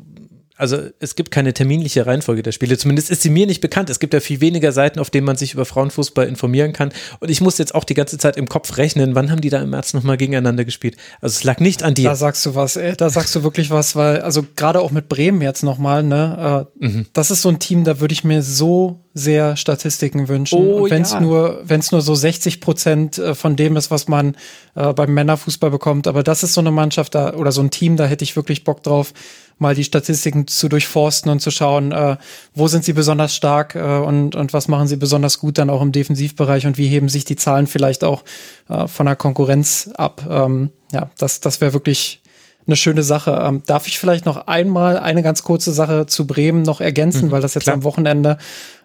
also 0.61 0.78
es 0.98 1.14
gibt 1.14 1.30
keine 1.30 1.54
terminliche 1.54 2.06
Reihenfolge 2.06 2.42
der 2.42 2.52
Spiele. 2.52 2.76
Zumindest 2.76 3.11
ist 3.11 3.22
sie 3.22 3.30
mir 3.30 3.46
nicht 3.46 3.62
bekannt. 3.62 3.88
Es 3.88 3.98
gibt 3.98 4.12
ja 4.12 4.20
viel 4.20 4.42
weniger 4.42 4.72
Seiten, 4.72 4.98
auf 4.98 5.08
denen 5.08 5.26
man 5.26 5.36
sich 5.36 5.54
über 5.54 5.64
Frauenfußball 5.64 6.28
informieren 6.28 6.74
kann. 6.74 6.92
Und 7.20 7.30
ich 7.30 7.40
muss 7.40 7.56
jetzt 7.56 7.74
auch 7.74 7.84
die 7.84 7.94
ganze 7.94 8.18
Zeit 8.18 8.36
im 8.36 8.46
Kopf 8.46 8.76
rechnen, 8.76 9.14
wann 9.14 9.30
haben 9.30 9.40
die 9.40 9.48
da 9.48 9.62
im 9.62 9.70
März 9.70 9.94
nochmal 9.94 10.18
gegeneinander 10.18 10.66
gespielt. 10.66 10.96
Also 11.22 11.36
es 11.38 11.44
lag 11.44 11.61
nicht 11.61 11.82
an 11.82 11.94
dir. 11.94 12.11
Da 12.11 12.14
sagst 12.14 12.44
du 12.44 12.54
was, 12.54 12.76
ey, 12.76 12.94
da 12.94 13.08
sagst 13.08 13.34
du 13.34 13.42
wirklich 13.42 13.70
was, 13.70 13.96
weil, 13.96 14.20
also 14.20 14.44
gerade 14.54 14.80
auch 14.80 14.90
mit 14.90 15.08
Bremen 15.08 15.40
jetzt 15.40 15.62
nochmal, 15.62 16.02
ne, 16.02 16.66
äh, 16.80 16.86
mhm. 16.86 17.06
das 17.14 17.30
ist 17.30 17.40
so 17.40 17.48
ein 17.48 17.58
Team, 17.58 17.84
da 17.84 17.98
würde 18.00 18.12
ich 18.12 18.22
mir 18.22 18.42
so 18.42 19.00
sehr 19.14 19.56
Statistiken 19.56 20.28
wünschen. 20.28 20.58
Oh, 20.58 20.88
wenn 20.88 21.02
es 21.02 21.12
ja. 21.12 21.20
nur, 21.20 21.62
wenn 21.64 21.80
es 21.80 21.90
nur 21.90 22.00
so 22.00 22.14
60 22.14 22.61
Prozent 22.61 23.18
äh, 23.18 23.34
von 23.34 23.56
dem 23.56 23.76
ist, 23.76 23.90
was 23.90 24.08
man 24.08 24.36
äh, 24.76 24.92
beim 24.92 25.12
Männerfußball 25.12 25.70
bekommt. 25.70 26.06
Aber 26.06 26.22
das 26.22 26.42
ist 26.42 26.54
so 26.54 26.61
eine 26.61 26.70
Mannschaft 26.70 27.14
da 27.14 27.34
oder 27.34 27.50
so 27.50 27.61
ein 27.61 27.70
Team, 27.70 27.96
da 27.96 28.06
hätte 28.06 28.24
ich 28.24 28.36
wirklich 28.36 28.62
Bock 28.62 28.82
drauf, 28.82 29.12
mal 29.61 29.74
die 29.74 29.84
Statistiken 29.84 30.46
zu 30.46 30.68
durchforsten 30.68 31.30
und 31.30 31.40
zu 31.40 31.50
schauen, 31.50 31.92
äh, 31.92 32.16
wo 32.54 32.66
sind 32.66 32.84
sie 32.84 32.92
besonders 32.92 33.34
stark 33.36 33.74
äh, 33.74 33.80
und, 33.80 34.34
und 34.34 34.52
was 34.52 34.68
machen 34.68 34.88
sie 34.88 34.96
besonders 34.96 35.38
gut 35.38 35.58
dann 35.58 35.70
auch 35.70 35.82
im 35.82 35.92
Defensivbereich 35.92 36.66
und 36.66 36.78
wie 36.78 36.88
heben 36.88 37.08
sich 37.08 37.24
die 37.24 37.36
Zahlen 37.36 37.66
vielleicht 37.66 38.02
auch 38.02 38.24
äh, 38.68 38.88
von 38.88 39.06
der 39.06 39.16
Konkurrenz 39.16 39.90
ab. 39.94 40.26
Ähm, 40.28 40.70
ja, 40.92 41.11
das, 41.18 41.40
das 41.40 41.61
wäre 41.61 41.74
wirklich 41.74 42.22
eine 42.66 42.76
schöne 42.76 43.02
Sache. 43.02 43.42
Ähm, 43.44 43.62
darf 43.66 43.86
ich 43.86 43.98
vielleicht 43.98 44.26
noch 44.26 44.46
einmal 44.46 44.98
eine 44.98 45.22
ganz 45.22 45.42
kurze 45.42 45.72
Sache 45.72 46.06
zu 46.06 46.26
Bremen 46.26 46.62
noch 46.62 46.80
ergänzen, 46.80 47.26
mhm, 47.26 47.30
weil 47.30 47.42
das 47.42 47.54
jetzt 47.54 47.64
klar. 47.64 47.74
am 47.74 47.84
Wochenende 47.84 48.38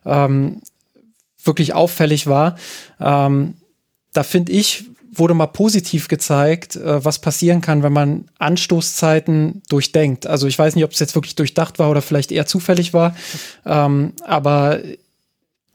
ähm, 0.05 0.61
wirklich 1.43 1.73
auffällig 1.73 2.27
war. 2.27 2.55
Ähm, 2.99 3.55
da 4.13 4.23
finde 4.23 4.51
ich, 4.51 4.85
wurde 5.19 5.33
mal 5.33 5.47
positiv 5.47 6.07
gezeigt, 6.07 6.75
äh, 6.75 7.03
was 7.03 7.19
passieren 7.19 7.61
kann, 7.61 7.83
wenn 7.83 7.93
man 7.93 8.25
Anstoßzeiten 8.39 9.61
durchdenkt. 9.69 10.27
Also 10.27 10.47
ich 10.47 10.57
weiß 10.57 10.75
nicht, 10.75 10.83
ob 10.83 10.91
es 10.91 10.99
jetzt 10.99 11.15
wirklich 11.15 11.35
durchdacht 11.35 11.79
war 11.79 11.89
oder 11.89 12.01
vielleicht 12.01 12.31
eher 12.31 12.45
zufällig 12.45 12.93
war, 12.93 13.15
ähm, 13.65 14.13
aber 14.25 14.79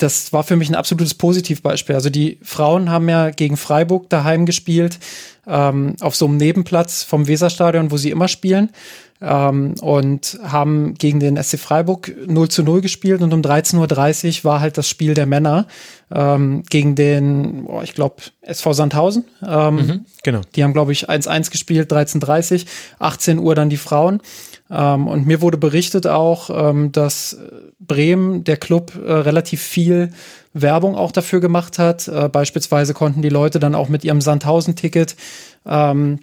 das 0.02 0.32
war 0.32 0.42
für 0.42 0.56
mich 0.56 0.68
ein 0.68 0.74
absolutes 0.74 1.14
Positivbeispiel. 1.14 1.94
Also 1.94 2.10
die 2.10 2.38
Frauen 2.42 2.90
haben 2.90 3.08
ja 3.08 3.30
gegen 3.30 3.56
Freiburg 3.56 4.08
daheim 4.08 4.46
gespielt, 4.46 4.98
ähm, 5.46 5.96
auf 6.00 6.16
so 6.16 6.26
einem 6.26 6.36
Nebenplatz 6.36 7.02
vom 7.02 7.26
Weserstadion, 7.26 7.90
wo 7.90 7.96
sie 7.96 8.10
immer 8.10 8.28
spielen 8.28 8.70
ähm, 9.20 9.74
und 9.80 10.38
haben 10.42 10.94
gegen 10.94 11.20
den 11.20 11.42
SC 11.42 11.58
Freiburg 11.58 12.12
0 12.26 12.48
zu 12.48 12.62
0 12.62 12.80
gespielt 12.80 13.20
und 13.22 13.32
um 13.34 13.42
13.30 13.42 14.38
Uhr 14.38 14.44
war 14.44 14.60
halt 14.60 14.78
das 14.78 14.88
Spiel 14.88 15.14
der 15.14 15.26
Männer 15.26 15.66
ähm, 16.10 16.62
gegen 16.68 16.94
den, 16.94 17.66
oh, 17.66 17.82
ich 17.82 17.94
glaube, 17.94 18.16
SV 18.42 18.72
Sandhausen. 18.72 19.24
Ähm, 19.46 19.74
mhm, 19.74 20.04
genau. 20.22 20.40
Die 20.54 20.64
haben, 20.64 20.72
glaube 20.72 20.92
ich, 20.92 21.10
1-1 21.10 21.50
gespielt, 21.50 21.92
13.30 21.92 22.66
18 22.98 23.38
Uhr 23.38 23.54
dann 23.54 23.70
die 23.70 23.76
Frauen. 23.76 24.20
Ähm, 24.70 25.08
und 25.08 25.26
mir 25.26 25.40
wurde 25.40 25.58
berichtet 25.58 26.06
auch, 26.06 26.50
ähm, 26.50 26.92
dass 26.92 27.36
Bremen, 27.78 28.44
der 28.44 28.56
Club, 28.56 28.92
äh, 29.04 29.12
relativ 29.12 29.62
viel 29.62 30.12
Werbung 30.52 30.96
auch 30.96 31.12
dafür 31.12 31.40
gemacht 31.40 31.78
hat. 31.78 32.08
Äh, 32.08 32.28
beispielsweise 32.28 32.94
konnten 32.94 33.22
die 33.22 33.28
Leute 33.28 33.58
dann 33.58 33.74
auch 33.74 33.88
mit 33.88 34.04
ihrem 34.04 34.20
Sandhausen-Ticket 34.20 35.16
ähm, 35.66 36.20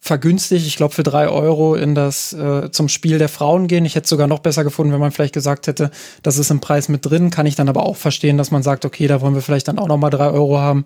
vergünstigt, 0.00 0.66
ich 0.66 0.76
glaube 0.76 0.94
für 0.94 1.02
drei 1.02 1.28
Euro 1.28 1.74
in 1.74 1.94
das 1.94 2.32
äh, 2.32 2.70
zum 2.70 2.88
Spiel 2.88 3.18
der 3.18 3.28
Frauen 3.28 3.66
gehen. 3.66 3.84
Ich 3.84 3.94
hätte 3.94 4.04
es 4.04 4.10
sogar 4.10 4.28
noch 4.28 4.38
besser 4.38 4.64
gefunden, 4.64 4.92
wenn 4.92 5.00
man 5.00 5.10
vielleicht 5.10 5.34
gesagt 5.34 5.66
hätte, 5.66 5.90
das 6.22 6.38
ist 6.38 6.50
im 6.50 6.60
Preis 6.60 6.88
mit 6.88 7.04
drin. 7.04 7.30
Kann 7.30 7.46
ich 7.46 7.56
dann 7.56 7.68
aber 7.68 7.84
auch 7.84 7.96
verstehen, 7.96 8.38
dass 8.38 8.50
man 8.50 8.62
sagt, 8.62 8.84
okay, 8.84 9.06
da 9.06 9.20
wollen 9.20 9.34
wir 9.34 9.42
vielleicht 9.42 9.68
dann 9.68 9.78
auch 9.78 9.88
noch 9.88 9.98
mal 9.98 10.10
drei 10.10 10.30
Euro 10.30 10.58
haben 10.58 10.84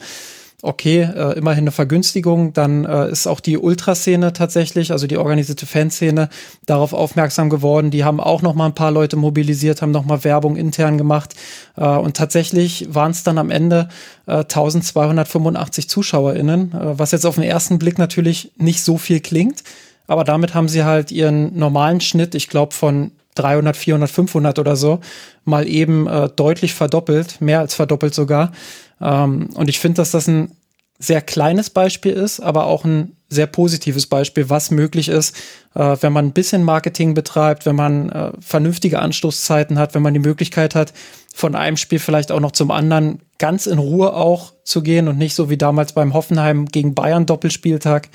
okay, 0.63 1.03
äh, 1.03 1.37
immerhin 1.37 1.65
eine 1.65 1.73
Vergünstigung. 1.73 2.53
Dann 2.53 2.85
äh, 2.85 3.11
ist 3.11 3.27
auch 3.27 3.41
die 3.41 3.59
Ultraszene 3.59 4.33
tatsächlich, 4.33 4.93
also 4.93 5.09
die 5.09 5.19
organisierte 5.19 5.67
Fanszene, 5.67 6.29
darauf 6.67 6.93
aufmerksam 6.93 7.51
geworden. 7.51 7.91
Die 7.91 8.05
haben 8.05 8.21
auch 8.21 8.43
noch 8.43 8.55
mal 8.55 8.67
ein 8.67 8.75
paar 8.75 8.93
Leute 8.93 9.17
mobilisiert, 9.17 9.83
haben 9.83 9.91
noch 9.91 10.05
mal 10.05 10.23
Werbung 10.23 10.57
intern 10.57 10.97
gemacht. 10.97 11.35
Äh, 11.77 11.85
und 11.85 12.17
tatsächlich 12.17 12.87
waren 12.95 13.11
es 13.11 13.25
dann 13.25 13.39
am 13.39 13.51
Ende 13.51 13.89
äh, 14.27 14.37
1285 14.37 15.89
ZuschauerInnen, 15.89 16.73
äh, 16.73 16.99
was 16.99 17.11
jetzt 17.11 17.27
auf 17.27 17.35
den 17.35 17.45
ersten 17.45 17.81
Blick 17.81 17.99
natürlich 17.99 18.53
nicht 18.57 18.83
so 18.85 18.97
viel 18.99 19.21
klingt. 19.21 19.65
Aber 20.07 20.23
damit 20.23 20.55
haben 20.55 20.69
sie 20.69 20.85
halt 20.85 21.11
ihren 21.11 21.59
normalen 21.59 22.01
Schnitt, 22.01 22.35
ich 22.35 22.49
glaube, 22.49 22.75
von 22.75 23.11
300, 23.35 23.77
400, 23.77 24.11
500 24.11 24.59
oder 24.59 24.77
so, 24.77 25.01
mal 25.45 25.67
eben 25.67 26.07
äh, 26.07 26.29
deutlich 26.29 26.75
verdoppelt, 26.75 27.41
mehr 27.41 27.61
als 27.61 27.75
verdoppelt 27.75 28.15
sogar. 28.15 28.53
Ähm, 29.01 29.49
und 29.55 29.69
ich 29.69 29.79
finde, 29.79 29.97
dass 29.97 30.11
das 30.11 30.29
ein 30.29 30.53
sehr 30.99 31.21
kleines 31.21 31.71
Beispiel 31.71 32.13
ist, 32.13 32.41
aber 32.41 32.67
auch 32.67 32.85
ein 32.85 33.17
sehr 33.29 33.47
positives 33.47 34.07
Beispiel, 34.07 34.51
was 34.51 34.71
möglich 34.71 35.09
ist, 35.09 35.37
äh, 35.75 35.97
wenn 36.01 36.13
man 36.13 36.27
ein 36.27 36.33
bisschen 36.33 36.63
Marketing 36.63 37.15
betreibt, 37.15 37.67
wenn 37.67 37.75
man 37.75 38.11
äh, 38.11 38.33
vernünftige 38.41 39.01
Anstoßzeiten 39.01 39.79
hat, 39.79 39.95
wenn 39.95 40.03
man 40.03 40.15
die 40.15 40.21
Möglichkeit 40.21 40.75
hat, 40.75 40.93
von 41.35 41.57
einem 41.57 41.77
Spiel 41.77 41.99
vielleicht 41.99 42.31
auch 42.31 42.41
noch 42.41 42.53
zum 42.53 42.71
anderen 42.71 43.21
ganz 43.39 43.67
in 43.67 43.79
Ruhe 43.79 44.13
auch 44.15 44.53
zu 44.65 44.83
gehen 44.83 45.09
und 45.09 45.19
nicht 45.19 45.35
so 45.35 45.51
wie 45.51 45.57
damals 45.57 45.95
beim 45.95 46.15
Hoffenheim 46.15 46.67
gegen 46.67 46.95
Bayern 46.95 47.27
Doppelspieltag, 47.27 48.09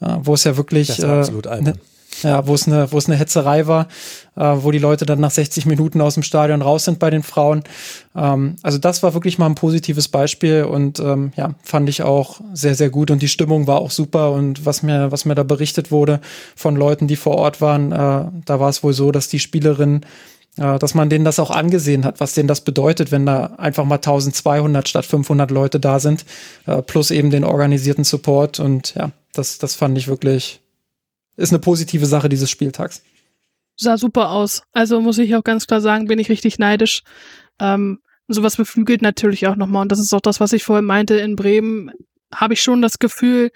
äh, 0.00 0.16
wo 0.20 0.34
es 0.34 0.44
ja 0.44 0.56
wirklich 0.56 0.98
äh, 1.02 1.22
ne, 1.62 1.74
ja, 2.22 2.46
wo 2.46 2.54
es 2.54 2.66
eine, 2.66 2.90
wo 2.92 2.98
es 2.98 3.06
eine 3.06 3.16
Hetzerei 3.16 3.66
war, 3.66 3.88
äh, 4.36 4.42
wo 4.42 4.70
die 4.70 4.78
Leute 4.78 5.06
dann 5.06 5.20
nach 5.20 5.30
60 5.30 5.66
Minuten 5.66 6.00
aus 6.00 6.14
dem 6.14 6.22
Stadion 6.22 6.62
raus 6.62 6.84
sind 6.84 6.98
bei 6.98 7.10
den 7.10 7.22
Frauen. 7.22 7.64
Ähm, 8.14 8.56
also 8.62 8.78
das 8.78 9.02
war 9.02 9.14
wirklich 9.14 9.38
mal 9.38 9.46
ein 9.46 9.54
positives 9.54 10.08
Beispiel 10.08 10.64
und 10.64 11.00
ähm, 11.00 11.32
ja, 11.36 11.54
fand 11.62 11.88
ich 11.88 12.02
auch 12.02 12.40
sehr, 12.52 12.74
sehr 12.74 12.90
gut 12.90 13.10
und 13.10 13.22
die 13.22 13.28
Stimmung 13.28 13.66
war 13.66 13.78
auch 13.78 13.90
super 13.90 14.32
und 14.32 14.64
was 14.64 14.82
mir, 14.82 15.10
was 15.12 15.24
mir 15.24 15.34
da 15.34 15.42
berichtet 15.42 15.90
wurde 15.90 16.20
von 16.56 16.76
Leuten, 16.76 17.08
die 17.08 17.16
vor 17.16 17.36
Ort 17.36 17.60
waren, 17.60 17.92
äh, 17.92 17.96
da 18.44 18.60
war 18.60 18.68
es 18.68 18.82
wohl 18.82 18.92
so, 18.92 19.10
dass 19.10 19.28
die 19.28 19.40
Spielerinnen 19.40 20.06
äh, 20.56 20.78
dass 20.78 20.94
man 20.94 21.10
denen 21.10 21.24
das 21.24 21.40
auch 21.40 21.50
angesehen 21.50 22.04
hat, 22.04 22.20
was 22.20 22.34
denen 22.34 22.46
das 22.46 22.60
bedeutet, 22.60 23.10
wenn 23.10 23.26
da 23.26 23.46
einfach 23.58 23.84
mal 23.84 23.96
1200 23.96 24.88
statt 24.88 25.04
500 25.04 25.50
Leute 25.50 25.80
da 25.80 25.98
sind, 25.98 26.24
äh, 26.66 26.80
plus 26.80 27.10
eben 27.10 27.30
den 27.30 27.42
organisierten 27.44 28.04
Support 28.04 28.60
und 28.60 28.94
ja, 28.94 29.10
das, 29.32 29.58
das 29.58 29.74
fand 29.74 29.98
ich 29.98 30.06
wirklich, 30.06 30.60
ist 31.36 31.52
eine 31.52 31.58
positive 31.58 32.06
Sache 32.06 32.28
dieses 32.28 32.50
Spieltags. 32.50 33.02
Sah 33.76 33.98
super 33.98 34.30
aus. 34.30 34.62
Also 34.72 35.00
muss 35.00 35.18
ich 35.18 35.34
auch 35.34 35.44
ganz 35.44 35.66
klar 35.66 35.80
sagen, 35.80 36.06
bin 36.06 36.18
ich 36.18 36.28
richtig 36.28 36.58
neidisch. 36.58 37.02
Ähm, 37.58 38.00
sowas 38.28 38.56
beflügelt 38.56 39.02
natürlich 39.02 39.46
auch 39.46 39.56
nochmal. 39.56 39.82
Und 39.82 39.92
das 39.92 39.98
ist 39.98 40.14
auch 40.14 40.20
das, 40.20 40.40
was 40.40 40.52
ich 40.52 40.64
vorhin 40.64 40.84
meinte. 40.84 41.16
In 41.16 41.36
Bremen 41.36 41.90
habe 42.32 42.54
ich 42.54 42.62
schon 42.62 42.82
das 42.82 42.98
Gefühl, 42.98 43.50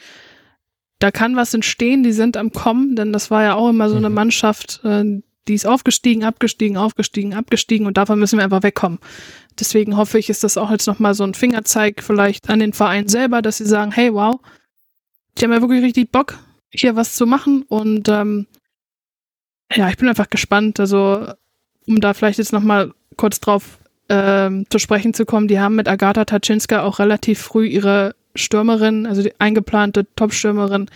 da 0.98 1.10
kann 1.10 1.36
was 1.36 1.54
entstehen. 1.54 2.02
Die 2.02 2.12
sind 2.12 2.36
am 2.36 2.52
Kommen, 2.52 2.96
denn 2.96 3.12
das 3.12 3.30
war 3.30 3.44
ja 3.44 3.54
auch 3.54 3.70
immer 3.70 3.88
so 3.88 3.96
eine 3.96 4.08
mhm. 4.08 4.14
Mannschaft, 4.16 4.80
äh, 4.84 5.04
die 5.48 5.54
ist 5.54 5.66
aufgestiegen, 5.66 6.24
abgestiegen, 6.24 6.76
aufgestiegen, 6.76 7.34
abgestiegen 7.34 7.86
und 7.86 7.96
davon 7.96 8.18
müssen 8.18 8.38
wir 8.38 8.44
einfach 8.44 8.62
wegkommen. 8.62 8.98
Deswegen 9.58 9.96
hoffe 9.96 10.18
ich, 10.18 10.28
ist 10.28 10.44
das 10.44 10.58
auch 10.58 10.70
jetzt 10.70 10.86
nochmal 10.86 11.14
so 11.14 11.24
ein 11.24 11.34
Fingerzeig 11.34 12.02
vielleicht 12.02 12.50
an 12.50 12.60
den 12.60 12.74
Verein 12.74 13.08
selber, 13.08 13.40
dass 13.40 13.56
sie 13.56 13.66
sagen, 13.66 13.90
hey, 13.90 14.12
wow, 14.12 14.40
die 15.36 15.44
haben 15.44 15.52
ja 15.52 15.62
wirklich 15.62 15.82
richtig 15.82 16.12
Bock, 16.12 16.38
hier 16.70 16.96
was 16.96 17.14
zu 17.14 17.26
machen. 17.26 17.62
Und 17.68 18.08
ähm, 18.08 18.46
ja, 19.74 19.88
ich 19.88 19.96
bin 19.96 20.08
einfach 20.08 20.30
gespannt. 20.30 20.80
Also, 20.80 21.32
um 21.86 22.00
da 22.00 22.14
vielleicht 22.14 22.38
jetzt 22.38 22.52
nochmal 22.52 22.92
kurz 23.16 23.40
drauf 23.40 23.78
ähm, 24.08 24.66
zu 24.70 24.78
sprechen 24.78 25.14
zu 25.14 25.26
kommen, 25.26 25.48
die 25.48 25.60
haben 25.60 25.74
mit 25.74 25.88
Agatha 25.88 26.24
Taczynska 26.24 26.82
auch 26.82 26.98
relativ 26.98 27.38
früh 27.38 27.66
ihre 27.66 28.14
Stürmerin, 28.34 29.06
also 29.06 29.22
die 29.22 29.38
eingeplante 29.40 30.06
Top-Stürmerin, 30.14 30.88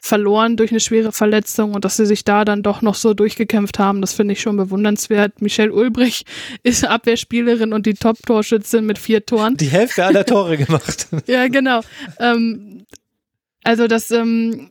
verloren 0.00 0.56
durch 0.56 0.70
eine 0.70 0.80
schwere 0.80 1.12
Verletzung 1.12 1.74
und 1.74 1.84
dass 1.84 1.96
sie 1.96 2.06
sich 2.06 2.24
da 2.24 2.44
dann 2.44 2.62
doch 2.62 2.82
noch 2.82 2.94
so 2.94 3.14
durchgekämpft 3.14 3.78
haben, 3.78 4.00
das 4.00 4.12
finde 4.12 4.32
ich 4.32 4.40
schon 4.40 4.56
bewundernswert. 4.56 5.42
Michelle 5.42 5.72
Ulbrich 5.72 6.24
ist 6.62 6.86
Abwehrspielerin 6.86 7.72
und 7.72 7.86
die 7.86 7.94
Top-Torschützin 7.94 8.86
mit 8.86 8.98
vier 8.98 9.26
Toren. 9.26 9.56
Die 9.56 9.66
Hälfte 9.66 10.04
aller 10.04 10.24
Tore 10.24 10.56
gemacht. 10.56 11.08
ja, 11.26 11.48
genau. 11.48 11.80
Ähm, 12.20 12.84
also 13.64 13.86
das 13.86 14.10
ähm, 14.10 14.70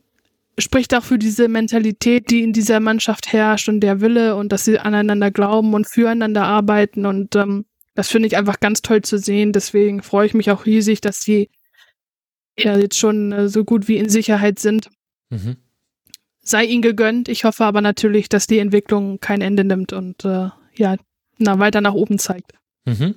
spricht 0.58 0.94
auch 0.94 1.04
für 1.04 1.18
diese 1.18 1.48
Mentalität, 1.48 2.30
die 2.30 2.42
in 2.42 2.52
dieser 2.52 2.80
Mannschaft 2.80 3.32
herrscht 3.32 3.68
und 3.68 3.80
der 3.80 4.00
Wille 4.00 4.36
und 4.36 4.52
dass 4.52 4.64
sie 4.64 4.78
aneinander 4.78 5.30
glauben 5.30 5.74
und 5.74 5.86
füreinander 5.86 6.44
arbeiten 6.44 7.06
und 7.06 7.36
ähm, 7.36 7.64
das 7.98 8.10
finde 8.10 8.28
ich 8.28 8.36
einfach 8.36 8.60
ganz 8.60 8.80
toll 8.80 9.02
zu 9.02 9.18
sehen. 9.18 9.52
Deswegen 9.52 10.04
freue 10.04 10.24
ich 10.24 10.32
mich 10.32 10.52
auch 10.52 10.66
riesig, 10.66 11.00
dass 11.00 11.20
sie 11.20 11.50
ja 12.56 12.78
jetzt 12.78 12.96
schon 12.96 13.32
äh, 13.32 13.48
so 13.48 13.64
gut 13.64 13.88
wie 13.88 13.96
in 13.96 14.08
Sicherheit 14.08 14.60
sind. 14.60 14.88
Mhm. 15.30 15.56
Sei 16.40 16.64
ihnen 16.64 16.80
gegönnt. 16.80 17.28
Ich 17.28 17.42
hoffe 17.42 17.64
aber 17.64 17.80
natürlich, 17.80 18.28
dass 18.28 18.46
die 18.46 18.60
Entwicklung 18.60 19.18
kein 19.18 19.40
Ende 19.40 19.64
nimmt 19.64 19.92
und 19.92 20.24
äh, 20.24 20.50
ja, 20.76 20.94
na, 21.38 21.58
weiter 21.58 21.80
nach 21.80 21.94
oben 21.94 22.20
zeigt. 22.20 22.52
Mhm. 22.84 23.16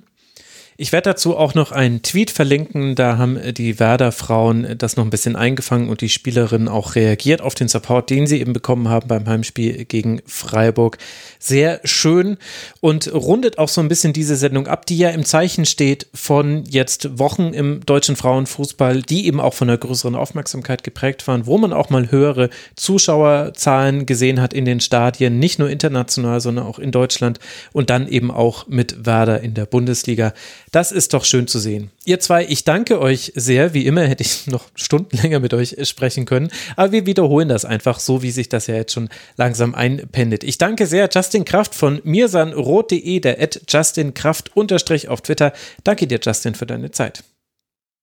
Ich 0.78 0.90
werde 0.90 1.10
dazu 1.10 1.36
auch 1.36 1.54
noch 1.54 1.70
einen 1.70 2.00
Tweet 2.02 2.30
verlinken. 2.30 2.94
Da 2.94 3.18
haben 3.18 3.38
die 3.54 3.78
Werder-Frauen 3.78 4.78
das 4.78 4.96
noch 4.96 5.04
ein 5.04 5.10
bisschen 5.10 5.36
eingefangen 5.36 5.90
und 5.90 6.00
die 6.00 6.08
Spielerinnen 6.08 6.68
auch 6.68 6.94
reagiert 6.94 7.42
auf 7.42 7.54
den 7.54 7.68
Support, 7.68 8.08
den 8.08 8.26
sie 8.26 8.40
eben 8.40 8.54
bekommen 8.54 8.88
haben 8.88 9.06
beim 9.06 9.28
Heimspiel 9.28 9.84
gegen 9.84 10.22
Freiburg. 10.24 10.96
Sehr 11.38 11.80
schön 11.84 12.38
und 12.80 13.12
rundet 13.12 13.58
auch 13.58 13.68
so 13.68 13.82
ein 13.82 13.88
bisschen 13.88 14.14
diese 14.14 14.34
Sendung 14.36 14.66
ab, 14.66 14.86
die 14.86 14.96
ja 14.96 15.10
im 15.10 15.26
Zeichen 15.26 15.66
steht 15.66 16.06
von 16.14 16.64
jetzt 16.64 17.18
Wochen 17.18 17.52
im 17.52 17.84
deutschen 17.84 18.16
Frauenfußball, 18.16 19.02
die 19.02 19.26
eben 19.26 19.40
auch 19.40 19.54
von 19.54 19.68
einer 19.68 19.78
größeren 19.78 20.14
Aufmerksamkeit 20.14 20.84
geprägt 20.84 21.28
waren, 21.28 21.46
wo 21.46 21.58
man 21.58 21.74
auch 21.74 21.90
mal 21.90 22.10
höhere 22.10 22.48
Zuschauerzahlen 22.76 24.06
gesehen 24.06 24.40
hat 24.40 24.54
in 24.54 24.64
den 24.64 24.80
Stadien, 24.80 25.38
nicht 25.38 25.58
nur 25.58 25.68
international, 25.68 26.40
sondern 26.40 26.64
auch 26.64 26.78
in 26.78 26.92
Deutschland 26.92 27.40
und 27.72 27.90
dann 27.90 28.08
eben 28.08 28.30
auch 28.30 28.66
mit 28.68 29.04
Werder 29.04 29.40
in 29.42 29.52
der 29.52 29.66
Bundesliga. 29.66 30.32
Das 30.72 30.90
ist 30.90 31.12
doch 31.12 31.26
schön 31.26 31.46
zu 31.46 31.58
sehen. 31.58 31.90
Ihr 32.06 32.18
zwei, 32.18 32.46
ich 32.46 32.64
danke 32.64 32.98
euch 32.98 33.32
sehr. 33.36 33.74
Wie 33.74 33.86
immer 33.86 34.04
hätte 34.04 34.22
ich 34.22 34.46
noch 34.48 34.64
Stunden 34.74 35.18
länger 35.18 35.38
mit 35.38 35.52
euch 35.52 35.76
sprechen 35.86 36.24
können. 36.24 36.50
Aber 36.76 36.92
wir 36.92 37.04
wiederholen 37.04 37.50
das 37.50 37.66
einfach 37.66 38.00
so, 38.00 38.22
wie 38.22 38.30
sich 38.30 38.48
das 38.48 38.66
ja 38.68 38.74
jetzt 38.74 38.92
schon 38.92 39.10
langsam 39.36 39.74
einpendet. 39.74 40.44
Ich 40.44 40.56
danke 40.56 40.86
sehr 40.86 41.10
Justin 41.12 41.44
Kraft 41.44 41.74
von 41.74 42.00
mirsanrot.de, 42.04 43.20
der 43.20 43.40
at 43.40 43.60
Justin 43.68 44.14
Kraft 44.14 44.56
unterstrich 44.56 45.08
auf 45.08 45.20
Twitter. 45.20 45.52
Danke 45.84 46.06
dir, 46.06 46.18
Justin, 46.22 46.54
für 46.54 46.66
deine 46.66 46.90
Zeit. 46.90 47.22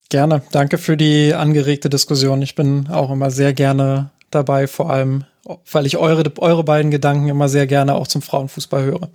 Gerne. 0.10 0.44
Danke 0.52 0.78
für 0.78 0.96
die 0.96 1.34
angeregte 1.34 1.90
Diskussion. 1.90 2.44
Ich 2.44 2.54
bin 2.54 2.88
auch 2.90 3.10
immer 3.10 3.32
sehr 3.32 3.54
gerne 3.54 4.12
dabei, 4.30 4.68
vor 4.68 4.92
allem, 4.92 5.26
weil 5.72 5.88
ich 5.88 5.98
eure, 5.98 6.32
eure 6.38 6.64
beiden 6.64 6.92
Gedanken 6.92 7.30
immer 7.30 7.50
sehr 7.50 7.66
gerne 7.66 7.96
auch 7.96 8.08
zum 8.08 8.22
Frauenfußball 8.22 8.84
höre. 8.84 9.10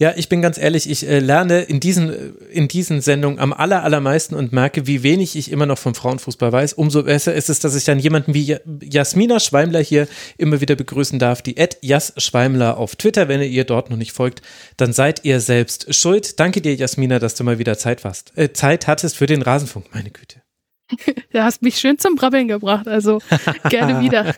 Ja, 0.00 0.12
ich 0.14 0.28
bin 0.28 0.40
ganz 0.40 0.58
ehrlich, 0.58 0.88
ich 0.88 1.08
äh, 1.08 1.18
lerne 1.18 1.62
in 1.62 1.80
diesen, 1.80 2.36
in 2.50 2.68
diesen 2.68 3.00
Sendungen 3.00 3.40
am 3.40 3.52
aller, 3.52 3.82
allermeisten 3.82 4.36
und 4.36 4.52
merke, 4.52 4.86
wie 4.86 5.02
wenig 5.02 5.34
ich 5.34 5.50
immer 5.50 5.66
noch 5.66 5.78
vom 5.78 5.96
Frauenfußball 5.96 6.52
weiß. 6.52 6.74
Umso 6.74 7.02
besser 7.02 7.34
ist 7.34 7.50
es, 7.50 7.58
dass 7.58 7.74
ich 7.74 7.82
dann 7.82 7.98
jemanden 7.98 8.32
wie 8.32 8.56
Jasmina 8.80 9.40
Schweimler 9.40 9.80
hier 9.80 10.06
immer 10.36 10.60
wieder 10.60 10.76
begrüßen 10.76 11.18
darf, 11.18 11.42
die 11.42 11.56
Ed 11.56 11.78
Jas 11.82 12.12
Schweimler 12.16 12.78
auf 12.78 12.94
Twitter. 12.94 13.26
Wenn 13.26 13.40
ihr 13.40 13.48
ihr 13.48 13.64
dort 13.64 13.90
noch 13.90 13.96
nicht 13.96 14.12
folgt, 14.12 14.40
dann 14.76 14.92
seid 14.92 15.24
ihr 15.24 15.40
selbst 15.40 15.92
schuld. 15.92 16.38
Danke 16.38 16.60
dir, 16.60 16.76
Jasmina, 16.76 17.18
dass 17.18 17.34
du 17.34 17.42
mal 17.42 17.58
wieder 17.58 17.76
Zeit, 17.76 18.04
warst, 18.04 18.30
äh, 18.36 18.52
Zeit 18.52 18.86
hattest 18.86 19.16
für 19.16 19.26
den 19.26 19.42
Rasenfunk. 19.42 19.86
Meine 19.92 20.10
Güte. 20.10 20.42
Du 21.32 21.42
hast 21.42 21.62
mich 21.62 21.78
schön 21.78 21.98
zum 21.98 22.16
Brabbeln 22.16 22.48
gebracht, 22.48 22.88
also 22.88 23.20
gerne 23.68 24.00
wieder. 24.04 24.34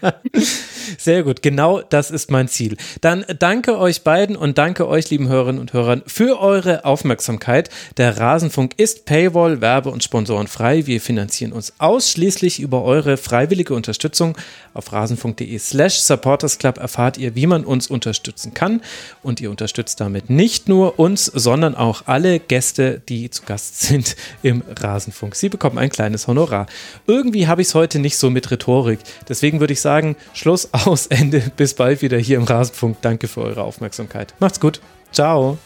Sehr 0.99 1.23
gut, 1.23 1.41
genau 1.41 1.81
das 1.81 2.11
ist 2.11 2.31
mein 2.31 2.49
Ziel. 2.49 2.77
Dann 3.01 3.25
danke 3.39 3.79
euch 3.79 4.03
beiden 4.03 4.37
und 4.37 4.59
danke 4.59 4.89
euch, 4.89 5.09
lieben 5.11 5.29
Hörerinnen 5.29 5.61
und 5.61 5.73
Hörern, 5.73 6.03
für 6.07 6.41
eure 6.41 6.85
Aufmerksamkeit. 6.85 7.71
Der 7.97 8.19
Rasenfunk 8.19 8.75
ist 8.77 9.05
Paywall, 9.05 9.61
Werbe- 9.61 9.91
und 9.91 10.03
Sponsoren 10.03 10.49
frei. 10.49 10.87
Wir 10.87 11.01
finanzieren 11.01 11.53
uns 11.53 11.75
ausschließlich 11.79 12.61
über 12.61 12.83
eure 12.83 13.17
freiwillige 13.17 13.75
Unterstützung. 13.75 14.37
Auf 14.75 14.93
rasenfunk.de 14.93 15.59
slash 15.59 16.01
supportersclub 16.01 16.79
erfahrt 16.79 17.19
ihr, 17.19 17.35
wie 17.35 17.47
man 17.47 17.65
uns 17.65 17.87
unterstützen 17.87 18.53
kann. 18.53 18.83
Und 19.23 19.41
ihr 19.41 19.51
unterstützt 19.51 20.01
damit 20.01 20.29
nicht 20.29 20.69
nur 20.69 20.99
uns, 20.99 21.27
sondern 21.27 21.75
auch 21.75 22.03
alle 22.07 22.41
Gäste, 22.41 23.01
die 23.09 23.31
zu 23.31 23.43
Gast 23.45 23.81
sind 23.83 24.17
im 24.43 24.63
Rasenfunk. 24.69 25.37
Sie 25.37 25.49
bekommen 25.49 25.79
ein 25.79 25.91
kleines 25.91 26.27
Honorar 26.27 26.40
Honorar. 26.41 26.67
Irgendwie 27.07 27.47
habe 27.47 27.63
ich 27.63 27.69
es 27.69 27.75
heute 27.75 27.99
nicht 27.99 28.17
so 28.17 28.31
mit 28.31 28.51
Rhetorik. 28.51 29.01
Deswegen 29.29 29.61
würde 29.61 29.73
ich 29.73 29.81
sagen, 29.81 30.17
Schluss 30.33 30.71
aus, 30.73 31.07
Ende. 31.09 31.43
Bis 31.57 31.75
bald 31.75 32.03
wieder 32.03 32.19
hier 32.19 32.39
im 32.39 32.45
Rasenfunk. 32.45 32.99
Danke 33.03 33.29
für 33.29 33.43
eure 33.43 33.63
Aufmerksamkeit. 33.63 34.35
Macht's 34.39 34.61
gut. 34.61 34.81
Ciao. 35.13 35.59